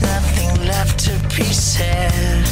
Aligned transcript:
There's 0.00 0.12
nothing 0.12 0.66
left 0.66 1.00
to 1.06 1.12
be 1.34 1.44
said. 1.44 2.44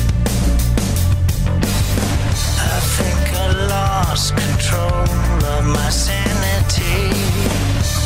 I 2.58 2.80
think 2.96 3.34
I 3.36 3.52
lost 3.68 4.36
control 4.36 5.06
of 5.54 5.64
my 5.64 5.88
sanity. 5.90 7.14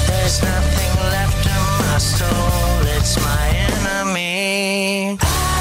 There's 0.06 0.42
nothing 0.42 0.92
left 1.10 1.46
in 1.46 1.62
my 1.86 1.98
soul, 1.98 2.86
it's 2.98 3.16
my 3.24 3.48
enemy. 3.48 5.16
Ashes 5.22 5.59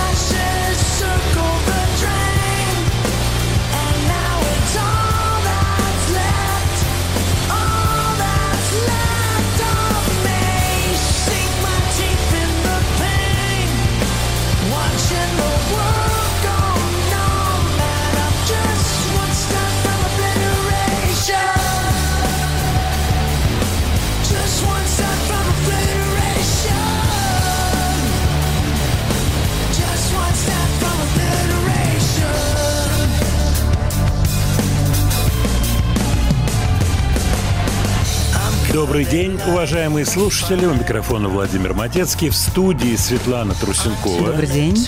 Добрый 38.80 39.04
день, 39.04 39.38
уважаемые 39.46 40.06
слушатели. 40.06 40.66
У 40.66 40.74
микрофона 40.74 41.28
Владимир 41.28 41.74
Матецкий. 41.74 42.30
В 42.30 42.34
студии 42.34 42.96
Светлана 42.96 43.54
Трусенкова. 43.54 44.28
Добрый 44.28 44.48
день. 44.48 44.88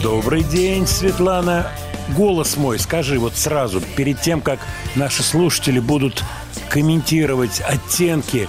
Добрый 0.00 0.44
день, 0.44 0.86
Светлана. 0.86 1.72
Голос 2.16 2.56
мой, 2.56 2.78
скажи 2.78 3.18
вот 3.18 3.34
сразу, 3.34 3.80
перед 3.96 4.20
тем, 4.20 4.40
как 4.40 4.60
наши 4.94 5.24
слушатели 5.24 5.80
будут 5.80 6.22
комментировать 6.68 7.60
оттенки 7.66 8.48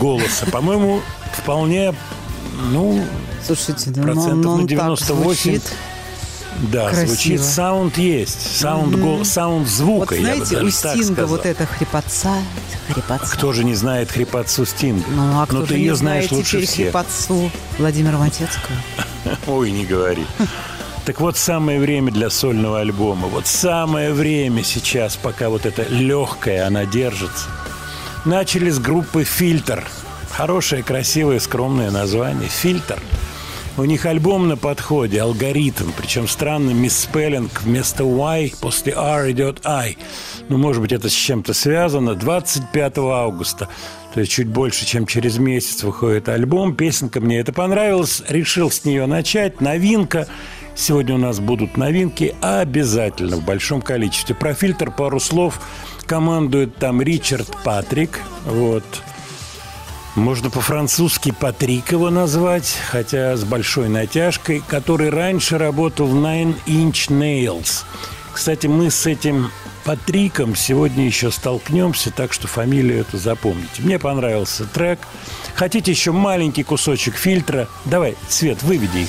голоса, 0.00 0.46
по-моему, 0.46 1.00
вполне, 1.32 1.94
ну, 2.72 3.04
Слушайте, 3.46 3.92
процентов 3.92 4.34
ну, 4.34 4.56
на 4.56 4.62
ну, 4.62 4.66
так 4.66 4.66
98. 4.66 5.14
звучит. 5.14 5.62
Да, 6.62 6.88
Красиво. 6.90 7.06
звучит 7.08 7.42
саунд 7.42 7.98
есть, 7.98 8.56
саунд, 8.58 8.96
гол- 8.96 9.24
саунд 9.24 9.68
звука, 9.68 10.14
Вот 10.14 10.20
знаете, 10.20 10.58
у 10.62 10.70
Стинга 10.70 11.26
вот 11.26 11.46
эта 11.46 11.66
хрипотца, 11.66 12.34
хрипотца. 12.88 13.26
Кто 13.36 13.52
же 13.52 13.64
не 13.64 13.74
знает 13.74 14.10
хрипотцу 14.10 14.64
Стинга? 14.66 15.04
Ну, 15.10 15.40
а 15.40 15.46
кто 15.46 15.58
Но 15.58 15.62
же 15.62 15.68
ты 15.68 15.74
не 15.74 15.80
ее 15.86 15.94
знает 15.96 16.24
знаешь 16.26 16.32
лучше 16.32 16.50
теперь 16.56 16.66
всех. 16.66 16.86
хрипотцу 16.86 17.50
Владимира 17.78 18.18
Матецкого? 18.18 18.76
Ой, 19.46 19.70
не 19.70 19.84
говори. 19.84 20.24
Так 21.04 21.20
вот, 21.20 21.36
самое 21.36 21.78
время 21.78 22.10
для 22.10 22.30
сольного 22.30 22.80
альбома. 22.80 23.28
Вот 23.28 23.46
самое 23.46 24.12
время 24.12 24.64
сейчас, 24.64 25.16
пока 25.16 25.50
вот 25.50 25.64
эта 25.66 25.82
легкая, 25.88 26.66
она 26.66 26.84
держится. 26.84 27.44
Начали 28.24 28.70
с 28.70 28.78
группы 28.80 29.22
«Фильтр». 29.22 29.84
Хорошее, 30.30 30.82
красивое, 30.82 31.38
скромное 31.38 31.90
название. 31.92 32.48
«Фильтр». 32.48 33.00
У 33.78 33.84
них 33.84 34.06
альбом 34.06 34.48
на 34.48 34.56
подходе, 34.56 35.20
алгоритм, 35.20 35.90
причем 35.94 36.26
странный 36.28 36.72
мисспеллинг. 36.72 37.62
Вместо 37.62 38.04
Y 38.04 38.54
после 38.58 38.94
R 38.94 39.30
идет 39.32 39.60
I. 39.66 39.98
Ну, 40.48 40.56
может 40.56 40.80
быть, 40.80 40.92
это 40.92 41.10
с 41.10 41.12
чем-то 41.12 41.52
связано. 41.52 42.14
25 42.14 42.98
августа, 42.98 43.68
то 44.14 44.20
есть 44.20 44.32
чуть 44.32 44.46
больше, 44.46 44.86
чем 44.86 45.06
через 45.06 45.36
месяц 45.36 45.82
выходит 45.82 46.30
альбом. 46.30 46.74
Песенка 46.74 47.20
мне 47.20 47.38
это 47.38 47.52
понравилась, 47.52 48.22
решил 48.30 48.70
с 48.70 48.86
нее 48.86 49.04
начать. 49.04 49.60
Новинка. 49.60 50.26
Сегодня 50.74 51.16
у 51.16 51.18
нас 51.18 51.38
будут 51.38 51.76
новинки 51.76 52.34
обязательно 52.40 53.36
в 53.36 53.44
большом 53.44 53.82
количестве. 53.82 54.34
Про 54.34 54.54
фильтр 54.54 54.90
пару 54.90 55.20
слов. 55.20 55.60
Командует 56.06 56.76
там 56.76 57.02
Ричард 57.02 57.54
Патрик. 57.62 58.20
Вот. 58.46 58.84
Можно 60.16 60.48
по-французски 60.48 61.30
Патрик 61.30 61.92
его 61.92 62.08
назвать, 62.08 62.74
хотя 62.90 63.36
с 63.36 63.44
большой 63.44 63.90
натяжкой, 63.90 64.62
который 64.66 65.10
раньше 65.10 65.58
работал 65.58 66.06
в 66.06 66.14
Nine 66.14 66.56
Inch 66.66 67.10
Nails. 67.10 67.84
Кстати, 68.32 68.66
мы 68.66 68.90
с 68.90 69.04
этим 69.06 69.50
Патриком 69.84 70.56
сегодня 70.56 71.04
еще 71.04 71.30
столкнемся, 71.30 72.10
так 72.10 72.32
что 72.32 72.48
фамилию 72.48 73.00
эту 73.00 73.18
запомните. 73.18 73.82
Мне 73.82 73.98
понравился 73.98 74.64
трек. 74.64 75.00
Хотите 75.54 75.90
еще 75.90 76.12
маленький 76.12 76.62
кусочек 76.62 77.14
фильтра? 77.16 77.68
Давай, 77.84 78.16
Свет, 78.28 78.62
выведи 78.62 79.00
их. 79.00 79.08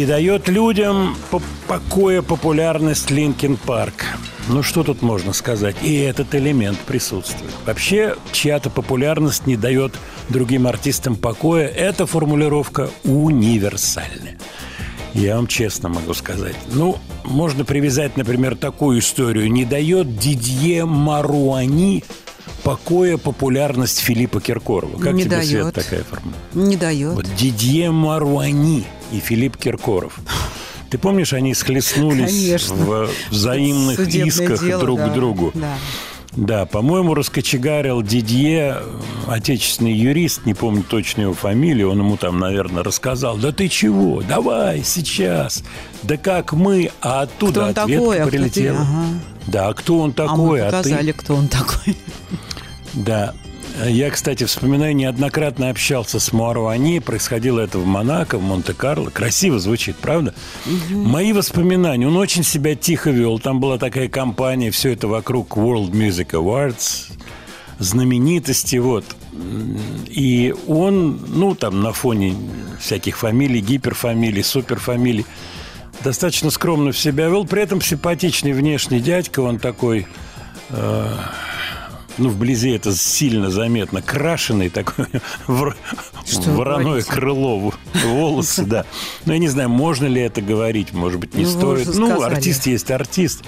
Не 0.00 0.06
дает 0.06 0.48
людям 0.48 1.14
по- 1.30 1.42
покоя 1.68 2.22
популярность 2.22 3.10
Linkin 3.10 3.58
Park. 3.58 4.06
Ну, 4.48 4.62
что 4.62 4.82
тут 4.82 5.02
можно 5.02 5.34
сказать? 5.34 5.76
И 5.82 5.94
этот 5.98 6.34
элемент 6.34 6.78
присутствует. 6.78 7.52
Вообще, 7.66 8.16
чья-то 8.32 8.70
популярность 8.70 9.46
не 9.46 9.58
дает 9.58 9.92
другим 10.30 10.66
артистам 10.66 11.16
покоя. 11.16 11.66
Эта 11.68 12.06
формулировка 12.06 12.88
универсальная. 13.04 14.38
Я 15.12 15.36
вам 15.36 15.46
честно 15.46 15.90
могу 15.90 16.14
сказать. 16.14 16.56
Ну, 16.72 16.96
можно 17.24 17.66
привязать, 17.66 18.16
например, 18.16 18.56
такую 18.56 19.00
историю. 19.00 19.52
Не 19.52 19.66
дает 19.66 20.16
Дидье 20.18 20.86
Маруани 20.86 22.04
покоя 22.64 23.18
популярность 23.18 23.98
Филиппа 23.98 24.40
Киркорова. 24.40 24.98
Как 24.98 25.12
Не 25.12 25.24
тебе, 25.24 25.42
Свет, 25.42 25.60
дает. 25.62 25.74
такая 25.74 26.04
формула? 26.04 26.36
Не 26.54 26.76
дает. 26.76 27.12
Вот 27.12 27.26
Дидье 27.36 27.90
Маруани 27.90 28.86
и 29.12 29.20
Филипп 29.20 29.56
Киркоров. 29.56 30.18
Ты 30.90 30.98
помнишь, 30.98 31.32
они 31.32 31.54
схлестнулись 31.54 32.30
Конечно. 32.30 32.74
в 32.74 33.10
взаимных 33.30 33.96
Судебное 33.96 34.28
исках 34.28 34.60
дело, 34.60 34.80
друг 34.80 34.98
да. 34.98 35.08
к 35.08 35.14
другу. 35.14 35.52
Да. 35.54 35.74
Да, 36.32 36.64
по-моему, 36.64 37.14
раскочегарил 37.14 38.02
Дидье, 38.02 38.76
отечественный 39.26 39.92
юрист, 39.92 40.46
не 40.46 40.54
помню 40.54 40.84
точно 40.84 41.22
его 41.22 41.34
фамилию, 41.34 41.90
он 41.90 41.98
ему 41.98 42.16
там, 42.16 42.38
наверное, 42.38 42.84
рассказал, 42.84 43.36
да 43.36 43.50
ты 43.50 43.68
чего, 43.68 44.22
давай, 44.22 44.84
сейчас, 44.84 45.64
да 46.04 46.16
как 46.16 46.52
мы, 46.52 46.92
а 47.00 47.22
оттуда 47.22 47.52
Кто 47.52 47.62
он 47.62 47.68
ответка 47.70 47.92
такой, 47.96 48.20
а 48.20 48.26
кто 48.26 48.48
ты? 48.48 48.68
Ага. 48.68 49.04
Да, 49.48 49.72
кто 49.72 49.98
он 49.98 50.14
А 50.16 50.22
мы 50.22 50.28
такой, 50.28 50.60
а, 50.62 50.70
ты? 50.70 50.76
показали, 50.76 51.12
кто 51.12 51.34
он 51.34 51.48
такой. 51.48 51.96
Да. 52.92 53.34
Я, 53.86 54.10
кстати, 54.10 54.44
вспоминаю, 54.44 54.94
неоднократно 54.94 55.70
общался 55.70 56.20
с 56.20 56.32
Муаруани. 56.32 56.98
Происходило 57.00 57.60
это 57.60 57.78
в 57.78 57.86
Монако, 57.86 58.38
в 58.38 58.42
Монте-Карло. 58.42 59.10
Красиво 59.10 59.58
звучит, 59.58 59.96
правда? 59.96 60.34
Мои 60.90 61.32
воспоминания. 61.32 62.06
Он 62.06 62.16
очень 62.16 62.42
себя 62.44 62.74
тихо 62.74 63.10
вел. 63.10 63.38
Там 63.38 63.60
была 63.60 63.78
такая 63.78 64.08
компания, 64.08 64.70
все 64.70 64.92
это 64.92 65.08
вокруг 65.08 65.56
World 65.56 65.92
Music 65.92 66.30
Awards, 66.30 67.12
знаменитости, 67.78 68.76
вот. 68.76 69.04
И 70.08 70.54
он, 70.66 71.20
ну, 71.28 71.54
там 71.54 71.80
на 71.82 71.92
фоне 71.92 72.34
всяких 72.78 73.16
фамилий, 73.16 73.60
гиперфамилий, 73.60 74.42
суперфамилий, 74.42 75.24
достаточно 76.04 76.50
скромно 76.50 76.92
в 76.92 76.98
себя 76.98 77.28
вел. 77.28 77.46
При 77.46 77.62
этом 77.62 77.80
симпатичный 77.80 78.52
внешний 78.52 79.00
дядька, 79.00 79.40
он 79.40 79.58
такой 79.58 80.06
э, 80.70 81.14
ну, 82.20 82.28
вблизи 82.28 82.70
это 82.70 82.94
сильно 82.94 83.50
заметно, 83.50 84.02
крашеный 84.02 84.68
такой 84.68 85.06
Что 86.26 86.50
вороное 86.50 87.02
крыло, 87.02 87.72
волосы, 88.04 88.64
да. 88.64 88.84
Ну, 89.24 89.32
я 89.32 89.38
не 89.38 89.48
знаю, 89.48 89.68
можно 89.70 90.06
ли 90.06 90.20
это 90.20 90.42
говорить, 90.42 90.92
может 90.92 91.18
быть, 91.18 91.34
не 91.34 91.44
Ну, 91.44 91.50
стоит. 91.50 91.86
Ну, 91.94 92.08
сказали. 92.10 92.34
артист 92.34 92.66
есть 92.66 92.90
артист. 92.90 93.44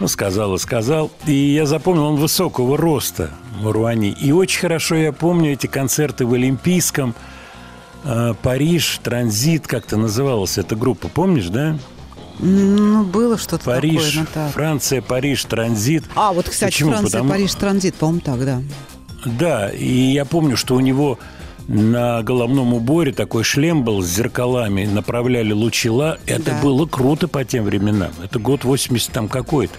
Ну, 0.00 0.08
сказал 0.08 0.54
и 0.54 0.58
сказал. 0.58 1.10
И 1.26 1.32
я 1.32 1.66
запомнил, 1.66 2.04
он 2.04 2.16
высокого 2.16 2.76
роста, 2.76 3.30
Маруани. 3.60 4.10
И 4.10 4.32
очень 4.32 4.60
хорошо 4.60 4.96
я 4.96 5.12
помню 5.12 5.52
эти 5.52 5.66
концерты 5.66 6.26
в 6.26 6.34
Олимпийском, 6.34 7.14
э, 8.04 8.34
Париж, 8.42 9.00
Транзит, 9.02 9.66
как-то 9.66 9.96
называлась 9.96 10.58
эта 10.58 10.76
группа, 10.76 11.08
помнишь, 11.08 11.48
да? 11.48 11.78
Ну, 12.38 13.04
было 13.04 13.38
что-то 13.38 13.64
Париж, 13.64 14.02
такое, 14.02 14.20
ну 14.20 14.26
так. 14.34 14.52
Франция, 14.52 15.02
Париж, 15.02 15.44
Транзит. 15.44 16.04
А, 16.14 16.32
вот, 16.32 16.48
кстати, 16.48 16.72
Почему? 16.72 16.90
Франция, 16.90 17.10
Потому- 17.20 17.30
Париж, 17.30 17.54
транзит, 17.54 17.94
по-моему, 17.94 18.20
так, 18.20 18.44
да. 18.44 18.62
Да, 19.24 19.68
и 19.70 19.86
я 20.12 20.24
помню, 20.24 20.56
что 20.56 20.74
у 20.74 20.80
него 20.80 21.18
на 21.68 22.22
головном 22.22 22.74
уборе 22.74 23.12
такой 23.12 23.42
шлем 23.44 23.84
был 23.84 24.02
с 24.02 24.06
зеркалами, 24.06 24.84
направляли 24.84 25.52
лучи 25.52 25.88
ла. 25.88 26.18
Это 26.26 26.50
Да. 26.50 26.60
было 26.60 26.84
круто 26.86 27.26
по 27.26 27.42
тем 27.44 27.64
временам. 27.64 28.12
Это 28.22 28.38
год 28.38 28.64
80 28.64 29.12
там 29.12 29.28
какой-то. 29.28 29.74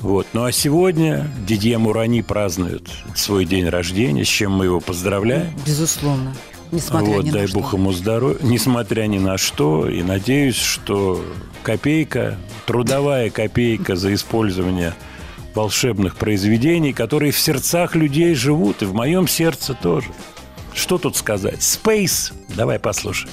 Вот. 0.00 0.26
Ну 0.32 0.42
а 0.44 0.50
сегодня 0.50 1.30
Дидье 1.46 1.78
Мурани 1.78 2.22
празднует 2.22 2.88
свой 3.14 3.44
день 3.44 3.68
рождения, 3.68 4.24
с 4.24 4.28
чем 4.28 4.50
мы 4.52 4.64
его 4.64 4.80
поздравляем. 4.80 5.52
Безусловно. 5.64 6.34
Несмотря 6.72 7.16
вот, 7.16 7.24
ни 7.24 7.30
дай 7.30 7.42
на 7.42 7.48
что. 7.48 7.58
бог 7.58 7.74
ему 7.74 7.92
здоровья, 7.92 8.38
несмотря 8.40 9.02
ни 9.06 9.18
на 9.18 9.36
что. 9.36 9.88
И 9.88 10.02
надеюсь, 10.02 10.56
что 10.56 11.22
копейка, 11.62 12.38
трудовая 12.66 13.30
копейка 13.30 13.94
за 13.94 14.12
использование 14.14 14.94
волшебных 15.54 16.16
произведений, 16.16 16.94
которые 16.94 17.30
в 17.30 17.38
сердцах 17.38 17.94
людей 17.94 18.34
живут, 18.34 18.80
и 18.82 18.86
в 18.86 18.94
моем 18.94 19.28
сердце 19.28 19.74
тоже. 19.74 20.08
Что 20.72 20.96
тут 20.96 21.16
сказать? 21.16 21.60
Space. 21.60 22.32
Давай 22.56 22.78
послушаем. 22.78 23.30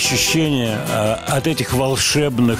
Твои 0.00 0.16
ощущения 0.16 0.78
а, 0.88 1.22
от 1.28 1.46
этих 1.46 1.72
волшебных 1.72 2.58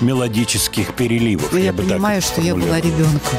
мелодических 0.00 0.94
переливов? 0.94 1.52
Ну, 1.52 1.58
я, 1.58 1.72
бы 1.72 1.82
так 1.82 1.92
понимаю, 1.92 2.20
что 2.22 2.40
я 2.40 2.54
была 2.54 2.78
ребенком. 2.80 3.38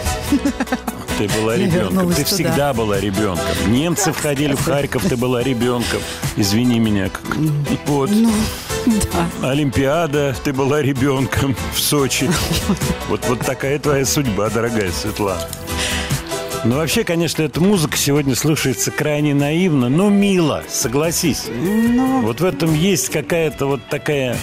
Ты 1.18 1.30
была 1.30 1.56
Я 1.56 1.66
ребенком. 1.66 2.10
Ты 2.10 2.24
туда. 2.24 2.26
всегда 2.36 2.74
была 2.74 3.00
ребенком. 3.00 3.46
Немцы 3.68 4.12
входили 4.12 4.54
в 4.56 4.64
Харьков, 4.64 5.04
ты 5.08 5.16
была 5.16 5.44
ребенком. 5.44 6.00
Извини 6.38 6.80
меня. 6.80 7.10
как- 7.10 7.36
Вот. 7.86 8.10
Ну, 8.12 8.32
да. 8.86 9.50
Олимпиада, 9.50 10.36
ты 10.44 10.54
была 10.54 10.82
ребенком 10.82 11.56
в 11.74 11.80
Сочи. 11.80 12.30
Вот, 13.10 13.24
вот 13.28 13.40
такая 13.42 13.78
твоя 13.78 14.06
судьба, 14.06 14.50
дорогая 14.50 14.92
Светлана. 14.92 15.42
Ну, 16.66 16.78
вообще, 16.78 17.04
конечно, 17.04 17.44
эта 17.44 17.60
музыка 17.60 17.98
сегодня 17.98 18.36
слушается 18.36 18.90
крайне 18.90 19.34
наивно, 19.36 19.90
но 19.90 20.08
мило, 20.10 20.64
согласись. 20.70 21.44
Ну, 21.54 22.22
Вот 22.22 22.40
в 22.40 22.46
этом 22.46 22.74
есть 22.74 23.10
какая-то 23.10 23.66
вот 23.66 23.82
такая... 23.90 24.38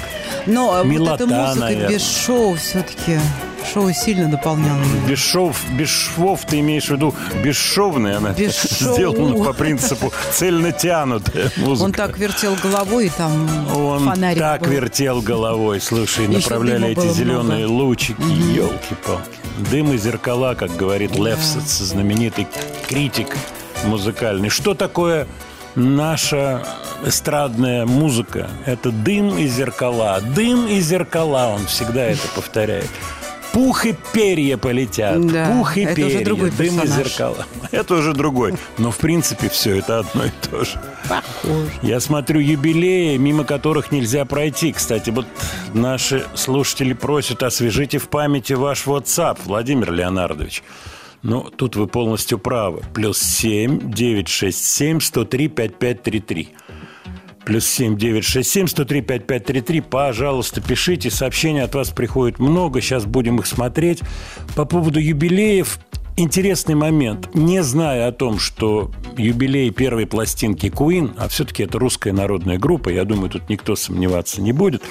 но 0.45 0.71
вот 0.73 0.85
Милота, 0.85 1.25
эта 1.25 1.27
музыка 1.35 1.61
наверное. 1.61 1.89
без 1.89 2.03
шоу 2.27 2.57
все-таки 2.57 3.19
шоу 3.73 3.91
сильно 3.93 4.31
дополняло. 4.31 4.79
Без 5.09 5.19
шов, 5.19 5.63
без 5.79 5.89
швов 5.89 6.45
ты 6.45 6.61
имеешь 6.61 6.89
в 6.89 6.91
виду 6.91 7.15
бесшовная, 7.43 8.19
она 8.19 8.33
Без 8.33 8.55
шоу. 8.79 8.93
сделана 8.93 9.43
по 9.43 9.55
принципу 9.55 10.13
цельно 10.33 10.73
тянутая 10.73 11.51
музыка. 11.57 11.85
Он 11.87 11.93
так 11.93 12.19
вертел 12.19 12.55
головой, 12.63 13.07
и 13.07 13.11
там 13.11 13.49
Он 13.75 14.01
фонарик 14.05 14.39
так 14.39 14.61
был. 14.61 14.69
вертел 14.73 15.23
головой, 15.23 15.81
слушай, 15.81 16.27
Еще 16.27 16.35
направляли 16.37 16.89
эти 16.91 17.09
зеленые 17.15 17.67
много. 17.67 17.83
лучики, 17.83 18.21
елки-палки. 18.21 19.40
Дым 19.71 19.93
и 19.93 19.99
зеркала, 19.99 20.55
как 20.55 20.77
говорит 20.77 21.17
Левсец, 21.17 21.79
знаменитый 21.79 22.47
критик 22.89 23.37
музыкальный. 23.85 24.49
Что 24.49 24.75
такое 24.75 25.27
наша 25.75 26.65
эстрадная 27.05 27.87
музыка? 27.87 28.49
Это 28.67 28.91
дым 28.91 29.37
и 29.37 29.47
зеркала. 29.47 30.21
Дым 30.21 30.67
и 30.67 30.81
зеркала, 30.81 31.55
он 31.55 31.67
всегда 31.67 32.05
это 32.05 32.27
повторяет. 32.35 32.91
Пух 33.53 33.85
и 33.87 33.95
перья 34.13 34.57
полетят. 34.57 35.27
Да, 35.27 35.47
Пух 35.53 35.77
и 35.77 35.83
это 35.83 36.01
уже 36.01 36.11
перья. 36.11 36.25
другой 36.25 36.51
дым 36.51 36.83
и 36.83 36.87
зеркала. 36.87 37.47
Это 37.73 37.95
уже 37.95 38.13
другой. 38.13 38.55
Но, 38.79 38.91
в 38.91 38.99
принципе, 38.99 39.49
все 39.49 39.77
это 39.79 40.01
одно 40.01 40.25
и 40.25 40.31
то 40.51 40.65
же. 40.65 40.81
Похоже. 41.09 41.71
Я 41.83 42.01
смотрю 42.01 42.41
юбилеи, 42.41 43.17
мимо 43.17 43.45
которых 43.45 43.91
нельзя 43.93 44.25
пройти. 44.25 44.73
Кстати, 44.73 45.11
вот 45.11 45.27
наши 45.75 46.25
слушатели 46.35 46.93
просят, 46.93 47.43
освежите 47.43 47.99
в 47.99 48.09
памяти 48.09 48.53
ваш 48.55 48.87
WhatsApp, 48.87 49.39
Владимир 49.45 49.93
Леонардович. 49.93 50.63
Ну, 51.23 51.43
тут 51.43 51.77
вы 51.77 51.87
полностью 51.87 52.39
правы. 52.39 52.83
Плюс 52.95 53.19
7 53.21 53.93
967 53.93 55.01
103 55.01 55.49
5533. 55.49 56.49
Плюс 57.45 57.67
7 57.67 57.97
967 57.97 58.67
103 58.67 59.01
5533. 59.01 59.81
Пожалуйста, 59.81 60.61
пишите. 60.61 61.11
Сообщений 61.11 61.63
от 61.63 61.75
вас 61.75 61.91
приходит 61.91 62.39
много. 62.39 62.81
Сейчас 62.81 63.05
будем 63.05 63.39
их 63.39 63.47
смотреть. 63.47 64.01
По 64.55 64.65
поводу 64.65 65.01
юбилеев. 65.01 65.79
Интересный 66.17 66.75
момент. 66.75 67.35
Не 67.35 67.63
зная 67.63 68.09
о 68.09 68.13
том, 68.13 68.39
что 68.39 68.91
юбилей 69.17 69.71
первой 69.71 70.07
пластинки 70.07 70.67
Queen, 70.67 71.15
а 71.17 71.29
все-таки 71.29 71.63
это 71.63 71.79
русская 71.79 72.13
народная 72.13 72.59
группа, 72.59 72.91
я 72.91 73.05
думаю, 73.05 73.31
тут 73.31 73.49
никто 73.49 73.75
сомневаться 73.75 74.43
не 74.43 74.53
будет, 74.53 74.83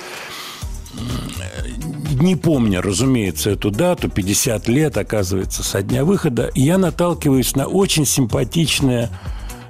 не 2.20 2.36
помня, 2.36 2.82
разумеется, 2.82 3.52
эту 3.52 3.72
дату, 3.72 4.10
50 4.10 4.68
лет, 4.68 4.98
оказывается, 4.98 5.64
со 5.64 5.82
дня 5.82 6.04
выхода, 6.04 6.52
я 6.56 6.78
наталкиваюсь 6.78 7.56
на 7.56 7.68
очень 7.68 8.06
симпатичное 8.06 9.10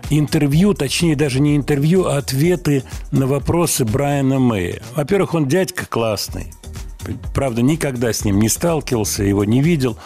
интервью, 0.09 0.73
точнее, 0.73 1.15
даже 1.15 1.39
не 1.39 1.55
интервью, 1.55 2.05
а 2.05 2.17
ответы 2.17 2.83
на 3.11 3.27
вопросы 3.27 3.85
Брайана 3.85 4.39
Мэя. 4.39 4.81
Во-первых, 4.95 5.33
он 5.33 5.47
дядька 5.47 5.85
классный. 5.85 6.47
Правда, 7.33 7.61
никогда 7.61 8.11
с 8.11 8.25
ним 8.25 8.39
не 8.39 8.49
сталкивался, 8.49 9.23
его 9.23 9.43
не 9.45 9.61
видел. 9.61 9.97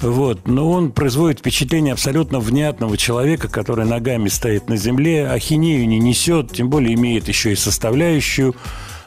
Вот. 0.00 0.48
Но 0.48 0.70
он 0.70 0.92
производит 0.92 1.40
впечатление 1.40 1.92
абсолютно 1.92 2.40
внятного 2.40 2.96
человека, 2.96 3.48
который 3.48 3.84
ногами 3.84 4.28
стоит 4.28 4.68
на 4.68 4.76
земле, 4.76 5.28
ахинею 5.28 5.86
не 5.86 5.98
несет, 5.98 6.52
тем 6.52 6.70
более 6.70 6.94
имеет 6.94 7.28
еще 7.28 7.52
и 7.52 7.56
составляющую 7.56 8.54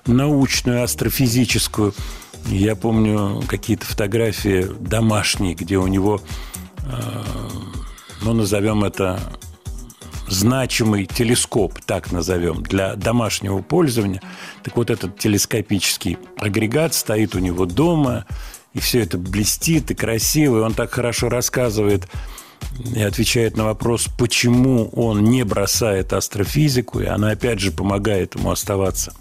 научную, 0.06 0.84
астрофизическую. 0.84 1.94
Я 2.48 2.76
помню 2.76 3.42
какие-то 3.48 3.86
фотографии 3.86 4.68
домашние, 4.80 5.56
где 5.56 5.78
у 5.78 5.88
него, 5.88 6.22
э, 6.80 7.22
ну, 8.22 8.34
назовем 8.34 8.84
это 8.84 9.20
значимый 10.34 11.06
телескоп, 11.06 11.80
так 11.86 12.12
назовем, 12.12 12.64
для 12.64 12.96
домашнего 12.96 13.62
пользования. 13.62 14.22
Так 14.64 14.76
вот, 14.76 14.90
этот 14.90 15.18
телескопический 15.18 16.18
агрегат 16.38 16.94
стоит 16.94 17.36
у 17.36 17.40
него 17.40 17.66
дома, 17.66 18.26
и 18.74 18.80
все 18.80 19.02
это 19.02 19.18
блестит 19.18 19.92
и 19.92 19.96
красиво, 19.96 20.58
и 20.58 20.62
он 20.62 20.74
так 20.74 20.92
хорошо 20.92 21.30
рассказывает 21.30 22.08
и 22.96 23.02
отвечает 23.02 23.56
на 23.56 23.66
вопрос, 23.66 24.08
почему 24.18 24.90
он 24.90 25.24
не 25.24 25.44
бросает 25.44 26.14
астрофизику, 26.14 27.00
и 27.00 27.06
она 27.06 27.32
опять 27.32 27.60
же 27.60 27.72
помогает 27.72 28.36
ему 28.36 28.52
оставаться 28.52 29.14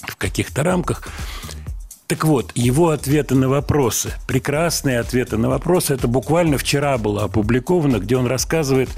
в 0.00 0.16
каких-то 0.16 0.62
рамках. 0.62 1.08
Так 2.06 2.24
вот, 2.24 2.52
его 2.54 2.90
ответы 2.90 3.34
на 3.34 3.48
вопросы, 3.48 4.12
прекрасные 4.28 5.00
ответы 5.00 5.36
на 5.36 5.48
вопросы, 5.48 5.94
это 5.94 6.06
буквально 6.06 6.56
вчера 6.56 6.98
было 6.98 7.24
опубликовано, 7.24 7.98
где 7.98 8.16
он 8.16 8.26
рассказывает, 8.26 8.88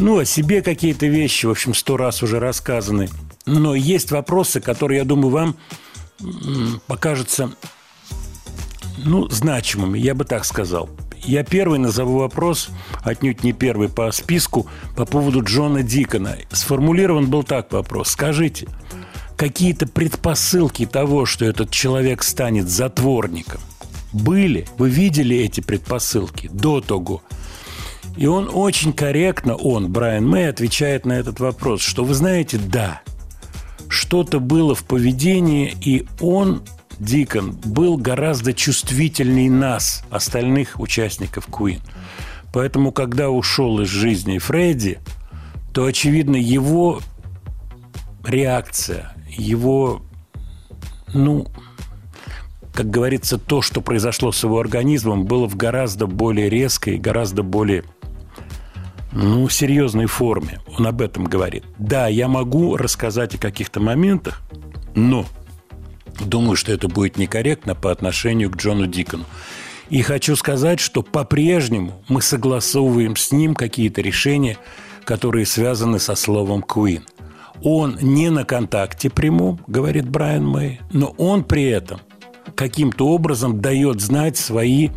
ну, 0.00 0.18
о 0.18 0.24
себе 0.24 0.62
какие-то 0.62 1.06
вещи, 1.06 1.46
в 1.46 1.50
общем, 1.50 1.74
сто 1.74 1.96
раз 1.96 2.22
уже 2.22 2.38
рассказаны. 2.38 3.08
Но 3.46 3.74
есть 3.74 4.10
вопросы, 4.10 4.60
которые, 4.60 4.98
я 4.98 5.04
думаю, 5.04 5.30
вам 5.30 5.56
покажутся, 6.86 7.50
ну, 8.98 9.28
значимыми, 9.28 9.98
я 9.98 10.14
бы 10.14 10.24
так 10.24 10.44
сказал. 10.44 10.88
Я 11.24 11.42
первый 11.44 11.78
назову 11.78 12.18
вопрос, 12.18 12.70
отнюдь 13.02 13.42
не 13.42 13.52
первый 13.52 13.88
по 13.88 14.10
списку, 14.12 14.66
по 14.96 15.04
поводу 15.04 15.42
Джона 15.42 15.82
Дикона. 15.82 16.36
Сформулирован 16.50 17.28
был 17.28 17.42
так 17.42 17.72
вопрос. 17.72 18.10
Скажите, 18.10 18.68
какие-то 19.36 19.86
предпосылки 19.86 20.86
того, 20.86 21.26
что 21.26 21.44
этот 21.44 21.70
человек 21.70 22.22
станет 22.22 22.68
затворником, 22.68 23.60
были? 24.12 24.66
Вы 24.78 24.90
видели 24.90 25.36
эти 25.36 25.60
предпосылки 25.60 26.48
до 26.52 26.80
того? 26.80 27.22
И 28.18 28.26
он 28.26 28.50
очень 28.52 28.92
корректно, 28.92 29.54
он, 29.54 29.92
Брайан 29.92 30.26
Мэй, 30.26 30.48
отвечает 30.48 31.06
на 31.06 31.12
этот 31.12 31.38
вопрос, 31.38 31.82
что 31.82 32.04
вы 32.04 32.14
знаете, 32.14 32.58
да, 32.58 33.00
что-то 33.88 34.40
было 34.40 34.74
в 34.74 34.82
поведении, 34.82 35.72
и 35.80 36.04
он, 36.20 36.64
Дикон, 36.98 37.52
был 37.52 37.96
гораздо 37.96 38.52
чувствительней 38.52 39.48
нас, 39.48 40.02
остальных 40.10 40.80
участников 40.80 41.46
Queen. 41.46 41.80
Поэтому, 42.52 42.90
когда 42.90 43.30
ушел 43.30 43.78
из 43.82 43.88
жизни 43.88 44.38
Фредди, 44.38 44.98
то, 45.72 45.84
очевидно, 45.84 46.34
его 46.34 47.00
реакция, 48.24 49.14
его, 49.30 50.02
ну, 51.14 51.46
как 52.74 52.90
говорится, 52.90 53.38
то, 53.38 53.62
что 53.62 53.80
произошло 53.80 54.32
с 54.32 54.42
его 54.42 54.58
организмом, 54.58 55.24
было 55.24 55.48
в 55.48 55.54
гораздо 55.54 56.08
более 56.08 56.48
резкой, 56.50 56.98
гораздо 56.98 57.44
более 57.44 57.84
ну, 59.20 59.48
серьезной 59.48 60.06
форме. 60.06 60.60
Он 60.78 60.86
об 60.86 61.00
этом 61.00 61.24
говорит. 61.24 61.64
Да, 61.78 62.06
я 62.06 62.28
могу 62.28 62.76
рассказать 62.76 63.34
о 63.34 63.38
каких-то 63.38 63.80
моментах, 63.80 64.42
но 64.94 65.26
думаю, 66.20 66.54
что 66.54 66.72
это 66.72 66.88
будет 66.88 67.16
некорректно 67.16 67.74
по 67.74 67.90
отношению 67.90 68.50
к 68.50 68.56
Джону 68.56 68.86
Дикону. 68.86 69.24
И 69.90 70.02
хочу 70.02 70.36
сказать, 70.36 70.78
что 70.78 71.02
по-прежнему 71.02 72.00
мы 72.08 72.22
согласовываем 72.22 73.16
с 73.16 73.32
ним 73.32 73.56
какие-то 73.56 74.02
решения, 74.02 74.56
которые 75.04 75.46
связаны 75.46 75.98
со 75.98 76.14
словом 76.14 76.60
«Queen». 76.60 77.02
Он 77.62 77.98
не 78.00 78.30
на 78.30 78.44
контакте 78.44 79.10
прямом, 79.10 79.58
говорит 79.66 80.08
Брайан 80.08 80.46
Мэй, 80.46 80.80
но 80.92 81.08
он 81.18 81.42
при 81.42 81.64
этом 81.64 82.00
каким-то 82.54 83.08
образом 83.08 83.60
дает 83.60 84.00
знать 84.00 84.36
свои 84.36 84.90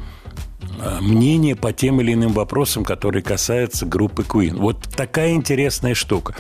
э, 0.80 1.00
мнения 1.02 1.56
по 1.56 1.74
тем 1.74 2.02
или 2.02 2.14
иным 2.14 2.34
вопросам, 2.34 2.84
которые 2.84 3.24
касаются 3.24 3.86
группы 3.86 4.24
Queen. 4.24 4.58
Вот 4.58 4.82
такая 4.96 5.32
интересная 5.32 5.96
штука. 5.96 6.36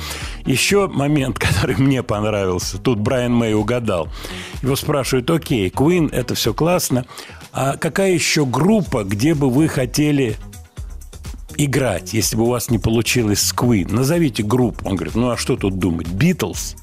Еще 0.45 0.87
момент, 0.87 1.39
который 1.39 1.75
мне 1.77 2.03
понравился. 2.03 2.77
Тут 2.77 2.99
Брайан 2.99 3.33
Мэй 3.33 3.53
угадал. 3.53 4.09
Его 4.61 4.75
спрашивают, 4.75 5.29
окей, 5.29 5.69
Queen, 5.69 6.09
это 6.11 6.35
все 6.35 6.53
классно, 6.53 7.05
а 7.53 7.77
какая 7.77 8.11
еще 8.11 8.45
группа, 8.45 9.03
где 9.03 9.33
бы 9.33 9.49
вы 9.49 9.67
хотели 9.67 10.37
играть, 11.57 12.13
если 12.13 12.37
бы 12.37 12.43
у 12.43 12.49
вас 12.49 12.69
не 12.69 12.79
получилось 12.79 13.41
с 13.41 13.53
Queen? 13.53 13.91
Назовите 13.91 14.43
группу. 14.43 14.87
Он 14.87 14.95
говорит, 14.95 15.15
ну 15.15 15.29
а 15.29 15.37
что 15.37 15.57
тут 15.57 15.77
думать? 15.77 16.07
Битлз? 16.07 16.75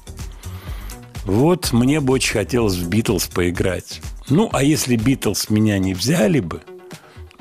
Вот 1.25 1.73
мне 1.73 1.99
бы 1.99 2.13
очень 2.13 2.33
хотелось 2.33 2.75
в 2.75 2.87
Битлз 2.87 3.27
поиграть. 3.27 4.01
Ну, 4.29 4.49
а 4.51 4.63
если 4.63 4.95
Битлз 4.95 5.49
меня 5.49 5.77
не 5.77 5.93
взяли 5.93 6.39
бы, 6.39 6.61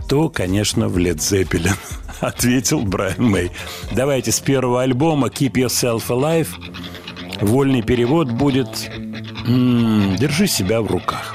то, 0.08 0.30
конечно, 0.30 0.88
в 0.88 0.96
Лед 0.96 1.22
Зеппелин, 1.22 1.74
ответил 2.20 2.80
Брайан 2.80 3.22
Мэй. 3.22 3.52
Давайте 3.92 4.32
с 4.32 4.40
первого 4.40 4.82
альбома 4.82 5.28
Keep 5.28 5.52
Yourself 5.52 6.08
Alive. 6.08 6.48
Вольный 7.42 7.82
перевод 7.82 8.30
будет 8.30 8.68
«Держи 9.46 10.46
себя 10.46 10.80
в 10.80 10.86
руках». 10.86 11.34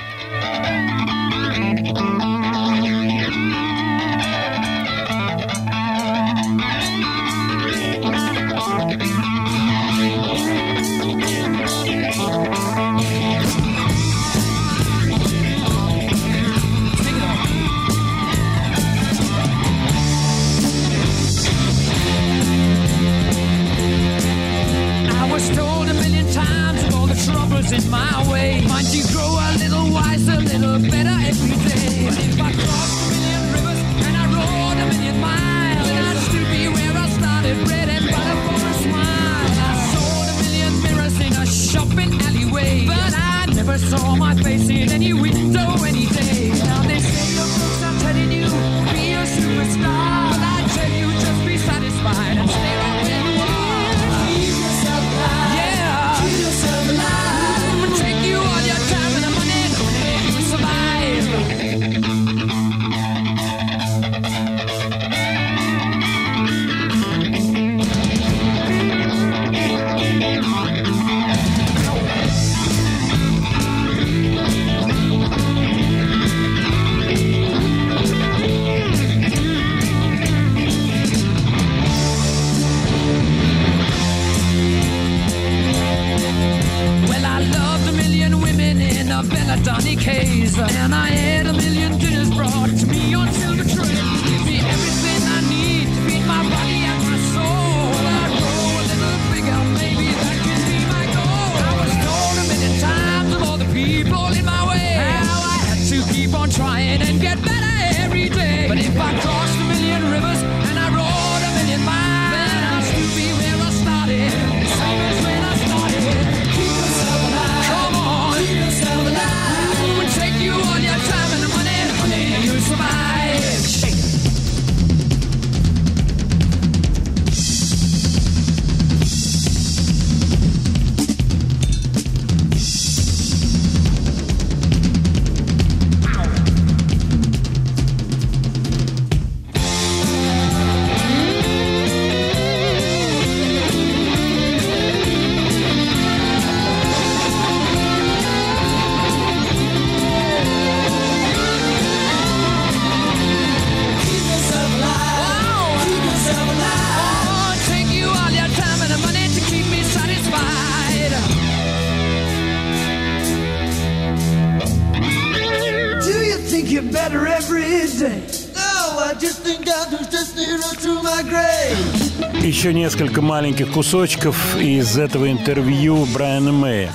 Еще 172.63 172.73
несколько 172.73 173.21
маленьких 173.21 173.73
кусочков 173.73 174.55
из 174.55 174.97
этого 174.97 175.29
интервью 175.29 176.05
Брайана 176.13 176.53
Мэя. 176.53 176.93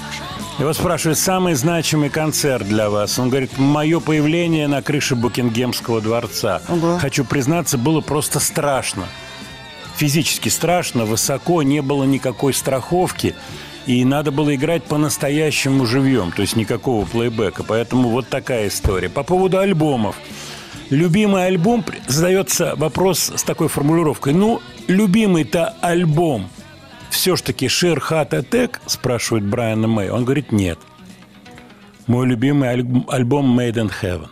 Его 0.58 0.72
спрашивают, 0.72 1.18
самый 1.18 1.52
значимый 1.52 2.08
концерт 2.08 2.66
для 2.66 2.88
вас? 2.88 3.18
Он 3.18 3.28
говорит, 3.28 3.58
мое 3.58 4.00
появление 4.00 4.66
на 4.66 4.80
крыше 4.80 5.14
Букингемского 5.14 6.00
дворца. 6.00 6.62
Ого. 6.70 6.96
Хочу 6.98 7.22
признаться, 7.22 7.76
было 7.76 8.00
просто 8.00 8.40
страшно. 8.40 9.08
Физически 9.98 10.48
страшно, 10.48 11.04
высоко, 11.04 11.62
не 11.62 11.82
было 11.82 12.04
никакой 12.04 12.54
страховки. 12.54 13.34
И 13.84 14.06
надо 14.06 14.30
было 14.30 14.54
играть 14.54 14.84
по-настоящему 14.84 15.84
живьем, 15.84 16.32
то 16.32 16.40
есть 16.40 16.56
никакого 16.56 17.04
плейбека. 17.04 17.62
Поэтому 17.62 18.08
вот 18.08 18.26
такая 18.30 18.68
история. 18.68 19.10
По 19.10 19.22
поводу 19.22 19.58
альбомов. 19.58 20.16
Любимый 20.90 21.46
альбом, 21.46 21.84
задается 22.06 22.74
вопрос 22.76 23.32
с 23.36 23.42
такой 23.42 23.68
формулировкой. 23.68 24.32
Ну, 24.32 24.60
любимый-то 24.86 25.74
альбом 25.82 26.48
все 27.10 27.36
ж 27.36 27.42
таки 27.42 27.68
Шир 27.68 28.00
Хат 28.00 28.32
Attack, 28.32 28.78
спрашивает 28.86 29.44
Брайана 29.44 29.88
Мэй. 29.88 30.10
Он 30.10 30.24
говорит, 30.24 30.52
нет. 30.52 30.78
Мой 32.06 32.26
любимый 32.26 32.70
альб- 32.70 33.04
альбом 33.08 33.58
Made 33.58 33.74
in 33.74 33.92
Heaven. 34.02 34.28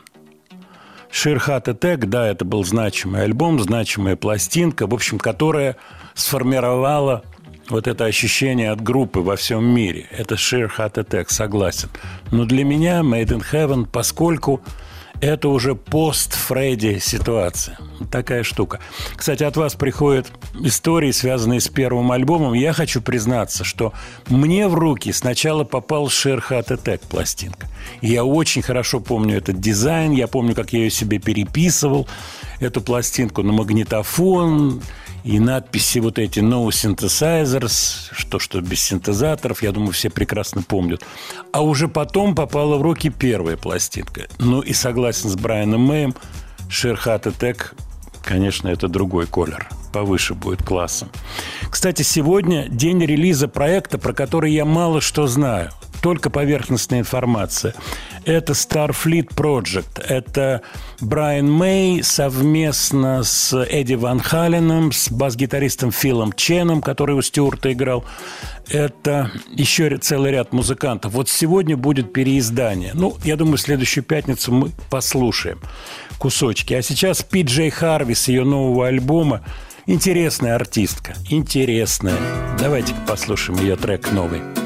Шир 1.10 1.38
Хат 1.38 1.68
Attack, 1.68 2.06
да, 2.06 2.26
это 2.26 2.44
был 2.44 2.64
значимый 2.64 3.22
альбом, 3.22 3.60
значимая 3.60 4.16
пластинка, 4.16 4.86
в 4.86 4.94
общем, 4.94 5.18
которая 5.18 5.76
сформировала 6.14 7.22
вот 7.68 7.86
это 7.86 8.04
ощущение 8.04 8.70
от 8.70 8.80
группы 8.82 9.20
во 9.20 9.36
всем 9.36 9.64
мире. 9.64 10.06
Это 10.10 10.36
Шир 10.36 10.68
Хат 10.68 10.98
Attack, 10.98 11.26
согласен. 11.28 11.88
Но 12.30 12.44
для 12.44 12.64
меня 12.64 13.00
Made 13.00 13.28
in 13.28 13.44
Heaven, 13.52 13.86
поскольку 13.90 14.62
это 15.20 15.48
уже 15.48 15.74
пост-Фредди 15.74 16.98
ситуация. 16.98 17.78
Такая 18.10 18.42
штука. 18.42 18.80
Кстати, 19.14 19.42
от 19.42 19.56
вас 19.56 19.74
приходят 19.74 20.30
истории, 20.60 21.10
связанные 21.10 21.60
с 21.60 21.68
первым 21.68 22.12
альбомом. 22.12 22.52
Я 22.52 22.72
хочу 22.72 23.00
признаться, 23.00 23.64
что 23.64 23.92
мне 24.28 24.68
в 24.68 24.74
руки 24.74 25.12
сначала 25.12 25.64
попал 25.64 26.08
Шерхат 26.08 26.70
Attack 26.70 27.00
пластинка. 27.08 27.68
Я 28.00 28.24
очень 28.24 28.62
хорошо 28.62 29.00
помню 29.00 29.38
этот 29.38 29.60
дизайн, 29.60 30.12
я 30.12 30.26
помню, 30.26 30.54
как 30.54 30.72
я 30.72 30.80
ее 30.80 30.90
себе 30.90 31.18
переписывал, 31.18 32.06
эту 32.60 32.80
пластинку 32.80 33.42
на 33.42 33.52
магнитофон, 33.52 34.82
и 35.26 35.40
надписи 35.40 35.98
вот 35.98 36.20
эти 36.20 36.38
«No 36.38 36.68
Synthesizers», 36.68 38.10
что, 38.12 38.38
что 38.38 38.60
без 38.60 38.80
синтезаторов, 38.80 39.60
я 39.60 39.72
думаю, 39.72 39.90
все 39.90 40.08
прекрасно 40.08 40.62
помнят. 40.62 41.02
А 41.52 41.62
уже 41.62 41.88
потом 41.88 42.36
попала 42.36 42.76
в 42.76 42.82
руки 42.82 43.10
первая 43.10 43.56
пластинка. 43.56 44.28
Ну 44.38 44.60
и 44.60 44.72
согласен 44.72 45.28
с 45.28 45.34
Брайаном 45.34 45.80
Мэем, 45.80 46.14
Шерхат 46.68 47.26
Attack, 47.26 47.72
конечно, 48.26 48.68
это 48.68 48.88
другой 48.88 49.26
колер. 49.26 49.68
Повыше 49.92 50.34
будет 50.34 50.62
классом. 50.62 51.08
Кстати, 51.70 52.02
сегодня 52.02 52.68
день 52.68 53.02
релиза 53.02 53.48
проекта, 53.48 53.96
про 53.96 54.12
который 54.12 54.52
я 54.52 54.64
мало 54.64 55.00
что 55.00 55.26
знаю. 55.26 55.70
Только 56.02 56.28
поверхностная 56.28 57.00
информация. 57.00 57.74
Это 58.24 58.52
Starfleet 58.52 59.34
Project. 59.34 60.04
Это 60.06 60.60
Брайан 61.00 61.50
Мэй 61.50 62.02
совместно 62.02 63.22
с 63.22 63.56
Эдди 63.56 63.94
Ван 63.94 64.20
Халеном, 64.20 64.92
с 64.92 65.10
бас-гитаристом 65.10 65.92
Филом 65.92 66.32
Ченом, 66.32 66.82
который 66.82 67.16
у 67.16 67.22
Стюарта 67.22 67.72
играл. 67.72 68.04
Это 68.68 69.30
еще 69.50 69.96
целый 69.96 70.32
ряд 70.32 70.52
музыкантов. 70.52 71.12
Вот 71.12 71.28
сегодня 71.28 71.76
будет 71.76 72.12
переиздание. 72.12 72.90
Ну, 72.94 73.16
я 73.24 73.36
думаю, 73.36 73.56
следующую 73.56 74.04
пятницу 74.04 74.52
мы 74.52 74.72
послушаем 74.90 75.60
кусочки. 76.16 76.74
А 76.74 76.82
сейчас 76.82 77.22
Пи 77.22 77.42
Джей 77.42 77.70
Харви 77.70 78.14
с 78.14 78.28
ее 78.28 78.44
нового 78.44 78.88
альбома. 78.88 79.42
Интересная 79.86 80.54
артистка. 80.56 81.14
Интересная. 81.30 82.16
Давайте-ка 82.58 83.00
послушаем 83.06 83.60
ее 83.60 83.76
трек 83.76 84.10
новый. 84.12 84.65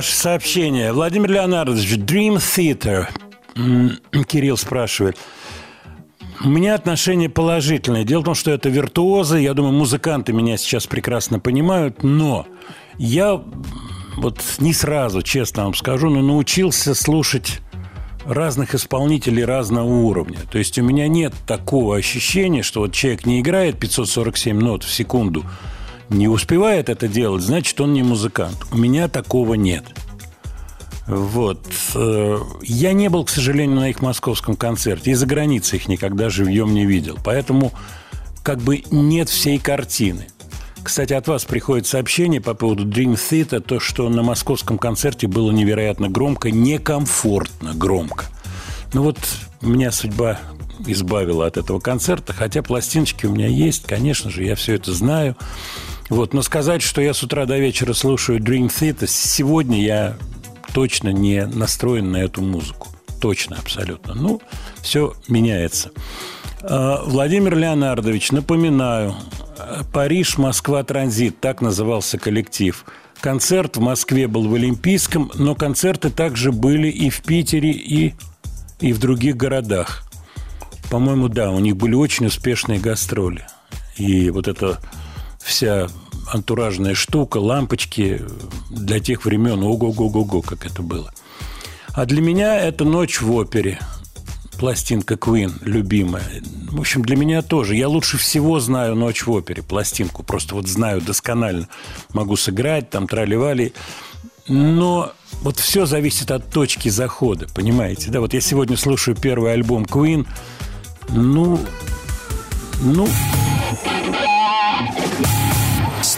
Ваше 0.00 0.16
сообщение. 0.16 0.94
Владимир 0.94 1.30
Леонардович, 1.30 1.96
Dream 1.96 2.36
Theater. 2.36 3.08
Кирилл 4.24 4.56
спрашивает. 4.56 5.18
У 6.42 6.48
меня 6.48 6.74
отношение 6.74 7.28
положительное. 7.28 8.04
Дело 8.04 8.22
в 8.22 8.24
том, 8.24 8.34
что 8.34 8.50
это 8.50 8.70
виртуозы. 8.70 9.40
Я 9.40 9.52
думаю, 9.52 9.74
музыканты 9.74 10.32
меня 10.32 10.56
сейчас 10.56 10.86
прекрасно 10.86 11.38
понимают. 11.38 12.02
Но 12.02 12.46
я 12.96 13.42
вот 14.16 14.42
не 14.58 14.72
сразу, 14.72 15.20
честно 15.20 15.64
вам 15.64 15.74
скажу, 15.74 16.08
но 16.08 16.22
научился 16.22 16.94
слушать 16.94 17.60
разных 18.24 18.74
исполнителей 18.74 19.44
разного 19.44 19.86
уровня. 19.86 20.38
То 20.50 20.56
есть 20.56 20.78
у 20.78 20.82
меня 20.82 21.08
нет 21.08 21.34
такого 21.46 21.98
ощущения, 21.98 22.62
что 22.62 22.80
вот 22.80 22.94
человек 22.94 23.26
не 23.26 23.40
играет 23.40 23.78
547 23.78 24.58
нот 24.58 24.82
в 24.82 24.90
секунду, 24.90 25.44
не 26.10 26.28
успевает 26.28 26.88
это 26.88 27.08
делать, 27.08 27.42
значит, 27.42 27.80
он 27.80 27.92
не 27.92 28.02
музыкант. 28.02 28.58
У 28.72 28.76
меня 28.76 29.08
такого 29.08 29.54
нет. 29.54 29.84
Вот. 31.06 31.66
Э, 31.94 32.38
Я 32.62 32.92
не 32.92 33.08
был, 33.08 33.24
к 33.24 33.30
сожалению, 33.30 33.76
на 33.76 33.90
их 33.90 34.00
московском 34.00 34.56
концерте. 34.56 35.10
И 35.10 35.14
за 35.14 35.26
границей 35.26 35.78
их 35.78 35.88
никогда 35.88 36.28
живьем 36.28 36.74
не 36.74 36.86
видел. 36.86 37.18
Поэтому 37.24 37.72
как 38.42 38.58
бы 38.58 38.84
нет 38.90 39.28
всей 39.28 39.58
картины. 39.58 40.26
Кстати, 40.82 41.12
от 41.12 41.28
вас 41.28 41.44
приходит 41.44 41.86
сообщение 41.86 42.40
по 42.40 42.54
поводу 42.54 42.86
Dream 42.86 43.14
Theater, 43.14 43.60
то, 43.60 43.80
что 43.80 44.08
на 44.08 44.22
московском 44.22 44.78
концерте 44.78 45.26
было 45.26 45.50
невероятно 45.50 46.08
громко, 46.08 46.50
некомфортно 46.50 47.74
громко. 47.74 48.26
Ну 48.94 49.02
вот 49.02 49.18
меня 49.60 49.92
судьба 49.92 50.38
избавила 50.86 51.46
от 51.46 51.58
этого 51.58 51.80
концерта, 51.80 52.32
хотя 52.32 52.62
пластиночки 52.62 53.26
у 53.26 53.30
меня 53.30 53.46
есть, 53.46 53.84
конечно 53.84 54.30
же, 54.30 54.44
я 54.44 54.54
все 54.54 54.74
это 54.74 54.92
знаю. 54.92 55.36
Вот, 56.10 56.34
но 56.34 56.42
сказать, 56.42 56.82
что 56.82 57.00
я 57.00 57.14
с 57.14 57.22
утра 57.22 57.46
до 57.46 57.56
вечера 57.56 57.92
слушаю 57.92 58.40
Dream 58.40 58.66
Theater, 58.66 59.06
сегодня 59.06 59.80
я 59.80 60.16
точно 60.74 61.10
не 61.10 61.46
настроен 61.46 62.10
на 62.10 62.16
эту 62.16 62.42
музыку. 62.42 62.88
Точно, 63.20 63.56
абсолютно. 63.56 64.14
Ну, 64.14 64.42
все 64.82 65.14
меняется. 65.28 65.92
А, 66.62 67.04
Владимир 67.04 67.56
Леонардович, 67.56 68.32
напоминаю, 68.32 69.14
Париж, 69.92 70.36
Москва, 70.36 70.82
Транзит, 70.82 71.38
так 71.38 71.60
назывался 71.60 72.18
коллектив. 72.18 72.84
концерт 73.20 73.76
в 73.76 73.80
Москве 73.80 74.26
был 74.26 74.48
в 74.48 74.54
Олимпийском, 74.54 75.30
но 75.34 75.54
концерты 75.54 76.10
также 76.10 76.50
были 76.50 76.88
и 76.88 77.08
в 77.08 77.22
Питере, 77.22 77.70
и, 77.70 78.14
и 78.80 78.92
в 78.92 78.98
других 78.98 79.36
городах. 79.36 80.02
По-моему, 80.90 81.28
да, 81.28 81.52
у 81.52 81.60
них 81.60 81.76
были 81.76 81.94
очень 81.94 82.26
успешные 82.26 82.80
гастроли. 82.80 83.46
И 83.96 84.30
вот 84.30 84.48
эта 84.48 84.80
вся 85.42 85.88
антуражная 86.32 86.94
штука, 86.94 87.38
лампочки 87.38 88.22
для 88.70 89.00
тех 89.00 89.24
времен, 89.24 89.62
ого-го-го-го, 89.62 90.42
как 90.42 90.66
это 90.66 90.82
было. 90.82 91.12
А 91.92 92.06
для 92.06 92.20
меня 92.20 92.56
это 92.56 92.84
«Ночь 92.84 93.20
в 93.20 93.32
опере», 93.32 93.80
пластинка 94.58 95.14
Queen, 95.14 95.52
любимая. 95.62 96.42
В 96.70 96.80
общем, 96.80 97.02
для 97.02 97.16
меня 97.16 97.42
тоже. 97.42 97.74
Я 97.74 97.88
лучше 97.88 98.16
всего 98.16 98.60
знаю 98.60 98.94
«Ночь 98.94 99.26
в 99.26 99.30
опере», 99.30 99.62
пластинку. 99.62 100.22
Просто 100.22 100.54
вот 100.54 100.68
знаю 100.68 101.00
досконально. 101.00 101.68
Могу 102.12 102.36
сыграть, 102.36 102.90
там, 102.90 103.08
траливали. 103.08 103.72
Но 104.46 105.12
вот 105.42 105.58
все 105.58 105.86
зависит 105.86 106.30
от 106.30 106.50
точки 106.50 106.88
захода, 106.90 107.48
понимаете? 107.54 108.10
Да, 108.10 108.20
вот 108.20 108.34
я 108.34 108.40
сегодня 108.40 108.76
слушаю 108.76 109.16
первый 109.16 109.52
альбом 109.52 109.84
Queen. 109.84 110.26
Ну, 111.08 111.58
ну, 112.82 113.08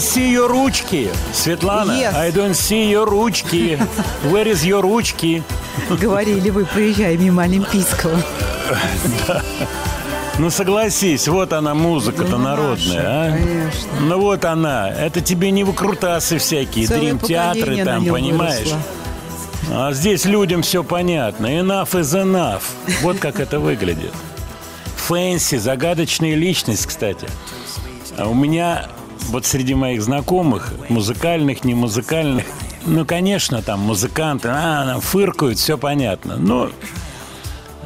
Don't 0.00 0.14
see 0.14 0.32
your 0.32 0.48
ручки. 0.48 1.10
Светлана, 1.32 1.92
Yes. 1.92 2.14
I 2.14 2.30
don't 2.32 2.54
see 2.54 2.90
your 2.90 3.04
ручки. 3.06 3.78
Where 4.24 4.46
is 4.46 4.64
your 4.64 4.80
ручки? 4.80 5.42
Говорили 5.90 6.50
вы, 6.50 6.64
проезжая 6.64 7.16
мимо 7.18 7.42
Олимпийского. 7.42 8.16
Ну 10.38 10.48
согласись, 10.48 11.28
вот 11.28 11.52
она 11.52 11.74
музыка-то 11.74 12.38
Ну, 12.38 12.44
народная, 12.44 13.02
а? 13.02 13.30
конечно. 13.32 13.90
Ну 14.00 14.20
вот 14.20 14.44
она. 14.46 14.88
Это 14.88 15.20
тебе 15.20 15.50
не 15.50 15.64
выкрутасы 15.64 16.38
всякие, 16.38 16.86
дрим-театры 16.88 17.84
там, 17.84 18.06
понимаешь? 18.06 18.68
выросло. 18.68 18.78
А 19.72 19.92
здесь 19.92 20.24
людям 20.24 20.62
все 20.62 20.82
понятно. 20.82 21.46
Enough 21.46 21.90
is 21.92 22.14
enough. 22.24 22.62
Вот 23.02 23.18
как 23.18 23.38
это 23.38 23.60
выглядит. 23.60 24.12
Фэнси, 24.96 25.56
загадочная 25.58 26.34
личность, 26.36 26.86
кстати. 26.86 27.28
А 28.16 28.26
у 28.26 28.32
меня 28.34 28.86
вот 29.30 29.46
среди 29.46 29.74
моих 29.74 30.02
знакомых, 30.02 30.72
музыкальных, 30.88 31.64
не 31.64 31.74
музыкальных, 31.74 32.44
ну, 32.86 33.04
конечно, 33.04 33.62
там 33.62 33.80
музыканты, 33.80 34.48
а, 34.50 34.86
там 34.86 35.00
фыркают, 35.00 35.58
все 35.58 35.78
понятно. 35.78 36.36
Но 36.36 36.70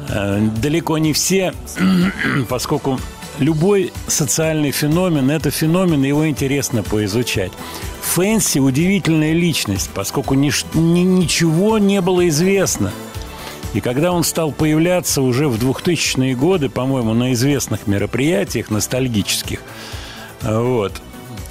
э, 0.09 0.39
далеко 0.57 0.97
не 0.97 1.13
все, 1.13 1.53
поскольку 2.49 2.99
любой 3.39 3.91
социальный 4.07 4.71
феномен– 4.71 5.29
это 5.31 5.51
феномен, 5.51 6.03
его 6.03 6.27
интересно 6.27 6.83
поизучать. 6.83 7.51
Фэнси– 8.01 8.59
удивительная 8.59 9.33
личность, 9.33 9.89
поскольку 9.93 10.35
ниш- 10.35 10.65
ни- 10.73 11.01
ничего 11.01 11.77
не 11.77 12.01
было 12.01 12.27
известно. 12.29 12.91
И 13.73 13.81
когда 13.81 14.13
он 14.13 14.23
стал 14.23 14.53
появляться 14.53 15.21
уже 15.21 15.49
в 15.49 15.57
2000-е 15.57 16.33
годы, 16.35 16.69
по-моему, 16.69 17.13
на 17.13 17.33
известных 17.33 17.87
мероприятиях 17.87 18.69
ностальгических, 18.69 19.59
э, 20.43 20.57
вот, 20.57 20.93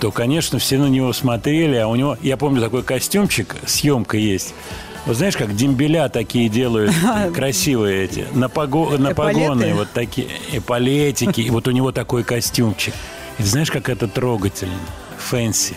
то, 0.05 0.11
конечно, 0.11 0.59
все 0.59 0.77
на 0.77 0.85
него 0.85 1.15
смотрели, 1.15 1.77
а 1.77 1.89
у 1.89 1.95
него, 1.95 2.19
я 2.21 2.37
помню, 2.37 2.61
такой 2.61 2.83
костюмчик, 2.83 3.57
съемка 3.65 4.19
есть. 4.19 4.53
Вот 5.07 5.17
знаешь, 5.17 5.35
как 5.35 5.57
дембеля 5.57 6.11
такие 6.11 6.51
делают, 6.51 6.93
красивые 7.35 8.05
эти, 8.05 8.27
на, 8.35 8.49
пого- 8.51 8.99
на 8.99 9.15
погоны, 9.15 9.73
вот 9.73 9.89
такие, 9.95 10.29
эполетики, 10.53 11.41
и 11.41 11.49
вот 11.49 11.69
у 11.69 11.71
него 11.71 11.91
такой 11.91 12.23
костюмчик. 12.23 12.93
И 13.39 13.43
знаешь, 13.45 13.71
как 13.71 13.89
это 13.89 14.07
трогательно, 14.07 14.75
Fancy. 15.17 15.73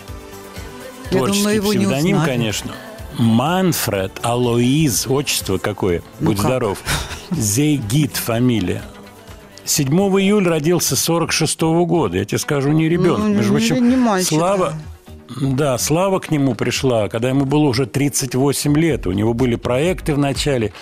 Творческий 1.10 1.60
псевдоним, 1.60 2.20
конечно. 2.20 2.72
Манфред 3.16 4.12
Алоиз, 4.22 5.06
отчество 5.06 5.56
какое, 5.56 6.02
Ну 6.20 6.26
будь 6.32 6.36
как? 6.36 6.46
здоров. 6.48 6.78
Зейгит 7.30 8.18
фамилия. 8.18 8.82
7 9.68 9.88
июля 10.20 10.50
родился 10.50 10.96
46 10.96 11.60
года. 11.86 12.16
Я 12.16 12.24
тебе 12.24 12.38
скажу, 12.38 12.72
не 12.72 12.88
ребенок. 12.88 13.18
Ну, 13.20 13.28
Между 13.28 13.52
прочим, 13.52 13.88
не 13.88 13.96
мальчик, 13.96 14.28
Слава, 14.28 14.74
да, 15.40 15.76
Слава 15.78 16.20
к 16.20 16.30
нему 16.30 16.54
пришла, 16.54 17.08
когда 17.08 17.28
ему 17.28 17.44
было 17.44 17.64
уже 17.64 17.86
38 17.86 18.76
лет. 18.76 19.06
У 19.06 19.12
него 19.12 19.34
были 19.34 19.56
проекты 19.56 20.14
в 20.14 20.18
начале, 20.18 20.72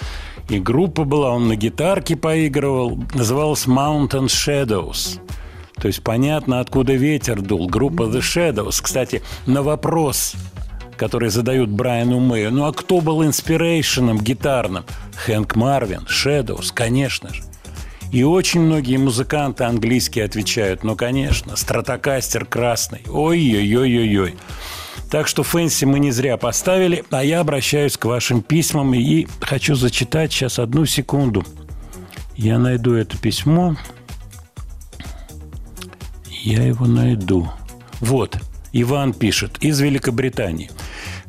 и 0.49 0.59
группа 0.61 1.05
была, 1.05 1.31
он 1.31 1.49
на 1.49 1.57
гитарке 1.57 2.17
поигрывал. 2.17 2.99
Называлась 3.15 3.67
Mountain 3.67 4.27
Shadows. 4.27 5.21
То 5.81 5.89
есть 5.89 6.03
понятно, 6.03 6.61
откуда 6.61 6.95
ветер 6.95 7.43
дул. 7.43 7.69
Группа 7.69 8.05
The 8.05 8.21
Shadows. 8.21 8.81
Кстати, 8.81 9.23
на 9.47 9.63
вопрос, 9.63 10.35
который 10.97 11.29
задают 11.29 11.69
Брайану 11.69 12.21
Мэю, 12.21 12.53
ну 12.53 12.65
а 12.67 12.73
кто 12.73 13.01
был 13.01 13.25
инспирейшеном 13.25 14.19
гитарным? 14.19 14.85
Хэнк 15.17 15.55
Марвин, 15.57 16.07
Shadows, 16.09 16.71
конечно 16.73 17.35
же. 17.35 17.43
И 18.13 18.23
очень 18.23 18.61
многие 18.61 18.97
музыканты 18.97 19.65
английские 19.65 20.25
отвечают, 20.25 20.85
ну, 20.85 20.97
конечно, 20.97 21.57
стратокастер 21.57 22.45
красный. 22.45 23.03
Ой-ой-ой-ой-ой. 23.09 24.35
Так 25.11 25.29
что 25.29 25.43
Фэнси 25.43 25.85
мы 25.85 25.99
не 25.99 26.11
зря 26.11 26.37
поставили, 26.37 27.05
а 27.11 27.23
я 27.23 27.41
обращаюсь 27.41 27.97
к 27.97 28.05
вашим 28.07 28.43
письмам 28.43 28.95
и 28.95 29.27
хочу 29.41 29.75
зачитать 29.75 30.33
сейчас 30.33 30.59
одну 30.59 30.85
секунду. 30.85 31.45
Я 32.37 32.59
найду 32.59 32.95
это 32.95 33.17
письмо. 33.17 33.77
Я 36.43 36.63
его 36.63 36.87
найду. 36.87 37.51
Вот, 38.01 38.39
Иван 38.73 39.15
пишет 39.15 39.59
из 39.61 39.81
Великобритании. 39.81 40.71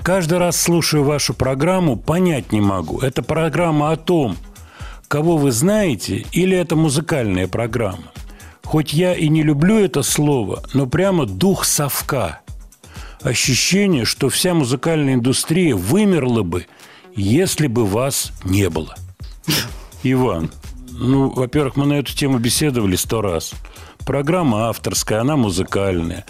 Каждый 0.04 0.38
раз 0.38 0.60
слушаю 0.60 1.04
вашу 1.04 1.34
программу, 1.34 1.98
понять 1.98 2.52
не 2.52 2.62
могу. 2.62 3.00
Это 3.00 3.24
программа 3.24 3.92
о 3.92 3.96
том, 3.96 4.38
кого 5.08 5.38
вы 5.38 5.52
знаете, 5.52 6.26
или 6.32 6.58
это 6.58 6.76
музыкальная 6.76 7.48
программа? 7.48 8.12
Хоть 8.64 8.94
я 8.94 9.14
и 9.14 9.30
не 9.30 9.44
люблю 9.44 9.80
это 9.80 10.04
слово, 10.04 10.64
но 10.74 10.88
прямо 10.88 11.26
дух 11.26 11.64
совка. 11.64 12.42
Ощущение, 13.22 14.06
что 14.06 14.30
вся 14.30 14.54
музыкальная 14.54 15.14
индустрия 15.14 15.76
вымерла 15.76 16.44
бы, 16.44 16.68
если 17.16 17.68
бы 17.68 17.86
вас 17.86 18.32
не 18.44 18.70
было. 18.70 18.96
Иван, 20.04 20.52
ну, 20.92 21.30
во-первых, 21.30 21.78
мы 21.78 21.86
на 21.86 21.94
эту 21.94 22.14
тему 22.14 22.40
беседовали 22.40 22.96
сто 22.96 23.22
раз. 23.22 23.54
Программа 24.06 24.70
авторская, 24.70 25.22
она 25.22 25.36
музыкальная. 25.36 26.26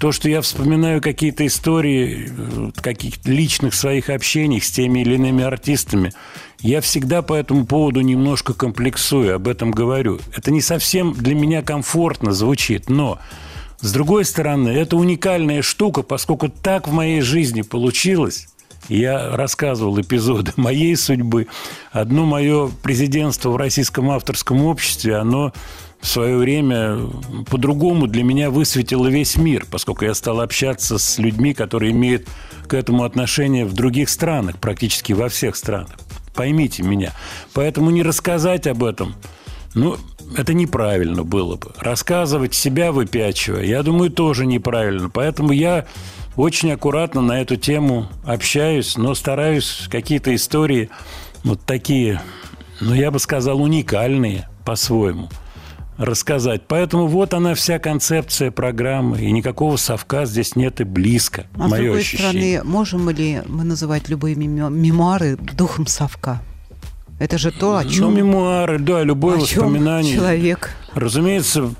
То, 0.00 0.12
что 0.12 0.30
я 0.30 0.40
вспоминаю 0.40 1.02
какие-то 1.02 1.46
истории 1.46 2.32
каких-то 2.80 3.30
личных 3.30 3.74
своих 3.74 4.08
общений 4.08 4.58
с 4.58 4.70
теми 4.70 5.00
или 5.00 5.16
иными 5.16 5.44
артистами, 5.44 6.14
я 6.60 6.80
всегда 6.80 7.20
по 7.20 7.34
этому 7.34 7.66
поводу 7.66 8.00
немножко 8.00 8.54
комплексую, 8.54 9.36
об 9.36 9.46
этом 9.46 9.72
говорю. 9.72 10.18
Это 10.34 10.50
не 10.50 10.62
совсем 10.62 11.12
для 11.12 11.34
меня 11.34 11.60
комфортно 11.60 12.32
звучит, 12.32 12.88
но 12.88 13.18
с 13.80 13.92
другой 13.92 14.24
стороны, 14.24 14.70
это 14.70 14.96
уникальная 14.96 15.60
штука, 15.60 16.02
поскольку 16.02 16.48
так 16.48 16.88
в 16.88 16.92
моей 16.92 17.20
жизни 17.20 17.60
получилось. 17.60 18.48
Я 18.88 19.36
рассказывал 19.36 20.00
эпизоды 20.00 20.52
моей 20.56 20.96
судьбы. 20.96 21.46
Одно 21.92 22.24
мое 22.24 22.70
президентство 22.82 23.50
в 23.50 23.56
Российском 23.56 24.10
авторском 24.10 24.64
обществе, 24.64 25.16
оно 25.16 25.52
в 26.00 26.06
свое 26.06 26.36
время 26.36 26.98
по-другому 27.50 28.06
для 28.06 28.24
меня 28.24 28.50
высветило 28.50 29.06
весь 29.08 29.36
мир, 29.36 29.66
поскольку 29.70 30.04
я 30.04 30.14
стал 30.14 30.40
общаться 30.40 30.98
с 30.98 31.18
людьми, 31.18 31.52
которые 31.52 31.92
имеют 31.92 32.26
к 32.66 32.74
этому 32.74 33.04
отношение 33.04 33.66
в 33.66 33.74
других 33.74 34.08
странах, 34.08 34.58
практически 34.58 35.12
во 35.12 35.28
всех 35.28 35.56
странах. 35.56 35.98
Поймите 36.34 36.82
меня. 36.82 37.12
Поэтому 37.52 37.90
не 37.90 38.02
рассказать 38.02 38.66
об 38.66 38.82
этом, 38.84 39.14
ну, 39.74 39.96
это 40.36 40.54
неправильно 40.54 41.22
было 41.22 41.56
бы. 41.56 41.72
Рассказывать 41.78 42.54
себя 42.54 42.92
выпячивая, 42.92 43.64
я 43.64 43.82
думаю, 43.82 44.10
тоже 44.10 44.46
неправильно. 44.46 45.10
Поэтому 45.10 45.52
я 45.52 45.86
очень 46.36 46.72
аккуратно 46.72 47.20
на 47.20 47.40
эту 47.42 47.56
тему 47.56 48.08
общаюсь, 48.24 48.96
но 48.96 49.14
стараюсь 49.14 49.88
какие-то 49.90 50.34
истории 50.34 50.88
вот 51.44 51.60
такие, 51.66 52.22
ну, 52.80 52.94
я 52.94 53.10
бы 53.10 53.18
сказал, 53.18 53.60
уникальные 53.60 54.48
по-своему 54.64 55.28
рассказать. 56.00 56.62
Поэтому 56.66 57.06
вот 57.06 57.34
она 57.34 57.54
вся 57.54 57.78
концепция 57.78 58.50
программы, 58.50 59.20
и 59.20 59.30
никакого 59.30 59.76
совка 59.76 60.24
здесь 60.24 60.56
нет 60.56 60.80
и 60.80 60.84
близко. 60.84 61.46
А 61.54 61.68
с 61.68 61.70
мое 61.70 61.82
другой 61.82 62.00
ощущение. 62.00 62.58
стороны, 62.58 62.72
можем 62.72 63.10
ли 63.10 63.42
мы 63.46 63.64
называть 63.64 64.08
любые 64.08 64.34
мемуары 64.34 65.36
духом 65.36 65.86
совка? 65.86 66.42
Это 67.18 67.36
же 67.36 67.50
то, 67.50 67.76
о 67.76 67.84
Ну, 67.84 67.90
чем, 67.90 68.16
мемуары, 68.16 68.78
да, 68.78 69.02
любое 69.02 69.36
о 69.36 69.40
воспоминание. 69.40 70.14
человек 70.14 70.70
Разумеется, 70.94 71.74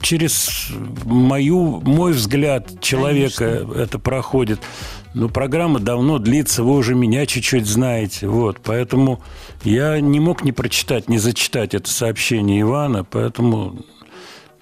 через 0.00 0.68
мою, 1.04 1.80
мой 1.80 2.12
взгляд 2.12 2.80
человека 2.80 3.44
это 3.44 3.98
проходит. 3.98 4.60
Но 5.14 5.28
программа 5.28 5.78
давно 5.78 6.18
длится, 6.18 6.62
вы 6.62 6.74
уже 6.74 6.94
меня 6.94 7.26
чуть-чуть 7.26 7.66
знаете. 7.66 8.26
Вот, 8.28 8.58
поэтому 8.62 9.22
я 9.62 10.00
не 10.00 10.20
мог 10.20 10.42
не 10.42 10.52
прочитать, 10.52 11.08
не 11.08 11.18
зачитать 11.18 11.74
это 11.74 11.90
сообщение 11.90 12.62
Ивана. 12.62 13.04
Поэтому, 13.04 13.76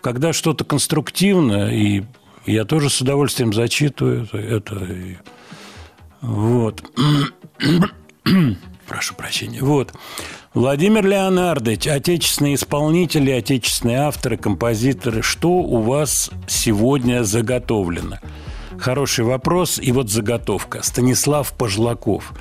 когда 0.01 0.33
что-то 0.33 0.65
конструктивно, 0.65 1.73
и 1.73 2.03
я 2.47 2.65
тоже 2.65 2.91
с 2.91 3.01
удовольствием 3.01 3.53
зачитываю 3.53 4.29
это. 4.33 4.89
вот. 6.21 6.83
Прошу 8.89 9.15
прощения. 9.15 9.63
Вот. 9.63 9.93
Владимир 10.53 11.07
Леонардович, 11.07 11.87
отечественные 11.87 12.57
исполнители, 12.57 13.31
отечественные 13.31 13.99
авторы, 13.99 14.37
композиторы, 14.37 15.23
что 15.23 15.51
у 15.51 15.81
вас 15.81 16.33
сегодня 16.49 17.23
заготовлено? 17.23 18.19
Хороший 18.81 19.25
вопрос, 19.25 19.79
и 19.79 19.93
вот 19.93 20.11
заготовка. 20.11 20.83
Станислав 20.83 21.53
Пожлаков. 21.53 22.33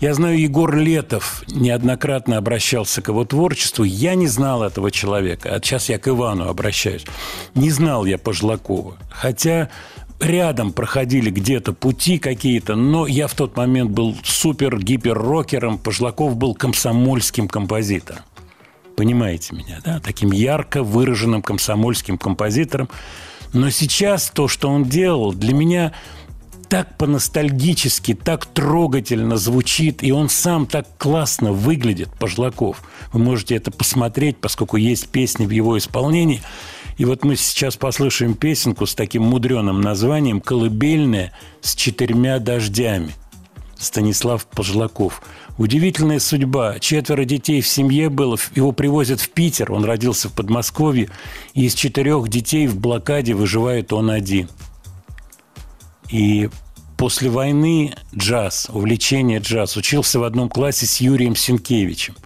Я 0.00 0.14
знаю, 0.14 0.40
Егор 0.40 0.74
Летов 0.74 1.42
неоднократно 1.48 2.38
обращался 2.38 3.02
к 3.02 3.08
его 3.08 3.24
творчеству. 3.24 3.84
Я 3.84 4.14
не 4.14 4.28
знал 4.28 4.62
этого 4.62 4.90
человека. 4.90 5.54
А 5.54 5.60
сейчас 5.60 5.88
я 5.88 5.98
к 5.98 6.08
Ивану 6.08 6.48
обращаюсь. 6.48 7.04
Не 7.54 7.70
знал 7.70 8.06
я 8.06 8.18
Пожлакова. 8.18 8.96
Хотя 9.10 9.68
рядом 10.20 10.72
проходили 10.72 11.30
где-то 11.30 11.72
пути 11.72 12.18
какие-то, 12.18 12.76
но 12.76 13.06
я 13.06 13.26
в 13.26 13.34
тот 13.34 13.56
момент 13.56 13.90
был 13.90 14.16
супер-гипер-рокером, 14.22 15.78
Пожлаков 15.78 16.36
был 16.36 16.54
комсомольским 16.54 17.48
композитором. 17.48 18.22
Понимаете 18.96 19.54
меня, 19.56 19.80
да? 19.84 19.98
Таким 19.98 20.30
ярко 20.30 20.82
выраженным 20.82 21.42
комсомольским 21.42 22.16
композитором. 22.16 22.88
Но 23.52 23.70
сейчас 23.70 24.30
то, 24.30 24.48
что 24.48 24.68
он 24.68 24.84
делал, 24.84 25.32
для 25.32 25.54
меня 25.54 25.92
так 26.68 26.96
по-ностальгически, 26.96 28.14
так 28.14 28.46
трогательно 28.46 29.36
звучит, 29.36 30.04
и 30.04 30.12
он 30.12 30.28
сам 30.28 30.66
так 30.66 30.86
классно 30.98 31.52
выглядит, 31.52 32.10
Пожлаков. 32.16 32.82
Вы 33.12 33.18
можете 33.18 33.56
это 33.56 33.72
посмотреть, 33.72 34.36
поскольку 34.36 34.76
есть 34.76 35.08
песни 35.08 35.46
в 35.46 35.50
его 35.50 35.76
исполнении. 35.76 36.42
И 36.96 37.04
вот 37.04 37.24
мы 37.24 37.34
сейчас 37.34 37.76
послушаем 37.76 38.34
песенку 38.34 38.86
с 38.86 38.94
таким 38.94 39.24
мудреным 39.24 39.80
названием 39.80 40.40
«Колыбельная 40.40 41.32
с 41.60 41.74
четырьмя 41.74 42.38
дождями». 42.38 43.14
Станислав 43.76 44.46
Пожлаков. 44.46 45.22
Удивительная 45.58 46.18
судьба. 46.20 46.78
Четверо 46.78 47.24
детей 47.24 47.60
в 47.60 47.66
семье 47.66 48.08
было. 48.08 48.38
Его 48.54 48.72
привозят 48.72 49.20
в 49.20 49.30
Питер. 49.30 49.72
Он 49.72 49.84
родился 49.84 50.28
в 50.28 50.32
Подмосковье. 50.32 51.10
И 51.54 51.66
из 51.66 51.74
четырех 51.74 52.28
детей 52.28 52.66
в 52.66 52.78
блокаде 52.78 53.34
выживает 53.34 53.92
он 53.92 54.10
один. 54.10 54.48
И 56.10 56.48
после 56.96 57.30
войны 57.30 57.94
джаз, 58.16 58.68
увлечение 58.72 59.38
джаз. 59.40 59.76
Учился 59.76 60.18
в 60.18 60.24
одном 60.24 60.48
классе 60.48 60.86
с 60.86 60.98
Юрием 60.98 61.36
Сенкевичем. 61.36 62.16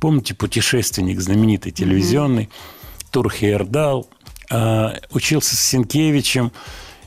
Помните, 0.00 0.34
путешественник 0.34 1.20
знаменитый 1.20 1.72
телевизионный, 1.72 2.48
Тур 3.10 3.30
Хейердал. 3.30 4.08
А, 4.50 4.96
Учился 5.10 5.56
с 5.56 5.60
Сенкевичем. 5.60 6.52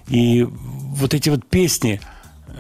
И 0.08 0.43
вот 0.43 1.13
эти 1.13 1.30
вот 1.30 1.45
песни, 1.45 2.02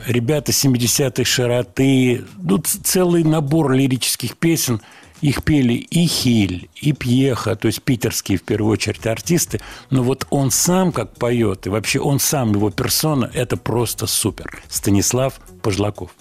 ребята 0.07 0.51
70-й 0.51 1.23
широты, 1.23 2.23
ц- 2.63 2.79
целый 2.83 3.23
набор 3.23 3.71
лирических 3.71 4.37
песен, 4.37 4.81
их 5.21 5.43
пели 5.43 5.73
и 5.73 6.07
Хиль, 6.07 6.69
и 6.75 6.93
Пьеха, 6.93 7.55
то 7.55 7.67
есть 7.67 7.83
питерские, 7.83 8.39
в 8.39 8.43
первую 8.43 8.73
очередь, 8.73 9.05
артисты. 9.05 9.61
Но 9.91 10.01
вот 10.03 10.25
он 10.31 10.49
сам 10.49 10.91
как 10.91 11.13
поет, 11.15 11.67
и 11.67 11.69
вообще 11.69 11.99
он 11.99 12.19
сам, 12.19 12.53
его 12.53 12.71
персона, 12.71 13.29
это 13.33 13.55
просто 13.55 14.07
супер. 14.07 14.61
Станислав 14.67 15.39
Пожлаков. 15.61 16.11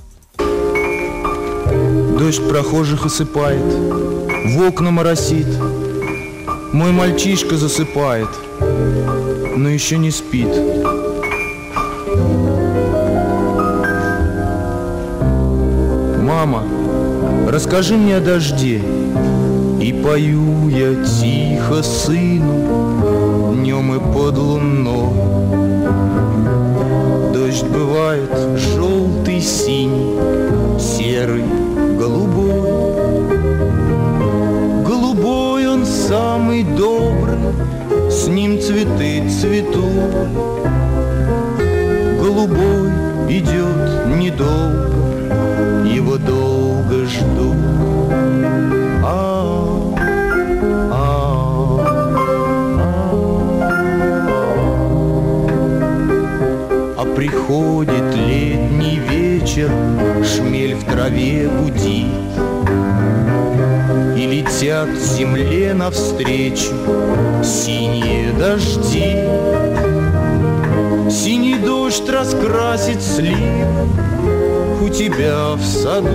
Дождь 2.19 2.47
прохожих 2.47 3.07
осыпает, 3.07 3.63
в 3.63 4.63
окна 4.63 4.91
моросит. 4.91 5.47
Мой 6.73 6.93
мальчишка 6.93 7.57
засыпает, 7.57 8.29
но 9.57 9.69
еще 9.71 9.97
не 9.97 10.11
спит. 10.11 10.49
Мама, 16.41 16.63
расскажи 17.49 17.99
мне 17.99 18.17
о 18.17 18.21
дожде. 18.21 18.81
И 19.79 19.93
пою 19.93 20.71
я 20.71 20.95
тихо 21.05 21.83
сыну, 21.83 23.53
днем 23.53 23.95
и 23.95 23.99
под 23.99 24.39
луной. 24.39 25.13
Дождь 27.35 27.65
бывает 27.65 28.31
желтый, 28.57 29.43
синий, 29.43 30.17
серый, 30.79 31.45
голубой. 31.99 32.95
Голубой 34.87 35.69
он 35.69 35.85
самый 35.85 36.65
добрый, 36.65 37.37
с 38.11 38.29
ним 38.29 38.59
цветы 38.59 39.29
цветут. 39.29 39.85
Голубой 42.19 42.89
идет 43.29 44.07
недолго, 44.17 45.00
его 46.01 46.17
долго 46.17 47.05
жду. 47.05 47.55
А, 49.05 49.93
а, 50.91 50.93
а. 50.93 51.83
а 56.97 57.05
Приходит 57.15 58.15
летний 58.15 58.99
вечер, 58.99 59.71
шмель 60.25 60.75
в 60.75 60.85
траве 60.85 61.49
гудит, 61.49 62.07
И 64.17 64.27
летят 64.27 64.89
земле 64.97 65.75
навстречу 65.75 66.73
синие 67.45 68.33
дожди. 68.33 69.17
Синий 71.11 71.57
дождь 71.57 72.09
раскрасит 72.09 73.03
сливы. 73.03 74.40
У 74.81 74.89
тебя 74.89 75.55
в 75.57 75.63
саду 75.63 76.09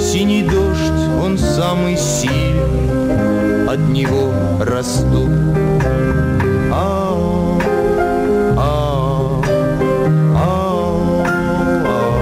Синий 0.00 0.42
дождь, 0.42 1.22
он 1.22 1.38
самый 1.38 1.96
сильный 1.96 3.68
От 3.68 3.78
него 3.88 4.32
растут 4.60 5.30
ау, 6.72 7.60
ау, 8.56 9.42
ау. 11.86 12.14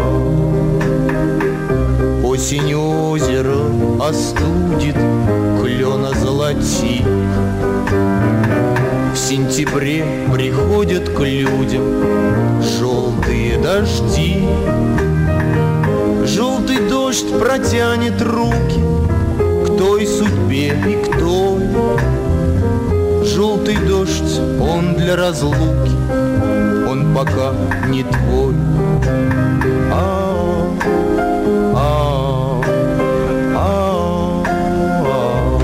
Осень 2.25 2.75
озеро 2.75 3.57
остудит, 4.01 4.97
клена 5.61 6.11
золотит. 6.21 7.05
В 9.13 9.17
сентябре 9.17 10.05
приходят 10.33 11.09
к 11.09 11.21
людям 11.21 11.96
дожди. 13.77 14.43
Желтый 16.25 16.79
дождь 16.89 17.31
протянет 17.39 18.23
руки 18.23 18.81
к 19.67 19.77
той 19.77 20.07
судьбе 20.07 20.69
и 20.69 21.05
к 21.05 21.19
той. 21.19 21.63
Желтый 23.25 23.77
дождь, 23.77 24.41
он 24.61 24.95
для 24.95 25.17
разлуки, 25.17 25.95
он 26.89 27.15
пока 27.15 27.53
не 27.89 28.03
твой. 28.03 28.55
Ау, 29.93 30.79
ау, 31.77 32.65
ау, 33.55 34.45
ау. 35.05 35.61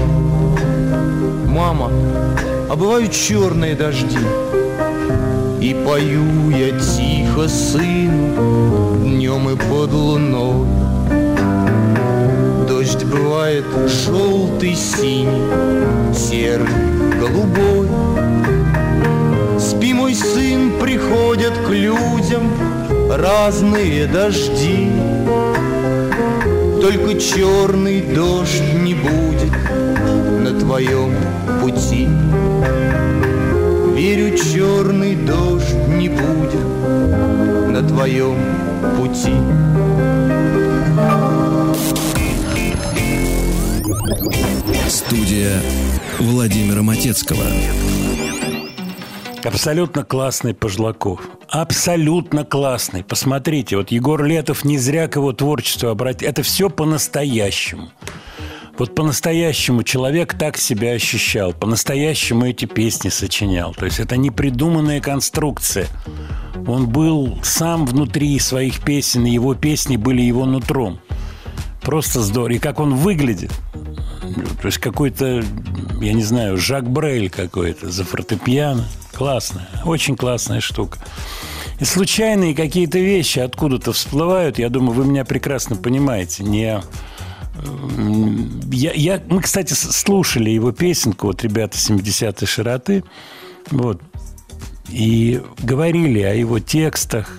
Мама, 1.47 1.91
а 2.69 2.77
бывают 2.77 3.13
черные 3.13 3.75
дожди, 3.75 4.19
и 5.63 5.75
пою 5.87 6.51
я 6.51 6.79
тихо 6.79 7.12
сыну 7.49 8.97
днем 9.03 9.51
и 9.51 9.57
под 9.57 9.93
луной. 9.93 10.67
Дождь 12.69 13.05
бывает 13.05 13.65
желтый, 13.87 14.75
синий, 14.75 16.15
серый, 16.15 16.69
голубой. 17.21 17.89
Спи, 19.59 19.93
мой 19.95 20.15
сын, 20.15 20.73
приходят 20.81 21.53
к 21.67 21.71
людям 21.71 22.51
разные 23.11 24.07
дожди. 24.07 24.91
Только 26.81 27.19
черный 27.21 28.01
дождь 28.01 28.63
не 28.83 28.95
будет 28.95 29.53
на 30.41 30.59
твоем 30.59 31.15
пути. 31.61 32.09
Верю, 33.95 34.37
черный 34.37 35.15
дождь 35.15 35.75
не 35.89 36.09
будет 36.09 36.72
на 37.83 37.89
твоем 37.89 38.37
пути. 38.97 39.35
Студия 44.89 45.61
Владимира 46.19 46.83
Матецкого. 46.83 47.45
Абсолютно 49.45 50.05
классный 50.05 50.55
Пожлаков. 50.55 51.21
Абсолютно 51.49 52.45
классный. 52.45 53.03
Посмотрите, 53.03 53.77
вот 53.77 53.91
Егор 53.91 54.23
Летов 54.25 54.65
не 54.65 54.79
зря 54.79 55.09
к 55.09 55.17
его 55.17 55.33
творчеству 55.33 55.89
обратил. 55.89 56.29
Это 56.29 56.43
все 56.43 56.71
по-настоящему. 56.71 57.91
Вот 58.79 58.95
по-настоящему 58.95 59.83
человек 59.83 60.35
так 60.35 60.57
себя 60.57 60.93
ощущал. 60.93 61.53
По-настоящему 61.53 62.47
эти 62.47 62.65
песни 62.65 63.11
сочинял. 63.11 63.75
То 63.75 63.85
есть 63.85 64.01
это 64.01 64.17
не 64.17 64.31
придуманная 64.31 65.01
конструкция. 65.01 65.89
Он 66.67 66.89
был 66.89 67.39
сам 67.43 67.87
внутри 67.87 68.39
своих 68.39 68.81
песен, 68.83 69.27
и 69.27 69.31
его 69.31 69.55
песни 69.55 69.97
были 69.97 70.23
его 70.23 70.45
нутром. 70.45 71.01
Просто 71.81 72.21
здорово. 72.21 72.57
И 72.57 72.59
как 72.59 72.79
он 72.79 72.95
выглядит. 72.95 73.53
То 74.61 74.67
есть 74.67 74.79
какой-то, 74.79 75.43
я 76.01 76.13
не 76.13 76.23
знаю, 76.23 76.57
Жак 76.57 76.89
Брель 76.89 77.29
какой-то 77.29 77.91
за 77.91 78.05
фортепиано. 78.05 78.85
Классная, 79.13 79.69
очень 79.85 80.17
классная 80.17 80.61
штука. 80.61 80.99
И 81.81 81.85
случайные 81.85 82.55
какие-то 82.55 82.99
вещи 82.99 83.41
откуда-то 83.41 83.93
всплывают. 83.93 84.59
Я 84.59 84.69
думаю, 84.69 84.93
вы 84.93 85.05
меня 85.05 85.25
прекрасно 85.25 85.77
понимаете. 85.77 86.45
Не... 86.45 86.81
Я, 88.71 88.93
я, 88.93 89.23
мы, 89.29 89.43
кстати, 89.43 89.75
слушали 89.75 90.51
его 90.51 90.73
песенку, 90.73 91.27
вот 91.27 91.43
ребята 91.43 91.77
70-й 91.77 92.47
широты, 92.47 93.05
вот, 93.71 94.01
и 94.89 95.43
говорили 95.63 96.21
о 96.21 96.35
его 96.35 96.59
текстах. 96.59 97.31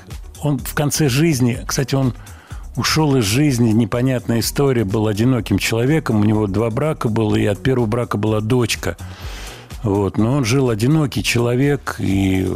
Он 0.41 0.59
в 0.59 0.73
конце 0.73 1.09
жизни, 1.09 1.59
кстати, 1.65 1.95
он 1.95 2.13
ушел 2.75 3.15
из 3.15 3.25
жизни, 3.25 3.71
непонятная 3.71 4.39
история, 4.39 4.83
был 4.83 5.07
одиноким 5.07 5.59
человеком, 5.59 6.21
у 6.21 6.23
него 6.23 6.47
два 6.47 6.69
брака 6.69 7.07
было, 7.09 7.35
и 7.35 7.45
от 7.45 7.61
первого 7.61 7.85
брака 7.85 8.17
была 8.17 8.41
дочка. 8.41 8.97
Вот, 9.83 10.17
но 10.17 10.33
он 10.33 10.45
жил 10.45 10.69
одинокий 10.69 11.23
человек, 11.23 11.97
и, 11.99 12.47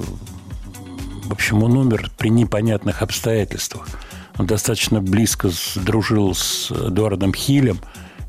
в 1.26 1.32
общем, 1.32 1.64
он 1.64 1.78
умер 1.78 2.12
при 2.18 2.30
непонятных 2.30 3.02
обстоятельствах. 3.02 3.88
Он 4.38 4.46
достаточно 4.46 5.02
близко 5.02 5.50
дружил 5.76 6.34
с 6.34 6.72
Эдуардом 6.72 7.34
Хилем, 7.34 7.80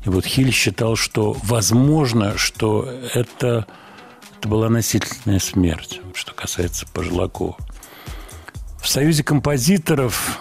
и 0.05 0.09
вот 0.09 0.25
Хиль 0.25 0.51
считал, 0.51 0.95
что 0.95 1.35
возможно, 1.43 2.37
что 2.37 2.89
это, 3.13 3.67
это 4.39 4.47
была 4.47 4.69
насильственная 4.69 5.39
смерть, 5.39 5.99
что 6.13 6.33
касается 6.33 6.85
Пожлакова. 6.93 7.57
В 8.81 8.87
Союзе 8.87 9.21
композиторов 9.21 10.39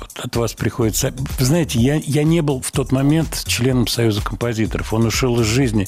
вот 0.00 0.18
от 0.18 0.34
вас 0.34 0.54
приходит... 0.54 1.00
Вы 1.38 1.44
знаете, 1.44 1.78
я, 1.78 1.94
я 1.94 2.24
не 2.24 2.40
был 2.40 2.60
в 2.60 2.72
тот 2.72 2.90
момент 2.90 3.44
членом 3.46 3.86
Союза 3.86 4.20
композиторов. 4.20 4.92
Он 4.92 5.06
ушел 5.06 5.40
из 5.40 5.46
жизни. 5.46 5.86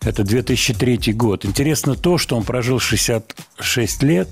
Это 0.00 0.24
2003 0.24 1.12
год. 1.12 1.44
Интересно 1.44 1.94
то, 1.94 2.18
что 2.18 2.36
он 2.36 2.42
прожил 2.42 2.80
66 2.80 4.02
лет, 4.02 4.28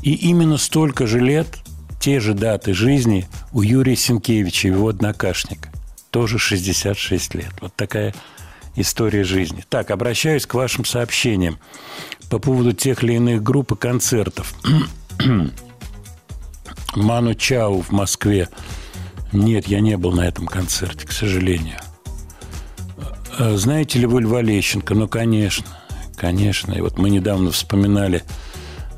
и 0.00 0.14
именно 0.14 0.58
столько 0.58 1.08
же 1.08 1.18
лет, 1.18 1.48
те 1.98 2.20
же 2.20 2.34
даты 2.34 2.72
жизни 2.72 3.26
у 3.50 3.62
Юрия 3.62 3.96
Сенкевича, 3.96 4.68
его 4.68 4.86
однокашника. 4.86 5.70
Тоже 6.10 6.38
66 6.38 7.34
лет. 7.34 7.52
Вот 7.60 7.74
такая 7.74 8.14
история 8.76 9.24
жизни. 9.24 9.64
Так, 9.68 9.90
обращаюсь 9.90 10.46
к 10.46 10.54
вашим 10.54 10.84
сообщениям 10.84 11.58
по 12.30 12.38
поводу 12.38 12.72
тех 12.72 13.02
или 13.04 13.14
иных 13.14 13.42
групп 13.42 13.72
и 13.72 13.76
концертов. 13.76 14.54
Ману 16.96 17.34
Чау 17.34 17.80
в 17.82 17.90
Москве. 17.90 18.48
Нет, 19.32 19.66
я 19.66 19.80
не 19.80 19.96
был 19.96 20.12
на 20.12 20.26
этом 20.28 20.46
концерте, 20.46 21.06
к 21.06 21.12
сожалению. 21.12 21.78
Э, 23.38 23.56
Знаете 23.56 23.98
ли 23.98 24.06
вы 24.06 24.22
Льва 24.22 24.42
Лещенко? 24.42 24.94
Ну, 24.94 25.08
конечно, 25.08 25.66
конечно. 26.16 26.72
И 26.72 26.80
вот 26.80 26.98
мы 26.98 27.08
недавно 27.08 27.50
вспоминали 27.50 28.24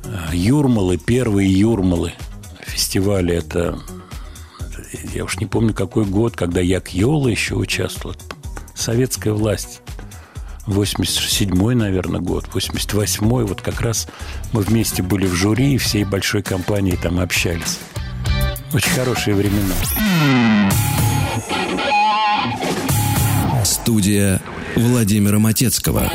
э, 0.05 0.17
Юрмалы, 0.33 0.99
первые 0.99 1.51
Юрмалы 1.53 2.15
фестиваля. 2.61 3.39
Это, 3.39 3.79
я 5.13 5.25
уж 5.25 5.39
не 5.39 5.47
помню, 5.47 5.73
какой 5.73 6.05
год, 6.05 6.37
когда 6.37 6.61
Як 6.61 6.95
Йола 6.95 7.29
еще 7.29 7.55
участвовал. 7.55 8.17
Советская 8.75 9.33
власть. 9.33 9.81
87-й, 10.67 11.75
наверное, 11.75 12.21
год, 12.21 12.49
88-й. 12.53 13.45
Вот 13.45 13.61
как 13.61 13.81
раз 13.81 14.09
мы 14.53 14.63
вместе 14.63 15.03
были 15.03 15.27
в 15.27 15.35
жюри 15.35 15.75
и 15.75 15.79
всей 15.79 16.05
большой 16.05 16.43
компанией 16.43 16.97
там 16.97 17.21
общались. 17.21 17.79
Очень 18.73 18.91
хорошие 18.91 19.37
времена. 19.37 19.75
Студия 23.65 24.41
Владимира 24.75 25.39
Матецкого. 25.39 26.11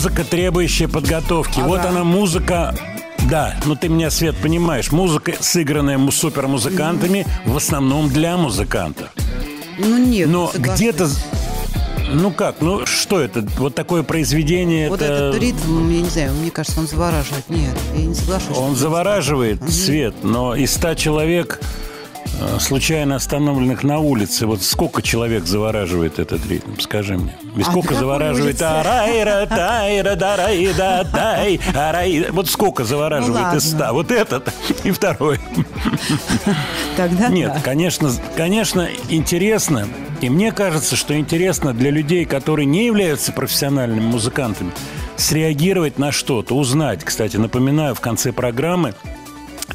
Музыка, 0.00 0.24
требующая 0.24 0.88
подготовки. 0.88 1.60
Вот 1.60 1.84
она 1.84 2.04
музыка. 2.04 2.74
Да, 3.28 3.54
ну 3.66 3.76
ты 3.76 3.90
меня, 3.90 4.10
Свет, 4.10 4.34
понимаешь. 4.34 4.92
Музыка, 4.92 5.34
сыгранная 5.38 5.98
му- 5.98 6.10
супермузыкантами, 6.10 7.26
в 7.44 7.54
основном 7.54 8.08
для 8.08 8.38
музыкантов. 8.38 9.10
Ну 9.76 9.98
нет, 9.98 10.26
Но 10.30 10.50
где-то... 10.56 11.06
Ну 12.12 12.30
как, 12.30 12.62
ну 12.62 12.86
что 12.86 13.20
это? 13.20 13.46
Вот 13.58 13.74
такое 13.74 14.02
произведение, 14.02 14.88
Вот 14.88 15.02
это... 15.02 15.12
этот 15.12 15.42
ритм, 15.42 15.90
я 15.90 16.00
не 16.00 16.08
знаю, 16.08 16.32
мне 16.32 16.50
кажется, 16.50 16.80
он 16.80 16.86
завораживает. 16.86 17.50
Нет, 17.50 17.76
я 17.94 18.02
не 18.06 18.14
соглашусь. 18.14 18.56
Он 18.56 18.74
завораживает 18.74 19.70
свет, 19.70 20.14
но 20.22 20.56
из 20.56 20.72
ста 20.72 20.94
человек 20.94 21.60
случайно 22.58 23.16
остановленных 23.16 23.82
на 23.82 23.98
улице, 23.98 24.46
вот 24.46 24.62
сколько 24.62 25.02
человек 25.02 25.46
завораживает 25.46 26.18
этот 26.18 26.46
ритм, 26.46 26.78
скажи 26.78 27.16
мне. 27.16 27.36
И 27.56 27.60
А 27.60 27.64
сколько 27.64 27.88
какой 27.88 28.00
завораживает 28.00 28.62
арайра, 28.62 29.46
тайра, 29.46 30.16
дарайда, 30.16 31.08
тай, 31.12 31.60
арай. 31.74 32.26
Вот 32.30 32.48
сколько 32.48 32.84
завораживает 32.84 33.46
Ну 33.52 33.58
из 33.58 33.70
ста. 33.70 33.92
Вот 33.92 34.10
этот 34.10 34.52
и 34.84 34.90
второй. 34.90 35.38
Тогда 36.96 37.28
Нет, 37.28 37.52
да. 37.54 37.60
конечно, 37.60 38.12
конечно, 38.36 38.88
интересно. 39.08 39.86
И 40.20 40.28
мне 40.28 40.52
кажется, 40.52 40.96
что 40.96 41.16
интересно 41.16 41.72
для 41.72 41.90
людей, 41.90 42.24
которые 42.24 42.66
не 42.66 42.86
являются 42.86 43.32
профессиональными 43.32 44.04
музыкантами, 44.04 44.70
среагировать 45.16 45.98
на 45.98 46.12
что-то, 46.12 46.54
узнать. 46.54 47.04
Кстати, 47.04 47.36
напоминаю, 47.36 47.94
в 47.94 48.00
конце 48.00 48.32
программы 48.32 48.94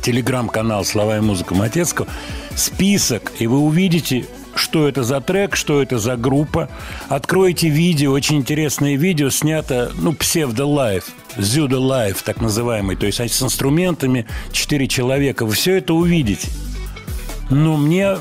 телеграм-канал 0.06 0.86
«Слова 0.86 1.18
и 1.18 1.20
музыка 1.20 1.56
Матецкого» 1.56 2.08
список, 2.56 3.32
и 3.40 3.48
вы 3.48 3.58
увидите, 3.58 4.28
что 4.54 4.88
это 4.88 5.04
за 5.04 5.20
трек, 5.20 5.56
что 5.56 5.82
это 5.82 5.98
за 5.98 6.16
группа. 6.16 6.70
Откроете 7.10 7.70
видео, 7.70 8.12
очень 8.12 8.38
интересное 8.38 8.98
видео, 8.98 9.32
снято, 9.32 9.92
ну, 9.98 10.14
псевдо-лайв, 10.14 11.06
pseudo-live, 11.38 12.22
так 12.22 12.40
называемый, 12.40 12.96
то 12.96 13.08
есть 13.08 13.20
с 13.20 13.42
инструментами, 13.42 14.28
четыре 14.52 14.88
человека. 14.88 15.44
Вы 15.44 15.54
все 15.54 15.78
это 15.78 15.96
увидите. 15.96 16.50
Но 17.50 17.76
мне 17.76 18.18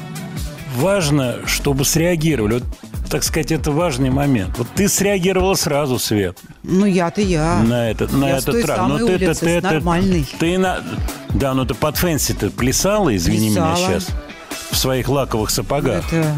важно, 0.76 1.40
чтобы 1.44 1.84
среагировали. 1.84 2.54
Вот, 2.54 2.64
так 3.14 3.22
сказать, 3.22 3.52
это 3.52 3.70
важный 3.70 4.10
момент. 4.10 4.58
Вот 4.58 4.66
ты 4.74 4.88
среагировала 4.88 5.54
сразу, 5.54 6.00
Свет, 6.00 6.36
Ну 6.64 6.84
я-то 6.84 7.20
я. 7.20 7.62
на 7.62 7.88
этот, 7.88 8.12
на 8.12 8.28
Я 8.30 8.38
этот 8.38 8.60
трак. 8.62 8.76
самой 8.76 8.98
Ну, 9.02 9.06
ты, 9.06 9.14
улицы, 9.14 9.40
ты, 9.40 9.60
с 9.60 9.62
нормальной. 9.62 10.26
Ты 10.40 10.58
на... 10.58 10.80
Да, 11.32 11.54
ну 11.54 11.64
ты 11.64 11.74
под 11.74 11.96
Fancy 11.96 12.32
ты 12.34 12.50
плясала, 12.50 13.14
извини 13.14 13.50
меня 13.50 13.66
Плясала. 13.66 14.00
сейчас, 14.00 14.08
в 14.74 14.78
своих 14.78 15.08
лаковых 15.08 15.50
сапогах. 15.50 16.12
Это... 16.12 16.34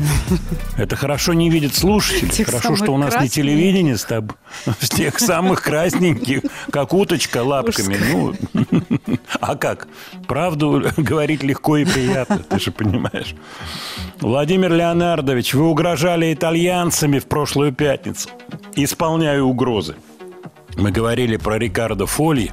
Это 0.77 0.97
хорошо 0.97 1.33
не 1.33 1.51
видят 1.51 1.75
слушатели. 1.75 2.29
Тех 2.29 2.47
хорошо, 2.47 2.77
что 2.77 2.93
у 2.93 2.99
нас 2.99 3.07
не 3.07 3.19
красненьких. 3.19 3.35
телевидение 3.35 3.97
с 3.97 4.05
тобой. 4.05 4.37
С 4.81 4.89
тех 4.91 5.19
самых 5.19 5.63
красненьких, 5.63 6.43
как 6.71 6.93
уточка 6.93 7.43
лапками. 7.43 7.99
Ну, 8.13 8.35
а 9.41 9.57
как? 9.57 9.89
Правду 10.27 10.85
говорить 10.97 11.43
легко 11.43 11.79
и 11.79 11.85
приятно, 11.85 12.39
ты 12.39 12.61
же 12.61 12.71
понимаешь. 12.71 13.35
Владимир 14.21 14.73
Леонардович, 14.73 15.55
вы 15.55 15.69
угрожали 15.69 16.33
итальянцами 16.33 17.19
в 17.19 17.27
прошлую 17.27 17.73
пятницу. 17.73 18.29
Исполняю 18.75 19.47
угрозы. 19.47 19.97
Мы 20.77 20.91
говорили 20.91 21.37
про 21.37 21.59
Рикардо 21.59 22.07
Фоли, 22.07 22.53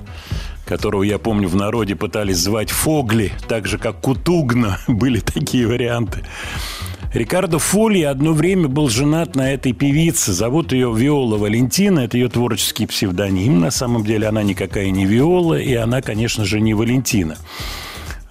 которого, 0.65 1.03
я 1.03 1.17
помню, 1.17 1.47
в 1.47 1.55
народе 1.55 1.95
пытались 1.95 2.37
звать 2.37 2.69
Фогли, 2.69 3.31
так 3.47 3.67
же, 3.67 3.77
как 3.77 4.01
Кутугна. 4.01 4.79
Были 4.87 5.19
такие 5.19 5.67
варианты. 5.67 6.23
Рикардо 7.13 7.59
Фоли 7.59 8.01
одно 8.01 8.33
время 8.33 8.67
был 8.67 8.89
женат 8.89 9.35
на 9.35 9.53
этой 9.53 9.71
певице. 9.71 10.33
Зовут 10.33 10.71
ее 10.71 10.91
Виола 10.91 11.37
Валентина. 11.37 11.99
Это 11.99 12.17
ее 12.17 12.27
творческий 12.27 12.87
псевдоним. 12.87 13.59
На 13.59 13.69
самом 13.69 14.03
деле 14.03 14.27
она 14.27 14.41
никакая 14.41 14.89
не 14.89 15.05
Виола, 15.05 15.59
и 15.59 15.75
она, 15.75 16.01
конечно 16.01 16.43
же, 16.43 16.59
не 16.59 16.73
Валентина. 16.73 17.37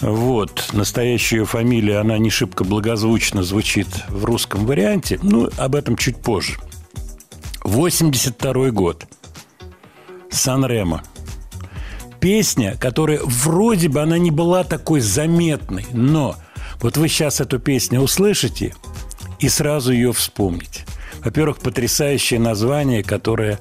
Вот. 0.01 0.70
Настоящая 0.72 1.37
ее 1.39 1.45
фамилия, 1.45 1.99
она 1.99 2.18
не 2.18 2.28
шибко 2.28 2.64
благозвучно 2.64 3.45
звучит 3.45 3.87
в 4.09 4.24
русском 4.24 4.66
варианте. 4.66 5.20
Ну, 5.22 5.49
об 5.57 5.76
этом 5.76 5.97
чуть 5.97 6.16
позже. 6.16 6.55
82 7.62 8.70
год. 8.70 9.07
Сан-Ремо. 10.28 11.03
Песня, 12.23 12.77
которая 12.79 13.18
вроде 13.25 13.89
бы 13.89 14.01
она 14.01 14.16
не 14.16 14.31
была 14.31 14.62
такой 14.62 15.01
заметной, 15.01 15.85
но 15.93 16.37
вот 16.81 16.97
вы 16.97 17.09
сейчас 17.09 17.41
эту 17.41 17.59
песню 17.59 18.01
услышите 18.01 18.77
и 19.41 19.49
сразу 19.49 19.93
ее 19.93 20.12
вспомните. 20.12 20.83
Во-первых, 21.25 21.59
потрясающее 21.59 22.39
название, 22.39 23.03
которое 23.03 23.59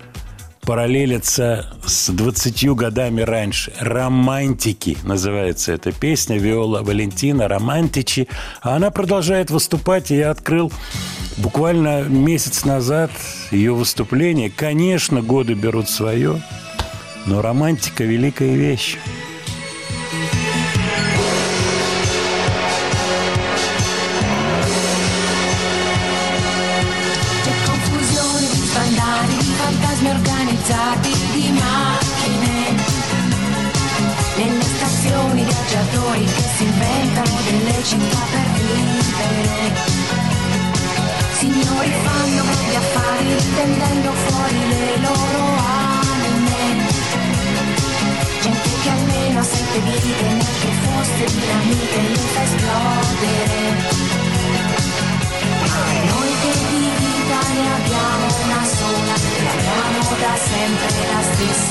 параллелится 0.62 1.74
с 1.84 2.12
20 2.12 2.70
годами 2.76 3.22
раньше. 3.22 3.74
«Романтики» 3.80 4.96
называется 5.04 5.72
эта 5.74 5.92
песня. 5.92 6.38
Виола 6.38 6.84
Валентина 6.84 7.48
«Романтичи». 7.48 8.28
А 8.62 8.76
она 8.76 8.92
продолжает 8.92 9.50
выступать, 9.50 10.12
и 10.12 10.18
я 10.18 10.30
открыл 10.30 10.72
буквально 11.38 12.04
месяц 12.04 12.64
назад 12.64 13.10
ее 13.50 13.74
выступление. 13.74 14.52
Конечно, 14.52 15.24
годы 15.24 15.56
берут 15.56 15.90
свое, 15.90 16.42
но 17.26 17.42
романтика– 17.42 18.04
великая 18.06 18.56
вещь. 18.56 18.98
Organizzati, 30.04 31.12
di 31.34 31.52
macchine. 31.52 32.76
Nelle 34.36 34.64
stazioni 34.64 35.44
viaggiatori 35.44 36.26
che 36.26 36.42
si 36.58 36.64
inventano 36.64 37.40
delle 37.46 37.84
città 37.84 38.31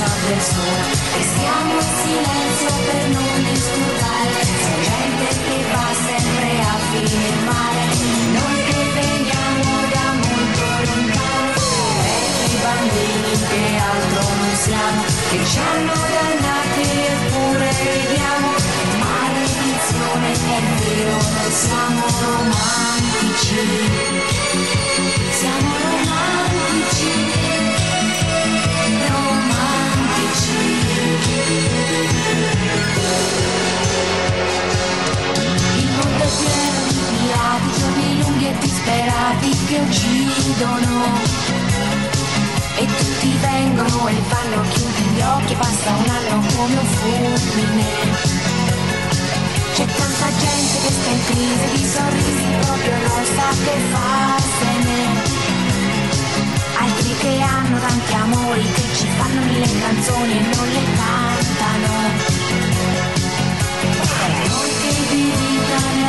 stessa 0.01 0.15
persona. 0.25 0.83
E 1.17 1.21
stiamo 1.21 1.73
in 1.73 1.81
silenzio 2.01 2.71
per 2.85 3.03
non 3.09 3.43
disturbare, 3.43 4.33
c'è 4.61 4.75
gente 4.89 5.27
che 5.45 5.57
va 5.71 5.89
sempre 6.07 6.49
a 6.59 6.75
male. 7.45 7.83
Noi 8.37 8.59
che 8.69 8.81
veniamo 8.97 9.65
da 9.93 10.05
molto 10.21 10.65
lontano, 10.85 11.53
vecchi 12.01 12.55
bambini 12.63 13.33
che 13.49 13.63
altro 13.77 14.23
non 14.35 14.53
siamo, 14.55 15.01
che 15.29 15.39
ci 15.45 15.59
hanno 15.59 15.95
dannati 16.13 16.83
eppure 17.13 17.67
ridiamo. 17.91 18.49
Maledizione 18.99 20.29
è 20.31 20.35
vero, 20.81 21.13
noi 21.13 21.51
siamo 21.51 22.03
romantici. 22.21 23.59
Disperati 38.59 39.49
che 39.67 39.79
uccidono. 39.79 41.19
E 42.77 42.85
tutti 42.85 43.37
vengono 43.39 44.07
e 44.07 44.15
vanno, 44.27 44.61
chiudi 44.69 45.01
gli 45.13 45.21
occhi, 45.21 45.53
passa 45.55 45.89
un 45.91 46.09
anno 46.09 46.45
come 46.55 46.75
un 46.79 46.85
fulmine. 46.85 47.85
C'è 49.73 49.85
tanta 49.85 50.27
gente 50.39 50.75
che 50.83 50.91
sta 50.91 51.09
in 51.09 51.25
crisi, 51.25 51.65
di 51.75 51.85
sorrisi 51.87 52.45
proprio 52.61 52.97
non 53.07 53.23
sa 53.35 53.49
che 53.63 53.75
farsene. 53.91 54.99
Altri 56.79 57.15
che 57.19 57.41
hanno 57.41 57.79
tanti 57.79 58.13
amori, 58.13 58.61
che 58.73 58.95
ci 58.95 59.07
fanno 59.17 59.41
mille 59.41 59.79
canzoni 59.79 60.31
e 60.31 60.55
non 60.55 60.67
le 60.67 60.83
cantano. 60.95 62.39
Noi 64.47 64.71
che 64.79 64.91
abbiamo 65.71 66.00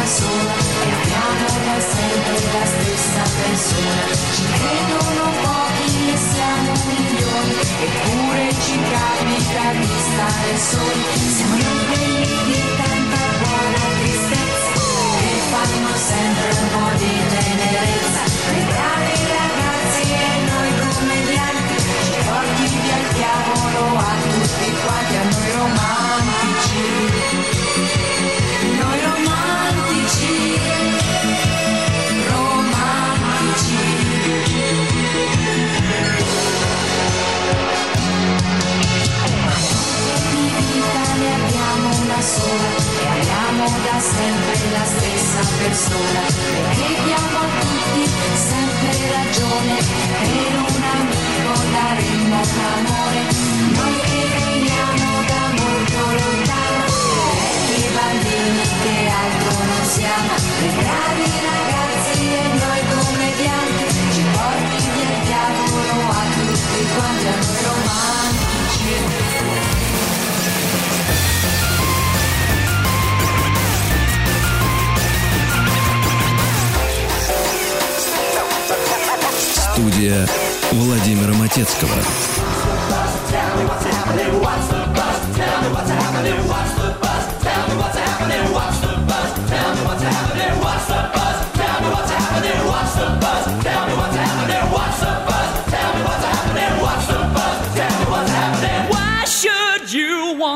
una 0.00 0.08
sola 0.08 0.56
e 0.56 0.92
amiamo 0.96 1.46
da 1.66 1.78
sempre 1.80 2.36
la 2.52 2.64
stessa 2.72 3.22
persona. 3.36 4.04
Ci 4.32 4.44
credono 4.56 5.24
pochi 5.42 6.08
e 6.08 6.16
siamo 6.16 6.72
milioni, 6.88 7.56
eppure 7.84 8.44
ci 8.64 8.76
capita 8.88 9.64
di 9.76 9.92
stare 10.08 10.52
soli. 10.56 11.04
Siamo 11.36 11.54
liberi 11.54 12.36
di 12.48 12.60
tanta 12.80 13.24
buona 13.40 13.82
tristezza 14.00 14.72
che 15.20 15.32
fanno 15.52 15.92
sempre 15.96 16.48
un 16.60 16.68
po' 16.72 16.92
di 16.96 17.14
tenerezza. 17.28 18.22
Le 18.56 18.62
bravi 18.72 19.16
ragazzi 19.36 20.02
e 20.08 20.32
noi 20.48 20.70
commedianti 20.80 21.76
ci 22.04 22.14
porti 22.24 22.64
via 22.72 22.96
il 22.96 23.08
diavolo 23.12 23.98
a 23.98 24.12
tutti 24.32 24.68
quanti, 24.82 25.16
a 25.16 25.24
noi 25.28 25.50
romantici. 25.56 27.19
Persona. 45.60 46.24
Perché 46.24 46.88
diamo 47.04 47.36
a 47.38 47.46
tutti 47.60 48.02
sempre 48.34 48.96
ragione. 49.12 49.76
Per 50.20 50.52
un 50.56 50.82
amico 50.96 51.52
daremmo 51.70 52.40
un 52.40 52.60
amore. 52.74 53.22
Noi 53.76 53.96
che 54.08 54.22
veniamo 54.34 55.08
da 55.30 55.42
molto 55.60 56.00
lontano. 56.16 56.84
Vecchi 57.68 57.88
bambini 57.94 58.64
che 58.82 58.96
altro 59.20 59.52
non 59.68 59.82
siamo. 59.84 60.32
Dei 60.60 60.72
bravi 60.80 61.26
ragazzi 61.50 62.20
e 62.20 62.22
noi 62.62 62.80
commedianti 62.94 63.84
ci 64.12 64.22
porti 64.32 64.78
via 64.94 65.10
il 65.12 65.18
diavolo 65.28 65.94
a 66.08 66.10
tutti 66.36 66.80
quanti 66.94 67.26
a 67.26 67.28
noi 67.36 67.62
romantici 67.68 69.79
Студия 79.80 80.28
Владимира 80.72 81.32
Матецкого. 81.32 81.94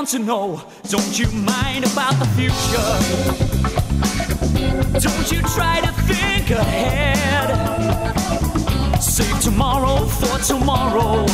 To 0.08 0.18
know? 0.18 0.62
Don't 0.90 1.18
you 1.18 1.26
mind 1.32 1.84
about 1.86 2.12
the 2.20 2.26
future? 2.36 2.90
Don't 5.00 5.32
you 5.32 5.40
try 5.42 5.80
to 5.80 5.90
think 6.02 6.50
ahead? 6.50 7.24
Save 9.04 9.38
tomorrow 9.38 10.06
for 10.06 10.38
tomorrow. 10.38 11.26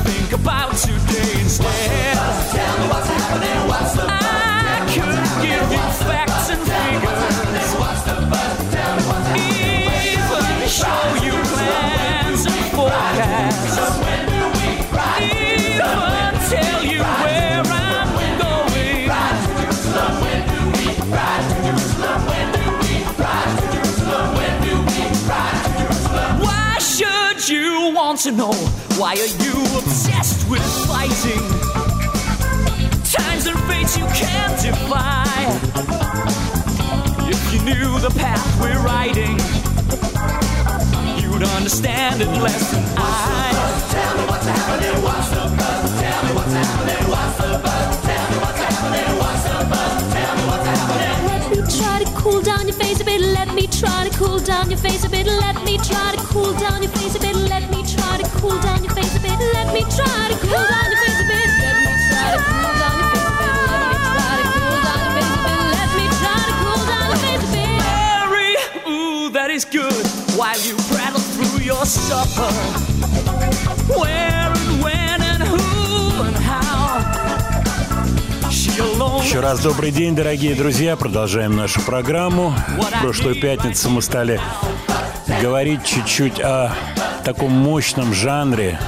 Think 0.00 0.32
about 0.32 0.74
today 0.74 1.40
instead. 1.42 1.95
Why 29.06 29.12
are 29.12 29.18
you 29.18 29.62
obsessed 29.78 30.50
with 30.50 30.66
fighting? 30.84 31.38
Times 33.06 33.46
and 33.46 33.56
fates 33.70 33.96
you 33.96 34.04
can't 34.06 34.60
defy. 34.60 35.22
If 37.30 37.38
you 37.52 37.60
knew 37.62 38.00
the 38.00 38.10
path 38.18 38.42
we're 38.60 38.82
riding, 38.82 39.38
you'd 41.22 41.44
understand 41.54 42.20
it 42.20 42.26
less 42.42 42.72
than 42.72 42.82
I. 42.96 43.54
Tell 43.94 44.16
me 44.18 44.24
what's 44.26 44.44
happening, 44.44 45.00
what's 45.00 45.28
the 45.30 45.54
buzz? 45.54 46.00
Tell 46.00 46.24
me 46.24 46.32
what's 46.34 46.52
happening, 46.52 47.06
what's 47.06 47.36
the 47.38 47.60
buzz? 47.62 48.02
Tell 48.02 48.30
me 48.32 48.36
what's 48.42 48.58
happening, 48.58 49.18
what's 49.22 49.44
the 49.46 49.58
buzz? 49.70 50.02
Tell 50.14 50.34
me 50.34 50.44
what's 50.50 50.66
happening. 50.66 51.14
Let 51.30 51.46
me 51.52 51.58
try 51.78 52.02
to 52.02 52.10
cool 52.18 52.40
down 52.42 52.66
your 52.66 52.76
face 52.76 53.00
a 53.00 53.04
bit. 53.04 53.20
Let 53.20 53.54
me 53.54 53.68
try 53.68 54.08
to 54.08 54.18
cool 54.18 54.40
down 54.40 54.68
your 54.68 54.80
face 54.80 55.04
a 55.04 55.08
bit. 55.08 55.28
Let 55.28 55.62
me 55.62 55.78
try 55.78 56.16
to 56.16 56.22
cool 56.26 56.52
down 56.54 56.82
your 56.82 56.90
face 56.90 57.14
a 57.14 57.20
bit. 57.20 57.36
Let 57.36 57.70
me 57.70 57.86
try 57.86 58.18
to 58.18 58.28
cool 58.40 58.58
down 58.60 58.82
your 58.82 58.95
me 59.76 59.82
try 59.92 60.28
to 60.32 60.36
cool 60.40 60.64
down 60.72 60.88
your 60.88 61.00
face 61.04 61.20
a 61.20 61.26
bit. 61.28 61.48
Let 61.60 61.76
me 61.84 61.92
try 62.08 62.26
to 62.32 62.40
cool 62.48 62.72
down 62.80 62.96
your 62.96 63.12
face 63.12 63.28
a 63.28 63.36
bit. 63.36 63.60
Let 63.68 63.90
me 63.92 64.08
try 64.16 64.40
to 64.40 64.48
cool 64.56 64.80
down 64.88 65.00
your 65.04 65.20
face 65.20 65.34
a 65.36 65.44
bit. 65.44 65.68
Let 65.76 65.90
me 65.98 66.04
try 66.20 66.40
to 66.48 66.54
cool 66.62 66.80
down 66.88 67.04
your 67.12 67.20
face 67.24 67.44
a 67.44 67.50
bit. 67.52 67.76
Mary, 67.84 68.52
ooh, 68.88 69.28
that 69.36 69.50
is 69.50 69.64
good. 69.66 70.06
While 70.38 70.60
you 70.64 70.74
prattle 70.88 71.20
through 71.20 71.60
your 71.60 71.84
supper. 71.84 72.50
Where 74.00 74.48
and 74.56 74.82
when 74.82 75.20
and 75.20 75.42
who 75.44 76.24
and 76.24 76.36
how. 76.36 77.04
She 78.50 78.80
alone. 78.80 79.22
Еще 79.26 79.40
раз 79.40 79.60
добрый 79.60 79.90
день, 79.90 80.14
дорогие 80.14 80.54
друзья. 80.54 80.96
Продолжаем 80.96 81.54
нашу 81.54 81.82
программу. 81.82 82.54
В 82.78 83.00
прошлую 83.02 83.34
пятницу 83.38 83.90
мы 83.90 84.00
стали 84.00 84.40
говорить 85.42 85.84
чуть-чуть 85.84 86.40
о 86.40 86.72
таком 87.24 87.50
мощном 87.52 88.14
жанре, 88.14 88.78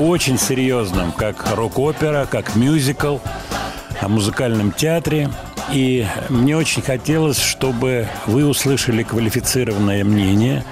очень 0.00 0.38
серьезном, 0.38 1.12
как 1.12 1.54
рок-опера, 1.54 2.26
как 2.30 2.56
мюзикл, 2.56 3.18
о 4.00 4.08
музыкальном 4.08 4.72
театре. 4.72 5.30
И 5.72 6.06
мне 6.28 6.56
очень 6.56 6.82
хотелось, 6.82 7.38
чтобы 7.38 8.08
вы 8.26 8.46
услышали 8.46 9.02
квалифицированное 9.02 10.04
мнение, 10.04 10.64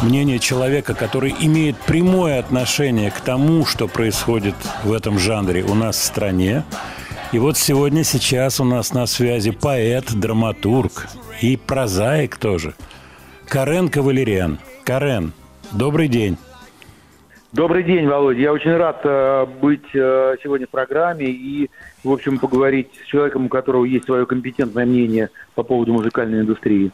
мнение 0.00 0.38
человека, 0.38 0.94
который 0.94 1.34
имеет 1.38 1.76
прямое 1.76 2.40
отношение 2.40 3.10
к 3.10 3.20
тому, 3.20 3.64
что 3.64 3.86
происходит 3.86 4.56
в 4.84 4.92
этом 4.92 5.18
жанре 5.18 5.62
у 5.62 5.74
нас 5.74 5.96
в 5.96 6.04
стране. 6.04 6.64
И 7.30 7.38
вот 7.38 7.56
сегодня, 7.56 8.04
сейчас 8.04 8.60
у 8.60 8.64
нас 8.64 8.92
на 8.92 9.06
связи 9.06 9.52
поэт, 9.52 10.12
драматург 10.12 11.08
и 11.40 11.56
прозаик 11.56 12.36
тоже. 12.36 12.74
Карен 13.46 13.88
Кавалериан. 13.88 14.58
Карен, 14.84 15.32
добрый 15.72 16.08
день. 16.08 16.36
Добрый 17.52 17.84
день, 17.84 18.06
Володя. 18.06 18.40
Я 18.40 18.52
очень 18.52 18.74
рад 18.74 19.02
э, 19.04 19.44
быть 19.60 19.84
э, 19.92 20.36
сегодня 20.42 20.66
в 20.66 20.70
программе 20.70 21.26
и, 21.26 21.68
в 22.02 22.10
общем, 22.10 22.38
поговорить 22.38 22.88
с 23.04 23.06
человеком, 23.06 23.44
у 23.44 23.48
которого 23.50 23.84
есть 23.84 24.06
свое 24.06 24.24
компетентное 24.24 24.86
мнение 24.86 25.28
по 25.54 25.62
поводу 25.62 25.92
музыкальной 25.92 26.40
индустрии. 26.40 26.92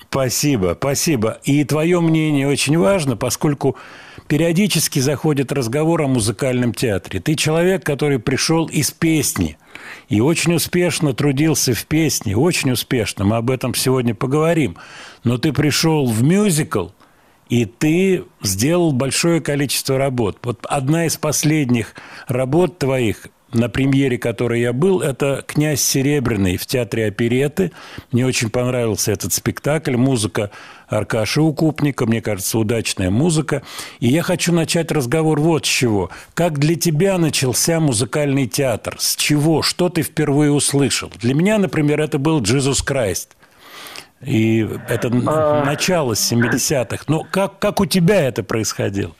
Спасибо, 0.00 0.74
спасибо. 0.78 1.38
И 1.44 1.62
твое 1.64 2.00
мнение 2.00 2.48
очень 2.48 2.78
важно, 2.78 3.18
поскольку 3.18 3.76
периодически 4.26 5.00
заходит 5.00 5.52
разговор 5.52 6.00
о 6.00 6.06
музыкальном 6.06 6.72
театре. 6.72 7.20
Ты 7.20 7.34
человек, 7.34 7.84
который 7.84 8.18
пришел 8.18 8.66
из 8.66 8.90
песни 8.90 9.58
и 10.08 10.22
очень 10.22 10.54
успешно 10.54 11.12
трудился 11.12 11.74
в 11.74 11.84
песне, 11.84 12.38
очень 12.38 12.70
успешно, 12.70 13.26
мы 13.26 13.36
об 13.36 13.50
этом 13.50 13.74
сегодня 13.74 14.14
поговорим. 14.14 14.78
Но 15.24 15.36
ты 15.36 15.52
пришел 15.52 16.06
в 16.06 16.22
мюзикл, 16.22 16.86
и 17.54 17.66
ты 17.66 18.24
сделал 18.42 18.90
большое 18.90 19.40
количество 19.40 19.96
работ. 19.96 20.38
Вот 20.42 20.66
одна 20.68 21.06
из 21.06 21.16
последних 21.16 21.94
работ 22.26 22.80
твоих 22.80 23.28
на 23.52 23.68
премьере 23.68 24.18
которой 24.18 24.62
я 24.62 24.72
был, 24.72 25.00
это 25.00 25.44
«Князь 25.46 25.80
Серебряный» 25.80 26.56
в 26.56 26.66
театре 26.66 27.06
опереты. 27.06 27.70
Мне 28.10 28.26
очень 28.26 28.50
понравился 28.50 29.12
этот 29.12 29.32
спектакль. 29.32 29.94
Музыка 29.96 30.50
Аркаши 30.88 31.40
Укупника, 31.40 32.06
мне 32.06 32.20
кажется, 32.20 32.58
удачная 32.58 33.10
музыка. 33.10 33.62
И 34.00 34.08
я 34.08 34.22
хочу 34.22 34.52
начать 34.52 34.90
разговор 34.90 35.38
вот 35.38 35.66
с 35.66 35.68
чего. 35.68 36.10
Как 36.34 36.58
для 36.58 36.74
тебя 36.74 37.16
начался 37.18 37.78
музыкальный 37.78 38.48
театр? 38.48 38.96
С 38.98 39.14
чего? 39.14 39.62
Что 39.62 39.88
ты 39.88 40.02
впервые 40.02 40.50
услышал? 40.50 41.12
Для 41.20 41.34
меня, 41.34 41.58
например, 41.58 42.00
это 42.00 42.18
был 42.18 42.42
«Джизус 42.42 42.82
Крайст». 42.82 43.36
И 44.26 44.66
это 44.88 45.10
начало 45.10 46.12
70-х. 46.12 47.04
Но 47.08 47.24
как, 47.30 47.58
как 47.58 47.80
у 47.80 47.86
тебя 47.86 48.26
это 48.26 48.42
происходило? 48.42 49.12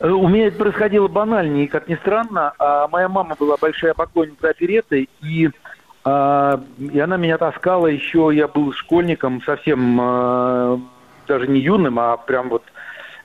Э, 0.00 0.08
У 0.08 0.28
меня 0.28 0.48
это 0.48 0.58
происходило 0.58 1.08
банальнее, 1.08 1.68
как 1.68 1.88
ни 1.88 1.94
странно. 1.96 2.52
А 2.58 2.88
моя 2.88 3.08
мама 3.08 3.36
была 3.38 3.56
большая 3.60 3.94
поклонница 3.94 4.48
опереты, 4.48 5.08
и, 5.22 5.50
а, 6.04 6.60
и 6.78 6.98
она 6.98 7.16
меня 7.16 7.38
таскала 7.38 7.86
еще, 7.86 8.30
я 8.32 8.48
был 8.48 8.72
школьником, 8.72 9.42
совсем 9.42 9.98
а, 10.00 10.80
даже 11.28 11.46
не 11.46 11.60
юным, 11.60 11.98
а 11.98 12.16
прям 12.16 12.48
вот 12.48 12.64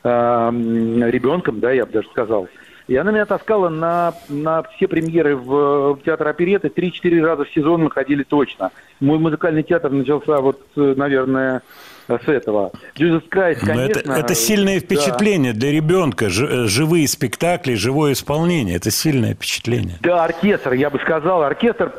а, 0.04 0.52
ребенком, 0.52 1.60
да, 1.60 1.72
я 1.72 1.86
бы 1.86 1.94
даже 1.94 2.10
сказал. 2.10 2.48
И 2.88 2.96
она 2.96 3.12
меня 3.12 3.26
таскала 3.26 3.70
на, 3.70 4.14
на 4.30 4.64
все 4.64 4.88
премьеры 4.88 5.36
в, 5.36 5.94
в 5.96 6.00
театр 6.04 6.28
опереты. 6.28 6.70
Три-четыре 6.70 7.24
раза 7.24 7.46
в 7.46 7.50
сезон 7.50 7.84
мы 7.84 7.92
ходили 7.92 8.24
точно. 8.24 8.72
Мой 9.00 9.18
музыкальный 9.18 9.64
театр 9.64 9.92
начался 9.92 10.40
вот, 10.40 10.62
э, 10.76 10.94
наверное, 10.96 11.64
с 12.08 12.28
этого. 12.28 12.72
Jesus 12.96 13.28
Christ, 13.30 13.60
Но 13.62 13.68
конечно. 13.68 14.00
это, 14.00 14.12
это 14.12 14.36
сильное 14.36 14.80
да. 14.80 14.86
впечатление 14.86 15.54
для 15.54 15.72
ребенка. 15.72 16.30
Ж- 16.30 16.48
э, 16.48 16.68
живые 16.68 17.08
спектакли, 17.08 17.74
живое 17.74 18.14
исполнение. 18.14 18.76
Это 18.76 18.92
сильное 18.92 19.34
впечатление. 19.34 19.98
Да, 20.02 20.24
оркестр, 20.24 20.74
я 20.74 20.92
бы 20.92 21.00
сказал. 21.00 21.42
Оркестр, 21.42 21.92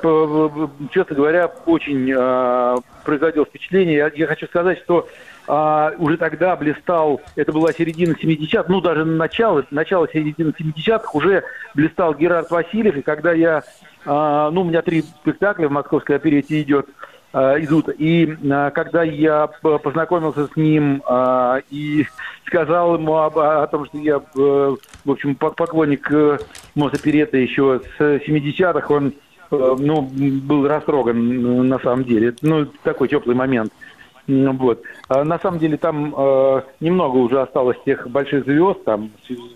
честно 0.93 1.17
говоря, 1.17 1.51
очень 1.67 2.13
э, 2.17 2.77
производил 3.05 3.45
впечатление. 3.45 3.97
Я, 3.97 4.13
я 4.15 4.27
хочу 4.29 4.47
сказать, 4.47 4.79
что 4.85 5.09
э, 5.47 5.91
уже 5.99 6.17
тогда 6.17 6.57
блистал, 6.57 7.21
это 7.37 7.53
была 7.53 7.73
середина 7.73 8.13
70-х, 8.13 8.65
ну, 8.69 8.81
даже 8.81 9.05
начало, 9.05 9.65
начало 9.71 10.09
середины 10.13 10.51
70-х, 10.59 11.11
уже 11.15 11.43
блистал 11.75 12.15
Герард 12.15 12.51
Васильев. 12.51 12.97
И 12.97 13.03
когда 13.03 13.33
я, 13.33 13.63
э, 14.05 14.49
ну, 14.53 14.61
у 14.61 14.65
меня 14.65 14.83
три 14.83 15.03
спектакля 15.03 15.69
в 15.69 15.73
Московской 15.73 16.17
оперете 16.17 16.61
идет, 16.63 16.87
э, 17.33 17.65
идут. 17.65 17.89
И 17.99 18.37
э, 18.43 18.71
когда 18.75 19.03
я 19.03 19.47
познакомился 19.47 20.47
с 20.47 20.57
ним 20.57 21.03
э, 21.09 21.61
и 21.71 22.07
сказал 22.47 22.95
ему 22.95 23.17
об- 23.17 23.39
о 23.39 23.67
том, 23.67 23.87
что 23.87 23.99
я, 23.99 24.17
э, 24.17 24.77
в 25.05 25.11
общем, 25.11 25.35
по- 25.35 25.51
поклонник 25.51 26.11
э, 26.13 26.39
Мосоперета 26.75 27.37
еще 27.37 27.81
с 27.99 28.01
70-х, 28.01 28.93
он 28.95 29.13
э, 29.51 29.77
ну, 29.79 30.03
был 30.03 30.67
растроган 30.69 31.69
на 31.69 31.79
самом 31.81 32.05
деле. 32.05 32.35
Ну, 32.43 32.67
такой 32.83 33.09
теплый 33.09 33.35
момент. 33.35 33.73
М, 34.29 34.57
Вот. 34.59 34.83
А 35.09 35.25
на 35.25 35.39
самом 35.39 35.59
деле 35.59 35.77
там 35.77 36.15
э, 36.17 36.63
немного 36.81 37.17
уже 37.17 37.41
осталось 37.41 37.77
тех 37.85 38.09
больших 38.09 38.45
звезд, 38.45 38.85
там 38.85 39.11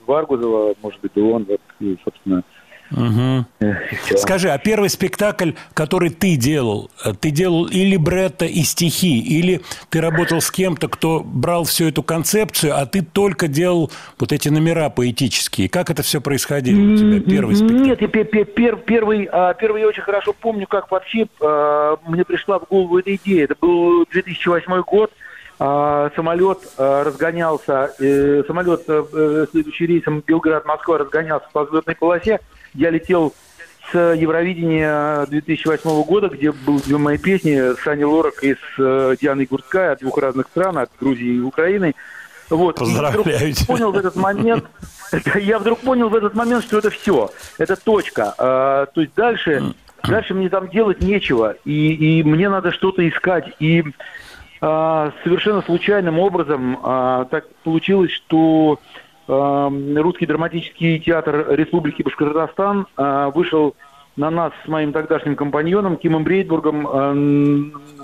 Варгузова, 0.06 0.74
может 0.82 1.00
быть, 1.00 1.12
и 1.14 1.20
он, 1.20 1.44
вот, 1.44 1.60
и, 1.80 1.96
собственно. 2.04 2.38
Э, 2.38 2.59
всё. 2.90 4.16
Скажи, 4.16 4.50
а 4.50 4.58
первый 4.58 4.90
спектакль, 4.90 5.52
который 5.74 6.10
ты 6.10 6.36
делал, 6.36 6.90
э, 7.04 7.12
ты 7.18 7.30
делал 7.30 7.64
и 7.66 7.84
либретто, 7.84 8.44
и 8.46 8.62
стихи, 8.62 9.18
или 9.20 9.60
ты 9.90 10.00
работал 10.00 10.40
с 10.40 10.50
кем-то, 10.50 10.88
кто 10.88 11.20
брал 11.20 11.64
всю 11.64 11.86
эту 11.88 12.02
концепцию, 12.02 12.76
а 12.76 12.86
ты 12.86 13.02
только 13.02 13.48
делал 13.48 13.90
вот 14.18 14.32
эти 14.32 14.48
номера 14.48 14.90
поэтические? 14.90 15.68
Как 15.68 15.90
это 15.90 16.02
все 16.02 16.20
происходило 16.20 16.78
у 16.92 16.96
тебя, 16.96 17.20
первый 17.20 17.56
спектакль? 17.56 17.82
Нет, 17.82 18.00
я 18.02 18.08
пе- 18.08 18.24
пе- 18.24 18.44
пер- 18.44 18.82
первый, 18.84 19.28
а, 19.30 19.54
первый 19.54 19.82
я 19.82 19.88
очень 19.88 20.02
хорошо 20.02 20.32
помню, 20.32 20.66
как 20.66 20.90
вообще 20.90 21.26
а, 21.40 21.96
мне 22.06 22.24
пришла 22.24 22.58
в 22.58 22.64
голову 22.68 22.98
эта 22.98 23.14
идея. 23.14 23.44
Это 23.44 23.54
был 23.60 24.04
2008 24.10 24.82
год. 24.82 25.12
А, 25.62 26.10
самолет 26.16 26.58
а, 26.78 27.04
разгонялся, 27.04 27.92
э, 27.98 28.42
самолет, 28.46 28.84
э, 28.88 29.04
э, 29.12 29.46
следующий 29.50 29.86
рейсом 29.86 30.24
Белград-Москва 30.26 30.96
разгонялся 30.96 31.46
по 31.52 31.64
взлетной 31.64 31.94
полосе. 31.96 32.40
Я 32.72 32.88
летел 32.88 33.34
с 33.92 34.14
Евровидения 34.14 35.26
2008 35.26 36.02
года, 36.04 36.28
где 36.28 36.50
были 36.50 36.78
две 36.78 36.96
мои 36.96 37.18
песни 37.18 37.74
с 37.78 37.86
Аней 37.86 38.04
Лорак 38.04 38.42
и 38.42 38.54
с 38.54 38.58
э, 38.78 39.16
Дианой 39.20 39.44
Гурцкай 39.44 39.92
от 39.92 40.00
двух 40.00 40.16
разных 40.16 40.46
стран, 40.46 40.78
от 40.78 40.90
Грузии 40.98 41.36
и 41.36 41.40
Украины. 41.40 41.94
Вот. 42.48 42.76
И 42.76 42.78
Поздравляю 42.78 43.22
вдруг 43.22 43.54
тебя. 43.54 43.66
понял 43.66 43.92
в 43.92 43.98
этот 43.98 44.16
момент, 44.16 44.64
я 45.34 45.58
вдруг 45.58 45.80
понял 45.80 46.08
в 46.08 46.14
этот 46.14 46.34
момент, 46.34 46.64
что 46.64 46.78
это 46.78 46.88
все, 46.88 47.30
это 47.58 47.76
точка. 47.76 48.34
А, 48.38 48.86
то 48.86 49.02
есть 49.02 49.14
дальше, 49.14 49.74
дальше 50.04 50.32
мне 50.32 50.48
там 50.48 50.70
делать 50.70 51.02
нечего, 51.02 51.56
и, 51.66 52.20
и 52.20 52.22
мне 52.22 52.48
надо 52.48 52.72
что-то 52.72 53.06
искать. 53.06 53.52
И 53.58 53.84
совершенно 54.60 55.62
случайным 55.62 56.18
образом 56.18 56.78
а, 56.82 57.24
так 57.26 57.48
получилось, 57.64 58.10
что 58.10 58.78
а, 59.26 59.70
русский 59.96 60.26
драматический 60.26 60.98
театр 60.98 61.46
Республики 61.50 62.02
Башкортостан 62.02 62.86
а, 62.96 63.30
вышел 63.30 63.74
на 64.16 64.30
нас 64.30 64.52
с 64.64 64.68
моим 64.68 64.92
тогдашним 64.92 65.36
компаньоном 65.36 65.96
Кимом 65.96 66.24
Брейдбургом 66.24 66.86
а, 66.86 67.12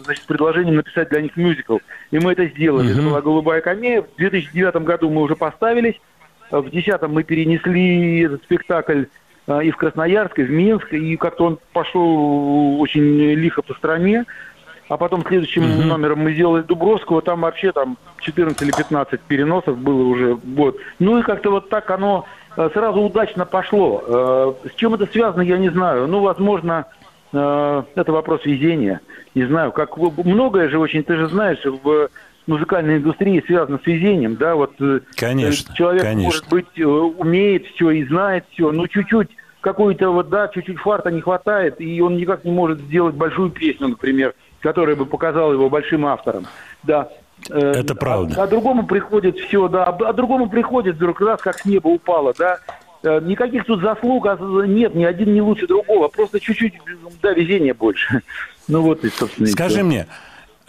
значит, 0.04 0.22
с 0.22 0.26
предложением 0.26 0.76
написать 0.76 1.11
для 1.11 1.20
них 1.20 1.36
мюзикл. 1.36 1.78
И 2.11 2.18
мы 2.18 2.32
это 2.32 2.46
сделали. 2.46 2.92
Это 2.92 3.02
была 3.02 3.20
«Голубая 3.20 3.61
камея». 3.61 4.02
В 4.02 4.16
2009 4.16 4.76
году 4.76 5.11
мы 5.11 5.22
уже 5.22 5.36
поставились. 5.36 6.00
А 6.50 6.61
В 6.61 6.70
2010 6.70 7.02
мы 7.11 7.24
перенесли 7.24 8.20
этот 8.20 8.44
спектакль 8.44 9.04
а, 9.46 9.62
и 9.62 9.70
в 9.70 9.76
Красноярск, 9.76 10.38
и 10.38 10.44
в 10.44 10.50
Минск, 10.50 10.92
и 10.92 11.16
как-то 11.16 11.44
он 11.44 11.59
пошел 11.72 12.80
очень 12.80 13.02
лихо 13.34 13.62
по 13.62 13.74
стране. 13.74 14.24
А 14.89 14.97
потом 14.97 15.24
следующим 15.26 15.89
номером 15.89 16.20
мы 16.20 16.32
сделали 16.32 16.62
Дубровского, 16.62 17.20
там 17.20 17.41
вообще 17.41 17.72
там 17.72 17.99
14 18.20 18.61
или 18.62 18.70
15 18.70 19.20
переносов 19.22 19.78
было 19.78 20.03
уже. 20.03 20.34
Вот. 20.34 20.76
Ну 21.01 21.18
и 21.18 21.22
как-то 21.22 21.51
вот 21.51 21.68
так 21.68 21.91
оно 21.91 22.24
э, 22.57 22.70
сразу 22.72 23.01
удачно 23.01 23.47
пошло. 23.47 24.57
Э, 24.64 24.68
С 24.68 24.74
чем 24.76 24.95
это 24.95 25.07
связано, 25.07 25.43
я 25.43 25.59
не 25.59 25.70
знаю. 25.70 26.07
Ну, 26.07 26.20
возможно, 26.20 26.87
э, 27.32 27.82
это 27.97 28.12
вопрос 28.12 28.45
везения. 28.45 29.01
Не 29.34 29.45
знаю, 29.47 29.72
как 29.72 29.97
многое 29.97 30.68
же 30.68 30.78
очень, 30.78 31.03
ты 31.03 31.16
же 31.16 31.28
знаешь, 31.28 31.64
в 31.64 32.09
музыкальной 32.47 32.99
индустрии 32.99 33.43
связано 33.45 33.80
с 33.82 33.87
везением, 33.87 34.37
да, 34.37 34.55
вот 34.55 34.72
Конечно, 35.16 35.74
человек, 35.74 36.03
конечно. 36.05 36.22
может 36.22 36.49
быть, 36.49 36.78
умеет 36.78 37.66
все 37.74 37.91
и 37.91 38.05
знает 38.05 38.45
все, 38.53 38.70
но 38.70 38.87
чуть-чуть 38.87 39.30
какой-то 39.61 40.11
вот, 40.11 40.28
да, 40.28 40.47
чуть-чуть 40.47 40.78
фарта 40.78 41.11
не 41.11 41.20
хватает, 41.20 41.80
и 41.80 42.01
он 42.01 42.16
никак 42.16 42.45
не 42.45 42.53
может 42.53 42.78
сделать 42.82 43.16
большую 43.16 43.51
песню, 43.51 43.89
например, 43.89 44.32
которая 44.61 44.96
бы 44.96 45.07
показала 45.07 45.52
его 45.52 45.68
большим 45.68 46.07
автором. 46.07 46.46
Да. 46.82 47.09
Э, 47.50 47.72
Это 47.76 47.94
правда. 47.94 48.34
А, 48.38 48.44
а 48.44 48.46
другому 48.46 48.86
приходит 48.86 49.38
все, 49.38 49.68
да, 49.68 49.84
а, 49.84 50.09
а 50.09 50.12
другому 50.12 50.48
приходит 50.48 50.96
вдруг 50.96 51.20
раз, 51.20 51.40
как 51.40 51.59
с 51.59 51.64
неба 51.64 51.88
упало, 51.88 52.34
да. 52.38 52.59
Э, 53.02 53.20
Никаких 53.22 53.64
тут 53.66 53.80
заслуг 53.82 54.26
а, 54.26 54.36
нет, 54.66 54.94
ни 54.94 55.04
один 55.04 55.34
не 55.34 55.42
лучше 55.42 55.66
другого, 55.66 56.09
просто 56.09 56.40
чуть-чуть, 56.40 56.74
да, 57.22 57.32
везения 57.32 57.74
больше. 57.74 58.22
Ну 58.68 58.82
вот 58.82 59.04
и, 59.04 59.11
собственно, 59.11 59.46
и 59.46 59.50
Скажи 59.50 59.76
всё. 59.76 59.84
мне, 59.84 60.07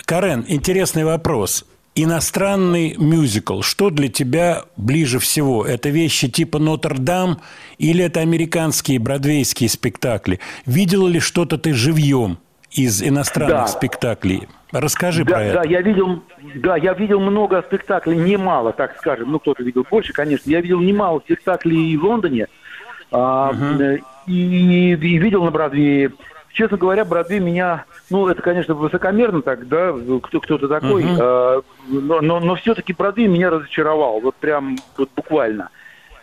Карен, 0.06 0.46
интересный 0.48 1.04
вопрос. 1.04 1.66
Иностранный 1.96 2.96
мюзикл, 2.96 3.62
что 3.62 3.90
для 3.90 4.08
тебя 4.08 4.66
ближе 4.76 5.18
всего? 5.18 5.66
Это 5.66 5.90
вещи 5.90 6.30
типа 6.30 6.60
Нотр-Дам 6.60 7.42
или 7.80 8.06
это 8.06 8.20
американские 8.20 9.00
бродвейские 9.00 9.68
спектакли? 9.68 10.40
Видел 10.68 11.08
ли 11.08 11.20
что-то 11.20 11.58
ты 11.58 11.74
живьем 11.74 12.38
из 12.72 13.02
иностранных 13.02 13.58
Да. 13.58 13.68
спектаклей? 13.68 14.48
Расскажи 14.72 15.24
да, 15.24 15.36
про 15.36 15.44
это. 15.44 15.54
Да, 15.60 15.64
я 15.70 15.82
видел, 15.82 16.24
да, 16.56 16.76
я 16.76 16.94
видел 16.94 17.20
много 17.22 17.62
спектаклей, 17.62 18.18
немало, 18.18 18.74
так 18.74 18.98
скажем, 18.98 19.32
ну 19.32 19.40
кто-то 19.40 19.64
видел 19.64 19.86
больше, 19.90 20.12
конечно. 20.14 20.50
Я 20.50 20.60
видел 20.62 20.82
немало 20.82 21.20
спектаклей 21.22 21.96
в 21.96 22.04
Лондоне 22.04 22.48
а, 23.12 23.54
э, 23.80 23.98
и, 24.28 24.92
и 24.92 24.96
видел 24.96 25.46
на 25.46 25.52
Бродвее. 25.52 26.12
Честно 26.52 26.76
говоря, 26.78 27.06
Бродвей 27.06 27.40
меня, 27.40 27.86
ну 28.10 28.28
это, 28.28 28.42
конечно, 28.42 28.74
высокомерно 28.74 29.42
так, 29.42 29.68
да, 29.68 29.94
кто 30.24 30.42
кто-то 30.42 30.68
такой, 30.68 31.04
Мгм. 31.06 31.18
а, 31.22 31.62
но, 31.88 32.20
но, 32.22 32.40
но 32.42 32.56
все-таки 32.56 32.92
Бродвей 32.94 33.28
меня 33.28 33.50
разочаровал, 33.50 34.20
вот 34.20 34.36
прям 34.36 34.76
вот 34.98 35.10
буквально. 35.16 35.70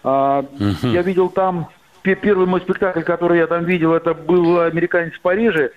А, 0.02 0.42
Мгм. 0.58 0.92
Я 0.92 1.00
видел 1.00 1.30
там 1.30 1.68
пе- 2.02 2.16
первый 2.16 2.46
мой 2.46 2.60
спектакль, 2.60 3.02
который 3.02 3.38
я 3.38 3.46
там 3.46 3.64
видел, 3.64 3.94
это 3.94 4.12
был 4.12 4.60
«Американец 4.60 5.14
в 5.14 5.20
Париже». 5.22 5.70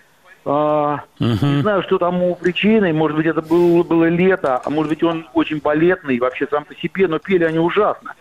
А, 0.49 1.01
Не 1.19 1.61
знаю, 1.61 1.83
что 1.83 1.97
тому 1.97 2.35
причиной. 2.35 2.93
Может 2.93 3.17
быть, 3.17 3.25
это 3.25 3.41
был, 3.41 3.83
было 3.83 4.07
лето, 4.07 4.61
а 4.63 4.69
может 4.69 4.89
быть, 4.89 5.03
он 5.03 5.27
очень 5.33 5.59
балетный 5.59 6.19
вообще 6.19 6.47
сам 6.49 6.63
по 6.63 6.73
себе, 6.75 7.07
но 7.07 7.19
пели 7.19 7.43
они 7.43 7.59
ужасно. 7.59 8.13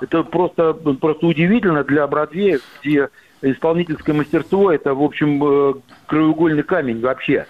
Это 0.00 0.22
просто, 0.22 0.72
просто 0.72 1.26
удивительно 1.26 1.84
для 1.84 2.06
Бродвея, 2.06 2.58
где 2.80 3.10
исполнительское 3.42 4.14
мастерство– 4.14 4.72
это, 4.72 4.94
в 4.94 5.02
общем, 5.02 5.44
э, 5.44 5.74
краеугольный 6.06 6.62
камень 6.62 7.00
вообще. 7.00 7.46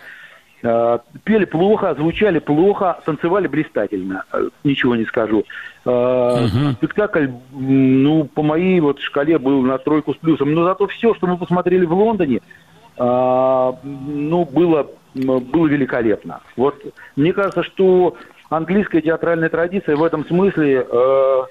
Э, 0.65 0.99
Пели 1.23 1.45
плохо, 1.45 1.95
звучали 1.95 2.41
плохо, 2.41 2.99
танцевали 3.05 3.47
блистательно, 3.47 4.25
э, 4.33 4.49
ничего 4.65 4.97
не 4.97 5.05
скажу. 5.05 5.45
Э, 5.85 6.49
Спектакль, 6.79 7.29
ну, 7.53 8.25
по 8.25 8.43
моей 8.43 8.81
вот 8.81 8.99
шкале 8.99 9.39
был 9.39 9.63
на 9.63 9.79
тройку 9.79 10.13
с 10.13 10.17
плюсом, 10.17 10.53
но 10.55 10.65
зато 10.65 10.89
все, 10.89 11.15
что 11.15 11.29
мы 11.29 11.37
посмотрели 11.37 11.85
в 11.85 11.93
Лондоне, 11.93 12.41
а, 12.41 12.74
ну, 12.99 14.45
было, 14.51 14.87
было 15.15 15.67
великолепно. 15.67 16.41
Вот 16.57 16.81
мне 17.17 17.33
кажется, 17.33 17.63
что 17.63 18.17
английская 18.51 19.01
театральная 19.01 19.49
традиция 19.49 19.97
в 19.97 20.03
этом 20.05 20.25
смысле 20.27 20.87
э, 20.89 21.43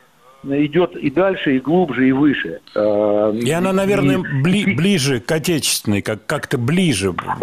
идет 0.45 0.95
и 0.95 1.09
дальше, 1.09 1.55
и 1.55 1.59
глубже, 1.59 2.07
и 2.07 2.11
выше. 2.11 2.59
Э, 2.75 3.33
И 3.35 3.51
она, 3.51 3.73
наверное, 3.73 4.17
бли- 4.17 4.75
ближе 4.75 5.19
к 5.19 5.31
отечественной, 5.31 6.01
как- 6.01 6.25
как-то 6.25 6.57
ближе, 6.57 7.09
э, 7.09 7.33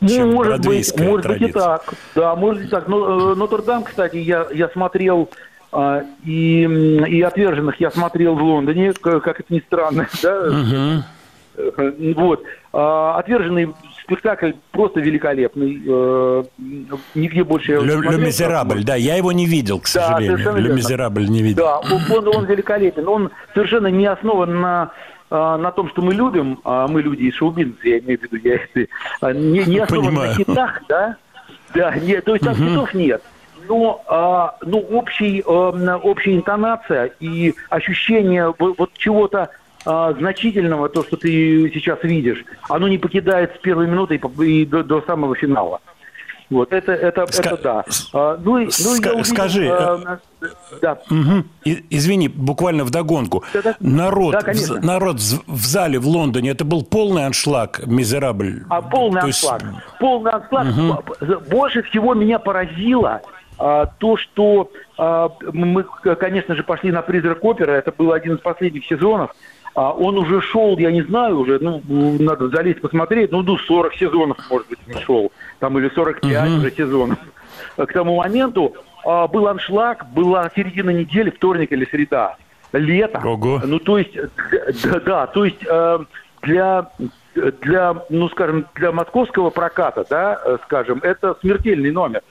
Ну, 0.00 0.08
чем 0.08 0.32
может 0.34 0.64
быть, 0.66 0.92
может 0.98 1.14
быть 1.16 1.24
и 1.24 1.28
традиция. 1.28 1.52
так. 1.62 1.94
Да, 2.14 2.36
может 2.36 2.58
быть 2.62 2.68
и 2.68 2.70
так. 2.70 2.88
Но 2.88 3.32
э, 3.32 3.34
Нотр-Дам, 3.34 3.84
кстати, 3.84 4.16
я, 4.18 4.46
я 4.52 4.68
смотрел 4.68 5.30
а, 5.74 6.02
и, 6.26 6.64
и 7.08 7.22
«Отверженных» 7.22 7.80
я 7.80 7.90
смотрел 7.90 8.34
в 8.34 8.42
Лондоне, 8.42 8.92
как 8.92 9.40
это 9.40 9.54
ни 9.54 9.60
странно, 9.60 10.06
да, 10.22 10.42
Мгм. 10.50 11.04
Э, 11.56 11.92
Вот. 12.16 12.42
А, 12.72 13.18
Отверженный 13.18 13.74
спектакль 14.02 14.52
просто 14.70 15.00
великолепный. 15.00 15.82
Э, 15.86 16.42
Нигде 17.14 17.44
больше 17.44 17.72
Ле. 17.76 17.96
Мизерабль, 18.18 18.84
да, 18.84 18.94
я 18.94 19.16
его 19.16 19.32
не 19.32 19.46
видел, 19.46 19.78
к 19.78 19.84
Да, 19.84 20.08
сожалению. 20.08 20.38
Ле 20.38 20.44
верно. 20.44 20.72
Мизерабль 20.74 21.28
не 21.28 21.42
видел. 21.42 21.64
Да, 21.64 21.78
он, 21.78 22.28
он 22.28 22.44
великолепен. 22.46 23.06
Он 23.08 23.30
совершенно 23.54 23.88
не 23.88 24.06
основан 24.06 24.60
на, 24.60 24.90
а, 25.30 25.56
на 25.58 25.70
том, 25.72 25.88
что 25.90 26.02
мы 26.02 26.14
любим, 26.14 26.60
а 26.64 26.88
мы 26.88 27.02
люди 27.02 27.22
из 27.24 27.34
шоу-бизнеса, 27.34 27.80
я 27.84 27.98
имею 28.00 28.18
в 28.18 28.22
виду, 28.22 28.36
я 28.36 28.54
это, 28.56 28.90
а, 29.20 29.32
не, 29.32 29.60
не 29.64 29.78
основан 29.78 30.06
Понимаю. 30.06 30.28
на 30.30 30.34
хитах, 30.36 30.82
да? 30.88 31.16
Да, 31.74 31.94
нет, 31.96 32.24
то 32.24 32.32
есть 32.34 32.44
там 32.44 32.54
хитов 32.54 32.92
нет. 32.94 33.22
Но, 33.68 34.02
а, 34.08 34.56
ну, 34.62 34.78
общий, 34.78 35.40
эм, 35.40 36.00
общая 36.02 36.34
интонация 36.34 37.12
и 37.20 37.54
ощущение 37.70 38.52
вот 38.58 38.90
чего-то 38.94 39.50
а, 39.84 40.12
значительного, 40.12 40.88
то, 40.88 41.02
что 41.02 41.16
ты 41.16 41.70
сейчас 41.74 41.98
видишь, 42.02 42.44
оно 42.68 42.88
не 42.88 42.98
покидает 42.98 43.54
с 43.56 43.58
первой 43.58 43.86
минуты 43.86 44.16
и, 44.16 44.44
и 44.44 44.64
до, 44.66 44.82
до 44.82 45.02
самого 45.02 45.34
финала. 45.34 45.80
Вот, 46.50 46.70
это, 46.74 46.92
это, 46.92 47.22
Ска- 47.22 47.54
это 47.54 47.56
да. 47.62 47.84
А, 48.12 48.38
ну, 48.44 48.58
и- 48.58 48.64
ну, 48.64 48.68
ска- 48.70 49.08
увидел, 49.12 49.24
скажи, 49.24 49.68
а, 49.70 50.18
э, 50.42 50.46
да. 50.82 50.98
Мгм. 51.08 51.48
И- 51.64 51.82
Извини, 51.88 52.28
буквально 52.28 52.84
вдогонку. 52.84 53.42
Да-да. 53.54 53.74
Народ, 53.80 54.32
Да, 54.32 54.52
в, 54.52 54.84
народ 54.84 55.16
в 55.18 55.64
зале 55.66 55.98
в 55.98 56.06
Лондоне, 56.06 56.50
это 56.50 56.66
был 56.66 56.82
полный 56.84 57.24
аншлаг, 57.24 57.80
мизерабль. 57.86 58.64
А 58.68 58.82
полный 58.82 59.22
То 59.22 59.26
есть- 59.28 59.42
аншлаг. 59.50 59.62
Полный 59.98 60.30
аншлаг. 60.32 61.04
П- 61.18 61.38
Больше 61.50 61.82
всего 61.84 62.12
меня 62.12 62.38
поразило 62.38 63.22
а, 63.58 63.86
то, 63.86 64.16
что 64.18 64.70
а, 64.98 65.30
мы, 65.54 65.84
конечно 66.18 66.54
же, 66.54 66.62
пошли 66.64 66.92
на 66.92 67.00
«Призрак 67.00 67.42
оперы». 67.44 67.72
Это 67.72 67.92
был 67.96 68.12
один 68.12 68.34
из 68.34 68.40
последних 68.40 68.84
сезонов. 68.86 69.30
А 69.74 69.92
он 69.92 70.18
уже 70.18 70.40
шел, 70.42 70.76
я 70.78 70.90
не 70.90 71.02
знаю 71.02 71.38
уже, 71.38 71.58
ну, 71.58 71.80
надо 72.18 72.48
залезть 72.48 72.80
посмотреть, 72.82 73.32
ну, 73.32 73.42
ну, 73.42 73.56
40 73.56 73.94
сезонов, 73.94 74.36
может 74.50 74.68
быть, 74.68 74.78
он 74.94 75.00
шел, 75.00 75.32
там, 75.60 75.78
или 75.78 75.88
45 75.88 76.50
уже 76.58 76.70
сезонов. 76.72 77.18
К 77.76 77.86
тому 77.92 78.16
моменту 78.16 78.74
а, 79.04 79.26
был 79.28 79.48
аншлаг, 79.48 80.06
была 80.12 80.50
середина 80.54 80.90
недели, 80.90 81.30
вторник 81.30 81.72
или 81.72 81.86
среда, 81.86 82.36
лето. 82.72 83.20
Ого. 83.24 83.62
Ну, 83.64 83.78
то 83.78 83.96
есть, 83.98 84.14
да, 84.84 85.00
да, 85.00 85.26
то 85.26 85.44
есть 85.46 85.64
э, 85.66 85.98
для, 86.42 86.90
для, 87.34 87.96
ну, 88.10 88.28
скажем, 88.28 88.66
для 88.74 88.92
московского 88.92 89.48
проката, 89.50 90.04
да, 90.08 90.38
э, 90.44 90.58
скажем, 90.64 91.00
это 91.02 91.36
смертельный 91.40 91.92
номер. 91.92 92.22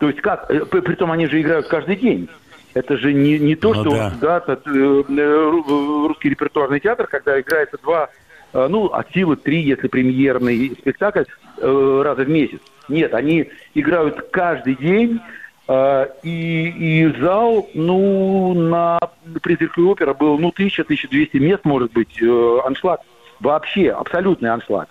То 0.00 0.08
есть 0.08 0.20
как, 0.22 0.50
э, 0.50 0.64
при- 0.64 0.80
притом 0.80 1.12
они 1.12 1.26
же 1.26 1.40
играют 1.40 1.68
каждый 1.68 1.96
день. 1.96 2.28
Это 2.74 2.96
же 2.96 3.12
не, 3.12 3.38
не 3.38 3.56
то, 3.56 3.74
Ну 3.74 3.82
что 3.82 3.90
да. 4.20 4.40
тот, 4.40 4.66
э, 4.66 4.70
э, 4.70 5.02
ру- 5.12 6.08
русский 6.08 6.30
репертуарный 6.30 6.80
театр, 6.80 7.06
когда 7.08 7.40
играется 7.40 7.78
два, 7.82 8.08
э, 8.52 8.66
ну, 8.68 8.86
от 8.86 9.10
силы 9.12 9.36
три, 9.36 9.60
если 9.62 9.88
премьерный 9.88 10.76
спектакль, 10.78 11.24
э, 11.58 12.02
раза 12.04 12.22
в 12.22 12.28
месяц. 12.28 12.60
Нет, 12.88 13.12
они 13.14 13.48
играют 13.74 14.28
каждый 14.30 14.76
день, 14.76 15.20
э, 15.68 16.06
и, 16.22 16.68
и 17.08 17.20
зал, 17.20 17.68
ну, 17.74 18.54
на 18.54 19.00
призраке 19.42 19.80
опера 19.82 20.14
был, 20.14 20.38
ну, 20.38 20.52
1000-1200 20.56 21.38
мест, 21.40 21.64
может 21.64 21.92
быть, 21.92 22.20
э, 22.22 22.58
аншлаг. 22.64 23.00
Вообще, 23.40 23.90
абсолютный 23.90 24.50
аншлаг. 24.50 24.88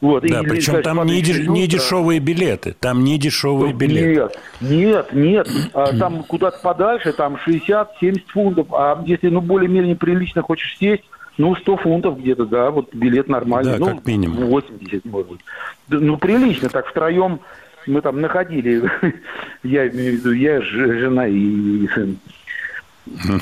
Вот, 0.00 0.24
и, 0.24 0.28
Да, 0.28 0.40
или, 0.40 0.48
причем 0.48 0.82
там 0.82 1.04
не, 1.06 1.20
деш- 1.22 1.46
не 1.46 1.66
дешевые 1.66 2.20
билеты. 2.20 2.76
Там 2.78 3.02
не 3.02 3.18
дешевые 3.18 3.72
билеты. 3.72 4.30
Нет, 4.60 5.08
нет, 5.12 5.12
нет. 5.12 5.48
А, 5.74 5.96
там 5.96 6.22
куда-то 6.22 6.58
подальше, 6.62 7.12
там 7.12 7.36
60-70 7.46 8.22
фунтов. 8.28 8.68
А 8.72 9.02
если, 9.04 9.28
ну, 9.28 9.40
более-менее 9.40 9.96
прилично 9.96 10.42
хочешь 10.42 10.76
сесть, 10.78 11.02
ну, 11.36 11.56
100 11.56 11.76
фунтов 11.78 12.20
где-то, 12.20 12.46
да, 12.46 12.70
вот 12.70 12.94
билет 12.94 13.28
нормальный. 13.28 13.72
Да, 13.72 13.78
ну, 13.78 13.86
как 13.96 14.06
минимум. 14.06 14.46
80, 14.46 15.04
может 15.04 15.30
быть. 15.30 15.40
Ну, 15.88 16.16
прилично, 16.16 16.68
так 16.68 16.86
втроем 16.86 17.40
мы 17.86 18.00
там 18.00 18.20
находили, 18.20 18.82
я 19.62 19.88
имею 19.88 20.12
в 20.12 20.16
виду, 20.16 20.32
я, 20.32 20.60
жена 20.60 21.26
и 21.26 21.88
сын. 21.88 22.18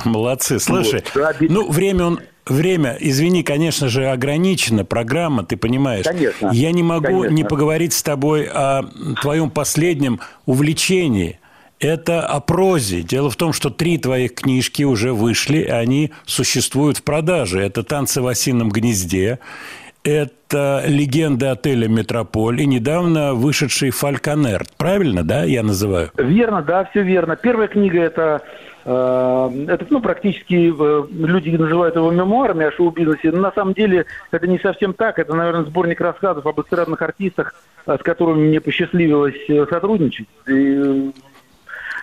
Молодцы. 0.04 0.59
Слушай, 0.59 1.02
Вот, 1.04 1.12
да, 1.14 1.32
би- 1.32 1.48
ну, 1.48 1.68
время 1.70 2.04
он... 2.07 2.20
Время, 2.47 2.97
извини, 3.01 3.42
конечно 3.42 3.88
же, 3.88 4.07
ограничено, 4.07 4.84
программа, 4.84 5.44
ты 5.44 5.57
понимаешь. 5.57 6.05
Конечно, 6.05 6.51
Я 6.53 6.70
не 6.70 6.84
могу 6.84 7.07
конечно. 7.22 7.34
не 7.34 7.44
поговорить 7.44 7.92
с 7.92 8.03
тобой 8.03 8.49
о 8.49 8.84
твоем 9.20 9.51
последнем 9.51 10.20
увлечении. 10.44 11.40
Это 11.80 12.24
о 12.24 12.40
прозе. 12.40 13.03
Дело 13.03 13.30
в 13.30 13.36
том, 13.36 13.53
что 13.53 13.68
три 13.68 13.99
твоих 13.99 14.34
книжки 14.34 14.84
уже 14.84 15.12
вышли, 15.12 15.59
и 15.59 15.68
они 15.68 16.12
существуют 16.24 16.99
в 16.99 17.03
продаже. 17.03 17.61
Это 17.61 17.82
«Танцы 17.82 18.22
в 18.22 18.26
осином 18.26 18.70
гнезде», 18.70 19.40
это 20.03 20.84
«Легенда 20.86 21.51
отеля 21.51 21.88
«Метрополь» 21.88 22.62
и 22.62 22.66
недавно 22.66 23.34
вышедший 23.34 23.90
«Фальконер». 23.90 24.64
Правильно, 24.76 25.24
да, 25.24 25.42
я 25.42 25.64
называю? 25.64 26.12
Верно, 26.16 26.62
да, 26.62 26.84
все 26.84 27.03
верно. 27.03 27.34
Первая 27.34 27.66
книга 27.66 28.01
это, 28.01 28.40
это 28.87 29.84
ну, 29.91 30.01
практически 30.01 30.72
э, 30.72 31.07
люди 31.11 31.51
называют 31.51 31.97
его 31.97 32.12
мемуарами 32.12 32.66
о 32.66 32.72
шоу-бизнесе. 32.72 33.32
Но 33.32 33.41
на 33.41 33.53
самом 33.53 33.74
деле 33.74 34.07
это 34.30 34.47
не 34.47 34.61
совсем 34.61 34.95
так. 34.95 35.18
Это, 35.18 35.34
наверное, 35.34 35.64
сборник 35.64 36.01
рассказов 36.01 36.47
об 36.47 36.61
эстрадных 36.61 37.03
артистах, 37.03 37.55
э, 37.87 37.97
с 37.99 38.03
которыми 38.03 38.47
мне 38.47 38.61
посчастливилось 38.61 39.34
э, 39.49 39.66
сотрудничать. 39.68 40.28
И, 40.47 40.53
э, 40.53 41.11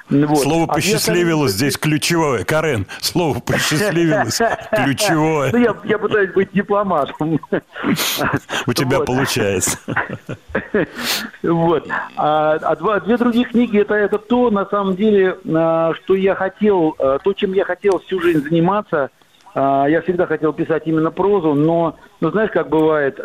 вот. 0.09 0.39
Слово 0.39 0.65
А 0.69 0.73
«посчастливилось» 0.73 1.51
остальные- 1.51 1.71
здесь 1.71 1.77
ключевое. 1.77 2.43
Карен, 2.43 2.85
слово 3.01 3.39
«посчастливилось» 3.39 4.39
Ну, 4.71 4.83
ключевое. 4.85 5.51
я, 5.57 5.75
я 5.85 5.97
пытаюсь 5.97 6.31
быть 6.33 6.49
дипломатом. 6.53 7.39
У 8.67 8.73
тебя 8.73 8.97
Вот. 8.99 9.05
получается. 9.07 9.77
Вот. 11.41 11.87
А, 12.17 12.53
а 12.61 12.75
два, 12.75 12.99
две 12.99 13.17
других 13.17 13.49
книги 13.51 13.79
это, 13.79 13.93
это 13.95 14.17
то, 14.17 14.49
на 14.49 14.65
самом 14.65 14.95
деле, 14.95 15.37
а, 15.53 15.93
что 15.95 16.15
я 16.15 16.35
хотел, 16.35 16.95
а, 16.99 17.19
то, 17.19 17.33
чем 17.33 17.53
я 17.53 17.65
хотел 17.65 17.99
всю 17.99 18.19
жизнь 18.21 18.43
заниматься. 18.47 19.09
А, 19.55 19.85
Я 19.87 20.01
всегда 20.01 20.25
хотел 20.25 20.51
писать 20.53 20.83
именно 20.85 21.11
прозу, 21.11 21.53
но, 21.53 21.95
ну, 22.21 22.31
знаешь, 22.31 22.49
как 22.51 22.69
бывает, 22.69 23.19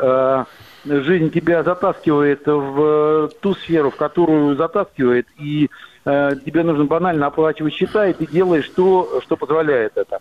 жизнь 0.84 1.30
тебя 1.30 1.62
затаскивает 1.64 2.46
в 2.46 3.30
ту 3.40 3.54
сферу, 3.54 3.90
в 3.90 3.96
которую 3.96 4.56
затаскивает, 4.56 5.26
и 5.38 5.70
а, 6.04 6.34
тебе 6.34 6.62
нужно 6.62 6.84
банально 6.84 7.26
оплачивать 7.26 7.74
счета, 7.74 8.06
и 8.06 8.12
ты 8.12 8.26
делаешь 8.26 8.70
то, 8.74 9.20
что 9.22 9.36
позволяет 9.36 9.96
это. 9.96 10.20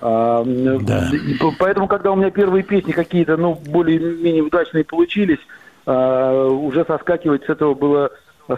А, 0.00 0.44
Да. 0.44 1.08
Поэтому, 1.58 1.88
когда 1.88 2.12
у 2.12 2.16
меня 2.16 2.30
первые 2.30 2.62
песни 2.62 2.92
какие-то, 2.92 3.36
ну, 3.36 3.54
более-менее 3.54 4.42
удачные 4.42 4.84
получились, 4.84 5.40
а, 5.86 6.46
уже 6.46 6.84
соскакивать 6.84 7.44
с 7.44 7.48
этого 7.48 7.74
было 7.74 8.10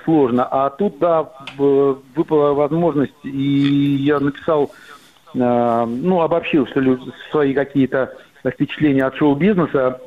сложно. 0.05 0.46
А 0.51 0.70
тут, 0.70 0.98
да, 0.98 1.30
выпала 1.57 2.53
возможность, 2.53 3.14
и 3.24 3.96
я 4.01 4.20
написал, 4.20 4.70
а, 5.38 5.86
ну, 5.86 6.20
обобщил, 6.20 6.66
что 6.66 6.80
ли, 6.80 6.98
свои 7.30 7.55
какие-то 7.55 8.12
впечатления 8.48 9.05
от 9.05 9.16
шоу-бизнеса, 9.16 10.01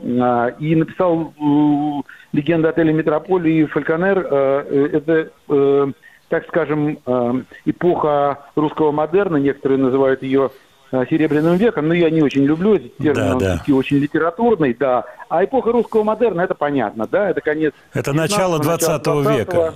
и 0.60 0.76
написал 0.76 1.34
э, 1.39 2.02
«Легенда 2.32 2.70
отеля 2.70 2.91
«Метрополь» 2.91 3.48
и 3.48 3.66
«Фальконер». 3.66 4.28
э, 4.30 4.89
Это, 4.94 5.30
э, 5.50 5.91
так 6.34 6.48
скажем, 6.48 6.98
э, 7.06 7.34
эпоха 7.66 8.40
русского 8.56 8.92
модерна, 8.92 9.38
некоторые 9.38 9.78
называют 9.78 10.24
ее 10.24 10.50
э, 10.92 11.04
серебряным 11.08 11.58
веком, 11.58 11.88
но 11.88 11.94
я 11.94 12.10
не 12.10 12.24
очень 12.24 12.44
люблю 12.44 12.74
этот 12.74 12.98
термин, 12.98 13.14
Да, 13.14 13.32
он 13.34 13.38
да. 13.38 13.46
всё-таки 13.50 13.74
очень 13.74 13.98
литературный, 13.98 14.74
да. 14.74 15.04
А 15.30 15.44
эпоха 15.44 15.72
русского 15.72 16.02
модерна, 16.04 16.42
это 16.42 16.56
понятно, 16.56 17.06
да, 17.06 17.30
это 17.30 17.42
конец 17.42 17.76
Это 17.94 18.14
начало 18.14 18.58
19-го, 18.58 19.22
20 19.22 19.38
века. 19.38 19.74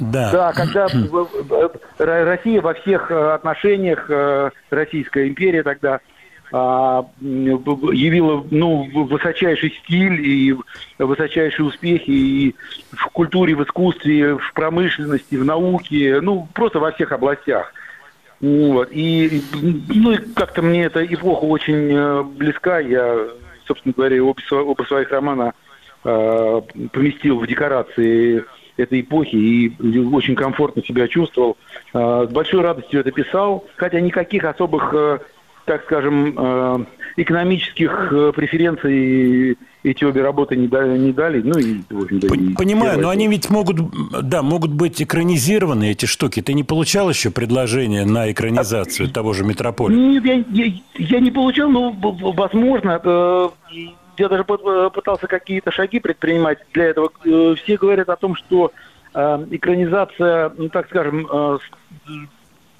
Да. 0.00 0.30
Да, 0.32 0.52
когда 0.54 0.86
Россия 1.98 2.62
во 2.62 2.72
всех 2.72 3.10
э, 3.10 3.34
отношениях, 3.34 4.06
э, 4.08 4.48
Российская 4.70 5.28
империя 5.28 5.62
тогда 5.62 6.00
явила 6.50 8.46
ну, 8.50 8.88
высочайший 9.04 9.70
стиль 9.84 10.26
и 10.26 10.56
высочайшие 10.98 11.66
успехи 11.66 12.10
и 12.10 12.56
в 12.92 13.06
культуре, 13.08 13.54
в 13.54 13.62
искусстве, 13.64 14.36
в 14.36 14.52
промышленности, 14.54 15.36
в 15.36 15.44
науке, 15.44 16.20
ну, 16.22 16.48
просто 16.54 16.80
во 16.80 16.92
всех 16.92 17.12
областях. 17.12 17.72
Вот. 18.40 18.88
И, 18.92 19.42
ну, 19.62 20.12
и 20.12 20.16
как-то 20.34 20.62
мне 20.62 20.84
эта 20.84 21.04
эпоха 21.04 21.44
очень 21.44 21.92
э, 21.92 22.22
близка. 22.22 22.78
Я, 22.78 23.28
собственно 23.66 23.92
говоря, 23.96 24.22
оба 24.24 24.82
своих 24.84 25.10
романа 25.10 25.54
э, 26.04 26.60
поместил 26.92 27.40
в 27.40 27.46
декорации 27.46 28.44
этой 28.76 29.00
эпохи 29.00 29.34
и 29.34 29.98
очень 30.12 30.36
комфортно 30.36 30.82
себя 30.84 31.08
чувствовал. 31.08 31.56
Э, 31.92 32.26
с 32.28 32.32
большой 32.32 32.62
радостью 32.62 33.00
это 33.00 33.10
писал, 33.10 33.66
хотя 33.76 34.00
никаких 34.00 34.44
особых, 34.44 34.94
э, 34.94 35.18
так 35.68 35.84
скажем, 35.84 36.34
э, 36.36 36.84
экономических 37.18 38.08
э, 38.10 38.32
преференций 38.34 39.58
эти 39.82 40.02
обе 40.02 40.22
работы 40.22 40.56
не 40.56 40.66
дали, 40.66 40.96
не 40.98 41.12
дали. 41.12 41.42
Ну 41.42 41.58
и, 41.58 41.82
в 41.90 42.02
общем-то, 42.02 42.26
Понимаю, 42.56 42.98
но 42.98 43.10
они 43.10 43.28
ведь 43.28 43.50
могут, 43.50 43.76
да, 44.22 44.42
могут 44.42 44.72
быть 44.72 45.02
экранизированы, 45.02 45.90
эти 45.90 46.06
штуки. 46.06 46.40
Ты 46.40 46.54
не 46.54 46.64
получал 46.64 47.10
еще 47.10 47.30
предложение 47.30 48.06
на 48.06 48.32
экранизацию 48.32 49.10
того 49.10 49.34
же 49.34 49.44
«Метрополя»? 49.44 49.94
Нет, 49.94 50.24
я, 50.24 50.42
я, 50.50 50.72
я 50.94 51.20
не 51.20 51.30
получал, 51.30 51.68
но 51.68 51.90
возможно. 51.92 52.98
э, 53.04 53.48
я 54.16 54.28
даже 54.28 54.42
пыт- 54.44 54.90
пытался 54.90 55.26
какие-то 55.26 55.70
шаги 55.70 56.00
предпринимать 56.00 56.58
для 56.72 56.86
этого. 56.86 57.12
Все 57.56 57.76
говорят 57.76 58.08
о 58.08 58.16
том, 58.16 58.34
что 58.36 58.72
экранизация, 59.14 60.50
ну 60.56 60.68
так 60.70 60.88
скажем, 60.88 61.28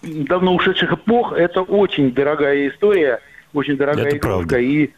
давно 0.03 0.55
ушедших 0.55 0.92
эпох, 0.92 1.32
это 1.32 1.62
очень 1.62 2.12
дорогая 2.12 2.68
история, 2.68 3.20
очень 3.53 3.76
дорогая 3.76 4.07
Это 4.07 4.16
игрушка. 4.16 4.28
правда. 4.28 4.59
И 4.59 4.90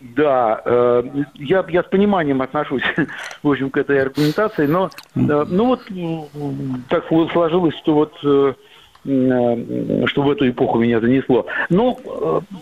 да, 0.00 0.62
э, 0.64 1.02
я, 1.34 1.64
я 1.68 1.82
с 1.82 1.86
пониманием 1.86 2.40
отношусь, 2.42 2.82
в 3.42 3.50
общем, 3.50 3.70
к 3.70 3.76
этой 3.76 4.00
аргументации, 4.00 4.66
но, 4.66 4.90
э, 5.14 5.44
ну 5.48 5.66
вот 5.66 5.82
так 6.88 7.06
сложилось, 7.08 7.76
что 7.78 7.94
вот 7.94 8.14
э, 8.24 8.54
э, 9.04 10.06
что 10.06 10.22
в 10.22 10.30
эту 10.30 10.48
эпоху 10.48 10.78
меня 10.78 11.00
занесло. 11.00 11.46
Но 11.68 11.98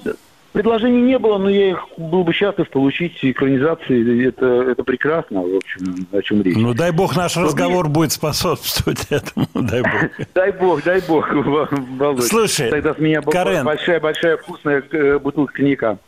э, 0.04 0.12
Предложений 0.52 1.02
не 1.02 1.18
было, 1.18 1.36
но 1.38 1.48
я 1.50 1.70
их 1.70 1.84
был 1.98 2.24
бы 2.24 2.32
счастлив 2.32 2.68
получить 2.70 3.18
экранизации. 3.22 4.28
Это, 4.28 4.46
это 4.46 4.82
прекрасно, 4.82 5.42
в 5.42 5.56
общем, 5.56 6.06
о 6.10 6.22
чем 6.22 6.42
речь. 6.42 6.56
Ну, 6.56 6.72
дай 6.74 6.90
бог, 6.90 7.14
наш 7.16 7.36
разговор 7.36 7.88
будет 7.88 8.12
способствовать 8.12 9.06
этому. 9.10 9.46
Дай 9.54 9.82
бог. 9.82 9.92
Дай 10.34 10.52
бог, 10.52 10.82
дай 10.84 11.00
бог, 11.06 11.32
Володь. 11.98 12.24
Слушай, 12.24 12.70
Тогда 12.70 12.94
с 12.94 12.98
меня 12.98 13.20
Карен. 13.20 13.64
большая-большая 13.64 14.38
вкусная 14.38 14.82
э, 14.90 15.18
бутылка 15.18 15.52
коньяка. 15.52 15.98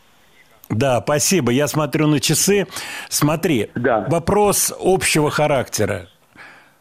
Да, 0.70 1.00
спасибо. 1.02 1.50
Я 1.52 1.68
смотрю 1.68 2.06
на 2.06 2.18
часы. 2.20 2.66
Смотри, 3.08 3.70
Да. 3.74 4.06
вопрос 4.08 4.72
общего 4.80 5.30
характера. 5.30 6.08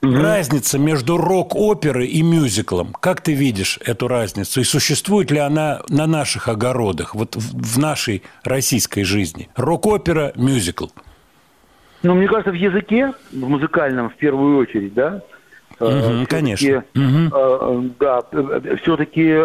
Разница 0.02 0.80
между 0.80 1.18
рок-оперой 1.18 2.08
и 2.08 2.22
мюзиклом. 2.22 2.94
Как 2.94 3.22
ты 3.22 3.34
видишь 3.34 3.80
эту 3.86 4.08
разницу? 4.08 4.62
И 4.62 4.64
существует 4.64 5.30
ли 5.30 5.40
она 5.40 5.82
на 5.90 6.08
наших 6.08 6.48
огородах, 6.48 7.16
вот 7.16 7.36
в, 7.36 7.78
нашей 7.80 8.24
российской 8.46 9.04
жизни? 9.04 9.50
Рок-опера, 9.58 10.32
мюзикл. 10.36 10.88
Ну, 12.02 12.16
мне 12.16 12.28
кажется, 12.28 12.52
в 12.52 12.56
языке, 12.56 13.14
в 13.32 13.50
музыкальном 13.50 14.10
в 14.10 14.16
первую 14.16 14.60
очередь, 14.60 14.94
да? 14.94 15.22
Мгм, 15.82 15.90
э, 15.90 16.02
всё-таки, 16.02 16.26
конечно. 16.26 16.84
Мгм. 16.94 17.28
э, 17.28 17.58
э, 17.62 17.90
да, 18.00 18.22
все-таки 18.82 19.36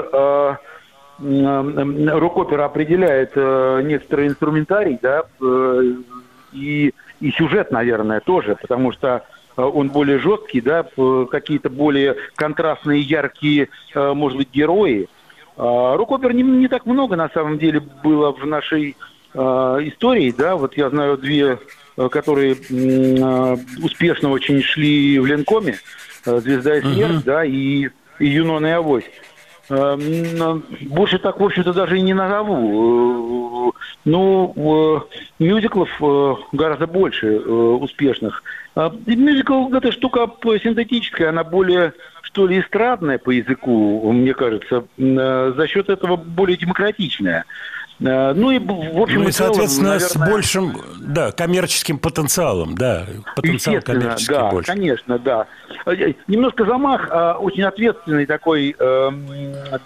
рок-опера 1.18 2.64
определяет 2.64 3.32
э, 3.34 3.82
некоторый 3.84 4.28
инструментарий, 4.28 4.98
да, 5.02 5.24
э, 5.40 5.82
и, 6.52 6.94
и 7.20 7.30
сюжет, 7.32 7.70
наверное, 7.72 8.20
тоже, 8.20 8.56
потому 8.60 8.92
что 8.92 9.08
э, 9.08 9.33
он 9.62 9.88
более 9.88 10.18
жесткий, 10.18 10.60
да, 10.60 10.86
какие-то 11.30 11.70
более 11.70 12.16
контрастные, 12.34 13.00
яркие, 13.00 13.68
э, 13.94 14.12
может 14.12 14.38
быть, 14.38 14.48
герои. 14.52 15.08
А 15.56 15.96
Рок-опер 15.96 16.32
не, 16.34 16.42
не 16.42 16.68
так 16.68 16.86
много, 16.86 17.16
на 17.16 17.28
самом 17.28 17.58
деле, 17.58 17.80
было 18.02 18.32
в 18.32 18.44
нашей 18.46 18.96
э, 19.32 19.38
истории, 19.38 20.34
да, 20.36 20.56
вот 20.56 20.76
я 20.76 20.90
знаю 20.90 21.16
две, 21.16 21.58
э, 21.96 22.08
которые 22.08 22.54
э, 22.54 23.56
успешно 23.82 24.30
очень 24.30 24.62
шли 24.62 25.18
в 25.18 25.26
Ленкоме, 25.26 25.76
э, 26.26 26.40
«Звезда 26.40 26.78
и 26.78 26.80
смерть», 26.80 27.24
да, 27.24 27.44
и, 27.44 27.88
и 28.18 28.26
«Юнона 28.26 28.66
и 28.66 28.70
Авось». 28.70 29.04
Э, 29.70 29.96
Больше 30.82 31.18
так, 31.18 31.38
в 31.38 31.44
общем-то, 31.44 31.72
даже 31.72 31.98
и 31.98 32.02
не 32.02 32.14
назову. 32.14 33.70
Э, 33.70 33.72
Ну, 34.04 34.52
э, 34.54 35.00
мюзиклов 35.38 35.88
э, 36.00 36.34
гораздо 36.52 36.86
больше 36.86 37.26
э, 37.36 37.38
успешных. 37.48 38.42
А, 38.76 38.92
и 39.06 39.16
Мюзикл– 39.16 39.68
это 39.74 39.92
штука 39.92 40.28
синтетическая, 40.42 41.28
она 41.30 41.44
более, 41.44 41.92
что 42.22 42.46
ли, 42.46 42.60
эстрадная 42.60 43.18
по 43.18 43.30
языку, 43.30 44.10
мне 44.12 44.34
кажется, 44.34 44.84
э, 44.98 45.52
за 45.56 45.66
счет 45.68 45.88
этого 45.88 46.16
более 46.16 46.56
демократичная. 46.56 47.44
Э, 48.00 48.32
Ну 48.34 48.50
и, 48.50 48.58
в 48.58 49.00
общем 49.00 49.20
Ну 49.20 49.26
и, 49.26 49.28
и 49.28 49.32
целом, 49.32 49.54
соответственно, 49.54 50.00
с 50.00 50.14
наверное, 50.14 50.34
большим, 50.34 50.76
да, 51.00 51.30
коммерческим 51.30 51.98
потенциалом, 51.98 52.74
да, 52.74 53.06
потенциал 53.36 53.80
коммерческий 53.80 54.34
да, 54.34 54.50
больше. 54.50 54.72
конечно, 54.72 55.18
да. 55.20 55.46
Э, 55.86 56.12
Немножко 56.26 56.64
замах 56.64 57.08
э, 57.08 57.32
очень 57.38 57.62
ответственный 57.62 58.26
такой 58.26 58.74
эм, 58.76 59.26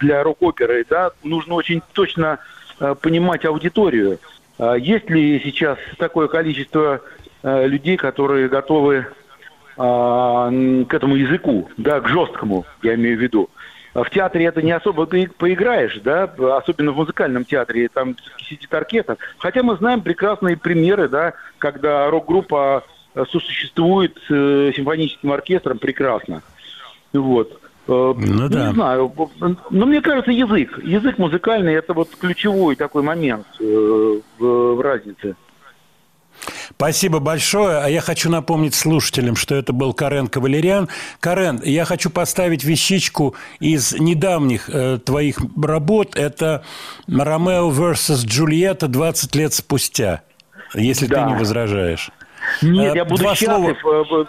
для 0.01 0.23
рок-оперы, 0.23 0.87
да. 0.89 1.11
Нужно 1.23 1.55
очень 1.55 1.83
точно 1.93 2.39
э, 2.81 2.95
понимать 2.99 3.45
аудиторию. 3.45 4.19
Э, 4.59 4.77
Есть 4.79 5.11
ли 5.11 5.41
сейчас 5.45 5.79
такое 5.99 6.29
количество 6.29 6.95
э, 6.95 7.18
людей, 7.43 7.97
которые 7.97 8.49
готовы 8.49 9.07
а, 9.77 10.51
к 10.51 10.93
этому 10.95 11.15
языку, 11.15 11.69
да, 11.77 12.01
к 12.01 12.09
жесткому, 12.09 12.67
я 12.83 12.95
имею 12.97 13.17
в 13.17 13.21
виду. 13.21 13.49
А 13.95 14.03
В 14.03 14.11
театре 14.11 14.45
это 14.45 14.61
не 14.61 14.73
особо 14.73 15.07
пои- 15.07 15.31
поиграешь, 15.39 15.99
да, 16.05 16.25
особенно 16.57 16.93
в 16.93 16.97
музыкальном 16.97 17.45
театре, 17.45 17.89
там 17.89 18.17
сидит 18.39 18.73
оркестр. 18.75 19.17
Хотя 19.39 19.63
мы 19.63 19.77
знаем 19.77 20.03
прекрасные 20.03 20.57
примеры, 20.57 21.09
да, 21.09 21.33
когда 21.59 22.11
рок-группа 22.11 22.85
э, 23.15 23.25
сосуществует 23.31 24.17
с 24.29 24.31
э, 24.31 24.73
симфоническим 24.77 25.33
оркестром 25.33 25.79
прекрасно. 25.79 26.43
Вот. 27.13 27.61
Э, 27.89 28.15
Ну 28.17 28.49
да. 28.49 28.69
Не 28.69 28.75
знаю, 28.75 29.13
но 29.71 29.87
мне 29.87 30.01
кажется, 30.03 30.31
язык, 30.33 30.79
язык 30.85 31.19
музыкальный, 31.19 31.75
это 31.75 31.95
вот 31.95 32.09
ключевой 32.21 32.77
такой 32.77 33.03
момент 33.03 33.47
э, 33.61 34.21
в 34.39 34.83
разнице. 34.83 35.35
Спасибо 36.71 37.19
большое. 37.19 37.79
А 37.79 37.89
я 37.89 38.01
хочу 38.01 38.31
напомнить 38.31 38.75
слушателям, 38.75 39.37
что 39.37 39.55
это 39.55 39.73
был 39.73 39.93
Карен 39.93 40.29
Кавалерян. 40.29 40.89
Карен, 41.21 41.61
я 41.65 41.85
хочу 41.85 42.11
поставить 42.11 42.65
вещичку 42.65 43.35
из 43.61 43.93
недавних 43.99 44.71
э, 44.71 44.99
твоих 44.99 45.39
работ. 45.61 46.17
Это 46.17 46.65
«Ромео 47.09 47.71
vs. 47.71 48.27
Джульетта 48.27 48.89
20 48.89 49.35
лет 49.35 49.53
спустя», 49.55 50.23
если 50.75 51.07
Да. 51.07 51.25
ты 51.25 51.31
не 51.33 51.39
возражаешь. 51.39 52.11
Нет, 52.63 52.95
Э, 52.95 52.97
я 52.99 53.05
буду 53.05 53.23
два 53.23 53.35
слова, 53.35 53.75
счастлив. 53.75 53.85
э, 53.87 54.05
в- 54.15 54.29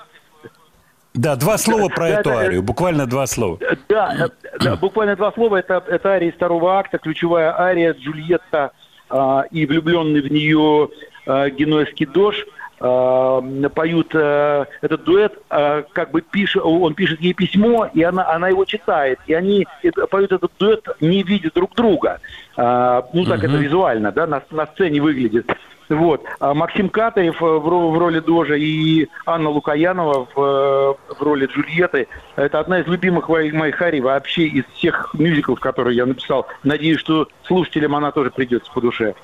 да, 1.13 1.35
два 1.35 1.57
слова 1.57 1.89
про 1.89 2.09
Да, 2.09 2.19
эту 2.19 2.29
да, 2.29 2.37
арию, 2.39 2.63
буквально 2.63 3.05
два 3.07 3.27
слова. 3.27 3.57
Да, 3.89 4.15
э, 4.31 4.57
да, 4.59 4.75
буквально 4.75 5.15
два 5.15 5.31
слова. 5.31 5.57
Это, 5.57 5.83
это 5.87 6.09
ария 6.09 6.29
из 6.29 6.35
второго 6.35 6.77
акта, 6.77 6.97
ключевая 6.97 7.57
ария 7.59 7.93
Джульетта 7.93 8.71
а, 9.09 9.43
и 9.49 9.65
влюбленный 9.65 10.21
в 10.21 10.31
нее 10.31 10.87
а, 10.87 10.89
генуэзский 11.29 12.05
дож 12.05 12.45
а, 12.79 13.41
поют 13.73 14.11
а, 14.15 14.65
этот 14.81 15.03
дуэт, 15.03 15.37
как 15.49 16.11
бы 16.11 16.21
пишет, 16.21 16.63
он 16.63 16.93
пишет 16.93 17.21
ей 17.21 17.33
письмо, 17.33 17.89
и 17.93 18.03
она, 18.03 18.29
она 18.29 18.49
его 18.49 18.65
читает, 18.65 19.19
и 19.27 19.33
они 19.33 19.67
поют 20.09 20.31
этот 20.31 20.51
дуэт, 20.57 20.87
не 21.01 21.23
видя 21.23 21.51
друг 21.53 21.75
друга. 21.75 22.19
Ну, 22.57 23.25
так 23.25 23.43
это 23.43 23.55
визуально, 23.55 24.11
да, 24.11 24.27
на, 24.27 24.41
на 24.51 24.65
сцене 24.67 25.01
выглядит. 25.01 25.49
Вот. 25.89 26.23
А 26.39 26.53
Максим 26.53 26.87
Катарев 26.89 27.41
э, 27.41 27.45
в, 27.45 27.67
ро- 27.67 27.91
в 27.91 27.97
роли 27.97 28.19
Дожа 28.19 28.53
и 28.55 29.07
Анна 29.25 29.49
Лукаянова 29.49 30.27
в, 30.33 30.39
э, 30.39 31.13
в 31.15 31.21
роли 31.21 31.47
Джульетты. 31.47 32.07
Это 32.35 32.59
одна 32.59 32.79
из 32.79 32.87
любимых 32.87 33.27
моих 33.27 33.81
арий 33.81 33.99
вообще 33.99 34.43
из 34.43 34.65
всех 34.75 35.15
мюзиклов, 35.15 35.59
которые 35.59 35.97
я 35.97 36.05
написал. 36.05 36.45
Надеюсь, 36.63 36.99
что 36.99 37.27
слушателям 37.43 37.95
она 37.95 38.11
тоже 38.11 38.29
придется 38.29 38.71
по 38.71 38.81
душе. 38.81 39.15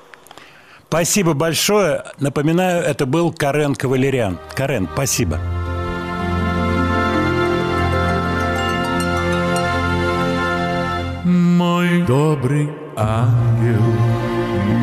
Спасибо 0.88 1.34
большое. 1.34 2.04
Напоминаю, 2.20 2.82
это 2.82 3.06
был 3.06 3.32
Карен 3.32 3.74
Кавалерян. 3.74 4.38
Карен, 4.54 4.88
спасибо. 4.92 5.40
Мой 11.24 12.02
добрый 12.02 12.70
ангел, 12.96 13.82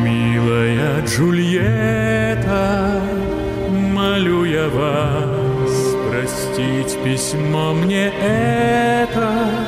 милая 0.04 1.02
Джульетта, 1.06 3.00
молю 3.70 4.44
я 4.44 4.68
вас 4.68 5.96
простить 6.10 7.02
письмо 7.02 7.72
мне 7.72 8.08
это. 8.08 9.63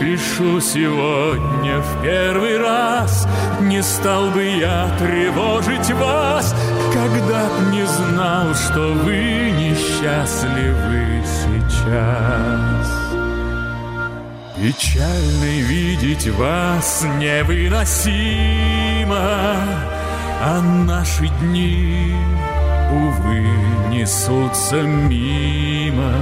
Пишу 0.00 0.60
сегодня 0.60 1.78
в 1.78 2.02
первый 2.02 2.58
раз, 2.58 3.26
не 3.60 3.82
стал 3.82 4.30
бы 4.30 4.42
я 4.42 4.88
тревожить 4.98 5.90
вас, 5.92 6.54
когда 6.92 7.48
б 7.48 7.70
не 7.72 7.86
знал, 7.86 8.54
что 8.54 8.92
вы 8.92 9.52
несчастливы 9.52 11.22
сейчас. 11.24 13.04
Печальной 14.56 15.60
видеть 15.60 16.26
вас 16.28 17.04
невыносимо, 17.18 18.26
А 20.42 20.60
наши 20.60 21.28
дни, 21.40 22.14
увы, 22.90 23.46
несутся 23.90 24.82
мимо. 24.82 26.12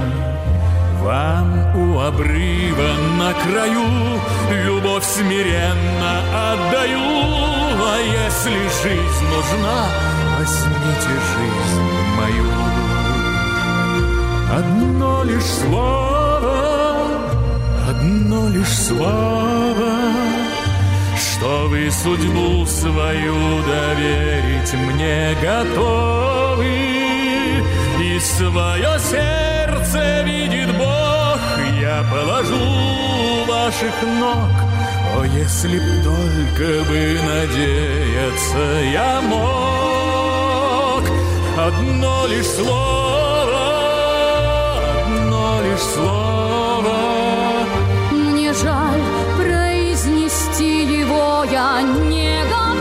Вам 1.03 1.75
у 1.75 1.99
обрыва 1.99 2.91
на 3.17 3.33
краю 3.33 4.21
Любовь 4.65 5.03
смиренно 5.03 6.13
отдаю, 6.53 6.97
А 6.97 7.97
если 7.99 8.57
жизнь 8.81 9.25
нужна, 9.29 9.89
возьмите 10.37 11.13
жизнь 11.33 11.89
мою. 12.15 12.45
Одно 14.57 15.23
лишь 15.25 15.43
слово, 15.43 17.07
одно 17.89 18.47
лишь 18.49 18.77
слово, 18.77 19.91
что 21.17 21.67
вы 21.67 21.91
судьбу 21.91 22.65
свою 22.65 23.61
доверить 23.63 24.73
мне 24.73 25.35
готовы, 25.41 26.65
и 27.99 28.19
свое 28.19 28.99
сердце 28.99 29.62
видит 30.23 30.75
Бог, 30.77 31.39
я 31.79 32.03
положу 32.11 33.45
ваших 33.47 33.93
ног. 34.03 34.51
О, 35.17 35.23
если 35.23 35.77
б 35.79 36.03
только 36.03 36.83
бы 36.89 37.19
надеяться 37.23 38.63
я 38.91 39.21
мог, 39.21 41.03
одно 41.57 42.27
лишь 42.27 42.47
слово, 42.47 43.65
одно 45.05 45.61
лишь 45.63 45.85
слово. 45.95 46.97
Мне 48.11 48.53
жаль 48.53 49.01
произнести 49.37 50.99
его, 51.01 51.45
я 51.51 51.81
не 51.81 52.41
готова. 52.43 52.72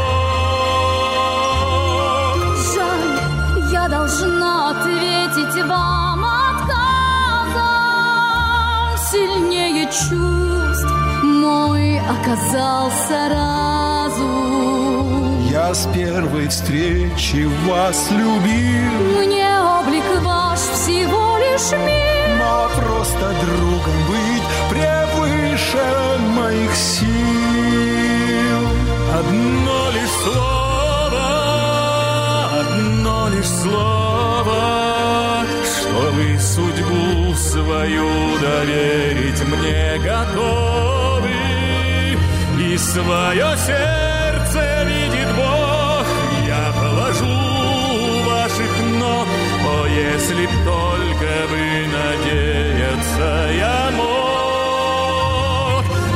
Жаль, 2.73 3.13
я 3.71 3.85
должна 3.87 4.69
ответить 4.71 5.57
вам 5.65 6.25
отказом. 6.25 7.67
Сильнее 9.11 9.85
чувств 9.85 10.91
мой 11.23 11.99
оказался 11.99 13.29
разум. 13.29 14.27
Я 15.51 15.73
с 15.73 15.87
первой 15.93 16.47
встречи 16.47 17.47
вас 17.67 18.11
любил, 18.11 18.91
Мне 19.19 19.49
облик 19.61 20.21
ваш 20.23 20.59
всего 20.59 21.37
лишь 21.37 21.71
мир. 21.71 22.07
Но 22.39 22.69
просто 22.75 23.33
другом 23.45 23.97
быть 24.07 24.47
превыше 25.57 26.17
моих 26.35 26.75
сил. 26.75 27.07
Одно 29.19 29.91
лишь 29.91 30.15
слово, 30.23 31.25
одно 32.61 33.29
лишь 33.29 33.49
слово, 33.49 35.45
что 35.65 36.11
вы 36.11 36.39
судьбу 36.39 37.33
свою 37.35 38.39
доверить 38.39 39.43
мне 39.45 39.99
готовы. 40.03 41.31
И 42.59 42.77
свое 42.77 43.57
сердце 43.57 44.83
видит 44.85 45.35
Бог, 45.35 46.05
я 46.45 46.73
положу 46.75 48.23
ваших 48.25 48.73
ног. 48.99 49.27
О, 49.65 49.87
если 49.87 50.45
б 50.45 50.51
только 50.65 51.47
бы 51.49 51.61
надеяться 51.97 53.51
я 53.57 53.91
мог. 53.95 54.06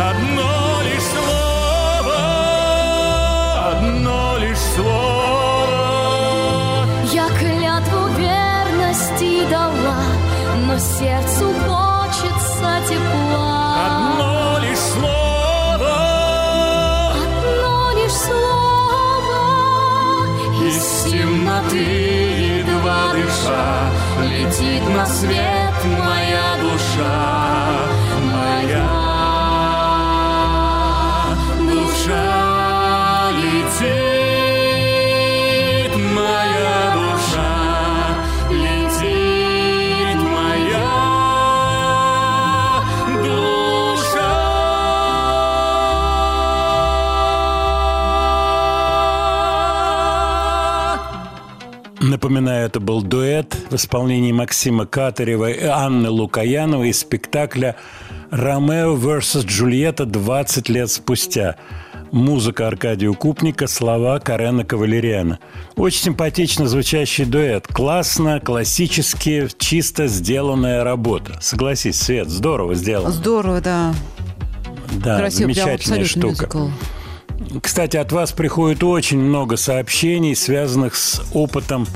Одно 0.09 0.81
лишь 0.83 1.03
слово, 1.13 2.21
одно 3.71 4.37
лишь 4.39 4.57
слово. 4.75 5.77
Я 7.13 7.27
клятву 7.37 8.07
верности 8.17 9.45
дала 9.49 10.01
Но 10.65 10.79
сердцу 10.79 11.53
хочется 11.67 12.69
тепла. 12.89 13.75
Одно 13.85 14.57
лишь 14.63 14.79
слово, 14.79 15.95
Одно 17.13 17.91
лишь 18.01 18.17
слово. 18.27 19.41
Из 20.67 20.83
темноты 21.11 22.63
едва 22.63 23.01
дыша 23.13 23.67
летит 24.23 24.83
на 24.95 25.05
свет 25.05 25.77
моя 25.85 26.57
душа, 26.59 27.19
моя 28.33 29.10
Напоминаю, 52.21 52.67
это 52.67 52.79
был 52.79 53.01
дуэт 53.01 53.57
в 53.71 53.75
исполнении 53.75 54.31
Максима 54.31 54.85
Катарева 54.85 55.49
и 55.49 55.65
Анны 55.65 56.07
Лукаяновой 56.11 56.89
из 56.89 56.99
спектакля 56.99 57.77
«Ромео 58.29 58.95
vs. 58.95 59.43
Джульетта» 59.47 60.05
20 60.05 60.69
лет 60.69 60.91
спустя. 60.91 61.55
Музыка 62.11 62.67
Аркадия 62.67 63.09
Укупника, 63.09 63.65
слова 63.65 64.19
Карена 64.19 64.63
Кавалериана. 64.63 65.39
Очень 65.75 66.01
симпатично 66.03 66.67
звучащий 66.67 67.25
дуэт. 67.25 67.65
Классно, 67.67 68.39
классически, 68.39 69.47
чисто 69.57 70.05
сделанная 70.05 70.83
работа. 70.83 71.39
Согласись, 71.41 71.99
Свет, 71.99 72.29
здорово 72.29 72.75
сделано. 72.75 73.09
Здорово, 73.09 73.61
да. 73.61 73.95
Да, 75.03 75.17
Красиво, 75.17 75.47
прям 75.51 75.55
замечательная 75.55 76.01
абсолютно 76.03 76.35
штука. 76.35 76.57
мюзикл. 76.59 76.67
Кстати, 77.59 77.97
от 77.97 78.11
вас 78.11 78.31
приходит 78.31 78.83
очень 78.83 79.19
много 79.19 79.57
сообщений, 79.57 80.35
связанных 80.35 80.95
с 80.95 81.21
опытом 81.33 81.87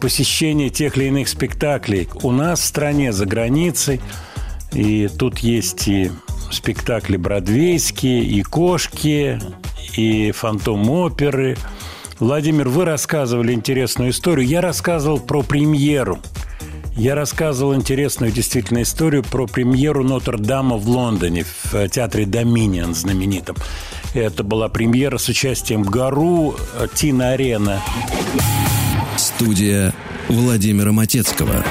посещения 0.00 0.70
тех 0.70 0.96
или 0.96 1.06
иных 1.06 1.28
спектаклей 1.28 2.08
у 2.22 2.32
нас 2.32 2.60
в 2.60 2.64
стране, 2.64 3.12
за 3.12 3.26
границей. 3.26 4.00
И 4.72 5.08
тут 5.08 5.38
есть 5.38 5.88
и 5.88 6.10
спектакли 6.50 7.16
бродвейские, 7.16 8.24
и 8.24 8.42
кошки, 8.42 9.40
и 9.96 10.32
фантом 10.32 10.88
оперы. 10.90 11.56
Владимир, 12.18 12.68
вы 12.68 12.84
рассказывали 12.84 13.52
интересную 13.52 14.10
историю. 14.10 14.46
Я 14.46 14.60
рассказывал 14.60 15.20
про 15.20 15.42
премьеру. 15.42 16.18
Я 16.98 17.14
рассказывал 17.14 17.76
интересную 17.76 18.32
действительно 18.32 18.82
историю 18.82 19.22
про 19.22 19.46
премьеру 19.46 20.02
Нотр-Дама 20.02 20.76
в 20.76 20.88
Лондоне, 20.88 21.44
в 21.62 21.88
театре 21.88 22.26
Доминион 22.26 22.92
знаменитом. 22.92 23.54
Это 24.14 24.42
была 24.42 24.68
премьера 24.68 25.16
с 25.16 25.28
участием 25.28 25.82
Гару, 25.82 26.56
Тина 26.94 27.30
Арена. 27.30 27.80
Студия 29.16 29.94
Владимира 30.28 30.90
Матецкого. 30.90 31.64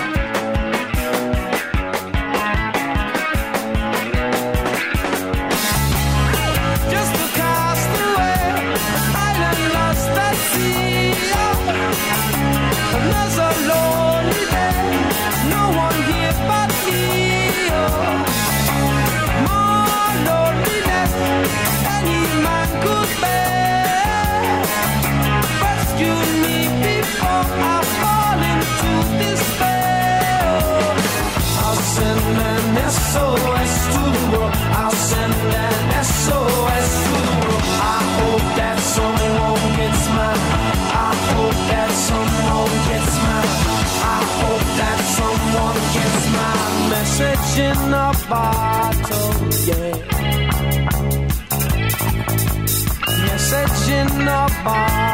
far. 54.63 55.06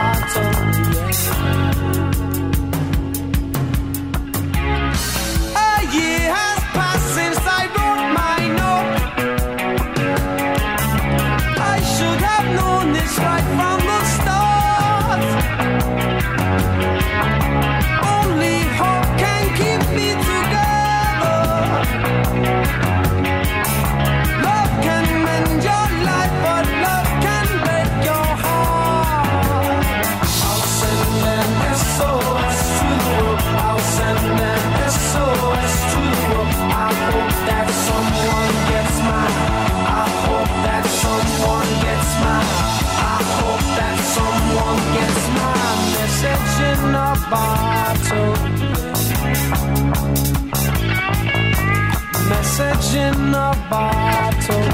In 52.93 53.33
a 53.33 53.53
bottle. 53.69 54.67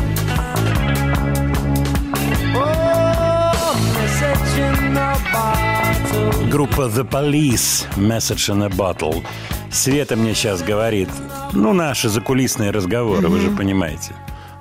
Oh, 2.56 3.76
message 3.96 4.60
in 4.60 4.98
a 4.98 5.18
bottle. 5.34 6.50
группа 6.50 6.92
The 6.96 7.04
Police, 7.04 7.98
Message 7.98 8.54
in 8.54 8.62
a 8.62 8.70
Bottle. 8.70 9.24
Света 9.72 10.16
мне 10.16 10.34
сейчас 10.34 10.62
говорит, 10.62 11.10
ну, 11.54 11.74
наши 11.74 12.10
закулисные 12.10 12.72
разговоры, 12.72 13.28
вы 13.28 13.40
же 13.40 13.52
понимаете. 13.52 14.14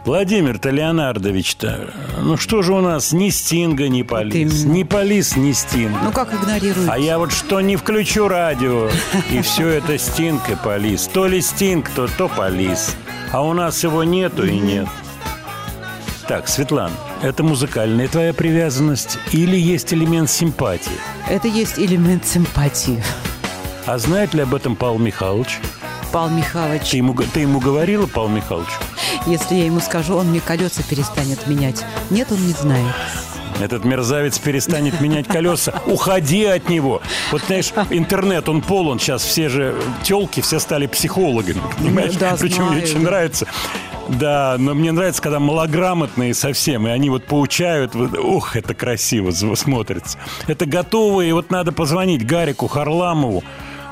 Владимир-то 0.09 0.71
Леонардович-то, 0.71 1.93
ну 2.23 2.39
что 2.39 2.63
же 2.63 2.73
у 2.73 2.81
нас 2.81 3.13
ни 3.13 3.29
Стинга, 3.29 3.91
ни 3.91 4.01
Полис, 4.01 4.63
именно. 4.63 4.73
ни 4.73 4.83
Полис, 4.83 5.37
ни 5.37 5.53
Стинг. 5.53 5.99
Ну 6.03 6.13
как 6.13 6.33
игнорируют? 6.33 6.89
А 6.89 6.99
я 6.99 7.19
вот 7.19 7.31
что 7.31 7.61
не 7.61 7.77
включу 7.77 8.27
радио, 8.27 8.89
и 9.31 9.43
все 9.43 9.69
это 9.69 9.99
Стинг 9.99 10.49
и 10.49 10.55
Полис. 10.55 11.09
То 11.09 11.27
ли 11.27 11.43
Стинг, 11.43 11.91
то, 11.91 12.09
то 12.09 12.27
Полис. 12.29 12.97
А 13.33 13.43
у 13.43 13.53
нас 13.53 13.85
его 13.85 14.03
нету 14.03 14.47
и 14.47 14.59
нет. 14.59 14.89
Так, 16.27 16.49
Светлана, 16.49 16.95
это 17.21 17.43
музыкальная 17.43 18.09
твоя 18.09 18.33
привязанность 18.33 19.19
или 19.33 19.59
есть 19.59 19.93
элемент 19.93 20.31
симпатии? 20.31 20.91
Это 21.29 21.49
есть 21.49 21.79
элемент 21.79 22.25
симпатии. 22.25 23.05
А 23.85 23.99
знает 23.99 24.33
ли 24.33 24.41
об 24.41 24.55
этом 24.55 24.75
Павел 24.75 24.99
Михайлович? 24.99 25.59
Павел 26.11 26.35
Михайлович, 26.35 26.93
Ты 26.93 26.97
ему, 26.97 27.15
ты 27.15 27.41
ему 27.41 27.61
говорила, 27.61 28.07
Павел 28.07 28.31
Михайлович? 28.31 28.71
Если 29.27 29.55
я 29.57 29.65
ему 29.67 29.81
скажу, 29.81 30.17
он 30.17 30.29
мне 30.29 30.41
колеса 30.41 30.83
перестанет 30.89 31.47
менять. 31.47 31.85
Нет, 32.11 32.31
он 32.33 32.45
не 32.47 32.53
знает. 32.53 32.95
Этот 33.61 33.85
мерзавец 33.85 34.39
перестанет 34.39 35.01
менять 35.01 35.27
колеса. 35.27 35.75
Уходи 35.87 36.45
от 36.45 36.69
него. 36.69 37.03
Вот, 37.33 37.43
знаешь, 37.47 37.73
интернет, 37.91 38.49
он 38.49 38.63
полон. 38.63 39.01
Сейчас 39.01 39.23
все 39.25 39.49
же 39.49 39.75
телки, 40.05 40.41
все 40.41 40.61
стали 40.61 40.87
психологами. 40.87 41.61
Понимаешь? 41.77 42.15
Да, 42.15 42.37
Причем 42.39 42.65
мне 42.69 42.79
знаю. 42.79 42.83
очень 42.85 43.03
нравится. 43.03 43.47
Да, 44.09 44.57
но 44.59 44.75
мне 44.75 44.93
нравится, 44.93 45.21
когда 45.21 45.39
малограмотные 45.41 46.33
совсем, 46.35 46.87
и 46.87 46.91
они 46.91 47.11
вот 47.11 47.25
поучают. 47.27 47.95
вот, 47.95 48.17
Ух, 48.17 48.57
это 48.57 48.75
красиво 48.75 49.33
смотрится. 49.33 50.19
Это 50.47 50.65
готовые, 50.65 51.35
вот 51.35 51.51
надо 51.51 51.73
позвонить 51.73 52.25
Гарику 52.27 52.69
Харламову. 52.69 53.43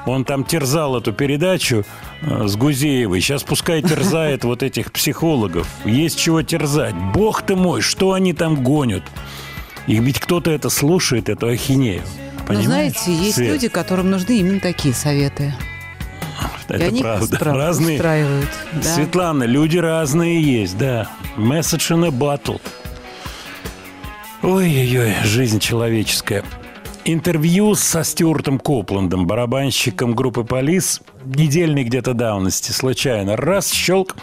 Он 0.07 0.25
там 0.25 0.45
терзал 0.45 0.97
эту 0.97 1.13
передачу 1.13 1.85
э, 2.23 2.47
с 2.47 2.57
Гузеевой. 2.57 3.21
Сейчас 3.21 3.43
пускай 3.43 3.83
терзает 3.83 4.45
вот 4.45 4.63
этих 4.63 4.93
психологов. 4.93 5.69
Есть 5.85 6.19
чего 6.19 6.43
терзать. 6.43 6.95
Бог 7.13 7.43
ты 7.43 7.57
мой, 7.57 7.81
что 7.81 8.13
они 8.13 8.33
там 8.33 8.63
гонят? 8.63 9.03
И 9.89 9.99
ведь 9.99 10.21
кто-то 10.21 10.51
это 10.51 10.71
слушает, 10.71 11.29
эту 11.29 11.49
ахинею. 11.49 12.03
Но 12.39 12.45
Понимаешь? 12.47 12.67
знаете, 12.67 13.13
есть 13.13 13.35
Свет, 13.35 13.53
люди, 13.55 13.69
которым 13.69 14.11
нужны 14.11 14.39
именно 14.39 14.61
такие 14.61 14.95
советы. 14.95 15.53
это 16.69 16.85
и 16.85 16.87
они 16.89 17.03
правда. 17.03 17.25
устра- 17.37 17.53
Разные. 17.55 17.97
устраивают. 17.97 18.49
да. 18.73 18.83
Светлана, 18.83 19.43
люди 19.45 19.79
разные 19.79 20.41
есть, 20.41 20.79
да. 20.79 21.09
Message 21.37 21.91
in 21.97 22.07
a 22.07 22.11
bottle. 22.11 22.61
Ой-ой-ой, 24.43 25.15
жизнь 25.25 25.59
человеческая. 25.59 26.45
Интервью 27.09 27.77
со 27.77 28.03
Стюартом 28.03 28.59
Копландом, 28.59 29.29
барабанщиком 29.29 30.17
группы 30.17 30.43
«Полис», 30.43 31.01
недельной 31.25 31.85
где-то 31.85 32.15
давности, 32.15 32.73
случайно. 32.73 33.37
Раз, 33.37 33.71
щелк, 33.71 34.17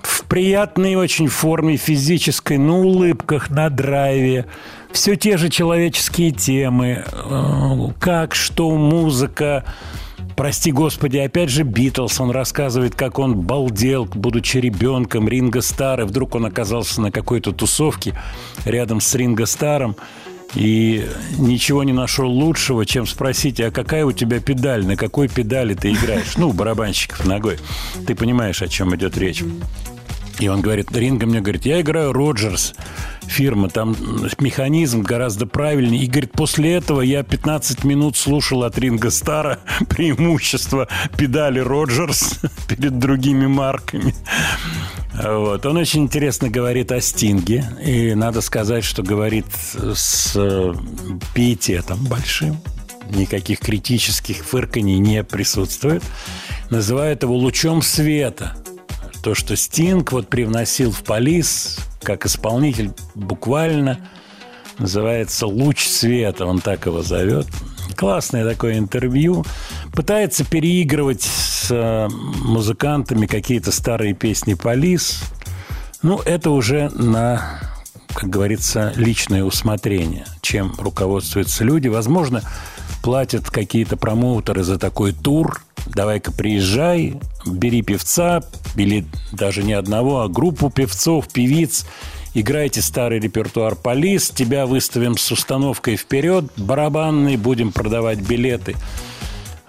в 0.00 0.24
приятной 0.24 0.94
очень 0.94 1.28
форме 1.28 1.76
физической, 1.76 2.56
на 2.56 2.78
улыбках, 2.78 3.50
на 3.50 3.68
драйве. 3.68 4.46
Все 4.92 5.14
те 5.14 5.36
же 5.36 5.50
человеческие 5.50 6.30
темы. 6.30 7.04
Э, 7.06 7.88
Как, 8.00 8.34
что, 8.34 8.70
музыка. 8.70 9.66
Прости 10.36 10.72
господи, 10.72 11.18
опять 11.18 11.50
же 11.50 11.64
Битлз. 11.64 12.18
Он 12.18 12.30
рассказывает, 12.30 12.94
как 12.94 13.18
он 13.18 13.36
балдел, 13.42 14.06
будучи 14.06 14.56
ребенком, 14.56 15.28
Ринго 15.28 15.60
Стар. 15.60 16.00
И 16.00 16.04
вдруг 16.04 16.34
он 16.34 16.46
оказался 16.46 17.02
на 17.02 17.10
какой-то 17.12 17.52
тусовке 17.52 18.14
рядом 18.64 19.02
с 19.02 19.14
Ринго 19.14 19.44
Старом. 19.44 19.96
И 20.54 21.08
ничего 21.38 21.84
не 21.84 21.92
нашел 21.92 22.28
лучшего, 22.28 22.84
чем 22.84 23.06
спросить, 23.06 23.60
а 23.60 23.70
какая 23.70 24.04
у 24.04 24.12
тебя 24.12 24.40
педаль, 24.40 24.84
на 24.84 24.96
какой 24.96 25.28
педали 25.28 25.74
ты 25.74 25.92
играешь? 25.92 26.36
Ну, 26.36 26.52
барабанщиков 26.52 27.24
ногой. 27.24 27.58
Ты 28.06 28.14
понимаешь, 28.14 28.62
о 28.62 28.68
чем 28.68 28.94
идет 28.96 29.16
речь. 29.16 29.44
И 30.40 30.48
он 30.48 30.62
говорит, 30.62 30.90
Ринго 30.92 31.26
мне 31.26 31.40
говорит, 31.40 31.66
я 31.66 31.80
играю 31.80 32.12
Роджерс, 32.12 32.74
фирма, 33.30 33.68
там 33.68 33.96
механизм 34.38 35.02
гораздо 35.02 35.46
правильнее. 35.46 36.04
И 36.04 36.06
говорит, 36.06 36.32
после 36.32 36.74
этого 36.74 37.00
я 37.00 37.22
15 37.22 37.84
минут 37.84 38.16
слушал 38.16 38.64
от 38.64 38.78
Ринго 38.78 39.10
Стара 39.10 39.60
преимущество 39.88 40.88
педали 41.16 41.60
Роджерс 41.60 42.40
перед 42.68 42.98
другими 42.98 43.46
марками. 43.46 44.14
Вот. 45.14 45.64
Он 45.66 45.76
очень 45.76 46.02
интересно 46.02 46.48
говорит 46.48 46.92
о 46.92 47.00
Стинге. 47.00 47.64
И 47.84 48.14
надо 48.14 48.40
сказать, 48.40 48.84
что 48.84 49.02
говорит 49.02 49.46
с 49.52 50.32
э, 50.36 50.74
пиететом 51.34 52.04
большим. 52.04 52.58
Никаких 53.10 53.60
критических 53.60 54.44
фырканий 54.44 54.98
не 54.98 55.24
присутствует. 55.24 56.02
Называет 56.70 57.22
его 57.22 57.34
лучом 57.34 57.82
света. 57.82 58.56
То, 59.22 59.34
что 59.34 59.54
Стинг 59.54 60.12
вот 60.12 60.28
привносил 60.28 60.92
в 60.92 61.02
полис, 61.02 61.78
как 62.02 62.24
исполнитель, 62.24 62.92
буквально 63.14 64.08
называется 64.78 65.46
«Луч 65.46 65.86
света», 65.86 66.46
он 66.46 66.60
так 66.60 66.86
его 66.86 67.02
зовет. 67.02 67.46
Классное 67.96 68.48
такое 68.48 68.78
интервью. 68.78 69.44
Пытается 69.92 70.44
переигрывать 70.44 71.22
с 71.22 71.70
э, 71.70 72.08
музыкантами 72.08 73.26
какие-то 73.26 73.72
старые 73.72 74.14
песни 74.14 74.54
полис. 74.54 75.20
Ну, 76.02 76.18
это 76.20 76.50
уже 76.50 76.88
на, 76.88 77.60
как 78.14 78.30
говорится, 78.30 78.94
личное 78.96 79.44
усмотрение, 79.44 80.24
чем 80.40 80.72
руководствуются 80.78 81.62
люди. 81.62 81.88
Возможно, 81.88 82.42
платят 83.02 83.50
какие-то 83.50 83.96
промоутеры 83.96 84.62
за 84.62 84.78
такой 84.78 85.12
тур. 85.12 85.62
Давай-ка 85.86 86.32
приезжай, 86.32 87.20
бери 87.46 87.82
певца, 87.82 88.42
или 88.76 89.04
даже 89.32 89.62
не 89.62 89.72
одного, 89.72 90.20
а 90.20 90.28
группу 90.28 90.70
певцов, 90.70 91.28
певиц. 91.28 91.86
Играйте 92.32 92.80
старый 92.80 93.18
репертуар 93.18 93.74
полис, 93.74 94.30
тебя 94.30 94.66
выставим 94.66 95.16
с 95.16 95.32
установкой 95.32 95.96
вперед, 95.96 96.44
барабанный, 96.56 97.36
будем 97.36 97.72
продавать 97.72 98.20
билеты. 98.20 98.76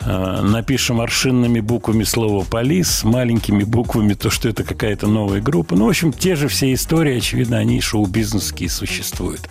Э, 0.02 0.42
Напишем 0.42 1.02
аршинными 1.02 1.60
буквами 1.60 2.04
слово 2.04 2.44
«полис», 2.44 3.04
маленькими 3.04 3.64
буквами 3.64 4.14
то, 4.14 4.30
что 4.30 4.50
это 4.50 4.64
какая-то 4.64 5.08
новая 5.08 5.42
группа. 5.42 5.76
Ну, 5.76 5.86
в 5.86 5.90
общем, 5.90 6.14
те 6.14 6.36
же 6.36 6.48
все 6.48 6.74
истории, 6.74 7.18
очевидно, 7.18 7.58
они 7.58 7.82
шоу-бизнесские 7.82 8.70
существуют. 8.70 9.42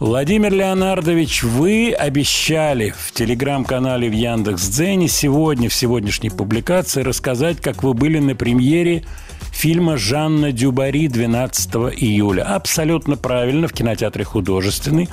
Владимир 0.00 0.52
Леонардович, 0.52 1.44
вы 1.44 1.92
обещали 1.92 2.92
в 2.98 3.12
телеграм-канале 3.12 4.08
в 4.08 4.12
Яндекс.Дзене 4.12 5.06
сегодня, 5.06 5.68
в 5.68 5.74
сегодняшней 5.74 6.30
публикации, 6.30 7.02
рассказать, 7.02 7.60
как 7.60 7.84
вы 7.84 7.94
были 7.94 8.18
на 8.18 8.34
премьере 8.34 9.04
фильма 9.52 9.96
Жанна 9.96 10.50
Дюбари 10.50 11.06
12 11.06 11.74
июля. 11.96 12.42
Абсолютно 12.42 13.16
правильно, 13.16 13.68
в 13.68 13.72
кинотеатре 13.72 14.24
художественный. 14.24 15.08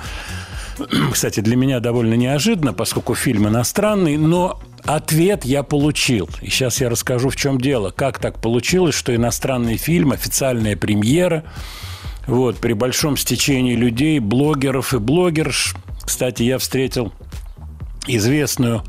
Кстати, 1.11 1.41
для 1.41 1.55
меня 1.55 1.79
довольно 1.79 2.15
неожиданно, 2.15 2.73
поскольку 2.73 3.13
фильм 3.13 3.47
иностранный, 3.47 4.17
но 4.17 4.59
ответ 4.83 5.45
я 5.45 5.61
получил. 5.61 6.27
И 6.41 6.49
сейчас 6.49 6.81
я 6.81 6.89
расскажу, 6.89 7.29
в 7.29 7.35
чем 7.35 7.61
дело. 7.61 7.91
Как 7.91 8.17
так 8.17 8.41
получилось, 8.41 8.95
что 8.95 9.15
иностранный 9.15 9.77
фильм, 9.77 10.11
официальная 10.11 10.75
премьера, 10.75 11.43
вот, 12.27 12.57
при 12.57 12.73
большом 12.73 13.17
стечении 13.17 13.75
людей, 13.75 14.19
блогеров 14.19 14.93
и 14.93 14.99
блогерш. 14.99 15.75
Кстати, 16.03 16.43
я 16.43 16.57
встретил 16.57 17.11
известную 18.07 18.83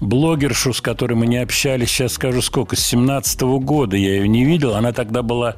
блогершу, 0.00 0.72
с 0.72 0.80
которой 0.80 1.14
мы 1.14 1.26
не 1.26 1.38
общались, 1.38 1.90
сейчас 1.90 2.14
скажу 2.14 2.42
сколько, 2.42 2.76
с 2.76 2.80
17 2.80 3.40
года 3.60 3.96
я 3.96 4.16
ее 4.16 4.28
не 4.28 4.44
видел. 4.44 4.74
Она 4.74 4.92
тогда 4.92 5.22
была 5.22 5.56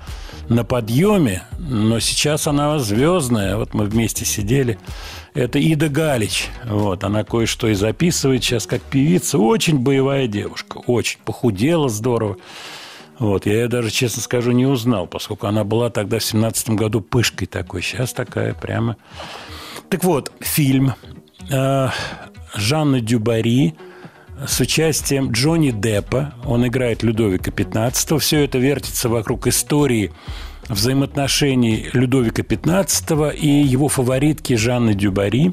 на 0.48 0.64
подъеме, 0.64 1.42
но 1.58 2.00
сейчас 2.00 2.46
она 2.46 2.78
звездная. 2.78 3.56
Вот 3.56 3.74
мы 3.74 3.84
вместе 3.84 4.24
сидели. 4.24 4.78
Это 5.34 5.58
Ида 5.58 5.88
Галич. 5.88 6.48
Вот, 6.64 7.04
она 7.04 7.24
кое-что 7.24 7.68
и 7.68 7.74
записывает 7.74 8.42
сейчас 8.42 8.66
как 8.66 8.82
певица. 8.82 9.38
Очень 9.38 9.78
боевая 9.78 10.26
девушка. 10.26 10.78
Очень. 10.78 11.18
Похудела 11.24 11.88
здорово. 11.88 12.36
Вот, 13.18 13.46
я 13.46 13.54
ее 13.54 13.68
даже, 13.68 13.90
честно 13.90 14.22
скажу, 14.22 14.52
не 14.52 14.66
узнал, 14.66 15.06
поскольку 15.06 15.46
она 15.46 15.64
была 15.64 15.90
тогда 15.90 16.18
в 16.18 16.24
17 16.24 16.70
году 16.70 17.00
пышкой 17.00 17.46
такой. 17.46 17.82
Сейчас 17.82 18.12
такая 18.12 18.54
прямо... 18.54 18.96
Так 19.88 20.04
вот, 20.04 20.30
фильм 20.40 20.94
э, 21.50 21.88
Жанны 22.54 23.00
Дюбари 23.00 23.74
с 24.46 24.60
участием 24.60 25.32
Джонни 25.32 25.70
Деппа. 25.70 26.34
Он 26.44 26.66
играет 26.66 27.02
Людовика 27.02 27.50
XV. 27.50 28.18
Все 28.18 28.44
это 28.44 28.58
вертится 28.58 29.08
вокруг 29.08 29.46
истории 29.46 30.12
взаимоотношений 30.68 31.88
Людовика 31.92 32.42
XV 32.42 33.34
и 33.34 33.48
его 33.48 33.88
фаворитки 33.88 34.54
Жанны 34.54 34.94
Дюбари. 34.94 35.52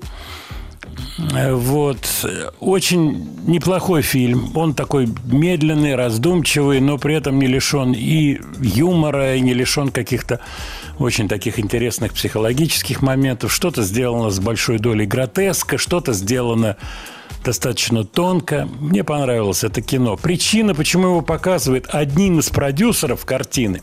Вот. 1.17 2.25
Очень 2.59 3.27
неплохой 3.47 4.01
фильм. 4.01 4.51
Он 4.55 4.73
такой 4.73 5.07
медленный, 5.25 5.95
раздумчивый, 5.95 6.79
но 6.79 6.97
при 6.97 7.15
этом 7.15 7.39
не 7.39 7.47
лишен 7.47 7.93
и 7.93 8.39
юмора, 8.59 9.35
и 9.35 9.41
не 9.41 9.53
лишен 9.53 9.89
каких-то 9.89 10.39
очень 10.99 11.27
таких 11.27 11.59
интересных 11.59 12.13
психологических 12.13 13.01
моментов. 13.01 13.53
Что-то 13.53 13.83
сделано 13.83 14.29
с 14.29 14.39
большой 14.39 14.79
долей 14.79 15.05
гротеска, 15.05 15.77
что-то 15.77 16.13
сделано 16.13 16.77
достаточно 17.43 18.03
тонко. 18.03 18.67
Мне 18.79 19.03
понравилось 19.03 19.63
это 19.63 19.81
кино. 19.81 20.17
Причина, 20.17 20.73
почему 20.73 21.07
его 21.07 21.21
показывает 21.21 21.87
одним 21.89 22.39
из 22.39 22.49
продюсеров 22.49 23.25
картины, 23.25 23.81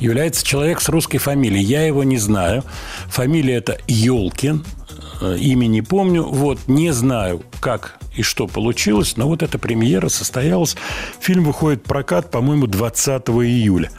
является 0.00 0.44
человек 0.44 0.80
с 0.80 0.88
русской 0.88 1.18
фамилией. 1.18 1.64
Я 1.64 1.86
его 1.86 2.02
не 2.04 2.18
знаю. 2.18 2.64
Фамилия 3.08 3.56
это 3.56 3.78
Ёлкин. 3.86 4.64
Э, 5.22 5.36
Имя 5.38 5.66
не 5.66 5.82
помню. 5.82 6.24
Вот, 6.24 6.58
не 6.66 6.90
знаю, 6.92 7.42
как 7.60 7.98
и 8.16 8.22
что 8.22 8.46
получилось. 8.46 9.16
Но 9.16 9.28
вот 9.28 9.42
эта 9.42 9.58
премьера 9.58 10.08
состоялась. 10.08 10.76
Фильм 11.20 11.44
выходит 11.44 11.80
в 11.80 11.88
прокат, 11.88 12.30
по-моему, 12.30 12.66
20 12.66 13.22
июля. 13.28 13.90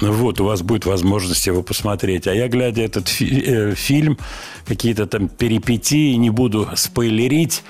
Вот, 0.00 0.40
у 0.40 0.44
вас 0.44 0.62
будет 0.62 0.86
возможность 0.86 1.46
его 1.46 1.62
посмотреть. 1.62 2.26
А 2.28 2.34
я, 2.34 2.46
глядя 2.48 2.82
этот 2.82 3.08
фи- 3.08 3.42
э, 3.44 3.74
фильм, 3.74 4.16
какие-то 4.66 5.06
там 5.06 5.28
перипетии, 5.28 6.14
не 6.14 6.30
буду 6.30 6.68
спойлерить, 6.76 7.64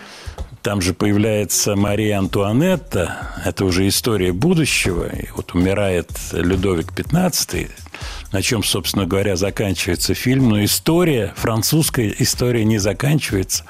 там 0.63 0.83
же 0.83 0.93
появляется 0.93 1.75
Мария 1.75 2.19
Антуанетта. 2.19 3.29
Это 3.47 3.65
уже 3.65 3.89
история 3.89 4.33
будущего. 4.33 5.07
И 5.07 5.29
вот 5.35 5.55
умирает 5.55 6.11
Людовик 6.33 6.93
XV, 6.93 7.71
на 8.33 8.43
чем, 8.43 8.63
собственно 8.63 9.07
говоря, 9.07 9.37
заканчивается 9.37 10.15
фильм. 10.15 10.51
Но 10.51 10.65
история, 10.65 11.33
французская 11.37 12.15
история 12.19 12.65
не 12.65 12.79
заканчивается. 12.79 13.65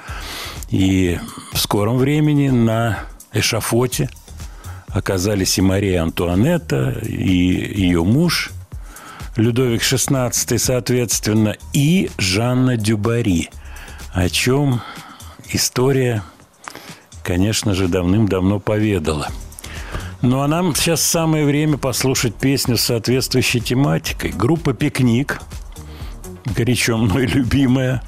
И 0.69 1.19
в 1.53 1.57
скором 1.57 1.97
времени 1.97 2.49
на 2.49 2.99
эшафоте 3.33 4.09
оказались 4.87 5.57
и 5.57 5.61
Мария 5.61 6.03
Антуанетта, 6.03 6.99
и 7.03 7.81
ее 7.81 8.03
муж 8.03 8.51
Людовик 9.35 9.81
XVI, 9.81 10.57
соответственно, 10.57 11.55
и 11.73 12.09
Жанна 12.17 12.75
Дюбари, 12.75 13.49
о 14.11 14.27
чем 14.29 14.81
история, 15.53 16.23
конечно 17.23 17.73
же, 17.73 17.87
давным-давно 17.87 18.59
поведала. 18.59 19.29
Ну, 20.21 20.41
а 20.41 20.47
нам 20.49 20.75
сейчас 20.75 21.01
самое 21.01 21.45
время 21.45 21.77
послушать 21.77 22.35
песню 22.35 22.75
с 22.75 22.81
соответствующей 22.81 23.61
тематикой. 23.61 24.31
Группа 24.31 24.73
«Пикник», 24.73 25.39
горячо 26.57 26.97
мной 26.97 27.25
любимая, 27.25 28.03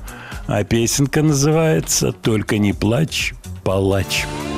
а 0.47 0.63
песенка 0.65 1.21
называется 1.21 2.11
«Только 2.11 2.57
не 2.57 2.73
плачь, 2.73 3.33
палач». 3.63 4.25
Кончился 4.25 4.50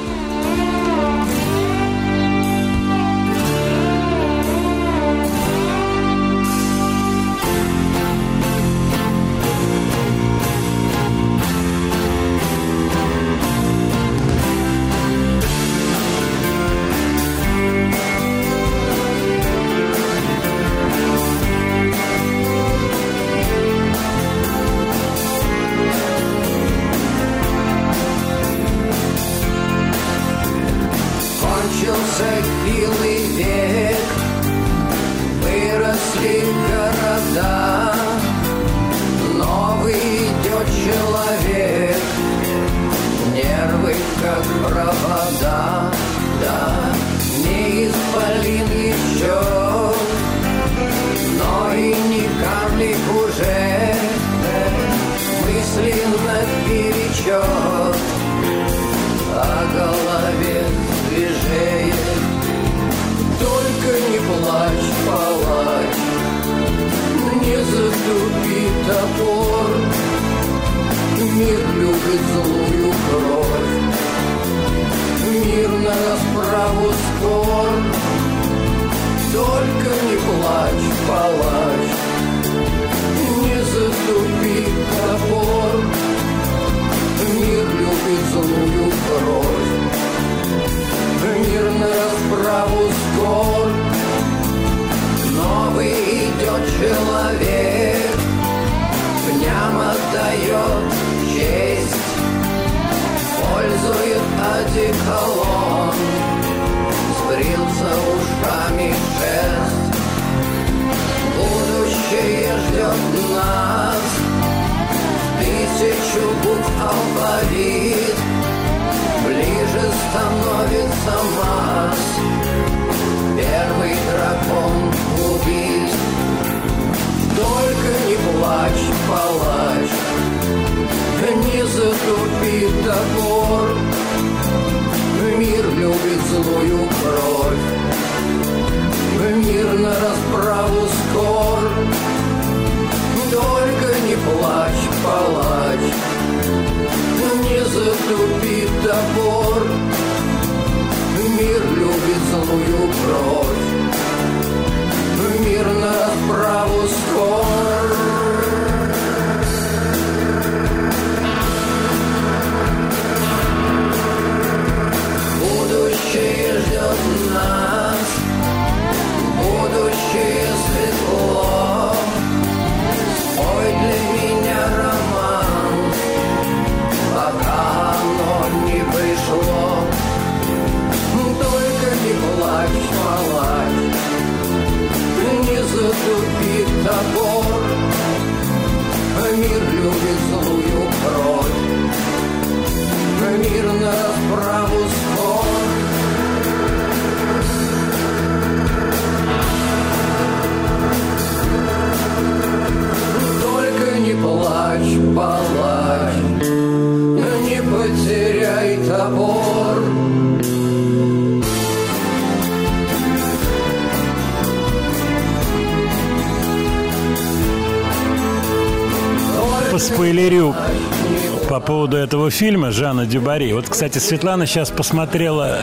этого 222.24 222.32
фильма 222.32 222.72
Жанна 222.72 223.06
Дюбари. 223.06 223.52
Вот, 223.52 223.68
кстати, 223.68 223.98
Светлана 223.98 224.46
сейчас 224.46 224.70
посмотрела 224.70 225.60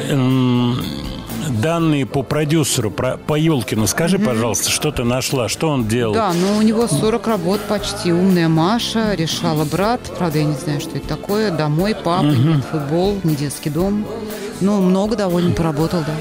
данные 1.63 2.05
по 2.05 2.23
продюсеру, 2.23 2.91
про, 2.91 3.17
по 3.17 3.35
Елкину. 3.35 3.87
Скажи, 3.87 4.19
пожалуйста, 4.19 4.71
что 4.71 4.93
ты 4.93 5.03
нашла, 5.05 5.49
что 5.49 5.71
он 5.71 5.89
делал? 5.89 6.13
Да, 6.13 6.35
ну 6.35 6.59
у 6.59 6.63
него 6.63 6.87
40 6.87 7.27
работ 7.27 7.61
почти. 7.67 8.13
«Умная 8.13 8.49
Маша», 8.49 9.15
«Решала 9.15 9.65
брат». 9.65 10.01
Правда, 10.19 10.41
я 10.41 10.45
не 10.45 10.55
знаю, 10.55 10.83
что 10.83 10.99
это 10.99 11.09
такое. 11.09 11.51
«Домой», 11.51 11.95
«Папа», 11.95 12.25
Мгм. 12.25 12.63
«Футбол», 12.71 13.19
«Не 13.25 13.37
детский 13.37 13.71
дом». 13.71 14.05
Ну, 14.61 14.83
много 14.83 15.17
довольно 15.17 15.53
поработал, 15.53 16.01
да. 16.01 16.13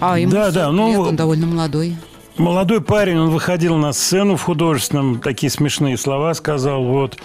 А 0.00 0.18
ему 0.18 0.32
Да, 0.32 0.50
да, 0.50 0.64
40 0.70 0.72
ну, 0.72 0.88
лет, 0.88 0.98
он 0.98 1.16
довольно 1.16 1.46
молодой. 1.46 1.96
Молодой 2.38 2.80
парень, 2.80 3.18
он 3.18 3.28
выходил 3.28 3.76
на 3.76 3.92
сцену 3.92 4.36
в 4.36 4.42
художественном, 4.42 5.20
такие 5.20 5.50
смешные 5.50 5.98
слова 5.98 6.32
сказал, 6.32 6.82
вот, 6.82 7.18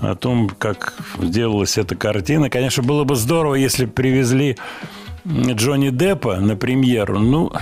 о 0.00 0.14
том, 0.14 0.50
как 0.58 0.94
сделалась 1.20 1.78
эта 1.78 1.94
картина. 1.94 2.50
Конечно, 2.50 2.82
было 2.82 3.04
бы 3.04 3.16
здорово, 3.16 3.54
если 3.54 3.86
привезли 3.86 4.56
Джонни 5.26 5.90
Деппа 5.90 6.36
на 6.36 6.56
премьеру. 6.56 7.18
Ну, 7.18 7.52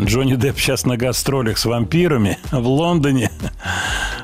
Джонни 0.00 0.34
Депп 0.34 0.58
сейчас 0.58 0.84
на 0.84 0.96
гастролях 0.96 1.58
с 1.58 1.64
вампирами 1.64 2.38
в 2.50 2.66
Лондоне. 2.66 3.30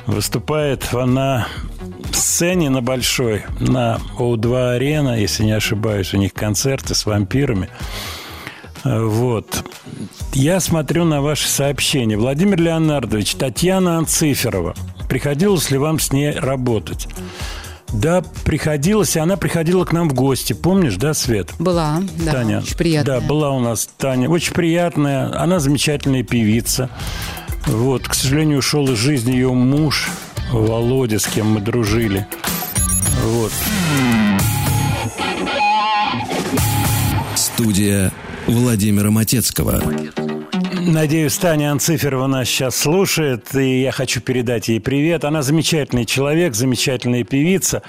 Выступает 0.06 0.92
на 0.92 1.46
сцене 2.12 2.70
на 2.70 2.82
большой, 2.82 3.44
на 3.60 4.00
О2 4.18 4.74
Арена, 4.74 5.18
если 5.18 5.44
не 5.44 5.52
ошибаюсь, 5.52 6.14
у 6.14 6.16
них 6.16 6.32
концерты 6.32 6.94
с 6.94 7.06
вампирами. 7.06 7.68
Вот. 8.82 9.64
Я 10.32 10.58
смотрю 10.58 11.04
на 11.04 11.20
ваши 11.20 11.48
сообщения. 11.48 12.16
Владимир 12.16 12.60
Леонардович, 12.60 13.34
Татьяна 13.34 13.98
Анциферова. 13.98 14.74
Приходилось 15.08 15.70
ли 15.70 15.78
вам 15.78 15.98
с 15.98 16.12
ней 16.12 16.32
работать? 16.32 17.08
Да, 17.92 18.22
приходилось, 18.44 19.16
и 19.16 19.18
она 19.18 19.36
приходила 19.36 19.84
к 19.84 19.92
нам 19.92 20.08
в 20.08 20.14
гости. 20.14 20.52
Помнишь, 20.52 20.96
да, 20.96 21.14
Свет? 21.14 21.52
Была, 21.58 22.02
да, 22.24 22.32
Таня. 22.32 22.58
очень 22.58 22.76
приятная. 22.76 23.20
Да, 23.20 23.26
была 23.26 23.50
у 23.50 23.60
нас 23.60 23.88
Таня. 23.98 24.28
Очень 24.28 24.54
приятная. 24.54 25.36
Она 25.40 25.58
замечательная 25.60 26.22
певица. 26.22 26.88
Вот, 27.66 28.08
к 28.08 28.14
сожалению, 28.14 28.58
ушел 28.58 28.90
из 28.90 28.98
жизни 28.98 29.32
ее 29.32 29.52
муж 29.52 30.08
Володя, 30.52 31.18
с 31.18 31.26
кем 31.26 31.52
мы 31.52 31.60
дружили. 31.60 32.26
Вот. 33.24 33.52
Студия 37.34 38.12
Владимира 38.46 39.10
Матецкого. 39.10 39.82
Надеюсь, 40.82 41.36
Таня 41.36 41.72
Анциферова 41.72 42.26
нас 42.26 42.48
сейчас 42.48 42.74
слушает, 42.74 43.54
и 43.54 43.82
я 43.82 43.92
хочу 43.92 44.20
передать 44.20 44.68
ей 44.68 44.80
привет. 44.80 45.24
Она 45.24 45.42
замечательный 45.42 46.06
человек, 46.06 46.54
замечательная 46.54 47.22
певица. 47.22 47.82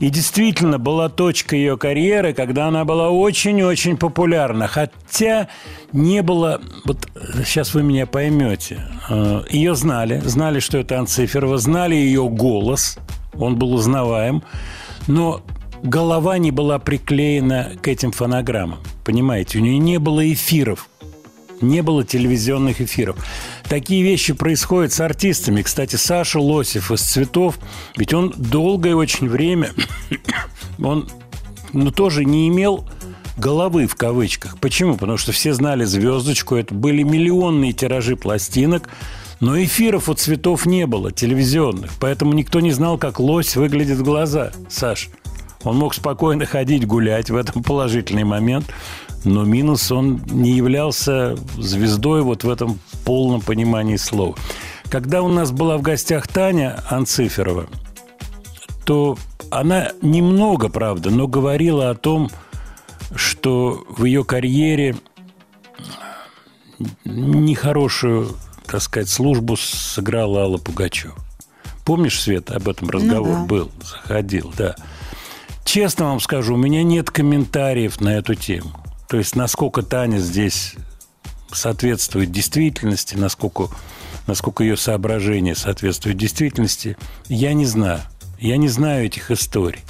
И 0.00 0.08
действительно 0.08 0.78
была 0.78 1.10
точка 1.10 1.56
ее 1.56 1.76
карьеры, 1.76 2.32
когда 2.32 2.68
она 2.68 2.84
была 2.84 3.10
очень-очень 3.10 3.98
популярна. 3.98 4.66
Хотя 4.66 5.48
не 5.92 6.22
было... 6.22 6.60
Вот 6.86 7.08
сейчас 7.44 7.74
вы 7.74 7.82
меня 7.82 8.06
поймете. 8.06 8.80
Э, 9.10 9.42
Ее 9.50 9.74
знали, 9.74 10.20
знали, 10.24 10.60
что 10.60 10.78
это 10.78 10.98
Анциферова, 10.98 11.58
знали 11.58 11.96
ее 11.96 12.28
голос. 12.28 12.98
Он 13.34 13.56
был 13.56 13.74
узнаваем. 13.74 14.42
Но 15.06 15.42
голова 15.82 16.38
не 16.38 16.50
была 16.50 16.78
приклеена 16.78 17.72
к 17.82 17.88
этим 17.88 18.12
фонограммам. 18.12 18.78
Понимаете, 19.04 19.58
у 19.58 19.60
нее 19.60 19.78
не 19.78 19.98
было 19.98 20.32
эфиров 20.32 20.87
не 21.60 21.82
было 21.82 22.04
телевизионных 22.04 22.80
эфиров. 22.80 23.16
Такие 23.68 24.02
вещи 24.02 24.32
происходят 24.32 24.92
с 24.92 25.00
артистами. 25.00 25.62
Кстати, 25.62 25.96
Саша 25.96 26.40
Лосев 26.40 26.90
из 26.90 27.00
«Цветов», 27.02 27.58
ведь 27.96 28.14
он 28.14 28.32
долгое 28.36 28.94
очень 28.94 29.28
время, 29.28 29.70
он 30.78 31.08
ну, 31.72 31.90
тоже 31.90 32.24
не 32.24 32.48
имел 32.48 32.84
головы 33.36 33.86
в 33.86 33.94
кавычках. 33.94 34.58
Почему? 34.58 34.94
Потому 34.96 35.18
что 35.18 35.32
все 35.32 35.52
знали 35.52 35.84
звездочку, 35.84 36.56
это 36.56 36.74
были 36.74 37.02
миллионные 37.02 37.72
тиражи 37.72 38.16
пластинок, 38.16 38.88
но 39.40 39.62
эфиров 39.62 40.08
у 40.08 40.14
цветов 40.14 40.66
не 40.66 40.86
было, 40.86 41.12
телевизионных. 41.12 41.92
Поэтому 42.00 42.32
никто 42.32 42.60
не 42.60 42.72
знал, 42.72 42.98
как 42.98 43.20
лось 43.20 43.54
выглядит 43.54 43.98
в 43.98 44.02
глаза. 44.02 44.50
Саш, 44.68 45.10
он 45.62 45.76
мог 45.76 45.94
спокойно 45.94 46.44
ходить, 46.46 46.86
гулять 46.86 47.30
в 47.30 47.36
этом 47.36 47.62
положительный 47.62 48.24
момент, 48.24 48.66
но 49.24 49.44
минус 49.44 49.90
он 49.90 50.22
не 50.26 50.52
являлся 50.52 51.36
звездой 51.56 52.22
вот 52.22 52.44
в 52.44 52.50
этом 52.50 52.78
полном 53.04 53.40
понимании 53.40 53.96
слова. 53.96 54.36
Когда 54.90 55.22
у 55.22 55.28
нас 55.28 55.50
была 55.50 55.76
в 55.76 55.82
гостях 55.82 56.28
Таня 56.28 56.82
Анциферова, 56.88 57.66
то 58.84 59.18
она 59.50 59.92
немного, 60.02 60.68
правда, 60.68 61.10
но 61.10 61.26
говорила 61.26 61.90
о 61.90 61.94
том, 61.94 62.30
что 63.14 63.84
в 63.88 64.04
ее 64.04 64.24
карьере 64.24 64.96
нехорошую, 67.04 68.36
так 68.66 68.82
сказать, 68.82 69.08
службу 69.08 69.56
сыграла 69.56 70.42
Алла 70.42 70.58
Пугачева. 70.58 71.14
Помнишь, 71.84 72.20
Свет, 72.20 72.50
об 72.50 72.68
этом 72.68 72.90
разговор 72.90 73.34
да. 73.34 73.44
был, 73.44 73.70
заходил, 73.82 74.52
да. 74.56 74.76
Честно 75.64 76.06
вам 76.06 76.20
скажу, 76.20 76.54
у 76.54 76.58
меня 76.58 76.82
нет 76.82 77.10
комментариев 77.10 78.00
на 78.00 78.10
эту 78.10 78.34
тему. 78.34 78.72
То 79.08 79.16
есть, 79.16 79.34
насколько 79.36 79.82
Таня 79.82 80.18
здесь 80.18 80.74
соответствует 81.50 82.30
действительности, 82.30 83.14
насколько, 83.16 83.68
насколько 84.26 84.62
ее 84.62 84.76
соображения 84.76 85.54
соответствуют 85.54 86.18
действительности, 86.18 86.96
я 87.28 87.54
не 87.54 87.64
знаю. 87.64 88.02
Я 88.38 88.56
не 88.56 88.68
знаю 88.68 89.06
этих 89.06 89.30
историй. 89.30 89.80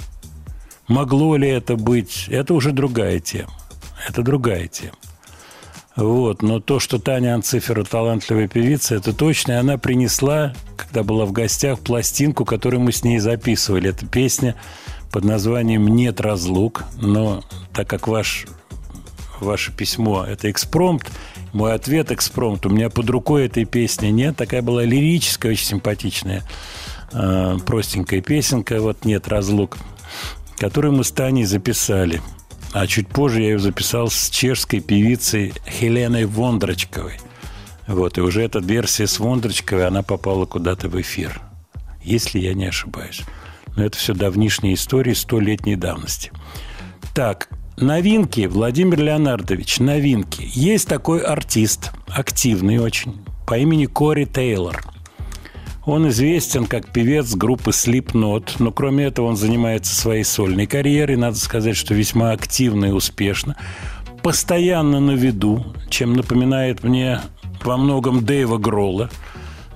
Могло 0.86 1.36
ли 1.36 1.48
это 1.48 1.76
быть, 1.76 2.26
это 2.28 2.54
уже 2.54 2.72
другая 2.72 3.18
тема. 3.18 3.52
Это 4.08 4.22
другая 4.22 4.68
тема. 4.68 4.96
Вот. 5.96 6.42
Но 6.42 6.60
то, 6.60 6.78
что 6.78 7.00
Таня 7.00 7.34
Анцифера 7.34 7.82
талантливая 7.82 8.46
певица, 8.46 8.94
это 8.94 9.12
точно. 9.12 9.52
И 9.52 9.56
она 9.56 9.78
принесла, 9.78 10.54
когда 10.76 11.02
была 11.02 11.26
в 11.26 11.32
гостях, 11.32 11.80
пластинку, 11.80 12.44
которую 12.44 12.80
мы 12.80 12.92
с 12.92 13.02
ней 13.02 13.18
записывали. 13.18 13.90
Это 13.90 14.06
песня 14.06 14.54
под 15.10 15.24
названием 15.24 15.88
«Нет 15.88 16.20
разлук». 16.20 16.84
Но 17.02 17.42
так 17.74 17.88
как 17.88 18.06
ваш, 18.06 18.46
ваше 19.42 19.72
письмо– 19.72 20.24
это 20.28 20.50
экспромт, 20.50 21.10
мой 21.52 21.72
ответ 21.74 22.12
экспромт, 22.12 22.66
у 22.66 22.68
меня 22.68 22.90
под 22.90 23.08
рукой 23.10 23.46
этой 23.46 23.64
песни 23.64 24.08
нет. 24.08 24.36
Такая 24.36 24.62
была 24.62 24.84
лирическая, 24.84 25.52
очень 25.52 25.66
симпатичная, 25.66 26.42
э, 27.12 27.58
простенькая 27.64 28.20
песенка 28.20 28.80
«Вот 28.80 29.04
нет 29.04 29.28
разлук», 29.28 29.78
которую 30.58 30.94
мы 30.94 31.04
с 31.04 31.10
Таней 31.10 31.44
записали. 31.44 32.20
А 32.72 32.86
чуть 32.86 33.08
позже 33.08 33.40
я 33.40 33.48
ее 33.52 33.58
записал 33.58 34.10
с 34.10 34.28
чешской 34.28 34.80
певицей 34.80 35.54
Хеленой 35.66 36.26
Вондрочковой. 36.26 37.18
Вот, 37.86 38.18
и 38.18 38.20
уже 38.20 38.42
эта 38.42 38.58
версия 38.58 39.06
с 39.06 39.18
Вондрочковой, 39.18 39.86
она 39.86 40.02
попала 40.02 40.44
куда-то 40.44 40.88
в 40.90 41.00
эфир. 41.00 41.40
Если 42.04 42.38
я 42.38 42.52
не 42.52 42.66
ошибаюсь. 42.66 43.22
Но 43.76 43.84
это 43.84 43.96
все 43.96 44.12
давнишние 44.12 44.74
истории 44.74 45.14
столетней 45.14 45.76
давности. 45.76 46.30
Так, 47.14 47.48
новинки, 47.80 48.46
Владимир 48.46 49.00
Леонардович, 49.00 49.80
новинки. 49.80 50.48
Есть 50.52 50.88
такой 50.88 51.20
артист, 51.20 51.92
активный 52.08 52.78
очень, 52.78 53.20
по 53.46 53.58
имени 53.58 53.86
Кори 53.86 54.24
Тейлор. 54.24 54.82
Он 55.84 56.08
известен 56.08 56.66
как 56.66 56.92
певец 56.92 57.34
группы 57.34 57.70
Slipknot, 57.70 58.56
но 58.58 58.72
кроме 58.72 59.06
этого 59.06 59.26
он 59.26 59.36
занимается 59.36 59.94
своей 59.94 60.24
сольной 60.24 60.66
карьерой, 60.66 61.16
надо 61.16 61.36
сказать, 61.36 61.76
что 61.76 61.94
весьма 61.94 62.32
активно 62.32 62.86
и 62.86 62.90
успешно. 62.90 63.56
Постоянно 64.22 65.00
на 65.00 65.12
виду, 65.12 65.64
чем 65.88 66.12
напоминает 66.12 66.82
мне 66.82 67.20
во 67.62 67.76
многом 67.76 68.24
Дэйва 68.24 68.58
Гролла. 68.58 69.08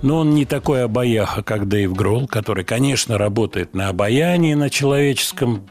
Но 0.03 0.19
он 0.19 0.35
не 0.35 0.45
такой 0.45 0.83
обаяха, 0.83 1.41
как 1.41 1.67
Дэйв 1.69 1.93
Гролл, 1.93 2.27
который, 2.27 2.65
конечно, 2.65 3.17
работает 3.17 3.73
на 3.73 3.87
обаянии, 3.87 4.53
на 4.53 4.69
человеческом, 4.69 5.65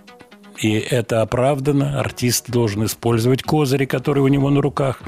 и 0.59 0.73
это 0.73 1.23
оправдано. 1.23 2.01
Артист 2.01 2.51
должен 2.51 2.85
использовать 2.85 3.43
козыри, 3.43 3.85
которые 3.85 4.24
у 4.24 4.29
него 4.29 4.51
на 4.51 4.61
руках. 4.61 5.01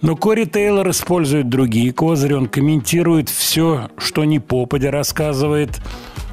Но 0.00 0.16
Кори 0.16 0.44
Тейлор 0.44 0.90
использует 0.90 1.48
другие 1.48 1.92
козыри. 1.92 2.34
Он 2.34 2.46
комментирует 2.46 3.28
все, 3.28 3.88
что 3.96 4.24
не 4.24 4.38
попадя, 4.38 4.90
рассказывает 4.90 5.80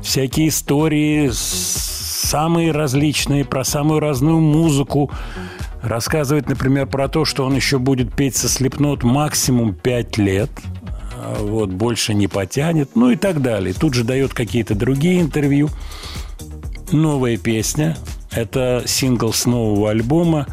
всякие 0.02 0.50
истории, 0.50 1.30
самые 1.32 2.72
различные, 2.72 3.46
про 3.46 3.64
самую 3.64 4.00
разную 4.00 4.40
музыку. 4.40 5.12
Рассказывает, 5.82 6.48
например, 6.48 6.88
про 6.88 7.08
то, 7.08 7.26
что 7.26 7.46
он 7.46 7.56
еще 7.56 7.80
будет 7.80 8.14
петь 8.14 8.36
со 8.36 8.48
Слепнот 8.48 9.04
максимум 9.04 9.74
5 9.74 10.18
лет. 10.18 10.50
А 11.16 11.44
Вот, 11.44 11.70
больше 11.70 12.14
не 12.14 12.28
потянет, 12.28 12.92
ну 12.96 13.12
и 13.12 13.16
так 13.16 13.42
далее. 13.42 13.74
Тут 13.74 13.94
же 13.94 14.04
дает 14.04 14.34
какие-то 14.34 14.76
другие 14.76 15.22
интервью. 15.22 15.70
Новая 16.92 17.38
песня. 17.38 17.98
Это 18.32 18.84
сингл 18.86 19.34
с 19.34 19.46
нового 19.46 19.90
альбома 19.90 20.48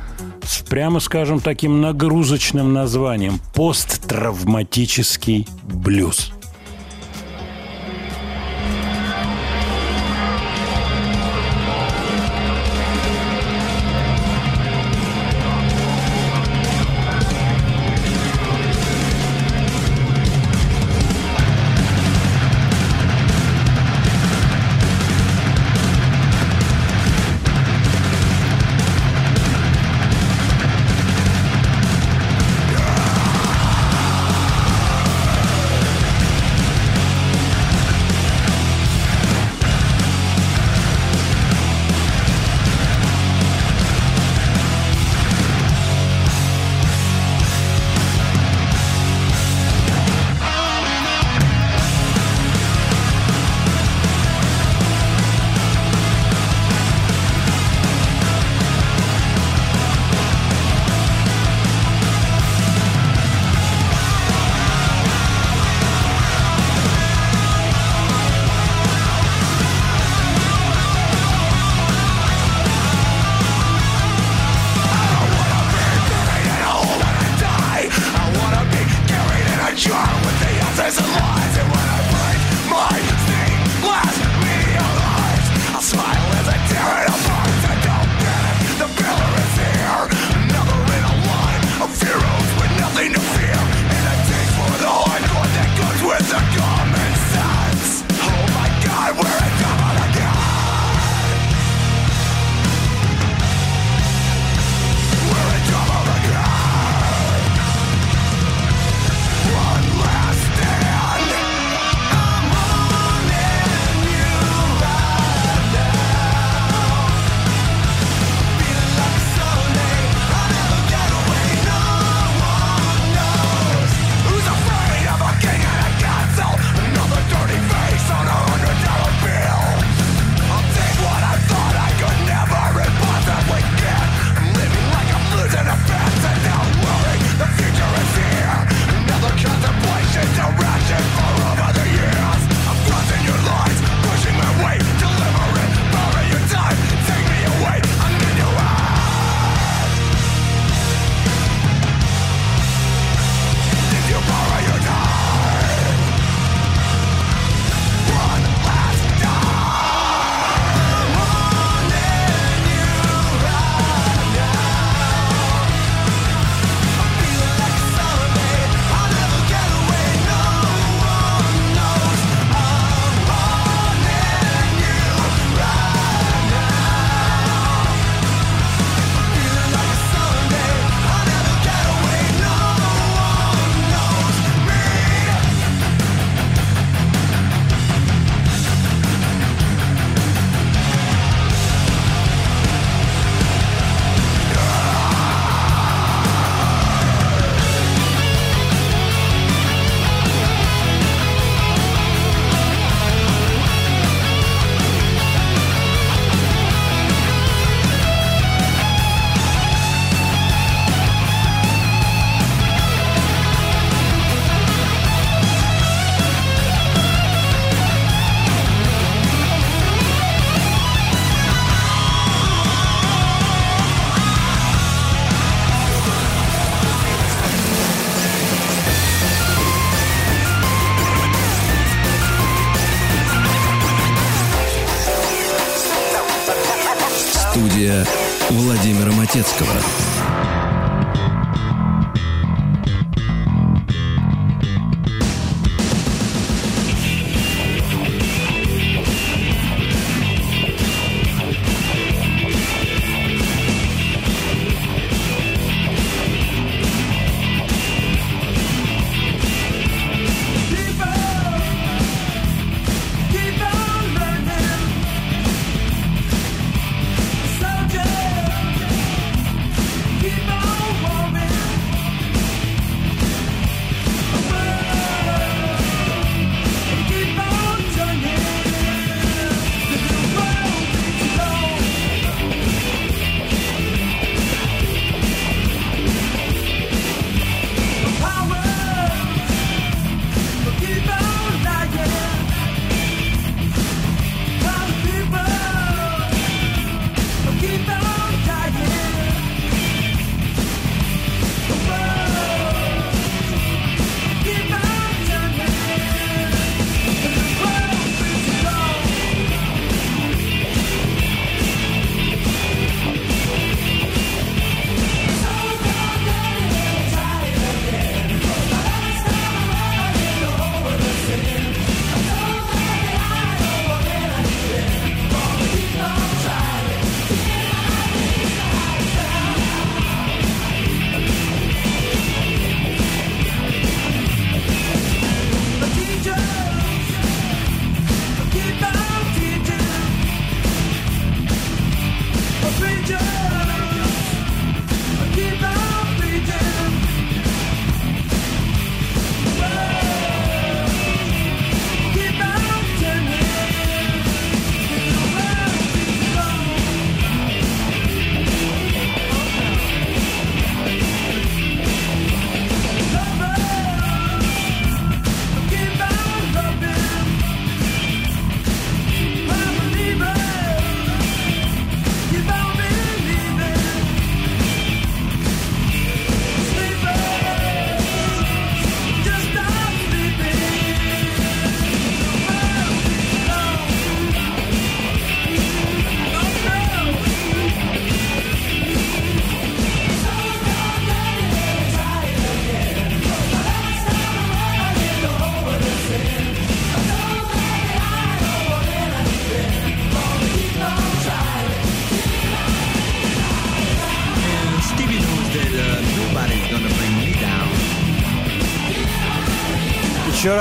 с, 0.45 0.59
прямо 0.59 1.01
скажем, 1.01 1.41
таким 1.41 1.81
нагрузочным 1.81 2.73
названием 2.73 3.41
«Посттравматический 3.55 5.47
блюз». 5.63 6.33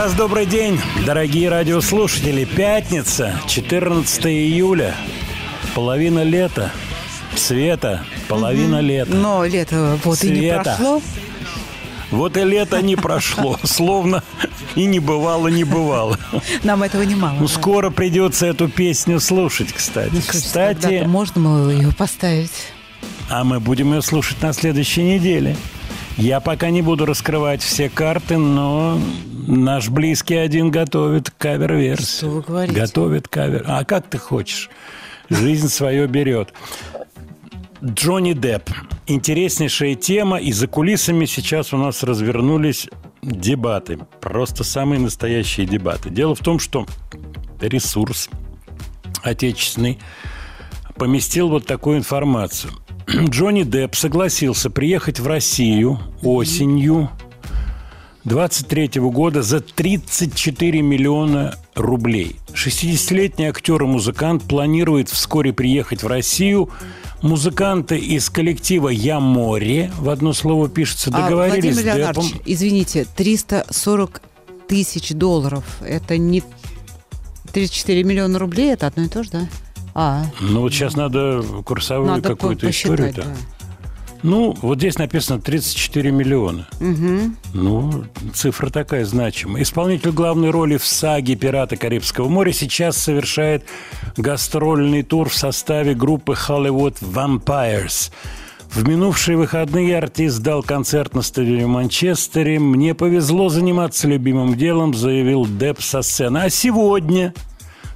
Раз 0.08 0.16
добрый 0.16 0.46
день, 0.46 0.80
дорогие 1.06 1.50
радиослушатели. 1.50 2.46
Пятница, 2.46 3.38
14 3.46 4.26
июля, 4.28 4.96
половина 5.76 6.24
лета. 6.24 6.72
Света, 7.36 8.06
половина 8.30 8.80
лета. 8.80 9.14
Но 9.14 9.44
лето 9.44 10.00
вот 10.06 10.24
и 10.24 10.30
не 10.30 10.38
Света. 10.38 10.64
прошло. 10.64 11.02
Вот 12.10 12.38
и 12.38 12.44
лето 12.46 12.82
не 12.82 12.96
прошло, 12.96 13.60
словно 13.64 14.24
и 14.76 14.86
не 14.86 15.00
бывало, 15.00 15.50
не 15.50 15.66
бывало. 15.66 16.18
Нам 16.64 16.84
этого 16.84 17.02
немало. 17.02 17.36
Ну, 17.42 17.48
да. 17.48 17.54
скоро 17.54 17.90
придется 17.90 18.46
эту 18.46 18.70
песню 18.70 19.20
слушать, 19.20 19.74
кстати. 19.74 20.12
Слушайте, 20.12 20.32
Кстати, 20.38 21.04
можно 21.06 21.42
было 21.42 21.70
ее 21.70 21.92
поставить. 21.92 22.72
а 23.30 23.44
мы 23.44 23.60
будем 23.60 23.94
ее 23.94 24.02
слушать 24.02 24.42
на 24.42 24.54
следующей 24.54 25.04
неделе. 25.04 25.58
Я 26.16 26.40
пока 26.40 26.70
не 26.70 26.82
буду 26.82 27.06
раскрывать 27.06 27.62
все 27.62 27.90
карты, 27.90 28.38
но 28.38 29.00
наш 29.48 29.90
близкий 29.90 30.36
один 30.36 30.69
готовит 30.69 31.32
кавер-версию. 31.32 32.18
Что 32.18 32.30
вы 32.30 32.41
говорите? 32.41 32.80
Готовит 32.80 33.28
кавер. 33.28 33.64
А 33.68 33.84
как 33.86 34.07
ты 34.07 34.18
хочешь? 34.18 34.69
Жизнь 35.30 35.69
свое 35.69 36.07
берет. 36.07 36.53
Джонни 37.84 38.34
Депп. 38.34 38.69
Интереснейшая 39.07 39.95
тема, 39.95 40.38
и 40.38 40.52
за 40.52 40.68
кулисами 40.68 41.26
сейчас 41.26 41.74
у 41.74 41.78
нас 41.78 42.03
развернулись 42.03 42.90
дебаты. 43.22 43.99
Просто 44.19 44.64
самые 44.64 44.99
настоящие 44.99 45.65
дебаты. 45.65 46.10
Дело 46.10 46.36
в 46.36 46.40
том, 46.40 46.60
что 46.60 46.86
ресурс 47.61 48.30
отечественный 49.24 49.99
поместил 50.95 51.49
вот 51.49 51.65
такую 51.65 51.98
информацию. 51.98 52.74
Джонни 53.07 53.64
Депп 53.64 53.95
согласился 53.95 54.69
приехать 54.69 55.19
в 55.19 55.28
Россию 55.28 55.99
осенью 56.22 57.10
23 58.28 58.99
года 58.99 59.41
за 59.41 59.62
34 59.62 60.82
миллиона 60.82 61.56
рублей. 61.76 62.36
60-летний 62.54 63.45
актер 63.45 63.82
и 63.82 63.86
музыкант 63.86 64.44
планирует 64.44 65.08
вскоре 65.08 65.54
приехать 65.54 66.04
в 66.04 66.08
Россию. 66.08 66.70
Музыканты 67.22 67.98
из 67.98 68.30
коллектива 68.30 68.90
«Я 68.90 69.22
море» 69.22 69.94
в 69.98 70.10
одно 70.10 70.34
слово 70.34 70.68
пишется, 70.68 71.10
А, 71.14 71.22
договорились 71.22 71.74
Владимир 71.76 71.94
с 71.94 71.95
Деппом. 71.95 72.24
Леонардович, 72.26 72.41
извините, 72.45 73.08
340 73.16 74.22
тысяч 74.68 75.14
долларов. 75.14 75.64
Это 75.82 76.18
не 76.18 76.44
34 77.54 78.04
миллиона 78.04 78.38
рублей, 78.40 78.74
это 78.74 78.88
одно 78.88 79.04
и 79.04 79.08
то 79.08 79.24
же, 79.24 79.30
да? 79.32 79.48
А, 79.95 80.26
Ну 80.41 80.62
вот 80.62 80.74
сейчас 80.74 80.98
надо 80.98 81.41
курсовую 81.64 82.22
какую-то 82.22 82.70
историю. 82.70 83.14
да. 83.16 83.24
Ну, 84.23 84.56
вот 84.61 84.80
здесь 84.80 84.98
написано 84.98 85.39
34 85.39 86.11
миллиона. 86.11 86.68
Мгм. 86.80 87.38
Ну, 87.53 88.03
цифра 88.34 88.69
такая 88.69 89.06
значимая. 89.06 89.64
Исполнитель 89.64 90.11
главной 90.11 90.49
роли 90.49 90.77
в 90.77 90.85
саге 90.85 91.35
«Пираты 91.35 91.77
Карибского 91.77 92.27
моря» 92.27 92.52
сейчас 92.52 92.98
совершает 92.98 93.65
гастрольный 94.18 95.03
тур 95.03 95.30
в 95.30 95.35
составе 95.35 95.94
группы 95.94 96.34
Hollywood 96.34 96.98
Vampires. 97.02 98.11
В 98.72 98.88
минувшие 98.88 99.38
выходные 99.38 99.98
артист 99.98 100.39
дал 100.41 100.61
концерт 100.61 101.15
на 101.15 101.22
стадионе 101.22 101.65
в 101.65 101.69
Манчестере. 101.69 102.60
«Мне 102.60 102.94
повезло 102.94 103.49
заниматься 103.49 104.07
любимым 104.07 104.56
делом», 104.56 104.94
заявил 104.94 105.45
Депп 105.45 105.81
со 105.81 106.02
сцены. 106.02 106.39
А 106.39 106.49
сегодня 106.49 107.34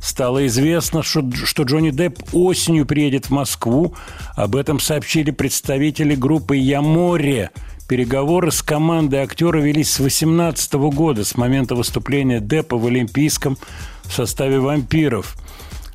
Стало 0.01 0.47
известно, 0.47 1.03
что, 1.03 1.23
что 1.31 1.63
Джонни 1.63 1.91
Депп 1.91 2.19
осенью 2.33 2.87
приедет 2.87 3.27
в 3.27 3.29
Москву. 3.29 3.93
Об 4.35 4.55
этом 4.55 4.79
сообщили 4.79 5.29
представители 5.29 6.15
группы 6.15 6.57
«Я 6.57 6.81
море». 6.81 7.51
Переговоры 7.87 8.51
с 8.51 8.63
командой 8.63 9.21
актера 9.21 9.59
велись 9.59 9.91
с 9.91 9.97
2018 9.97 10.73
года, 10.73 11.23
с 11.23 11.35
момента 11.35 11.75
выступления 11.75 12.39
Деппа 12.39 12.77
в 12.77 12.87
Олимпийском 12.87 13.57
в 14.03 14.13
составе 14.13 14.59
«Вампиров». 14.59 15.37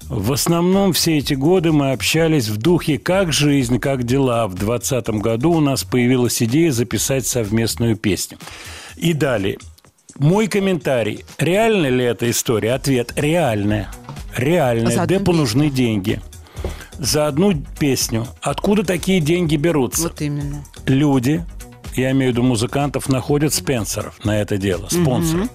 В 0.09 0.33
основном 0.33 0.93
все 0.93 1.19
эти 1.19 1.35
годы 1.35 1.73
мы 1.73 1.91
общались 1.91 2.49
в 2.49 2.59
духе 2.59 2.99
«как 2.99 3.33
жизнь, 3.33 3.81
как 3.81 4.05
дела». 4.05 4.47
В 4.47 4.55
2020 4.55 5.09
году 5.21 5.55
у 5.55 5.61
нас 5.61 5.83
появилась 5.83 6.41
идея 6.43 6.71
записать 6.71 7.27
совместную 7.27 7.97
песню. 7.97 8.39
И 8.97 9.15
далее. 9.15 9.59
Мой 10.19 10.47
комментарий. 10.49 11.25
Реальна 11.39 11.87
ли 11.89 12.05
эта 12.05 12.31
история? 12.31 12.73
Ответ. 12.73 13.13
Реальная. 13.17 13.89
Реальная. 14.37 15.03
Одну 15.03 15.07
Депу 15.07 15.33
нужны 15.33 15.71
деньги. 15.71 16.21
За 16.99 17.27
одну 17.27 17.53
песню. 17.79 18.27
Откуда 18.41 18.83
такие 18.85 19.21
деньги 19.21 19.57
берутся? 19.57 20.03
Вот 20.05 20.21
именно. 20.23 20.65
люди, 20.87 21.45
я 21.95 22.11
имею 22.13 22.33
в 22.33 22.35
виду 22.35 22.43
музыкантов, 22.43 23.09
находят 23.09 23.53
спенсоров 23.53 24.25
на 24.25 24.41
это 24.41 24.57
дело, 24.57 24.89
спонсоров. 24.89 25.49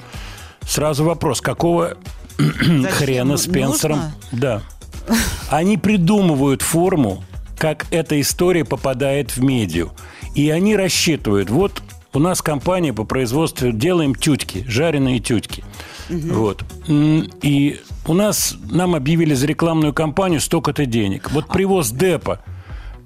Сразу 0.67 1.03
вопрос, 1.03 1.41
какого 1.41 1.97
хрена 2.37 3.37
спенсором? 3.37 3.97
нужно? 3.97 4.15
Да. 4.31 4.61
Они 5.49 5.77
придумывают 5.77 6.61
форму, 6.61 7.23
как 7.57 7.87
эта 7.91 8.19
история 8.21 8.65
попадает 8.65 9.35
в 9.35 9.43
медиа. 9.43 9.87
И 10.35 10.49
они 10.49 10.77
рассчитывают, 10.77 11.49
вот 11.49 11.81
у 12.13 12.19
нас 12.19 12.41
компания 12.41 12.93
по 12.93 13.03
производству 13.03 13.71
делаем 13.71 14.15
тютьки, 14.15 14.65
жареные 14.67 15.19
тютьки. 15.19 15.63
Вот. 16.09 16.63
М, 16.87 17.29
И 17.41 17.79
у 18.05 18.13
нас 18.13 18.55
нам 18.69 18.95
объявили 18.95 19.33
за 19.33 19.47
рекламную 19.47 19.93
кампанию 19.93 20.41
столько-то 20.41 20.85
денег. 20.85 21.31
Вот 21.31 21.47
привоз 21.47 21.91
депа. 21.91 22.43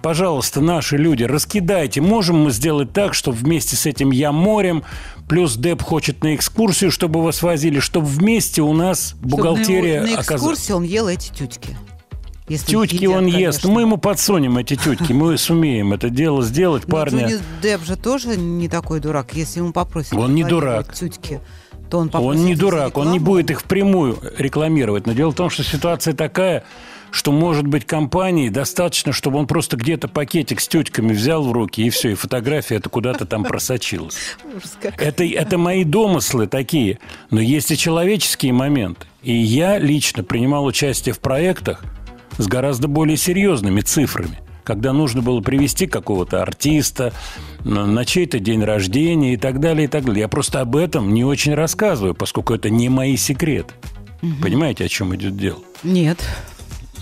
Пожалуйста, 0.01 0.61
наши 0.61 0.97
люди, 0.97 1.23
раскидайте. 1.23 1.99
Можем 1.99 2.43
мы 2.43 2.51
сделать 2.51 2.93
так, 2.93 3.13
чтобы 3.15 3.37
вместе 3.37 3.75
с 3.75 3.87
этим 3.87 4.11
я 4.11 4.31
морем, 4.31 4.83
плюс 5.27 5.55
Деп 5.55 5.81
хочет 5.81 6.23
на 6.23 6.35
экскурсию, 6.35 6.91
чтобы 6.91 7.23
вас 7.23 7.41
возили, 7.41 7.79
чтобы 7.79 8.05
вместе 8.05 8.61
у 8.61 8.71
нас 8.73 9.15
бухгалтерия 9.21 10.01
Чтобы 10.01 10.09
на, 10.11 10.15
на 10.17 10.21
оказалась. 10.21 10.59
экскурсии 10.59 10.73
он 10.73 10.83
ел 10.83 11.07
эти 11.07 11.31
тютьки. 11.31 11.75
Если 12.47 12.71
Тютьки 12.71 12.95
едят, 12.95 13.15
он 13.15 13.25
ест. 13.25 13.61
конечно. 13.61 13.69
Мы 13.71 13.81
ему 13.81 13.97
подсунем 13.97 14.57
эти 14.57 14.75
тютьки. 14.75 15.13
Мы 15.13 15.37
сумеем 15.37 15.93
это 15.93 16.09
дело 16.09 16.43
сделать, 16.43 16.83
Но 16.87 16.91
парня. 16.91 17.27
Джонни 17.27 17.41
Депп 17.61 17.83
же 17.83 17.95
тоже 17.95 18.37
не 18.37 18.69
такой 18.69 18.99
дурак. 18.99 19.33
Если 19.33 19.59
ему 19.59 19.73
попросят... 19.73 20.13
Он 20.13 20.35
не 20.35 20.43
дурак. 20.43 20.93
Тютьки, 20.93 21.41
то 21.89 21.97
он 21.97 22.11
Он 22.13 22.45
не 22.45 22.55
дурак, 22.55 22.97
он 22.97 23.11
не 23.11 23.19
будет 23.19 23.49
их 23.49 23.61
впрямую 23.61 24.19
рекламировать. 24.37 25.07
Но 25.07 25.13
дело 25.13 25.31
в 25.31 25.35
том, 25.35 25.49
что 25.49 25.63
ситуация 25.63 26.13
такая, 26.13 26.63
что, 27.09 27.31
может 27.31 27.65
быть, 27.65 27.85
компании 27.85 28.49
достаточно, 28.49 29.11
чтобы 29.11 29.39
он 29.39 29.47
просто 29.47 29.75
где-то 29.75 30.07
пакетик 30.07 30.59
с 30.59 30.67
тютками 30.67 31.13
взял 31.13 31.43
в 31.43 31.51
руки, 31.51 31.81
и 31.81 31.89
все, 31.89 32.11
и 32.11 32.13
фотография 32.13 32.75
это 32.75 32.89
куда-то 32.89 33.25
там 33.25 33.43
просочилась. 33.43 34.17
Это, 34.97 35.23
это 35.23 35.57
мои 35.57 35.83
домыслы 35.83 36.45
такие. 36.45 36.99
Но 37.31 37.41
есть 37.41 37.71
и 37.71 37.77
человеческие 37.77 38.53
моменты. 38.53 39.07
И 39.23 39.33
я 39.33 39.79
лично 39.79 40.23
принимал 40.23 40.65
участие 40.65 41.15
в 41.15 41.19
проектах 41.19 41.83
с 42.37 42.47
гораздо 42.47 42.87
более 42.87 43.17
серьезными 43.17 43.81
цифрами. 43.81 44.39
Когда 44.63 44.93
нужно 44.93 45.21
было 45.21 45.41
привести 45.41 45.85
какого-то 45.85 46.41
артиста 46.41 47.13
на, 47.63 48.03
чей-то 48.03 48.39
день 48.39 48.63
рождения 48.63 49.35
и 49.35 49.37
так 49.37 49.59
далее, 49.59 49.85
и 49.85 49.87
так 49.87 50.05
далее. 50.05 50.21
Я 50.21 50.27
просто 50.27 50.61
об 50.61 50.75
этом 50.75 51.13
не 51.13 51.23
очень 51.23 51.53
рассказываю, 51.53 52.15
поскольку 52.15 52.53
это 52.55 52.69
не 52.71 52.89
мои 52.89 53.15
секреты. 53.15 53.73
Понимаете, 54.41 54.85
о 54.85 54.87
чем 54.87 55.15
идет 55.15 55.37
дело? 55.37 55.59
Нет. 55.83 56.17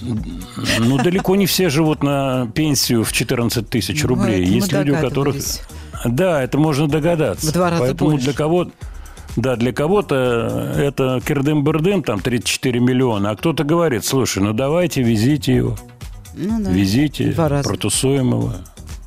Ну, 0.02 0.98
далеко 0.98 1.38
не 1.38 1.46
все 1.46 1.70
живут 1.70 2.04
на 2.04 2.48
пенсию 2.54 3.06
в 3.06 3.14
14 3.14 3.70
тысяч 3.70 4.02
Ну, 4.04 4.10
рублей. 4.10 4.46
мы 4.46 4.52
Есть 4.56 4.74
люди, 4.74 4.92
у 4.92 4.98
которых... 5.00 5.36
Да, 6.04 6.44
это 6.44 6.58
можно 6.58 6.88
догадаться. 6.90 7.48
В 7.48 7.54
два 7.54 7.70
раза 7.70 7.84
Поэтому 7.84 8.12
больше. 8.12 8.26
для 8.26 8.34
кого 8.34 8.68
да, 9.36 9.56
для 9.56 9.72
кого-то 9.74 10.74
это 10.78 11.20
кирдым-бырдым, 11.26 12.04
там 12.04 12.20
34 12.20 12.80
миллиона, 12.80 13.32
а 13.32 13.36
кто-то 13.36 13.64
говорит, 13.64 14.06
слушай, 14.06 14.42
ну 14.44 14.54
давайте, 14.54 15.02
везите 15.02 15.56
его, 15.56 15.78
Ну 16.36 16.64
да. 16.64 16.70
везите, 16.72 17.32
протусуем 17.32 18.30
его. 18.32 18.54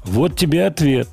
Вот 0.04 0.36
тебе 0.36 0.66
ответ. 0.66 1.08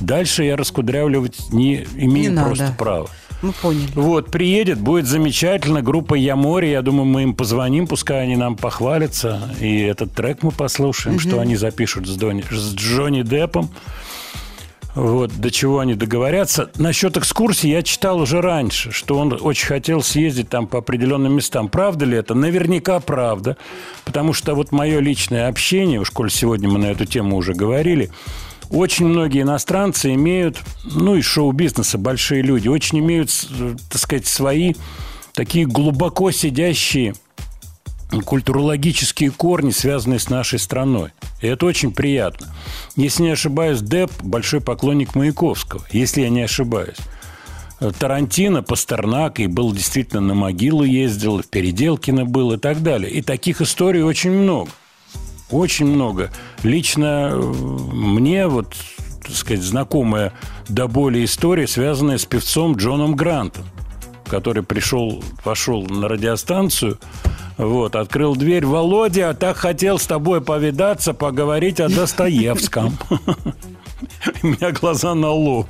Дальше 0.00 0.44
я 0.44 0.56
раскудрявливать 0.56 1.52
не 1.52 1.86
имею 1.96 2.32
Не 2.32 2.38
просто 2.42 2.64
надо. 2.64 2.76
права. 2.76 3.06
Мы 3.42 3.52
поняли. 3.52 3.88
Вот, 3.94 4.30
приедет, 4.30 4.78
будет 4.80 5.06
замечательно. 5.06 5.82
Группа 5.82 6.14
«Я 6.14 6.36
море». 6.36 6.70
Я 6.72 6.80
думаю, 6.82 7.04
мы 7.04 7.22
им 7.22 7.34
позвоним, 7.34 7.86
пускай 7.86 8.22
они 8.22 8.34
нам 8.34 8.56
похвалятся. 8.56 9.54
И 9.60 9.80
этот 9.80 10.12
трек 10.14 10.42
мы 10.42 10.50
послушаем, 10.52 11.18
что 11.18 11.38
они 11.40 11.54
запишут 11.56 12.06
с, 12.08 12.16
Дони- 12.16 12.44
с 12.50 12.74
Джонни 12.74 13.22
Деппом. 13.22 13.68
Вот, 14.96 15.30
до 15.36 15.50
чего 15.50 15.80
они 15.80 15.94
договорятся. 15.94 16.70
Насчет 16.78 17.18
экскурсии 17.18 17.68
я 17.68 17.82
читал 17.82 18.18
уже 18.18 18.40
раньше, 18.40 18.92
что 18.92 19.18
он 19.18 19.38
очень 19.38 19.66
хотел 19.66 20.02
съездить 20.02 20.48
там 20.48 20.66
по 20.66 20.78
определенным 20.78 21.34
местам. 21.34 21.68
Правда 21.68 22.06
ли 22.06 22.16
это? 22.16 22.32
Наверняка 22.32 22.98
правда. 23.00 23.58
Потому 24.06 24.32
что 24.32 24.54
вот 24.54 24.72
мое 24.72 25.00
личное 25.00 25.48
общение, 25.48 26.00
уж 26.00 26.10
коль 26.10 26.30
сегодня 26.30 26.70
мы 26.70 26.78
на 26.78 26.86
эту 26.86 27.04
тему 27.04 27.36
уже 27.36 27.52
говорили, 27.52 28.10
очень 28.70 29.06
многие 29.06 29.42
иностранцы 29.42 30.14
имеют, 30.14 30.62
ну, 30.84 31.14
из 31.14 31.26
шоу-бизнеса 31.26 31.98
большие 31.98 32.40
люди, 32.40 32.68
очень 32.68 32.98
имеют, 33.00 33.28
э, 33.50 33.76
так 33.90 34.00
сказать, 34.00 34.26
свои 34.26 34.72
такие 35.34 35.66
глубоко 35.66 36.30
сидящие 36.30 37.14
культурологические 38.24 39.30
корни, 39.30 39.70
связанные 39.70 40.18
с 40.18 40.30
нашей 40.30 40.58
страной. 40.58 41.10
И 41.40 41.46
это 41.46 41.66
очень 41.66 41.92
приятно. 41.92 42.54
Если 42.94 43.24
не 43.24 43.30
ошибаюсь, 43.30 43.80
Депп– 43.80 44.12
большой 44.22 44.60
поклонник 44.60 45.14
Маяковского, 45.14 45.84
если 45.90 46.22
я 46.22 46.28
не 46.28 46.42
ошибаюсь. 46.42 46.96
Э, 47.80 47.90
Тарантино, 47.96 48.62
Пастернак, 48.62 49.40
и 49.40 49.46
был 49.46 49.72
действительно 49.72 50.20
на 50.20 50.34
могилу 50.34 50.84
ездил, 50.84 51.42
в 51.42 51.46
Переделкино 51.46 52.24
был 52.24 52.52
и 52.52 52.58
так 52.58 52.82
далее. 52.82 53.10
И 53.10 53.22
таких 53.22 53.60
историй 53.60 54.02
очень 54.02 54.30
много. 54.30 54.70
Очень 55.50 55.86
много. 55.86 56.30
Лично 56.62 57.30
э, 57.32 57.36
мне 57.36 58.46
вот, 58.46 58.74
так 59.22 59.34
сказать, 59.34 59.62
знакомая 59.62 60.32
до 60.68 60.88
боли 60.88 61.24
история, 61.24 61.66
связанная 61.66 62.18
с 62.18 62.24
певцом 62.24 62.76
Джоном 62.76 63.14
Грантом, 63.14 63.64
который 64.28 64.62
пришел, 64.62 65.22
пошел 65.44 65.82
на 65.84 66.08
радиостанцию, 66.08 66.98
вот, 67.56 67.96
открыл 67.96 68.36
дверь. 68.36 68.66
Володя, 68.66 69.34
так 69.34 69.56
хотел 69.56 69.98
с 69.98 70.06
тобой 70.06 70.40
повидаться, 70.40 71.14
поговорить 71.14 71.80
о 71.80 71.88
Достоевском. 71.88 72.98
У 74.42 74.46
меня 74.46 74.72
глаза 74.72 75.14
на 75.14 75.30
лоб. 75.30 75.68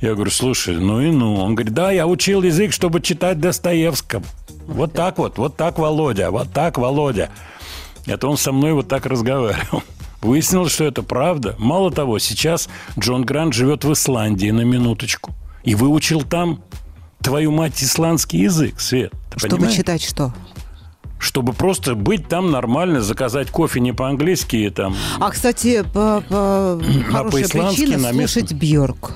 Я 0.00 0.14
говорю, 0.14 0.32
слушай, 0.32 0.76
ну 0.76 1.00
и 1.00 1.12
ну. 1.12 1.36
Он 1.36 1.54
говорит, 1.54 1.74
да, 1.74 1.92
я 1.92 2.08
учил 2.08 2.42
язык, 2.42 2.72
чтобы 2.72 3.00
читать 3.00 3.38
Достоевского. 3.38 4.24
Вот 4.66 4.92
так 4.92 5.18
вот, 5.18 5.38
вот 5.38 5.56
так, 5.56 5.78
Володя, 5.78 6.30
вот 6.30 6.52
так, 6.52 6.76
Володя. 6.76 7.30
Это 8.06 8.26
он 8.26 8.36
со 8.36 8.50
мной 8.50 8.72
вот 8.72 8.88
так 8.88 9.06
разговаривал. 9.06 9.84
Выяснилось, 10.22 10.72
что 10.72 10.84
это 10.84 11.04
правда. 11.04 11.54
Мало 11.58 11.92
того, 11.92 12.18
сейчас 12.18 12.68
Джон 12.98 13.24
Грант 13.24 13.54
живет 13.54 13.84
в 13.84 13.92
Исландии 13.92 14.50
на 14.50 14.62
минуточку. 14.62 15.32
И 15.62 15.76
выучил 15.76 16.22
там, 16.22 16.62
твою 17.22 17.50
мать, 17.52 17.82
исландский 17.82 18.40
язык, 18.40 18.80
Свет. 18.80 19.12
Чтобы 19.36 19.56
понимаешь? 19.56 19.76
читать 19.76 20.02
что? 20.02 20.34
Чтобы 21.18 21.52
просто 21.52 21.94
быть 21.94 22.28
там 22.28 22.50
нормально, 22.50 23.00
заказать 23.00 23.50
кофе 23.50 23.80
не 23.80 23.92
по-английски 23.92 24.56
и 24.56 24.70
там... 24.70 24.96
А, 25.20 25.30
кстати, 25.30 25.82
по, 25.82 26.22
по- 26.28 26.80
хорошая 27.10 27.42
по-исландски 27.42 27.80
причина 27.82 28.12
на 28.12 28.12
слушать 28.12 28.52
Бьорк. 28.52 29.12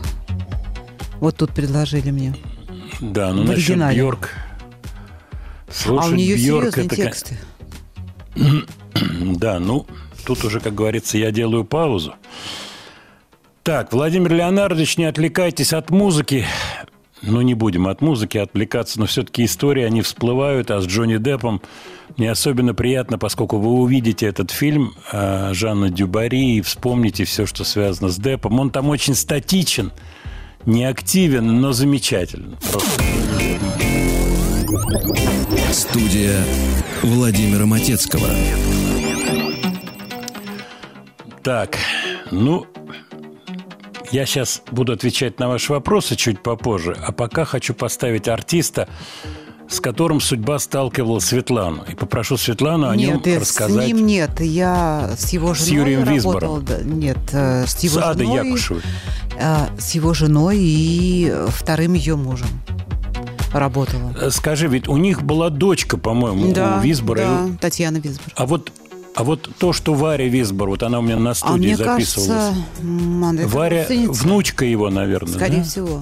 Вот 1.19 1.37
тут 1.37 1.53
предложили 1.53 2.11
мне. 2.11 2.37
Да, 3.01 3.33
ну 3.33 3.43
насчет. 3.43 3.77
Бьорк. 3.95 4.31
а 5.69 5.73
Слушать 5.73 6.13
у 6.13 6.15
нее 6.15 6.37
Бьорк 6.37 6.75
серьезные 6.75 6.87
это, 6.87 6.97
тексты. 6.97 7.39
Да, 9.21 9.59
ну, 9.59 9.87
тут 10.25 10.43
уже, 10.45 10.59
как 10.61 10.75
говорится, 10.75 11.19
я 11.19 11.31
делаю 11.31 11.65
паузу. 11.65 12.15
Так, 13.63 13.93
Владимир 13.93 14.33
Леонардович, 14.33 14.97
не 14.97 15.05
отвлекайтесь 15.05 15.73
от 15.73 15.91
музыки. 15.91 16.47
Ну, 17.27 17.41
не 17.43 17.55
будем 17.55 17.89
от 17.89 18.01
музыки 18.01 18.39
отвлекаться, 18.39 19.01
но 19.01 19.07
все-таки 19.07 19.45
истории, 19.45 19.83
они 19.83 20.01
всплывают, 20.03 20.71
а 20.71 20.81
с 20.81 20.87
Джонни 20.87 21.17
Деппом 21.17 21.61
мне 22.17 22.31
особенно 22.31 22.73
приятно, 22.73 23.19
поскольку 23.19 23.59
вы 23.59 23.71
увидите 23.81 24.27
этот 24.27 24.51
фильм 24.51 24.95
э, 25.13 25.53
Жанна 25.53 25.91
Дюбари 25.91 26.57
и 26.57 26.61
вспомните 26.61 27.25
все, 27.25 27.45
что 27.47 27.65
связано 27.65 28.11
с 28.11 28.17
Деппом. 28.17 28.61
Он 28.61 28.71
там 28.71 28.89
очень 28.89 29.15
статичен, 29.15 29.93
не 30.65 30.85
активен, 30.85 31.61
но 31.61 31.73
замечателен. 31.73 32.57
Просто. 32.71 33.03
Студия 35.73 36.45
Владимира 37.03 37.67
Матецкого. 37.67 38.29
Так, 41.43 41.77
ну, 42.31 42.67
я 44.13 44.27
сейчас 44.27 44.63
буду 44.71 44.93
отвечать 44.93 45.39
на 45.39 45.49
ваши 45.49 45.73
вопросы 45.73 46.17
чуть 46.17 46.43
попозже, 46.43 46.97
а 47.07 47.13
пока 47.13 47.45
хочу 47.45 47.75
поставить 47.75 48.29
артиста, 48.29 48.89
с 49.69 49.81
которым 49.81 50.21
судьба 50.21 50.59
сталкивала 50.61 51.19
Светлану. 51.19 51.85
И 51.91 51.95
попрошу 51.97 52.37
Светлану 52.37 52.89
о 52.89 52.95
нем 52.97 53.17
Нет, 53.17 53.27
э, 53.27 53.39
рассказать. 53.39 53.85
с 53.85 53.87
ним 53.89 54.07
нет. 54.07 54.41
Я 54.41 55.11
с 55.19 55.31
его 55.33 55.55
С 55.55 55.65
женой 55.67 55.81
Юрием 55.81 56.05
работала. 56.05 56.63
Нет, 56.85 57.19
э, 57.33 57.65
с 57.67 57.79
его 57.83 58.01
С 58.01 58.03
Адой 58.05 58.27
женой. 58.27 58.47
Якушевой. 58.47 58.83
э, 59.39 59.57
С 59.79 59.95
его 59.97 60.15
женой 60.15 60.59
и 60.61 61.33
вторым 61.49 61.95
ее 61.95 62.15
мужем. 62.17 62.47
работала. 63.53 64.31
Скажи, 64.31 64.69
ведь 64.69 64.87
у 64.87 64.97
них 64.99 65.23
была 65.23 65.49
дочка, 65.51 65.97
по-моему, 65.97 66.53
Да, 66.53 66.77
у 66.79 66.85
Висбора. 66.85 67.19
да, 67.21 67.49
Татьяна 67.61 67.97
Висбор. 67.99 68.27
А 68.37 68.45
вот, 68.47 68.71
а 69.17 69.25
вот 69.25 69.49
то, 69.59 69.73
что 69.73 69.95
Варя 69.95 70.29
Висбор, 70.29 70.69
вот 70.69 70.83
она 70.83 70.99
у 70.99 71.03
меня 71.03 71.17
на 71.17 71.31
А 71.31 71.35
студии 71.35 71.69
мне 71.69 71.77
записывалась. 71.77 72.55
кажется, 72.81 73.49
Варя, 73.49 73.87
внучка 73.89 74.65
его, 74.67 74.91
наверное. 74.91 75.35
Скорее 75.35 75.59
да? 75.59 75.65
всего. 75.65 76.01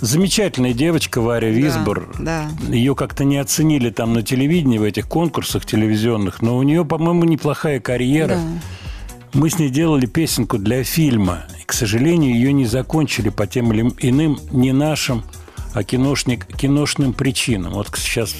Замечательная 0.00 0.72
девочка 0.72 1.20
Варя 1.20 1.48
Висбор. 1.48 2.08
да. 2.18 2.48
Ее 2.68 2.94
как-то 2.94 3.24
не 3.24 3.38
оценили 3.38 3.90
там 3.90 4.12
на 4.12 4.22
телевидении, 4.22 4.78
в 4.78 4.82
этих 4.82 5.08
конкурсах 5.08 5.66
телевизионных, 5.66 6.42
но 6.42 6.56
у 6.56 6.62
нее, 6.62 6.84
по-моему, 6.84 7.24
неплохая 7.24 7.80
карьера. 7.80 8.36
Да. 8.36 8.40
Мы 9.32 9.50
с 9.50 9.58
ней 9.58 9.68
делали 9.68 10.06
песенку 10.06 10.58
для 10.58 10.84
фильма. 10.84 11.44
И, 11.60 11.64
к 11.64 11.72
сожалению, 11.72 12.34
ее 12.34 12.52
не 12.52 12.66
закончили 12.66 13.30
по 13.30 13.46
тем 13.46 13.72
или 13.72 13.90
иным, 13.98 14.38
не 14.52 14.72
нашим, 14.72 15.24
а 15.74 15.82
киношник, 15.82 16.46
киношным 16.46 17.12
причинам. 17.12 17.72
Вот 17.72 17.88
сейчас 17.96 18.34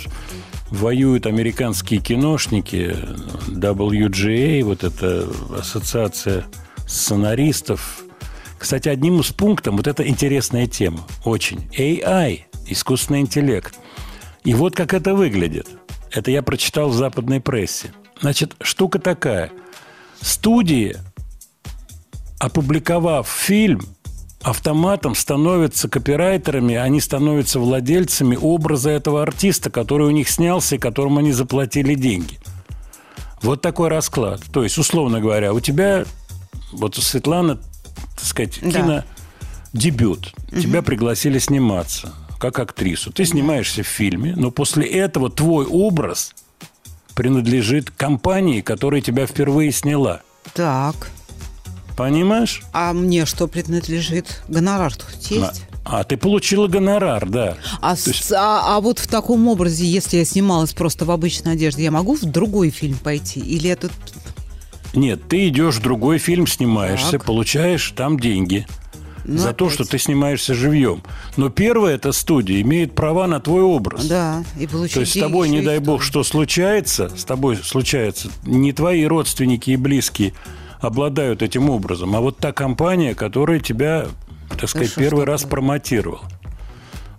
воюют 0.70 1.26
американские 1.26 2.01
киношники, 2.01 2.97
WGA, 3.48 4.62
вот 4.64 4.84
эта 4.84 5.28
ассоциация 5.59 6.44
сценаристов. 6.86 8.05
Кстати, 8.59 8.88
одним 8.88 9.20
из 9.20 9.30
пунктов, 9.32 9.74
вот 9.74 9.86
это 9.86 10.06
интересная 10.06 10.66
тема, 10.66 11.06
очень. 11.24 11.68
AI, 11.76 12.40
искусственный 12.66 13.20
интеллект. 13.20 13.78
И 14.44 14.55
вот 14.55 14.74
как 14.74 14.94
это 14.94 15.14
выглядит. 15.14 15.68
Это 16.10 16.30
я 16.30 16.43
прочитал 16.43 16.88
в 16.88 16.94
западной 16.94 17.40
прессе. 17.40 17.93
Значит, 18.20 18.56
штука 18.60 18.98
такая. 18.98 19.51
Студии, 20.20 20.97
опубликовав 22.38 23.28
фильм, 23.28 23.82
автоматом 24.42 25.14
становятся 25.14 25.88
копирайтерами, 25.88 26.74
они 26.76 27.00
становятся 27.00 27.58
владельцами 27.58 28.36
образа 28.40 28.90
этого 28.90 29.22
артиста, 29.22 29.70
который 29.70 30.06
у 30.06 30.10
них 30.10 30.28
снялся 30.28 30.76
и 30.76 30.78
которому 30.78 31.18
они 31.18 31.32
заплатили 31.32 31.94
деньги. 31.94 32.38
Вот 33.42 33.60
такой 33.60 33.88
расклад. 33.88 34.40
То 34.52 34.62
есть, 34.62 34.78
условно 34.78 35.20
говоря, 35.20 35.52
у 35.52 35.60
тебя, 35.60 36.04
вот 36.72 36.96
у 36.98 37.00
Светланы, 37.00 37.56
так 38.14 38.24
сказать, 38.24 38.58
Да. 38.62 39.04
кинодебют. 39.72 40.34
Тебя 40.50 40.82
пригласили 40.82 41.38
сниматься 41.38 42.12
как 42.38 42.58
актрису. 42.58 43.12
Ты 43.12 43.24
снимаешься 43.24 43.82
в 43.82 43.86
фильме, 43.86 44.34
но 44.36 44.50
после 44.50 44.86
этого 44.86 45.30
твой 45.30 45.66
образ 45.66 46.34
принадлежит 47.14 47.90
компании, 47.90 48.60
которая 48.60 49.00
тебя 49.00 49.26
впервые 49.26 49.72
сняла. 49.72 50.20
Так. 50.52 51.10
Понимаешь? 51.97 52.62
А 52.73 52.93
мне 52.93 53.24
что 53.27 53.47
принадлежит? 53.48 54.43
Гонорар 54.48 54.94
тут 54.94 55.14
есть? 55.31 55.62
А, 55.85 56.05
ты 56.05 56.16
получила 56.16 56.66
гонорар, 56.66 57.28
да. 57.28 57.56
А, 57.81 57.97
с- 57.97 58.32
а- 58.32 58.77
а 58.77 58.81
вот 58.81 58.98
в 58.98 59.06
таком 59.06 59.47
образе, 59.48 59.86
если 59.86 60.18
я 60.18 60.24
снималась 60.24 60.73
просто 60.73 61.05
в 61.05 61.10
обычной 61.10 61.52
одежде, 61.52 61.85
я 61.85 61.90
могу 61.90 62.16
в 62.16 62.23
другой 62.24 62.70
фильм 62.70 62.98
пойти? 62.98 63.40
Или 63.40 63.70
это... 63.70 63.89
Нет, 64.94 65.28
ты 65.28 65.48
идешь 65.48 65.77
в 65.77 65.82
другой 65.82 66.18
фильм, 66.18 66.47
снимаешься, 66.47 67.12
Так. 67.12 67.24
получаешь 67.24 67.93
там 67.97 68.18
деньги. 68.18 68.66
Ну, 69.24 69.39
за 69.39 69.52
то, 69.52 69.64
опять. 69.66 69.74
что 69.74 69.85
ты 69.85 69.98
снимаешься 69.98 70.55
живьем. 70.55 71.02
Но 71.36 71.51
первая 71.51 71.97
эта 71.97 72.12
студия 72.12 72.60
имеет 72.62 72.94
права 72.94 73.27
на 73.27 73.40
твой 73.40 73.62
образ. 73.62 74.06
Да, 74.06 74.44
и 74.59 74.66
получить 74.68 74.94
То 74.94 75.01
есть 75.01 75.16
с 75.16 75.20
тобой, 75.20 75.48
не 75.48 75.62
дай 75.62 75.78
бог, 75.81 76.02
что 76.02 76.23
случается, 76.24 77.10
с 77.16 77.24
тобой 77.24 77.56
случается, 77.56 78.28
не 78.44 78.73
твои 78.73 79.05
родственники 79.05 79.70
и 79.70 79.77
близкие 79.77 80.32
обладают 80.80 81.42
этим 81.42 81.70
образом, 81.70 82.14
а 82.16 82.20
вот 82.20 82.38
та 82.38 82.52
компания, 82.52 83.14
которая 83.14 83.60
тебя, 83.60 84.06
так 84.58 84.68
сказать, 84.68 84.90
что 84.90 85.00
первый 85.00 85.24
раз 85.24 85.44
промотировала. 85.44 86.22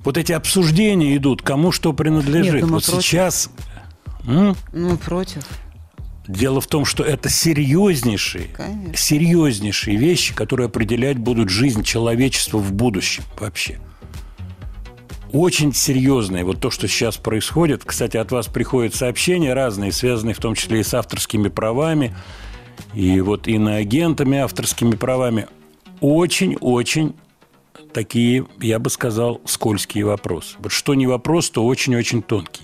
Вот 0.03 0.17
эти 0.17 0.31
обсуждения 0.31 1.15
идут, 1.17 1.41
кому 1.41 1.71
что 1.71 1.91
принадлежит. 1.93 2.53
Нет, 2.55 2.61
ну 2.63 2.73
вот 2.75 2.85
против. 2.85 3.03
сейчас 3.05 3.49
м, 4.25 4.55
Ну, 4.71 4.97
против. 4.97 5.43
дело 6.27 6.61
в 6.61 6.67
том, 6.67 6.85
что 6.85 7.03
это 7.03 7.29
серьезнейшие, 7.29 8.45
Конечно. 8.55 8.95
серьезнейшие 8.95 9.97
вещи, 9.97 10.33
которые 10.33 10.67
определять 10.67 11.17
будут 11.17 11.49
жизнь 11.49 11.83
человечества 11.83 12.57
в 12.57 12.71
будущем 12.71 13.23
вообще. 13.39 13.79
Очень 15.33 15.73
серьезные. 15.73 16.45
Вот 16.45 16.61
то, 16.61 16.71
что 16.71 16.87
сейчас 16.87 17.17
происходит. 17.17 17.83
Кстати, 17.85 18.15
от 18.15 18.31
вас 18.31 18.47
приходят 18.47 18.95
сообщения 18.95 19.53
разные, 19.53 19.91
связанные 19.91 20.33
в 20.33 20.37
том 20.39 20.55
числе 20.55 20.79
и 20.79 20.83
с 20.83 20.93
авторскими 20.93 21.49
правами, 21.49 22.15
и 22.97 23.21
вот 23.21 23.47
иноагентами 23.47 24.39
авторскими 24.39 24.95
правами. 24.95 25.45
Очень-очень 26.01 27.13
такие, 27.93 28.47
я 28.59 28.79
бы 28.79 28.89
сказал, 28.89 29.39
скользкие 29.45 30.03
вопросы. 30.03 30.55
Вот 30.57 30.71
что 30.71 30.95
не 30.95 31.05
вопрос, 31.05 31.51
то 31.51 31.63
очень-очень 31.63 32.23
тонкий. 32.23 32.63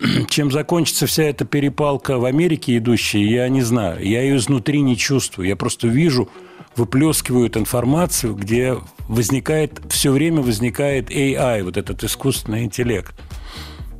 Чем 0.28 0.50
закончится 0.50 1.06
вся 1.06 1.22
эта 1.22 1.44
перепалка 1.44 2.18
в 2.18 2.24
Америке 2.24 2.76
идущая, 2.78 3.22
я 3.22 3.48
не 3.48 3.62
знаю. 3.62 4.04
Я 4.04 4.22
ее 4.22 4.38
изнутри 4.38 4.80
не 4.80 4.96
чувствую. 4.96 5.46
Я 5.46 5.54
просто 5.54 5.86
вижу, 5.86 6.28
выплескивают 6.74 7.56
информацию, 7.56 8.34
где 8.34 8.76
возникает, 9.06 9.80
все 9.88 10.10
время 10.10 10.42
возникает 10.42 11.12
AI, 11.12 11.62
вот 11.62 11.76
этот 11.76 12.02
искусственный 12.02 12.64
интеллект. 12.64 13.14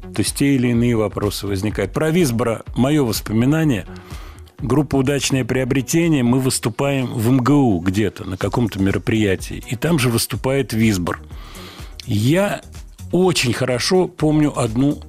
То 0.02 0.22
есть 0.22 0.34
те 0.34 0.56
или 0.56 0.68
иные 0.68 0.96
вопросы 0.96 1.46
возникают. 1.46 1.92
Про 1.92 2.10
Висбора 2.10 2.64
мое 2.74 3.04
воспоминание. 3.04 3.86
Группа 4.64 4.96
«Удачное 4.96 5.44
приобретение», 5.44 6.22
мы 6.22 6.40
выступаем 6.40 7.12
в 7.12 7.30
МГУ 7.30 7.80
где-то 7.80 8.24
на 8.24 8.38
каком-то 8.38 8.80
мероприятии. 8.80 9.62
И 9.68 9.76
там 9.76 9.98
же 9.98 10.08
выступает 10.08 10.72
Висбор. 10.72 11.20
Я 12.06 12.62
очень 13.12 13.52
хорошо 13.52 14.08
помню 14.08 14.58
одну 14.58 15.02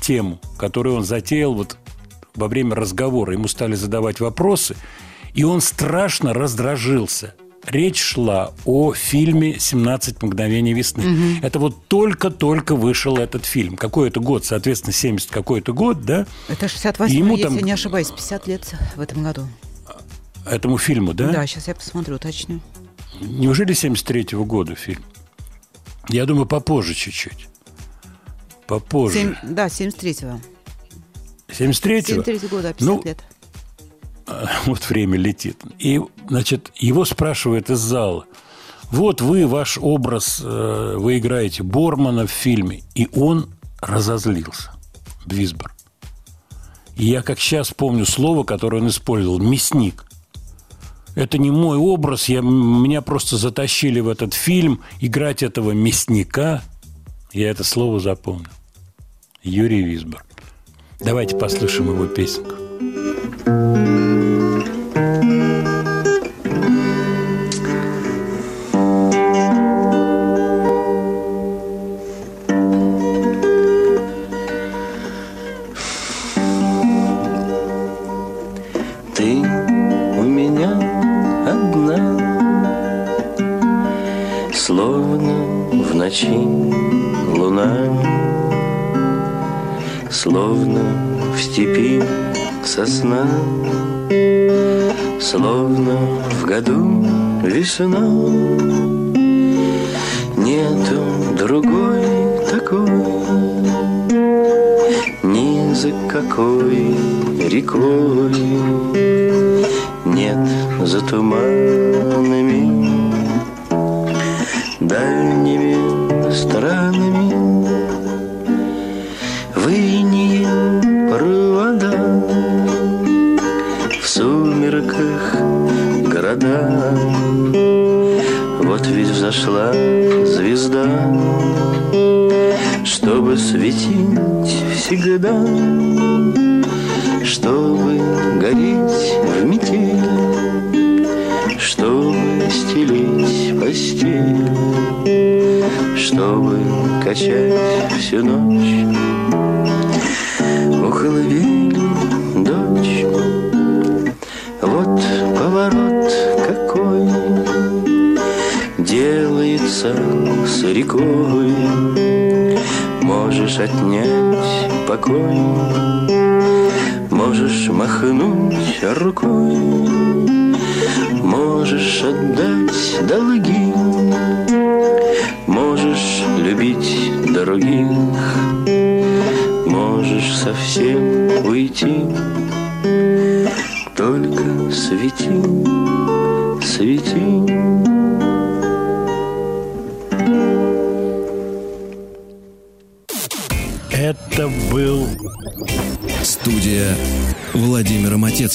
тему, 0.00 0.40
которую 0.56 0.96
он 0.96 1.04
затеял 1.04 1.52
вот 1.52 1.76
во 2.34 2.48
время 2.48 2.74
разговора. 2.74 3.34
Ему 3.34 3.48
стали 3.48 3.74
задавать 3.74 4.20
вопросы, 4.20 4.76
и 5.34 5.44
он 5.44 5.60
страшно 5.60 6.32
раздражился. 6.32 7.34
Речь 7.66 8.00
шла 8.00 8.52
о 8.64 8.92
фильме 8.94 9.54
«17 9.56 10.24
мгновений 10.24 10.72
весны». 10.72 11.40
Это 11.42 11.58
вот 11.58 11.86
только-только 11.88 12.76
вышел 12.76 13.16
этот 13.16 13.44
фильм. 13.44 13.76
Какой 13.76 14.08
это 14.08 14.20
год? 14.20 14.44
Соответственно, 14.44 14.92
70 14.92 15.30
какой-то 15.30 15.72
год, 15.72 16.02
да? 16.02 16.26
Это 16.48 16.68
68 16.68 17.14
Ему 17.16 17.36
если 17.36 17.42
там- 17.56 17.58
не 17.58 17.72
ошибаюсь, 17.72 18.10
50 18.10 18.46
лет 18.46 18.74
в 18.94 19.00
этом 19.00 19.22
году. 19.24 19.48
Этому 20.44 20.78
фильму, 20.78 21.12
да? 21.12 21.32
Да, 21.32 21.46
сейчас 21.46 21.66
я 21.66 21.74
посмотрю, 21.74 22.16
уточню. 22.16 22.60
Неужели 23.20 23.74
73-го 23.74 24.44
года 24.44 24.76
фильм? 24.76 25.02
Я 26.08 26.24
думаю, 26.24 26.46
попозже 26.46 26.94
чуть-чуть. 26.94 27.48
Попозже. 28.68 29.18
Семь- 29.18 29.34
да, 29.42 29.66
73-го. 29.66 30.40
73-го? 31.48 32.22
73 32.22 32.48
года, 32.48 32.72
50 32.74 32.80
Ну, 32.80 33.02
лет. 33.04 33.24
вот 34.66 34.88
время 34.88 35.18
летит. 35.18 35.62
И, 35.78 36.00
значит, 36.28 36.72
его 36.76 37.04
спрашивают 37.04 37.70
из 37.70 37.78
зала. 37.78 38.26
Вот 38.90 39.20
вы, 39.20 39.46
ваш 39.46 39.78
образ, 39.80 40.40
э, 40.42 40.94
вы 40.96 41.18
играете 41.18 41.62
Бормана 41.62 42.26
в 42.26 42.30
фильме. 42.30 42.82
И 42.94 43.08
он 43.14 43.48
разозлился. 43.80 44.72
Висбор. 45.26 45.72
И 46.96 47.06
я 47.06 47.22
как 47.22 47.38
сейчас 47.38 47.72
помню 47.72 48.06
слово, 48.06 48.44
которое 48.44 48.80
он 48.80 48.88
использовал. 48.88 49.38
Мясник. 49.38 50.04
Это 51.14 51.38
не 51.38 51.50
мой 51.50 51.76
образ. 51.76 52.28
Я, 52.28 52.42
меня 52.42 53.02
просто 53.02 53.36
затащили 53.36 54.00
в 54.00 54.08
этот 54.08 54.34
фильм. 54.34 54.80
Играть 55.00 55.42
этого 55.42 55.72
мясника. 55.72 56.62
Я 57.32 57.50
это 57.50 57.64
слово 57.64 58.00
запомнил. 58.00 58.46
Юрий 59.42 59.82
Висбор. 59.82 60.24
Давайте 61.00 61.36
послушаем 61.36 61.90
его 61.90 62.06
песенку. 62.06 62.65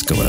Матецкого. 0.02 0.26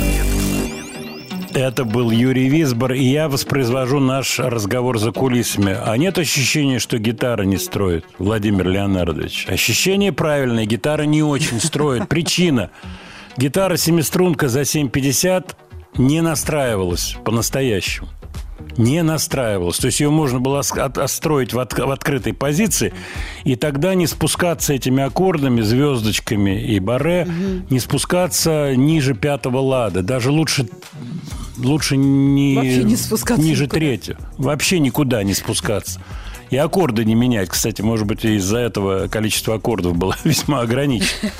Это 1.54 1.84
был 1.84 2.10
Юрий 2.10 2.48
Висбор, 2.48 2.92
и 2.92 3.04
я 3.04 3.28
воспроизвожу 3.28 4.00
наш 4.00 4.38
разговор 4.38 4.98
за 4.98 5.12
кулисами. 5.12 5.76
А 5.78 5.96
нет 5.96 6.18
ощущения, 6.18 6.78
что 6.78 6.98
гитара 6.98 7.42
не 7.42 7.58
строит, 7.58 8.06
Владимир 8.18 8.68
Леонардович? 8.68 9.46
Ощущение 9.48 10.12
правильное, 10.12 10.64
гитара 10.64 11.02
не 11.02 11.22
очень 11.22 11.60
строит. 11.60 12.08
Причина. 12.08 12.70
Гитара 13.36 13.76
семиструнка 13.76 14.48
за 14.48 14.62
7,50 14.62 15.54
не 15.98 16.22
настраивалась 16.22 17.16
по-настоящему. 17.24 18.08
Не 18.78 19.02
настраивалась. 19.02 19.78
То 19.78 19.86
есть 19.86 20.00
ее 20.00 20.10
можно 20.10 20.40
было 20.40 20.60
отстроить 20.60 21.52
в, 21.52 21.58
от- 21.58 21.78
в 21.78 21.90
открытой 21.90 22.32
позиции, 22.32 22.92
и 23.44 23.56
тогда 23.56 23.94
не 23.94 24.06
спускаться 24.06 24.72
этими 24.72 25.02
аккордами, 25.02 25.60
звездочками 25.60 26.60
и 26.62 26.78
баре, 26.80 27.28
не 27.70 27.78
спускаться 27.80 28.74
ниже 28.76 29.14
пятого 29.14 29.58
лада. 29.58 30.02
Даже 30.02 30.30
лучше, 30.30 30.68
лучше 31.58 31.96
не, 31.96 32.56
Вообще 32.56 32.84
не 32.84 32.96
спускаться 32.96 33.44
ниже 33.44 33.64
никуда. 33.64 33.78
третьего. 33.78 34.18
Вообще 34.38 34.78
никуда 34.78 35.22
не 35.22 35.34
спускаться. 35.34 36.00
И 36.50 36.56
аккорды 36.56 37.04
не 37.04 37.14
менять. 37.14 37.48
Кстати, 37.48 37.80
может 37.82 38.06
быть, 38.06 38.24
из-за 38.24 38.58
этого 38.58 39.08
количество 39.08 39.54
аккордов 39.54 39.96
было 39.96 40.16
весьма 40.24 40.60
ограничено. 40.60 41.30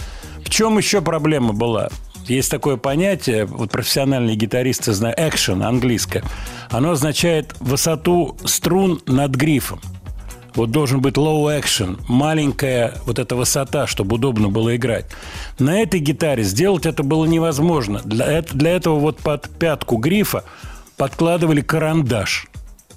В 0.44 0.50
чем 0.50 0.76
еще 0.78 1.00
проблема 1.02 1.52
была? 1.52 1.88
Есть 2.26 2.50
такое 2.50 2.76
понятие, 2.76 3.46
вот 3.46 3.70
профессиональные 3.70 4.36
гитаристы 4.36 4.92
знают, 4.92 5.18
action, 5.18 5.62
английское. 5.64 6.22
Оно 6.70 6.92
означает 6.92 7.54
высоту 7.60 8.36
струн 8.44 9.00
над 9.06 9.32
грифом. 9.34 9.80
Вот 10.54 10.70
должен 10.70 11.00
быть 11.00 11.14
low 11.14 11.46
action, 11.58 11.98
маленькая 12.08 12.94
вот 13.06 13.18
эта 13.18 13.34
высота, 13.34 13.86
чтобы 13.86 14.16
удобно 14.16 14.48
было 14.48 14.76
играть. 14.76 15.06
На 15.58 15.80
этой 15.80 15.98
гитаре 15.98 16.42
сделать 16.42 16.84
это 16.84 17.02
было 17.02 17.24
невозможно. 17.24 18.02
Для, 18.04 18.42
для 18.42 18.70
этого 18.72 18.98
вот 18.98 19.18
под 19.18 19.48
пятку 19.48 19.96
грифа 19.96 20.44
подкладывали 20.96 21.62
карандаш. 21.62 22.48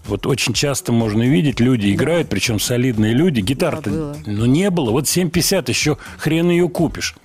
Вот 0.05 0.27
очень 0.27 0.53
часто 0.53 0.91
можно 0.91 1.23
видеть, 1.23 1.59
люди 1.59 1.91
играют, 1.91 2.29
причем 2.29 2.59
солидные 2.59 3.13
люди. 3.13 3.39
Гитар-то 3.41 3.89
было. 3.89 4.17
ну, 4.25 4.45
не 4.45 4.69
было. 4.69 4.91
Вот 4.91 5.05
7,50 5.05 5.69
еще 5.69 5.97
хрен 6.17 6.49
ее 6.49 6.69
купишь. 6.69 7.15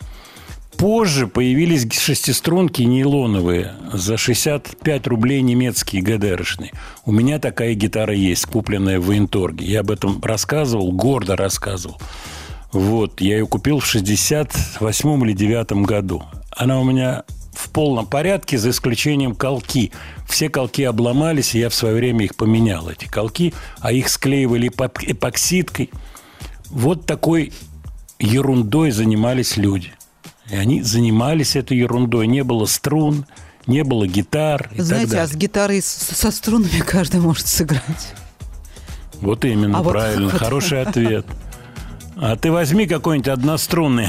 Позже 0.80 1.26
появились 1.26 1.86
шестиструнки 1.92 2.80
нейлоновые 2.80 3.74
за 3.92 4.16
65 4.16 5.06
рублей 5.08 5.42
немецкие 5.42 6.00
ГДРшные. 6.00 6.72
У 7.04 7.12
меня 7.12 7.38
такая 7.38 7.74
гитара 7.74 8.14
есть, 8.14 8.46
купленная 8.46 8.98
в 8.98 9.04
Военторге. 9.04 9.66
Я 9.66 9.80
об 9.80 9.90
этом 9.90 10.22
рассказывал, 10.22 10.90
гордо 10.92 11.36
рассказывал. 11.36 12.00
Вот, 12.72 13.20
я 13.20 13.36
ее 13.36 13.46
купил 13.46 13.80
в 13.80 13.86
68 13.86 15.24
или 15.26 15.34
9 15.34 15.72
году. 15.84 16.22
Она 16.56 16.80
у 16.80 16.84
меня 16.84 17.24
в 17.52 17.68
полном 17.68 18.06
порядке, 18.06 18.56
за 18.56 18.70
исключением 18.70 19.34
колки. 19.34 19.92
Все 20.26 20.48
колки 20.48 20.80
обломались, 20.80 21.54
и 21.54 21.58
я 21.58 21.68
в 21.68 21.74
свое 21.74 21.94
время 21.94 22.24
их 22.24 22.36
поменял, 22.36 22.88
эти 22.88 23.04
колки, 23.04 23.52
а 23.80 23.92
их 23.92 24.08
склеивали 24.08 24.70
эпок- 24.70 25.04
эпоксидкой. 25.04 25.90
Вот 26.70 27.04
такой 27.04 27.52
ерундой 28.18 28.92
занимались 28.92 29.58
люди. 29.58 29.92
И 30.50 30.56
они 30.56 30.82
занимались 30.82 31.56
этой 31.56 31.76
ерундой. 31.78 32.26
Не 32.26 32.42
было 32.44 32.66
струн, 32.66 33.24
не 33.66 33.84
было 33.84 34.06
гитар 34.06 34.68
и 34.74 34.80
Знаете, 34.80 35.12
так 35.12 35.20
а 35.20 35.26
с 35.26 35.30
далее. 35.30 35.40
гитарой 35.46 35.82
со 35.82 36.30
струнами 36.30 36.80
каждый 36.86 37.20
может 37.20 37.46
сыграть. 37.46 38.14
Вот 39.20 39.44
именно, 39.44 39.78
А 39.78 39.82
вот- 39.82 39.92
правильно, 39.92 40.28
вот. 40.32 40.38
хороший 40.40 40.82
ответ. 40.82 41.26
А 42.22 42.36
ты 42.36 42.50
возьми 42.52 42.86
какой-нибудь 42.86 43.28
однострунный. 43.28 44.06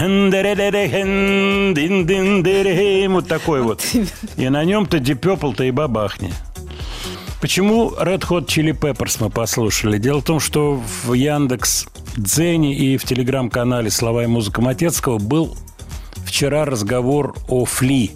Вот 3.07 3.27
такой 3.27 3.61
вот. 3.61 3.85
И 4.37 4.49
на 4.49 4.63
нем-то 4.65 4.97
Purple-то 4.97 5.63
и 5.63 5.71
бабахни. 5.71 6.33
Почему 7.39 7.91
Red 7.91 8.21
Hot 8.29 8.47
Chili 8.47 8.77
Peppers 8.77 9.17
мы 9.19 9.29
послушали? 9.29 9.97
Дело 9.97 10.19
в 10.21 10.25
том, 10.25 10.39
что 10.39 10.81
в 11.05 11.13
Яндекс 11.13 11.87
Дзене 12.17 12.75
и 12.75 12.97
в 12.97 13.05
телеграм-канале 13.05 13.89
«Слова 13.89 14.23
и 14.23 14.27
музыка 14.27 14.61
Матецкого» 14.61 15.17
был 15.17 15.55
вчера 16.25 16.65
разговор 16.65 17.35
о 17.47 17.65
Фли. 17.65 18.11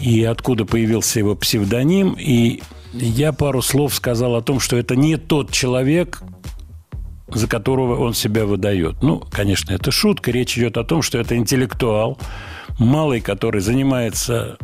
И 0.00 0.24
откуда 0.24 0.64
появился 0.64 1.18
его 1.18 1.34
псевдоним. 1.34 2.16
И 2.18 2.62
я 2.92 3.32
пару 3.32 3.62
слов 3.62 3.94
сказал 3.94 4.36
о 4.36 4.42
том, 4.42 4.60
что 4.60 4.76
это 4.76 4.96
не 4.96 5.16
тот 5.16 5.50
человек, 5.50 6.22
за 7.28 7.46
которого 7.46 7.96
он 7.96 8.14
себя 8.14 8.46
выдает. 8.46 9.02
Ну, 9.02 9.22
конечно, 9.30 9.72
это 9.72 9.90
шутка. 9.90 10.30
Речь 10.30 10.56
идет 10.56 10.76
о 10.76 10.84
том, 10.84 11.02
что 11.02 11.18
это 11.18 11.36
интеллектуал, 11.36 12.18
малый, 12.78 13.20
который 13.20 13.60
занимается 13.60 14.56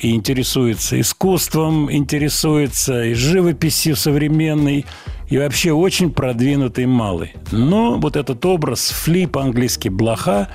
и 0.00 0.14
интересуется 0.14 1.00
искусством, 1.00 1.90
интересуется 1.92 3.04
и 3.04 3.14
живописью 3.14 3.96
современной, 3.96 4.86
и 5.28 5.38
вообще 5.38 5.72
очень 5.72 6.10
продвинутый 6.10 6.86
малый. 6.86 7.34
Но 7.52 7.98
вот 7.98 8.16
этот 8.16 8.44
образ 8.46 8.90
фли 8.90 9.26
по-английски 9.26 9.88
блоха, 9.88 10.48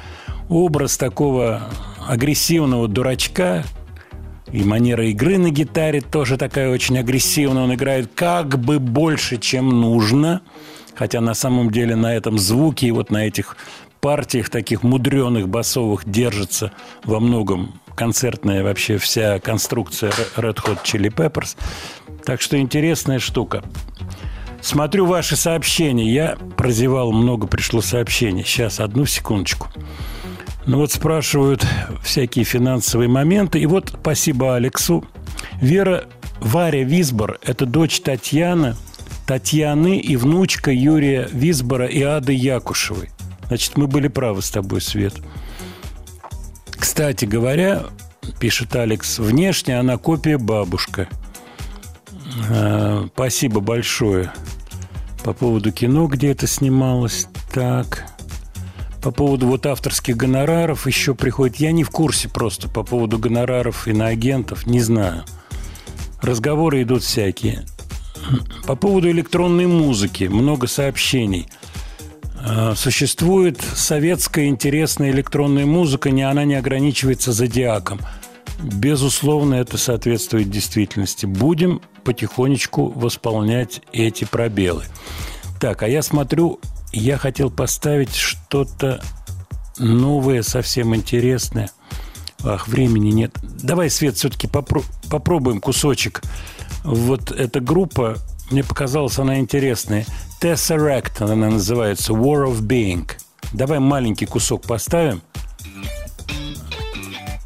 образ 0.50 0.98
такого 0.98 1.70
агрессивного 2.08 2.88
дурачка, 2.88 3.64
и 4.52 4.64
манера 4.64 5.08
игры 5.10 5.38
на 5.40 5.50
гитаре 5.50 6.02
тоже 6.02 6.38
такая 6.38 6.70
очень 6.70 6.98
агрессивная. 7.00 7.64
Он 7.64 7.74
играет 7.74 8.12
как 8.14 8.60
бы 8.60 8.80
больше, 8.80 9.38
чем 9.38 9.70
нужно. 9.70 10.42
Хотя 10.94 11.22
на 11.22 11.34
самом 11.34 11.72
деле 11.72 11.96
на 11.96 12.14
этом 12.14 12.38
звуке 12.38 12.88
и 12.88 12.92
вот 12.92 13.10
на 13.10 13.26
этих 13.26 13.58
партиях 14.00 14.50
таких 14.50 14.84
мудреных 14.84 15.50
басовых 15.50 16.04
держится 16.06 16.72
во 17.04 17.20
многом 17.20 17.80
концертная 17.96 18.64
вообще 18.64 18.98
вся 18.98 19.40
конструкция 19.40 20.12
Red 20.36 20.58
Hot 20.66 20.84
Chili 20.84 21.12
Peppers. 21.12 21.58
Так 22.24 22.40
что 22.40 22.60
интересная 22.60 23.18
штука. 23.18 23.64
Смотрю 24.64 25.06
ваши 25.06 25.36
сообщения. 25.36 26.10
Я 26.10 26.38
прозевал, 26.56 27.12
много 27.12 27.48
пришло 27.48 27.82
сообщений. 27.82 28.46
Сейчас, 28.46 28.80
одну 28.80 29.06
секундочку. 29.06 29.68
Ну 30.66 30.78
вот 30.78 30.94
спрашивают 30.94 31.68
всякие 32.02 32.46
финансовые 32.46 33.10
моменты. 33.10 33.60
И 33.60 33.66
вот 33.66 33.94
спасибо 34.00 34.56
Алексу. 34.56 35.04
Вера 35.62 36.06
Варя 36.40 36.84
Висбор– 36.84 37.40
это 37.44 37.66
дочь 37.66 38.00
Татьяны, 38.00 38.76
Татьяны 39.28 39.98
и 39.98 40.16
внучка 40.16 40.72
Юрия 40.72 41.28
Висбора 41.30 41.86
и 41.86 42.02
Ады 42.02 42.32
Якушевой. 42.32 43.10
Значит, 43.50 43.76
мы 43.76 43.88
были 43.88 44.08
правы 44.08 44.42
с 44.42 44.50
тобой, 44.50 44.80
Свет. 44.80 45.14
Кстати 46.70 47.26
говоря, 47.26 47.84
пишет 48.40 48.74
Алекс, 48.78 49.20
внешне 49.20 49.78
она 49.78 49.98
копия 49.98 50.38
бабушка. 50.38 51.10
Э, 52.50 53.08
Спасибо 53.14 53.60
большое. 53.60 54.32
По 55.24 55.34
поводу 55.34 55.72
кино, 55.72 56.08
где 56.08 56.32
это 56.32 56.48
снималось. 56.48 57.28
Так. 57.54 58.06
По 59.02 59.12
поводу 59.12 59.48
вот 59.48 59.66
авторских 59.66 60.18
гонораров 60.18 60.88
еще 60.88 61.14
приходит. 61.16 61.58
Я 61.58 61.72
не 61.72 61.84
в 61.84 61.90
курсе 61.90 62.30
просто 62.30 62.70
по 62.70 62.84
поводу 62.84 63.18
гонораров 63.18 63.88
иноагентов. 63.88 64.66
Не 64.66 64.80
знаю. 64.80 65.24
Разговоры 66.22 66.84
идут 66.84 67.04
всякие. 67.04 67.66
По 68.66 68.76
поводу 68.76 69.10
электронной 69.10 69.68
музыки 69.68 70.26
много 70.26 70.68
сообщений. 70.68 71.48
Э, 72.46 72.74
Существует 72.76 73.62
советская 73.62 74.46
интересная 74.46 75.12
электронная 75.12 75.66
музыка, 75.66 76.12
не 76.12 76.24
она 76.24 76.46
не 76.46 76.56
ограничивается 76.56 77.32
зодиаком. 77.32 78.00
Безусловно, 78.64 79.56
это 79.56 79.78
соответствует 79.78 80.50
действительности. 80.50 81.26
Будем 81.26 81.82
потихонечку 82.04 82.90
восполнять 82.90 83.82
эти 83.92 84.24
пробелы. 84.24 84.86
Так, 85.60 85.84
а 85.84 85.88
я 85.88 86.02
смотрю, 86.02 86.60
я 86.92 87.18
хотел 87.18 87.52
поставить 87.52 88.16
что-то 88.16 89.04
новое, 89.78 90.44
совсем 90.44 90.96
интересное. 90.96 91.70
Ах, 92.44 92.68
времени 92.68 93.12
нет. 93.12 93.36
Давай, 93.42 93.90
Свет, 93.90 94.16
все-таки 94.16 94.48
попро- 94.48 94.86
попробуем 95.10 95.60
кусочек. 95.60 96.22
Вот 96.84 97.32
эта 97.32 97.60
группа, 97.60 98.18
мне 98.52 98.64
показалась 98.64 99.18
она 99.20 99.40
интересная. 99.40 100.06
Tesseract 100.42 101.22
она 101.24 101.50
называется. 101.50 102.14
War 102.14 102.46
of 102.50 102.62
Being. 102.62 103.10
Давай 103.54 103.80
маленький 103.80 104.26
кусок 104.26 104.64
поставим. 104.64 105.22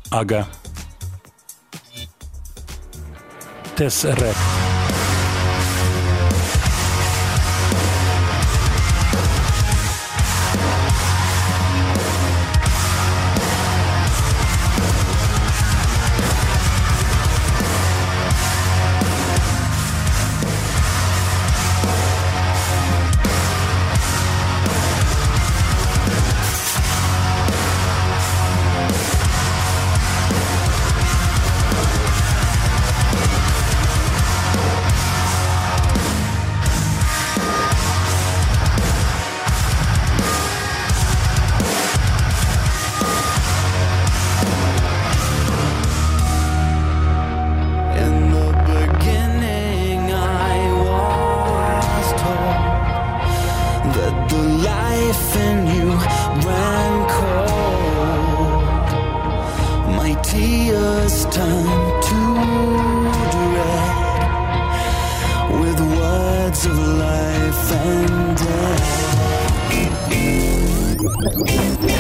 Ага. 0.10 0.48
des 3.78 4.06
Rap. 4.06 4.77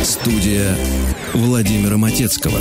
Студия 0.03 0.75
Владимира 1.33 1.97
Матецкого. 1.97 2.59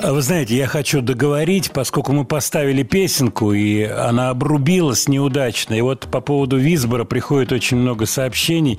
А 0.00 0.12
Вы 0.12 0.22
знаете, 0.22 0.56
я 0.56 0.66
хочу 0.68 1.00
договорить, 1.00 1.72
поскольку 1.72 2.12
мы 2.12 2.24
поставили 2.24 2.84
песенку, 2.84 3.52
и 3.52 3.82
она 3.82 4.30
обрубилась 4.30 5.08
неудачно. 5.08 5.74
И 5.74 5.80
вот 5.80 6.06
по 6.10 6.20
поводу 6.20 6.56
Висбора 6.56 7.04
приходит 7.04 7.50
очень 7.50 7.78
много 7.78 8.06
сообщений. 8.06 8.78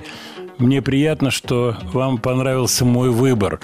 Мне 0.56 0.80
приятно, 0.80 1.30
что 1.30 1.76
вам 1.92 2.16
понравился 2.18 2.86
мой 2.86 3.10
выбор. 3.10 3.60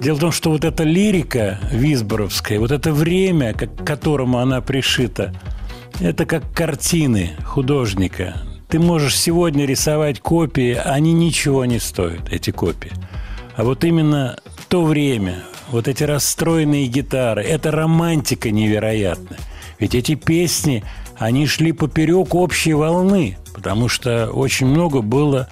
Дело 0.00 0.16
в 0.16 0.20
том, 0.20 0.30
что 0.30 0.50
вот 0.50 0.64
эта 0.64 0.84
лирика 0.84 1.58
висборовская, 1.72 2.60
вот 2.60 2.70
это 2.70 2.92
время, 2.92 3.54
к 3.54 3.84
которому 3.84 4.38
она 4.38 4.60
пришита, 4.60 5.34
это 6.00 6.26
как 6.26 6.52
картины 6.52 7.32
художника. 7.44 8.36
Ты 8.72 8.78
можешь 8.78 9.18
сегодня 9.18 9.66
рисовать 9.66 10.20
копии, 10.20 10.72
они 10.72 11.12
ничего 11.12 11.66
не 11.66 11.78
стоят, 11.78 12.32
эти 12.32 12.52
копии. 12.52 12.90
А 13.54 13.64
вот 13.64 13.84
именно 13.84 14.38
то 14.70 14.82
время, 14.82 15.42
вот 15.68 15.88
эти 15.88 16.04
расстроенные 16.04 16.86
гитары, 16.86 17.42
это 17.42 17.70
романтика 17.70 18.50
невероятная. 18.50 19.38
Ведь 19.78 19.94
эти 19.94 20.14
песни, 20.14 20.84
они 21.18 21.46
шли 21.46 21.72
поперек 21.72 22.34
общей 22.34 22.72
волны, 22.72 23.36
потому 23.54 23.88
что 23.90 24.30
очень 24.32 24.68
много 24.68 25.02
было 25.02 25.50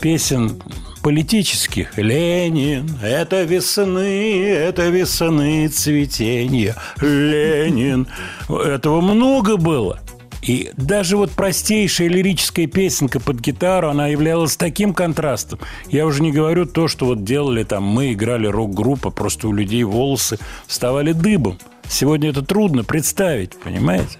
песен 0.00 0.62
политических. 1.02 1.98
Ленин, 1.98 3.00
это 3.02 3.42
весны, 3.42 4.44
это 4.44 4.90
весны 4.90 5.66
цветения. 5.66 6.76
Ленин. 7.00 8.06
Этого 8.48 9.00
много 9.00 9.56
было. 9.56 9.98
И 10.42 10.70
даже 10.76 11.16
вот 11.16 11.30
простейшая 11.32 12.08
лирическая 12.08 12.66
песенка 12.66 13.20
под 13.20 13.40
гитару, 13.40 13.88
она 13.88 14.08
являлась 14.08 14.56
таким 14.56 14.94
контрастом. 14.94 15.58
Я 15.88 16.06
уже 16.06 16.22
не 16.22 16.32
говорю 16.32 16.66
то, 16.66 16.88
что 16.88 17.06
вот 17.06 17.24
делали 17.24 17.64
там, 17.64 17.84
мы 17.84 18.12
играли 18.12 18.46
рок-группа, 18.46 19.10
просто 19.10 19.48
у 19.48 19.52
людей 19.52 19.82
волосы 19.82 20.38
вставали 20.66 21.12
дыбом. 21.12 21.58
Сегодня 21.88 22.30
это 22.30 22.42
трудно 22.42 22.84
представить, 22.84 23.56
понимаете? 23.56 24.18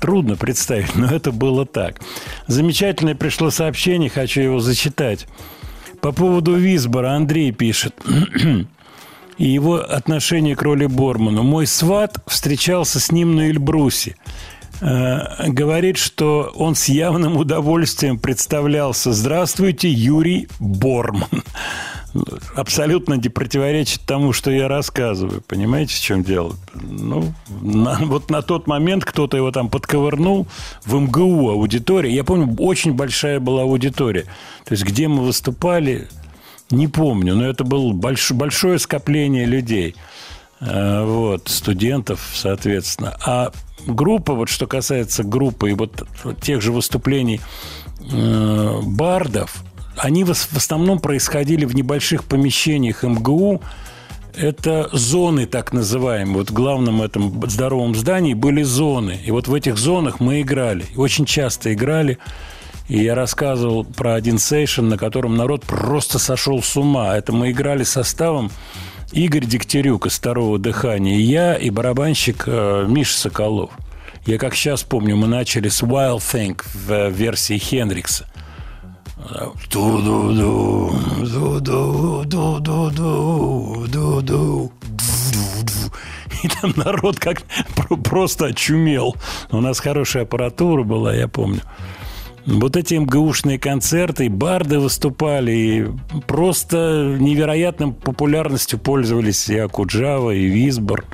Трудно 0.00 0.36
представить, 0.36 0.94
но 0.96 1.06
это 1.06 1.32
было 1.32 1.66
так. 1.66 2.00
Замечательное 2.46 3.14
пришло 3.14 3.50
сообщение, 3.50 4.10
хочу 4.10 4.40
его 4.40 4.60
зачитать. 4.60 5.26
По 6.00 6.12
поводу 6.12 6.54
Висбора 6.54 7.12
Андрей 7.12 7.52
пишет. 7.52 7.94
И 9.38 9.48
его 9.48 9.76
отношение 9.76 10.54
к 10.54 10.62
роли 10.62 10.86
Борману. 10.86 11.42
Мой 11.42 11.66
сват 11.66 12.18
встречался 12.26 13.00
с 13.00 13.10
ним 13.10 13.34
на 13.34 13.48
Эльбрусе. 13.48 14.16
Э, 14.80 15.48
говорит, 15.48 15.96
что 15.96 16.52
он 16.54 16.74
с 16.74 16.88
явным 16.88 17.36
удовольствием 17.36 18.18
представлялся. 18.18 19.12
Здравствуйте, 19.12 19.88
Юрий 19.90 20.48
Борман. 20.58 21.28
Абсолютно 22.54 23.14
не 23.14 23.28
противоречит 23.28 24.02
тому, 24.06 24.32
что 24.32 24.50
я 24.50 24.68
рассказываю. 24.68 25.42
Понимаете, 25.48 25.94
в 25.94 26.00
чем 26.00 26.22
дело? 26.22 26.54
Ну, 26.74 27.32
на- 27.60 27.98
вот 28.02 28.30
на 28.30 28.40
тот 28.42 28.68
момент 28.68 29.04
кто-то 29.04 29.36
его 29.36 29.50
там 29.50 29.68
подковырнул 29.68 30.46
в 30.84 30.94
МГУ 30.94 31.50
аудитория. 31.50 32.14
Я 32.14 32.22
помню, 32.22 32.54
очень 32.58 32.92
большая 32.92 33.40
была 33.40 33.62
аудитория. 33.62 34.26
То 34.64 34.72
есть, 34.74 34.84
где 34.84 35.08
мы 35.08 35.24
выступали, 35.24 36.06
не 36.70 36.86
помню, 36.86 37.34
но 37.34 37.46
это 37.46 37.64
было 37.64 37.92
больш- 37.92 38.32
большое 38.32 38.78
скопление 38.78 39.44
людей. 39.44 39.96
Э, 40.66 41.04
Вот, 41.04 41.48
студентов, 41.48 42.20
соответственно. 42.34 43.16
А 43.24 43.52
группа, 43.86 44.34
вот 44.34 44.48
что 44.48 44.66
касается 44.66 45.22
группы 45.22 45.70
и 45.70 45.74
вот 45.74 46.04
тех 46.40 46.62
же 46.62 46.72
выступлений 46.72 47.40
э, 48.10 48.80
бардов, 48.82 49.62
они 49.96 50.24
в 50.24 50.30
ос- 50.30 50.48
в 50.50 50.56
основном 50.56 50.98
происходили 50.98 51.64
в 51.64 51.74
небольших 51.74 52.24
помещениях 52.24 53.02
МГУ. 53.02 53.60
Это 54.36 54.88
зоны, 54.92 55.46
так 55.46 55.72
называемые. 55.72 56.38
Вот 56.38 56.50
в 56.50 56.52
главном 56.52 57.02
этом 57.02 57.48
здоровом 57.48 57.94
здании 57.94 58.34
были 58.34 58.64
зоны. 58.64 59.20
И 59.24 59.30
вот 59.30 59.46
в 59.46 59.54
этих 59.54 59.76
зонах 59.78 60.18
мы 60.18 60.40
играли. 60.40 60.86
Очень 60.96 61.24
часто 61.24 61.72
играли. 61.72 62.18
И 62.88 62.98
я 62.98 63.14
рассказывал 63.14 63.84
про 63.84 64.14
один 64.14 64.38
сейшн, 64.38 64.88
на 64.88 64.98
котором 64.98 65.36
народ 65.36 65.62
просто 65.62 66.18
сошел 66.18 66.62
с 66.62 66.76
ума. 66.76 67.16
Это 67.16 67.32
мы 67.32 67.52
играли 67.52 67.84
составом 67.84 68.50
Игорь 69.12 69.44
Дегтярюк 69.44 70.06
из 70.06 70.14
«Второго 70.14 70.58
дыхания», 70.58 71.18
я, 71.18 71.54
и 71.54 71.70
барабанщик 71.70 72.44
э, 72.46 72.86
Миша 72.88 73.16
Соколов. 73.16 73.70
Я 74.26 74.38
как 74.38 74.54
сейчас 74.54 74.82
помню, 74.82 75.16
мы 75.16 75.26
начали 75.26 75.68
с 75.68 75.82
Wild 75.82 76.18
Thing 76.18 76.60
в 76.74 77.10
версии 77.10 77.58
Хендрикса. 77.58 78.26
И 86.42 86.48
там 86.48 86.72
народ 86.76 87.18
как 87.18 87.42
про- 87.74 87.96
просто 87.96 88.46
очумел. 88.46 89.16
У 89.50 89.60
нас 89.60 89.80
хорошая 89.80 90.24
аппаратура 90.24 90.82
была, 90.82 91.14
я 91.14 91.28
помню. 91.28 91.60
Вот 92.46 92.76
эти 92.76 92.94
МГУшные 92.94 93.58
концерты, 93.58 94.28
барды 94.28 94.78
выступали, 94.78 95.52
и 95.52 95.86
просто 96.26 97.16
невероятным 97.18 97.94
популярностью 97.94 98.78
пользовались 98.78 99.48
и 99.48 99.56
Акуджава, 99.56 100.32
и 100.32 100.44
Висбор. 100.44 101.06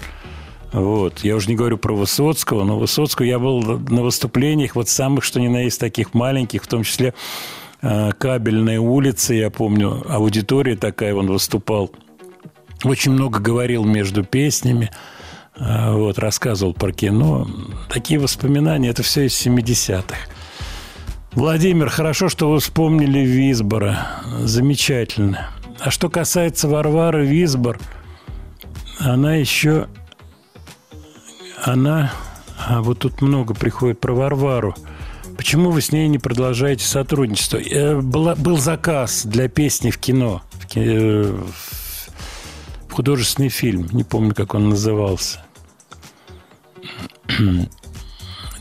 Вот. 0.72 1.20
Я 1.20 1.36
уже 1.36 1.48
не 1.48 1.54
говорю 1.54 1.78
про 1.78 1.94
Высоцкого, 1.94 2.64
но 2.64 2.78
Высоцкого 2.78 3.26
я 3.26 3.38
был 3.38 3.60
на 3.62 4.02
выступлениях 4.02 4.74
вот 4.74 4.88
самых, 4.88 5.22
что 5.22 5.40
ни 5.40 5.46
на 5.46 5.62
есть, 5.62 5.78
таких 5.78 6.14
маленьких, 6.14 6.64
в 6.64 6.66
том 6.66 6.82
числе 6.82 7.14
э, 7.80 8.10
кабельная 8.18 8.80
улица, 8.80 9.32
я 9.32 9.50
помню, 9.50 10.04
аудитория 10.08 10.76
такая, 10.76 11.14
он 11.14 11.28
выступал. 11.28 11.92
Очень 12.82 13.12
много 13.12 13.38
говорил 13.38 13.84
между 13.84 14.24
песнями, 14.24 14.90
э, 15.56 15.92
вот, 15.92 16.18
рассказывал 16.18 16.74
про 16.74 16.92
кино. 16.92 17.48
такие 17.88 18.18
воспоминания, 18.18 18.88
это 18.88 19.04
все 19.04 19.26
из 19.26 19.46
70-х. 19.46 20.16
Владимир, 21.32 21.88
хорошо, 21.88 22.28
что 22.28 22.50
вы 22.50 22.58
вспомнили 22.60 23.20
Висбора. 23.20 24.06
Замечательно. 24.40 25.50
А 25.78 25.90
что 25.90 26.10
касается 26.10 26.68
Варвары 26.68 27.24
Висбор, 27.26 27.78
она 28.98 29.34
еще... 29.36 29.88
Она... 31.62 32.12
А 32.66 32.82
вот 32.82 32.98
тут 33.00 33.22
много 33.22 33.54
приходит 33.54 34.00
про 34.00 34.12
Варвару. 34.12 34.74
Почему 35.36 35.70
вы 35.70 35.80
с 35.80 35.92
ней 35.92 36.08
не 36.08 36.18
продолжаете 36.18 36.84
сотрудничество? 36.84 37.56
Э, 37.56 37.98
была- 38.00 38.36
был 38.36 38.58
заказ 38.58 39.24
для 39.24 39.48
песни 39.48 39.90
в 39.90 39.96
кино. 39.98 40.42
В, 40.52 40.66
ки- 40.66 40.78
э, 40.84 41.22
в 42.88 42.92
художественный 42.92 43.48
фильм. 43.48 43.88
Не 43.92 44.04
помню, 44.04 44.34
как 44.34 44.54
он 44.54 44.68
назывался. 44.68 45.42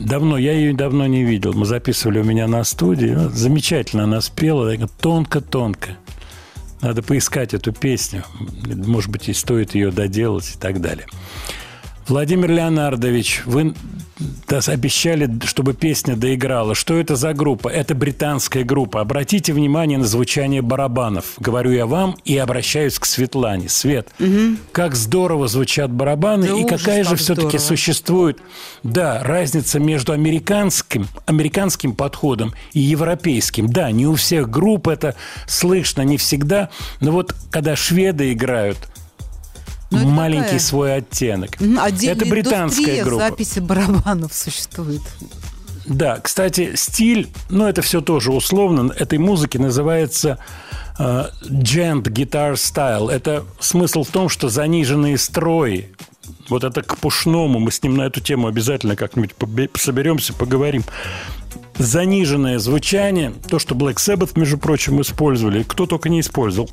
Давно, 0.00 0.38
я 0.38 0.52
ее 0.52 0.72
давно 0.72 1.06
не 1.06 1.24
видел. 1.24 1.52
Мы 1.52 1.66
записывали 1.66 2.20
у 2.20 2.24
меня 2.24 2.46
на 2.48 2.64
студии. 2.64 3.14
Замечательно 3.34 4.04
она 4.04 4.22
спела. 4.22 4.74
Тонко-тонко. 5.00 5.98
Надо 6.80 7.02
поискать 7.02 7.52
эту 7.52 7.72
песню. 7.72 8.24
Может 8.66 9.10
быть, 9.10 9.28
и 9.28 9.34
стоит 9.34 9.74
ее 9.74 9.90
доделать 9.90 10.54
и 10.56 10.58
так 10.58 10.80
далее. 10.80 11.06
Владимир 12.10 12.50
Леонардович, 12.50 13.42
вы 13.46 13.72
обещали, 14.66 15.30
чтобы 15.44 15.74
песня 15.74 16.16
доиграла. 16.16 16.74
Что 16.74 16.98
это 16.98 17.14
за 17.14 17.32
группа? 17.34 17.68
Это 17.68 17.94
британская 17.94 18.64
группа. 18.64 19.00
Обратите 19.00 19.52
внимание 19.52 19.96
на 19.96 20.04
звучание 20.04 20.60
барабанов. 20.60 21.34
Говорю 21.38 21.70
я 21.70 21.86
вам 21.86 22.16
и 22.24 22.36
обращаюсь 22.36 22.98
к 22.98 23.04
Светлане. 23.04 23.68
Свет, 23.68 24.08
как 24.72 24.96
здорово 24.96 25.46
звучат 25.46 25.92
барабаны 25.92 26.48
Да 26.48 26.54
и 26.54 26.64
ужас, 26.64 26.80
какая 26.80 27.04
же 27.04 27.14
все-таки 27.14 27.58
существует, 27.58 28.38
да, 28.82 29.22
разница 29.22 29.78
между 29.78 30.12
американским, 30.12 31.06
американским 31.26 31.94
подходом 31.94 32.54
и 32.72 32.80
европейским. 32.80 33.68
Да, 33.68 33.92
не 33.92 34.08
у 34.08 34.16
всех 34.16 34.50
групп 34.50 34.88
это 34.88 35.14
слышно, 35.46 36.02
не 36.02 36.16
всегда, 36.16 36.70
но 37.00 37.12
вот 37.12 37.36
когда 37.52 37.76
шведы 37.76 38.32
играют, 38.32 38.78
Ну, 39.90 39.98
это 39.98 40.06
маленький 40.06 40.44
такая- 40.44 40.58
свой 40.60 40.96
оттенок. 40.96 41.50
Отдельная 41.78 42.14
это 42.16 42.26
британская 42.26 43.04
группа. 43.04 43.28
записи 43.28 43.58
барабанов 43.58 44.32
существует. 44.32 45.02
Да, 45.86 46.18
кстати, 46.18 46.76
стиль, 46.76 47.28
ну 47.48 47.66
это 47.66 47.82
все 47.82 48.00
тоже 48.00 48.30
условно, 48.32 48.92
этой 48.96 49.18
музыки 49.18 49.58
называется 49.58 50.38
э, 50.98 51.24
gent 51.42 52.02
guitar 52.02 52.52
style. 52.52 53.10
Это 53.10 53.44
смысл 53.58 54.04
в 54.04 54.10
том, 54.10 54.28
что 54.28 54.48
заниженные 54.48 55.18
строи, 55.18 55.88
вот 56.48 56.62
это 56.62 56.82
к 56.82 56.96
пушному, 56.98 57.58
мы 57.58 57.72
с 57.72 57.82
ним 57.82 57.96
на 57.96 58.02
эту 58.02 58.20
тему 58.20 58.46
обязательно 58.46 58.94
как-нибудь 58.94 59.34
соберемся, 59.76 60.32
поговорим. 60.32 60.84
Заниженное 61.78 62.58
звучание, 62.58 63.32
то, 63.48 63.58
что 63.58 63.74
Black 63.74 63.96
Sabbath, 63.96 64.38
между 64.38 64.58
прочим, 64.58 65.00
использовали, 65.00 65.62
кто 65.62 65.86
только 65.86 66.08
не 66.08 66.20
использовал. 66.20 66.70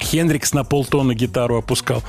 Хендрикс 0.00 0.52
на 0.52 0.64
полтона 0.64 1.14
гитару 1.14 1.56
опускал. 1.56 2.02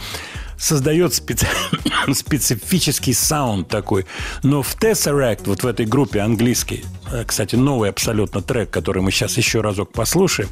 Создает 0.58 1.12
специ- 1.12 1.48
специфический 2.14 3.14
саунд 3.14 3.68
такой. 3.68 4.06
Но 4.44 4.62
в 4.62 4.76
Tesseract, 4.76 5.42
вот 5.46 5.64
в 5.64 5.68
этой 5.68 5.86
группе 5.86 6.22
английской, 6.22 6.86
э, 7.12 7.24
кстати, 7.26 7.56
новый 7.56 7.90
абсолютно 7.90 8.42
трек, 8.42 8.70
который 8.70 9.02
мы 9.02 9.12
сейчас 9.12 9.38
еще 9.38 9.62
разок 9.62 9.92
послушаем, 9.92 10.50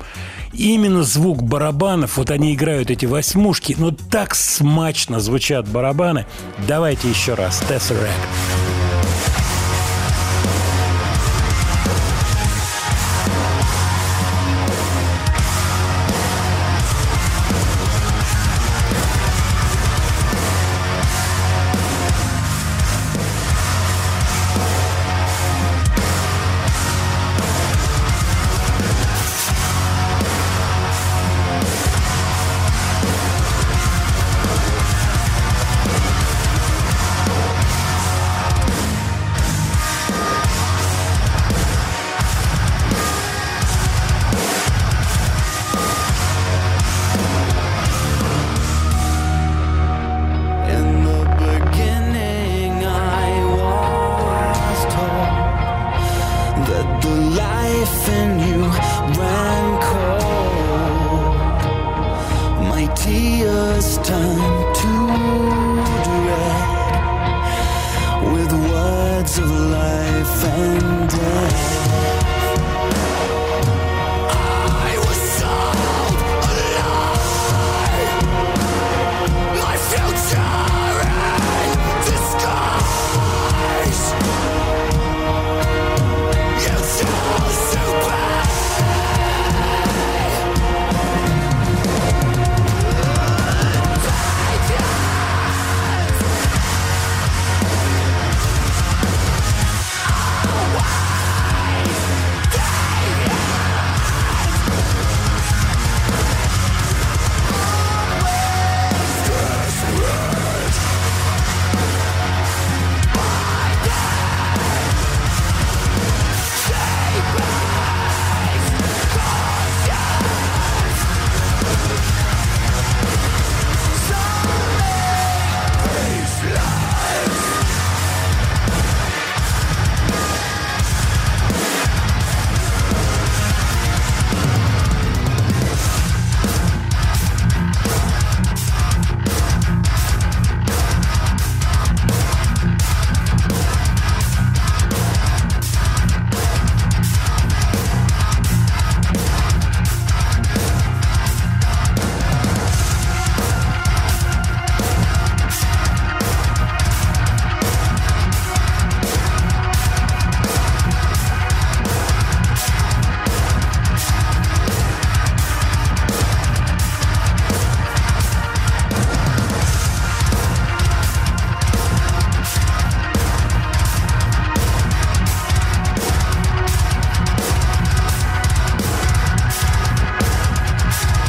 именно 0.54 1.04
звук 1.04 1.44
барабанов, 1.44 2.18
вот 2.18 2.32
они 2.32 2.54
играют 2.54 2.92
эти 2.92 3.06
восьмушки, 3.06 3.76
но 3.78 3.92
так 3.92 4.36
смачно 4.36 5.20
звучат 5.20 5.68
барабаны. 5.68 6.26
Давайте 6.68 7.10
еще 7.10 7.36
раз. 7.36 7.64
Tesseract. 7.70 8.12
In 8.68 8.71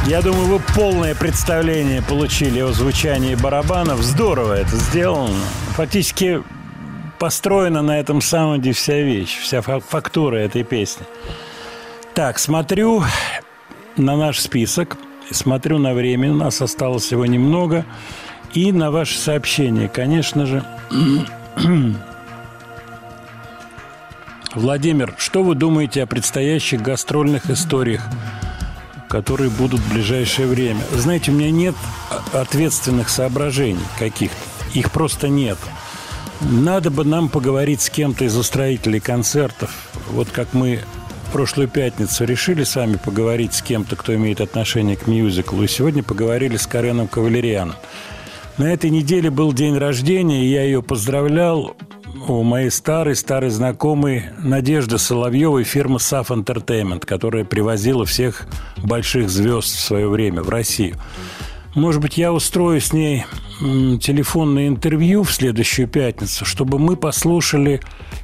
Я 0.07 0.20
думаю, 0.20 0.47
вы 0.47 0.61
полное 0.74 1.15
представление 1.15 2.03
получили 2.03 2.61
о 2.61 2.73
звучании 2.73 3.35
барабанов. 3.37 4.03
Здорово 4.03 4.55
это 4.55 4.74
сделано. 4.77 5.39
Фактически 5.77 6.43
построена 7.19 7.83
на 7.83 8.01
этом 8.01 8.20
саунде 8.20 8.73
вся 8.73 8.99
вещь, 9.01 9.39
вся 9.39 9.62
фа- 9.62 9.79
фактура 9.81 10.37
этой 10.37 10.65
песни. 10.65 11.07
Так, 12.15 12.39
смотрю 12.41 13.05
на 13.97 14.16
наш 14.16 14.41
список, 14.41 14.97
смотрю 15.31 15.79
на 15.79 15.95
время, 15.95 16.33
у 16.33 16.35
нас 16.35 16.61
осталось 16.61 17.05
всего 17.05 17.24
немного, 17.24 17.85
и 18.55 18.73
на 18.73 18.91
ваши 18.91 19.16
сообщения, 19.16 19.89
конечно 19.89 20.47
же. 20.47 20.65
Владимир, 24.55 25.15
что 25.16 25.43
вы 25.45 25.55
думаете 25.55 26.03
о 26.03 26.07
предстоящих 26.07 26.83
гастрольных 26.83 27.49
историях, 27.49 28.03
которые 29.13 29.51
будут 29.51 29.79
в 29.81 29.93
ближайшее 29.93 30.49
время? 30.49 30.81
Знаете, 30.95 31.33
у 31.33 31.35
меня 31.35 31.51
нет 31.51 31.75
ответственных 32.33 33.11
соображений 33.11 33.85
каких-то. 33.99 34.39
Их 34.73 34.91
просто 34.91 35.29
нет. 35.29 35.59
Надо 36.41 36.91
бы 36.91 37.05
нам 37.05 37.29
поговорить 37.29 37.83
с 37.83 37.91
кем-то 37.91 38.25
из 38.25 38.35
устроителей 38.35 39.01
концертов. 39.01 39.71
Вот 40.09 40.31
как 40.31 40.55
мы 40.55 40.81
прошлую 41.31 41.69
пятницу 41.69 42.25
решили 42.25 42.65
с 42.65 42.75
вами 42.75 42.97
поговорить 42.97 43.53
с 43.53 43.61
кем-то, 43.61 43.97
кто 43.97 44.15
имеет 44.15 44.41
отношение 44.41 44.97
к 44.97 45.07
мюзиклу. 45.07 45.63
И 45.63 45.69
сегодня 45.69 46.03
поговорили 46.03 46.57
с 46.57 46.67
Кареном 46.67 47.07
Кавалерианом. 47.07 47.77
На 48.57 48.73
этой 48.73 48.89
неделе 48.89 49.29
был 49.29 49.53
день 49.53 49.77
рождения, 49.77 50.43
и 50.43 50.51
я 50.51 50.63
ее 50.63 50.83
поздравлял 50.83 51.77
у 52.29 52.43
моей 52.43 52.71
старой-старой 52.71 53.51
знакомой 53.51 54.25
Надежды 54.39 54.99
Соловьевой 54.99 55.65
фирмы 55.65 55.97
SAF 55.97 56.29
Entertainment, 56.29 57.07
которая 57.07 57.45
привозила 57.45 58.05
всех 58.05 58.47
больших 58.79 59.31
звезд 59.31 59.75
в 59.75 59.81
свое 59.81 60.09
время 60.09 60.43
в 60.43 60.49
Россию. 60.49 60.97
Может 61.75 62.03
быть, 62.03 62.19
я 62.19 62.33
устрою 62.33 62.81
с 62.81 62.93
ней 62.93 63.25
телефонное 63.61 64.69
интервью 64.69 65.23
в 65.23 65.33
следующую 65.33 65.89
пятницу, 65.89 66.45
чтобы 66.45 66.79
мы 66.79 66.97
послушали 66.97 67.81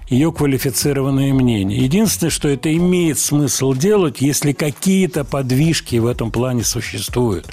ее 0.08 0.32
квалифицированное 0.32 1.32
мнение. 1.32 1.78
Единственное, 1.78 2.30
что 2.30 2.48
это 2.48 2.74
имеет 2.74 3.18
смысл 3.18 3.72
делать, 3.72 4.20
если 4.20 4.52
какие-то 4.52 5.24
подвижки 5.24 5.96
в 5.96 6.06
этом 6.06 6.30
плане 6.30 6.62
существуют. 6.62 7.46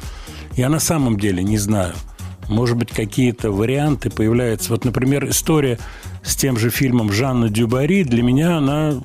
Я 0.56 0.70
на 0.70 0.80
самом 0.80 1.18
деле 1.18 1.44
не 1.44 1.58
знаю. 1.58 1.94
Может 2.50 2.78
быть, 2.78 2.92
какие-то 2.92 3.52
варианты 3.52 4.10
появляются. 4.10 4.72
Вот, 4.72 4.86
например, 4.86 5.28
история 5.30 5.80
с 6.26 6.36
тем 6.36 6.58
же 6.58 6.70
фильмом 6.70 7.12
Жанна 7.12 7.50
Дюбари 7.50 8.04
для 8.04 8.24
меня 8.24 8.58
она 8.58 9.02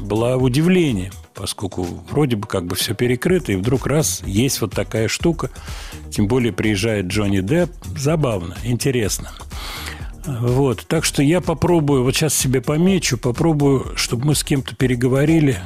была 0.00 0.36
в 0.36 0.44
удивлении, 0.44 1.10
поскольку 1.34 1.86
вроде 2.10 2.36
бы 2.36 2.46
как 2.46 2.66
бы 2.66 2.76
все 2.76 2.94
перекрыто, 2.94 3.52
и 3.52 3.56
вдруг 3.56 3.86
раз 3.86 4.22
есть 4.24 4.60
вот 4.60 4.72
такая 4.72 5.08
штука, 5.08 5.50
тем 6.10 6.28
более 6.28 6.52
приезжает 6.52 7.06
Джонни 7.06 7.40
Депп, 7.40 7.72
забавно, 7.96 8.56
интересно. 8.64 9.30
Вот, 10.26 10.86
так 10.86 11.04
что 11.04 11.22
я 11.22 11.40
попробую, 11.40 12.04
вот 12.04 12.14
сейчас 12.14 12.34
себе 12.34 12.62
помечу, 12.62 13.18
попробую, 13.18 13.92
чтобы 13.96 14.26
мы 14.26 14.34
с 14.34 14.42
кем-то 14.42 14.74
переговорили. 14.74 15.58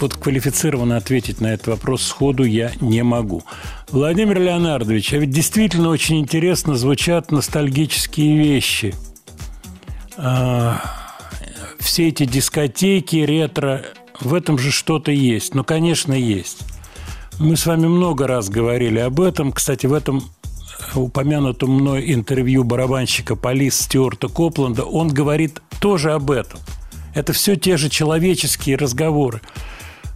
Вот 0.00 0.14
квалифицированно 0.14 0.96
ответить 0.96 1.40
на 1.40 1.48
этот 1.48 1.68
вопрос 1.68 2.02
сходу 2.02 2.44
я 2.44 2.72
не 2.80 3.02
могу. 3.02 3.42
Владимир 3.90 4.40
Леонардович, 4.40 5.12
а 5.12 5.18
ведь 5.18 5.30
действительно 5.30 5.88
очень 5.88 6.20
интересно 6.20 6.74
звучат 6.74 7.30
ностальгические 7.30 8.36
вещи. 8.36 8.94
А, 10.16 10.80
все 11.78 12.08
эти 12.08 12.24
дискотеки, 12.24 13.16
ретро, 13.16 13.82
в 14.20 14.34
этом 14.34 14.58
же 14.58 14.70
что-то 14.70 15.10
есть. 15.10 15.54
Ну, 15.54 15.64
конечно, 15.64 16.12
есть. 16.12 16.58
Мы 17.38 17.56
с 17.56 17.66
вами 17.66 17.86
много 17.86 18.26
раз 18.26 18.48
говорили 18.48 19.00
об 19.00 19.20
этом. 19.20 19.52
Кстати, 19.52 19.86
в 19.86 19.92
этом 19.92 20.22
упомянутом 20.94 21.70
мной 21.70 22.12
интервью 22.12 22.64
барабанщика 22.64 23.36
Полис 23.36 23.80
Стюарта 23.80 24.28
Копланда 24.28 24.84
он 24.84 25.08
говорит 25.08 25.60
тоже 25.80 26.12
об 26.12 26.30
этом. 26.30 26.60
Это 27.14 27.32
все 27.32 27.56
те 27.56 27.76
же 27.76 27.88
человеческие 27.88 28.76
разговоры. 28.76 29.40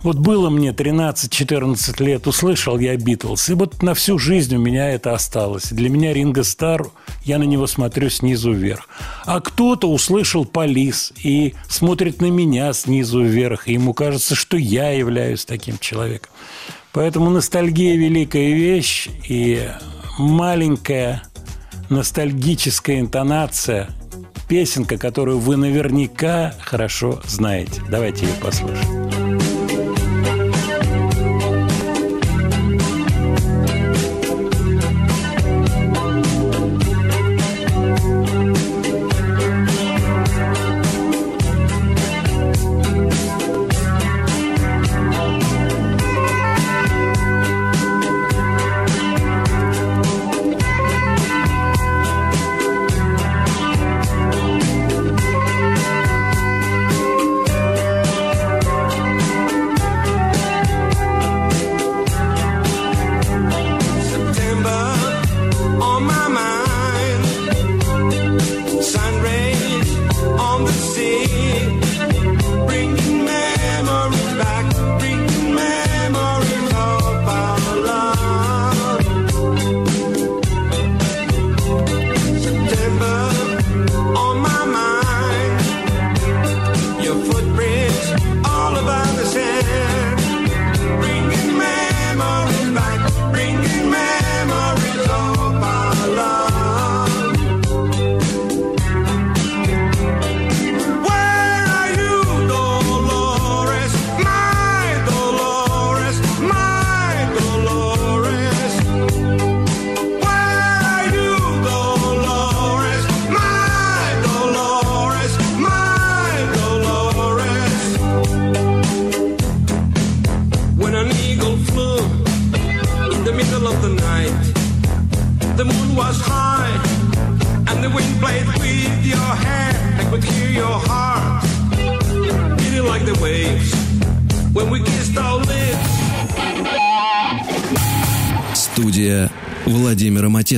Вот 0.02 0.16
было 0.16 0.48
мне 0.48 0.70
13-14 0.70 2.04
лет, 2.04 2.28
услышал 2.28 2.78
я 2.78 2.96
Битлз, 2.96 3.50
и 3.50 3.54
вот 3.54 3.82
на 3.82 3.94
всю 3.94 4.16
жизнь 4.16 4.54
у 4.54 4.60
меня 4.60 4.90
это 4.90 5.12
осталось. 5.12 5.70
Для 5.70 5.88
меня 5.88 6.12
Ринго 6.12 6.44
Стар, 6.44 6.86
я 7.24 7.38
на 7.38 7.42
него 7.42 7.66
смотрю 7.66 8.08
снизу 8.08 8.52
вверх. 8.52 8.88
А 9.24 9.40
кто-то 9.40 9.90
услышал 9.90 10.44
Полис 10.44 11.12
и 11.24 11.54
смотрит 11.68 12.22
на 12.22 12.30
меня 12.30 12.72
снизу 12.74 13.24
вверх, 13.24 13.66
и 13.66 13.72
ему 13.72 13.92
кажется, 13.92 14.36
что 14.36 14.56
я 14.56 14.90
являюсь 14.90 15.44
таким 15.44 15.78
человеком. 15.78 16.30
Поэтому 16.92 17.30
ностальгия– 17.30 17.96
великая 17.96 18.52
вещь, 18.52 19.08
и 19.28 19.68
маленькая 20.16 21.24
ностальгическая 21.90 23.00
интонация, 23.00 23.88
песенка, 24.48 24.98
которую 24.98 25.38
вы 25.38 25.56
наверняка 25.56 26.54
хорошо 26.60 27.20
знаете. 27.24 27.82
Давайте 27.88 28.26
ее 28.26 28.34
послушаем. 28.40 29.27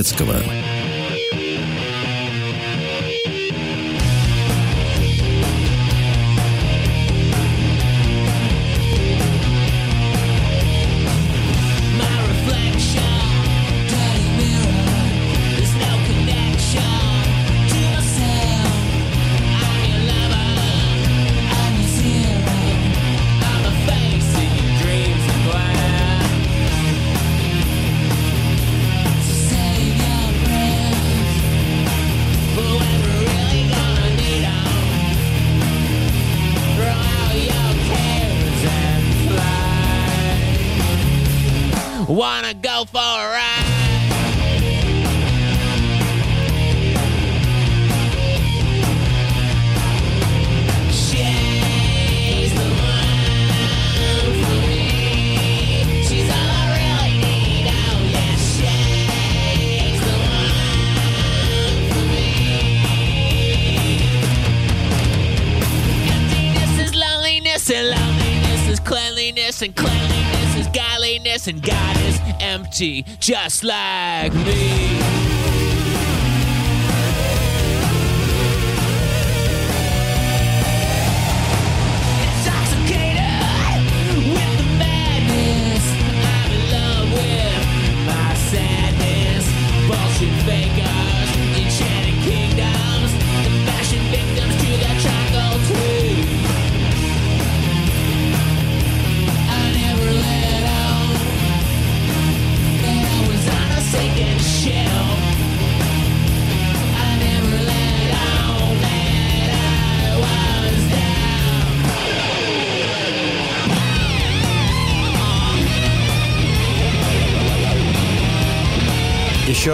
Владимира 0.01 0.60
just 73.19 73.63
like 73.63 74.33
me. 74.33 74.90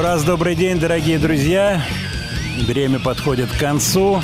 Раз 0.08 0.24
добрый 0.24 0.56
день, 0.56 0.80
дорогие 0.80 1.20
друзья. 1.20 1.84
Время 2.66 2.98
подходит 2.98 3.52
к 3.52 3.60
концу. 3.60 4.22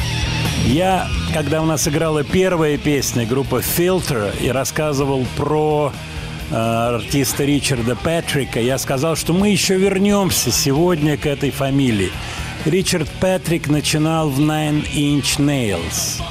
Я, 0.64 1.10
когда 1.34 1.62
у 1.62 1.66
нас 1.66 1.90
играла 1.90 2.24
первая 2.24 2.78
песня 2.78 3.26
группы 3.26 3.58
Filter 3.58 4.34
и 4.42 4.48
рассказывал 4.48 5.28
про 5.36 5.92
э, 6.52 6.56
артиста 6.56 7.44
Ричарда 7.44 7.98
Патрика, 7.98 8.62
я 8.62 8.78
сказал, 8.78 9.18
что 9.18 9.34
мы 9.34 9.50
еще 9.50 9.76
вернемся 9.76 10.54
сегодня 10.54 11.18
к 11.18 11.26
этой 11.26 11.52
фамилии. 11.52 12.14
Ричард 12.64 13.10
Патрик 13.20 13.68
начинал 13.68 14.30
в 14.30 14.40
Nine 14.40 14.90
Inch 14.94 15.38
Nails 15.38 16.24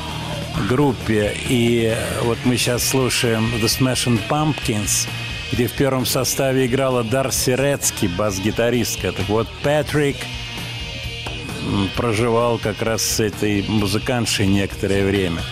группе, 0.67 1.35
и 1.49 1.95
вот 2.23 2.39
мы 2.45 2.57
сейчас 2.57 2.89
слушаем 2.89 3.51
The 3.63 3.65
Smashing 3.65 4.19
Pumpkins, 4.31 5.09
где 5.53 5.67
в 5.67 5.73
первом 5.73 6.07
составе 6.07 6.67
играла 6.67 7.05
Дарси 7.05 7.51
Рецки, 7.51 8.07
бас-гитаристка. 8.07 9.13
Так 9.13 9.29
вот, 9.29 9.47
Патрик 9.63 10.17
проживал 11.97 12.59
как 12.59 12.83
раз 12.83 13.03
с 13.03 13.21
этой 13.21 13.65
музыкантшей 13.69 14.47
некоторое 14.47 15.07
время. 15.07 15.43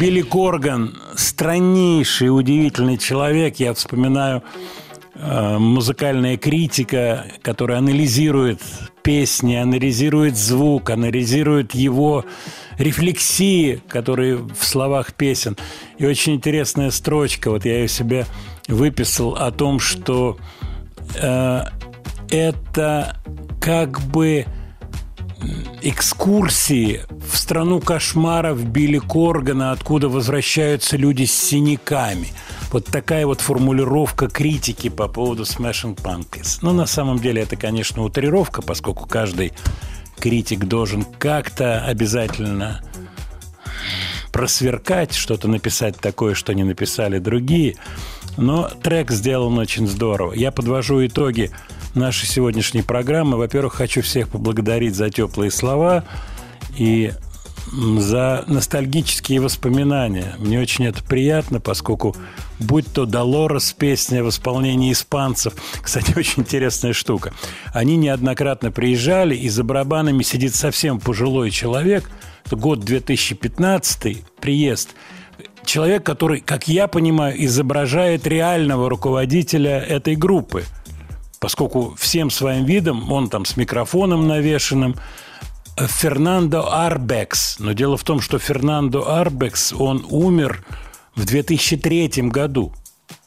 Билли 0.00 0.22
Корган– 0.22 0.96
страннейший, 1.16 2.36
удивительный 2.36 2.96
человек. 2.96 3.56
Я 3.56 3.74
вспоминаю 3.74 4.42
э, 5.14 5.58
музыкальная 5.58 6.38
критика, 6.38 7.26
которая 7.42 7.78
анализирует 7.78 8.62
песни, 9.02 9.56
анализирует 9.56 10.36
звук, 10.36 10.90
анализирует 10.90 11.74
его 11.74 12.24
рефлексии, 12.78 13.82
которые 13.88 14.36
в 14.36 14.64
словах 14.64 15.12
песен. 15.12 15.58
И 15.98 16.06
очень 16.06 16.36
интересная 16.36 16.90
строчка, 16.90 17.50
вот 17.50 17.66
я 17.66 17.80
ее 17.80 17.88
себе 17.88 18.26
выписал 18.68 19.34
о 19.34 19.50
том, 19.50 19.78
что 19.80 20.38
э, 21.14 21.64
это 22.30 23.16
как 23.60 24.00
бы 24.00 24.46
экскурсии 25.82 27.02
в 27.10 27.36
страну 27.36 27.80
кошмаров 27.80 28.64
Билли 28.64 28.98
Коргана, 28.98 29.72
откуда 29.72 30.08
возвращаются 30.08 30.96
люди 30.96 31.24
с 31.24 31.32
синяками. 31.32 32.28
Вот 32.70 32.86
такая 32.86 33.26
вот 33.26 33.40
формулировка 33.40 34.28
критики 34.28 34.88
по 34.88 35.08
поводу 35.08 35.42
Smashing 35.42 35.96
Pumpkins. 35.96 36.58
Но 36.62 36.72
на 36.72 36.86
самом 36.86 37.18
деле 37.18 37.42
это, 37.42 37.56
конечно, 37.56 38.02
утрировка, 38.02 38.62
поскольку 38.62 39.06
каждый 39.06 39.52
критик 40.18 40.64
должен 40.64 41.04
как-то 41.04 41.84
обязательно 41.84 42.82
просверкать, 44.32 45.14
что-то 45.14 45.48
написать 45.48 45.98
такое, 45.98 46.34
что 46.34 46.54
не 46.54 46.64
написали 46.64 47.18
другие. 47.18 47.76
Но 48.36 48.68
трек 48.82 49.10
сделан 49.10 49.58
очень 49.58 49.86
здорово. 49.86 50.32
Я 50.32 50.50
подвожу 50.50 51.04
итоги 51.06 51.50
нашей 51.94 52.26
сегодняшней 52.26 52.82
программы. 52.82 53.36
Во-первых, 53.36 53.74
хочу 53.74 54.02
всех 54.02 54.28
поблагодарить 54.28 54.94
за 54.94 55.10
теплые 55.10 55.50
слова 55.50 56.04
и 56.76 57.12
за 57.72 58.44
ностальгические 58.48 59.40
воспоминания. 59.40 60.34
Мне 60.38 60.60
очень 60.60 60.86
это 60.86 61.02
приятно, 61.02 61.60
поскольку 61.60 62.14
будь 62.58 62.86
то 62.92 63.06
Долорес 63.06 63.72
песня 63.72 64.22
в 64.22 64.28
исполнении 64.28 64.92
испанцев, 64.92 65.54
кстати, 65.80 66.12
очень 66.16 66.42
интересная 66.42 66.92
штука. 66.92 67.32
Они 67.72 67.96
неоднократно 67.96 68.70
приезжали, 68.70 69.34
и 69.34 69.48
за 69.48 69.64
барабанами 69.64 70.22
сидит 70.22 70.54
совсем 70.54 71.00
пожилой 71.00 71.50
человек, 71.50 72.10
год 72.50 72.80
2015, 72.80 74.24
приезд, 74.40 74.90
человек, 75.64 76.04
который, 76.04 76.40
как 76.40 76.68
я 76.68 76.88
понимаю, 76.88 77.44
изображает 77.44 78.26
реального 78.26 78.88
руководителя 78.88 79.78
этой 79.78 80.16
группы 80.16 80.64
поскольку 81.42 81.96
всем 81.98 82.30
своим 82.30 82.64
видом 82.64 83.10
он 83.10 83.28
там 83.28 83.44
с 83.44 83.56
микрофоном 83.56 84.28
навешенным, 84.28 84.94
Фернандо 85.76 86.72
Арбекс. 86.72 87.58
Но 87.58 87.72
дело 87.72 87.96
в 87.96 88.04
том, 88.04 88.20
что 88.20 88.38
Фернандо 88.38 89.10
Арбекс, 89.10 89.72
он 89.72 90.06
умер 90.08 90.64
в 91.16 91.24
2003 91.24 92.28
году. 92.28 92.72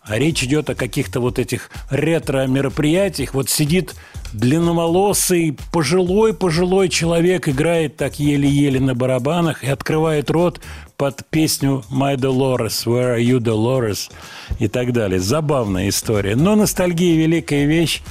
А 0.01 0.17
речь 0.17 0.43
идет 0.43 0.69
о 0.69 0.75
каких-то 0.75 1.19
вот 1.19 1.39
этих 1.39 1.69
ретро-мероприятиях. 1.89 3.33
Вот 3.33 3.49
сидит 3.49 3.95
длинноволосый, 4.31 5.57
пожилой-пожилой 5.73 6.89
человек, 6.89 7.49
играет 7.49 7.97
так 7.97 8.17
еле-еле 8.19 8.79
на 8.79 8.95
барабанах 8.95 9.63
и 9.63 9.67
открывает 9.67 10.29
рот 10.29 10.61
под 10.97 11.25
песню 11.29 11.83
«My 11.91 12.15
Dolores», 12.15 12.85
«Where 12.85 13.17
are 13.17 13.21
you, 13.21 13.39
Dolores?» 13.39 14.11
и 14.59 14.67
так 14.67 14.93
далее. 14.93 15.19
Забавная 15.19 15.89
история. 15.89 16.35
Но 16.35 16.55
ностальгия– 16.55 17.17
великая 17.17 17.65
вещь. 17.65 18.01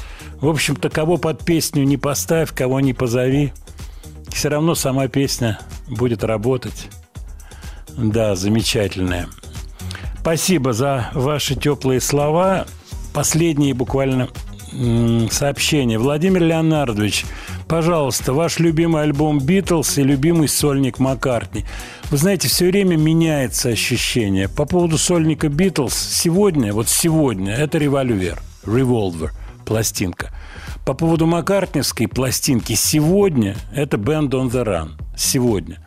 В 0.41 0.49
общем-то, 0.49 0.91
кого 0.91 1.17
под 1.17 1.45
песню 1.45 1.85
не 1.85 1.97
поставь, 1.97 2.53
кого 2.55 2.81
не 2.81 2.93
позови, 2.93 3.53
все 4.29 4.49
равно 4.49 4.75
сама 4.75 5.09
песня 5.09 5.59
будет 5.89 6.25
работать. 6.25 6.89
Да, 7.97 8.35
замечательная. 8.35 9.29
Спасибо 10.21 10.73
за 10.73 11.11
ваши 11.15 11.55
теплые 11.55 12.01
слова. 12.01 12.67
Последние 13.13 13.75
буквально 13.75 14.29
м, 14.73 15.31
сообщения. 15.31 15.99
Владимир 15.99 16.43
Леонардович, 16.43 17.25
пожалуйста, 17.69 18.33
ваш 18.33 18.59
любимый 18.59 19.03
альбом 19.03 19.39
«Битлз» 19.39 19.99
и 19.99 20.03
любимый 20.03 20.49
сольник 20.49 20.99
Маккартни. 20.99 21.65
Вы 22.15 22.19
знаете, 22.19 22.47
все 22.47 22.67
время 22.67 22.95
меняется 22.95 23.71
ощущение. 23.71 24.49
По 24.49 24.67
поводу 24.67 24.99
сольника 24.99 25.49
«Битлз» 25.49 25.95
сегодня, 25.95 26.73
вот 26.73 26.89
сегодня, 26.89 27.57
это 27.57 27.77
«Револьвер», 27.77 28.41
«Revolver», 28.63 29.31
пластинка. 29.67 30.31
По 30.87 30.95
поводу 30.95 31.27
Маккартневской 31.27 32.07
пластинки 32.07 32.75
сегодня 32.75 33.57
это 33.75 33.97
«Band 33.97 34.29
on 34.29 34.49
the 34.49 34.65
Run». 34.65 34.91
Сегодня. 35.17 35.85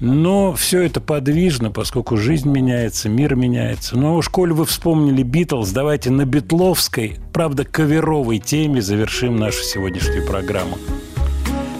Но 0.00 0.54
все 0.54 0.80
это 0.80 1.02
подвижно, 1.02 1.70
поскольку 1.70 2.16
жизнь 2.16 2.48
меняется, 2.48 3.10
мир 3.10 3.34
меняется. 3.34 3.98
Но 3.98 4.16
уж 4.16 4.30
коль 4.30 4.54
вы 4.54 4.64
вспомнили 4.64 5.22
Битлз, 5.22 5.72
давайте 5.72 6.08
на 6.08 6.24
битловской, 6.24 7.18
правда, 7.34 7.66
каверовой 7.66 8.38
теме 8.38 8.80
завершим 8.80 9.36
нашу 9.36 9.62
сегодняшнюю 9.62 10.26
программу. 10.26 10.78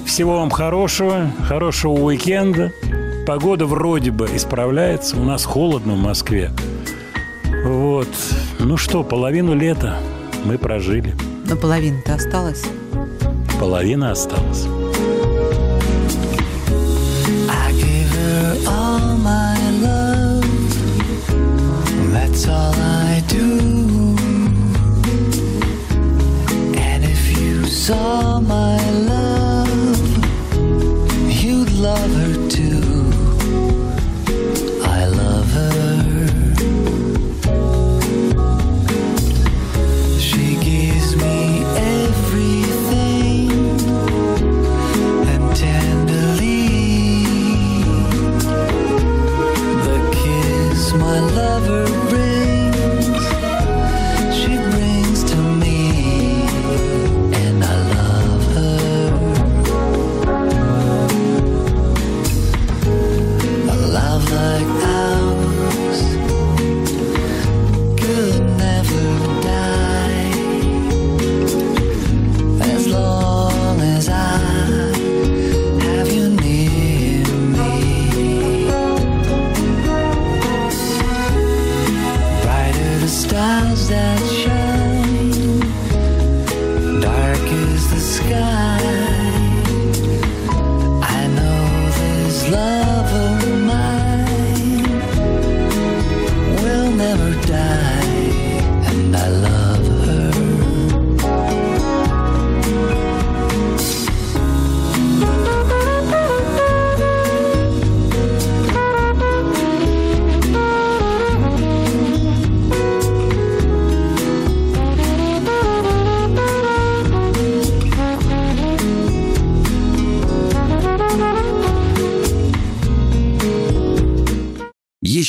Всего 0.05 0.36
вам 0.36 0.51
хорошего, 0.51 1.31
хорошего 1.48 1.93
уикенда. 1.93 2.74
Погода 3.31 3.65
вроде 3.65 4.11
бы 4.11 4.28
исправляется. 4.35 5.16
У 5.16 5.23
нас 5.23 5.44
холодно 5.44 5.93
в 5.93 5.98
Москве. 5.98 6.51
Вот. 7.65 8.09
Ну 8.59 8.77
что, 8.77 9.05
половину 9.05 9.55
лета 9.55 9.98
мы 10.44 10.59
прожили. 10.59 11.15
Но 11.48 11.55
половина-то 11.55 12.15
осталась. 12.16 12.65
Половина 13.61 14.11
осталась. 14.11 14.66
All 27.93 28.40
my 28.40 28.78
love. 29.09 29.20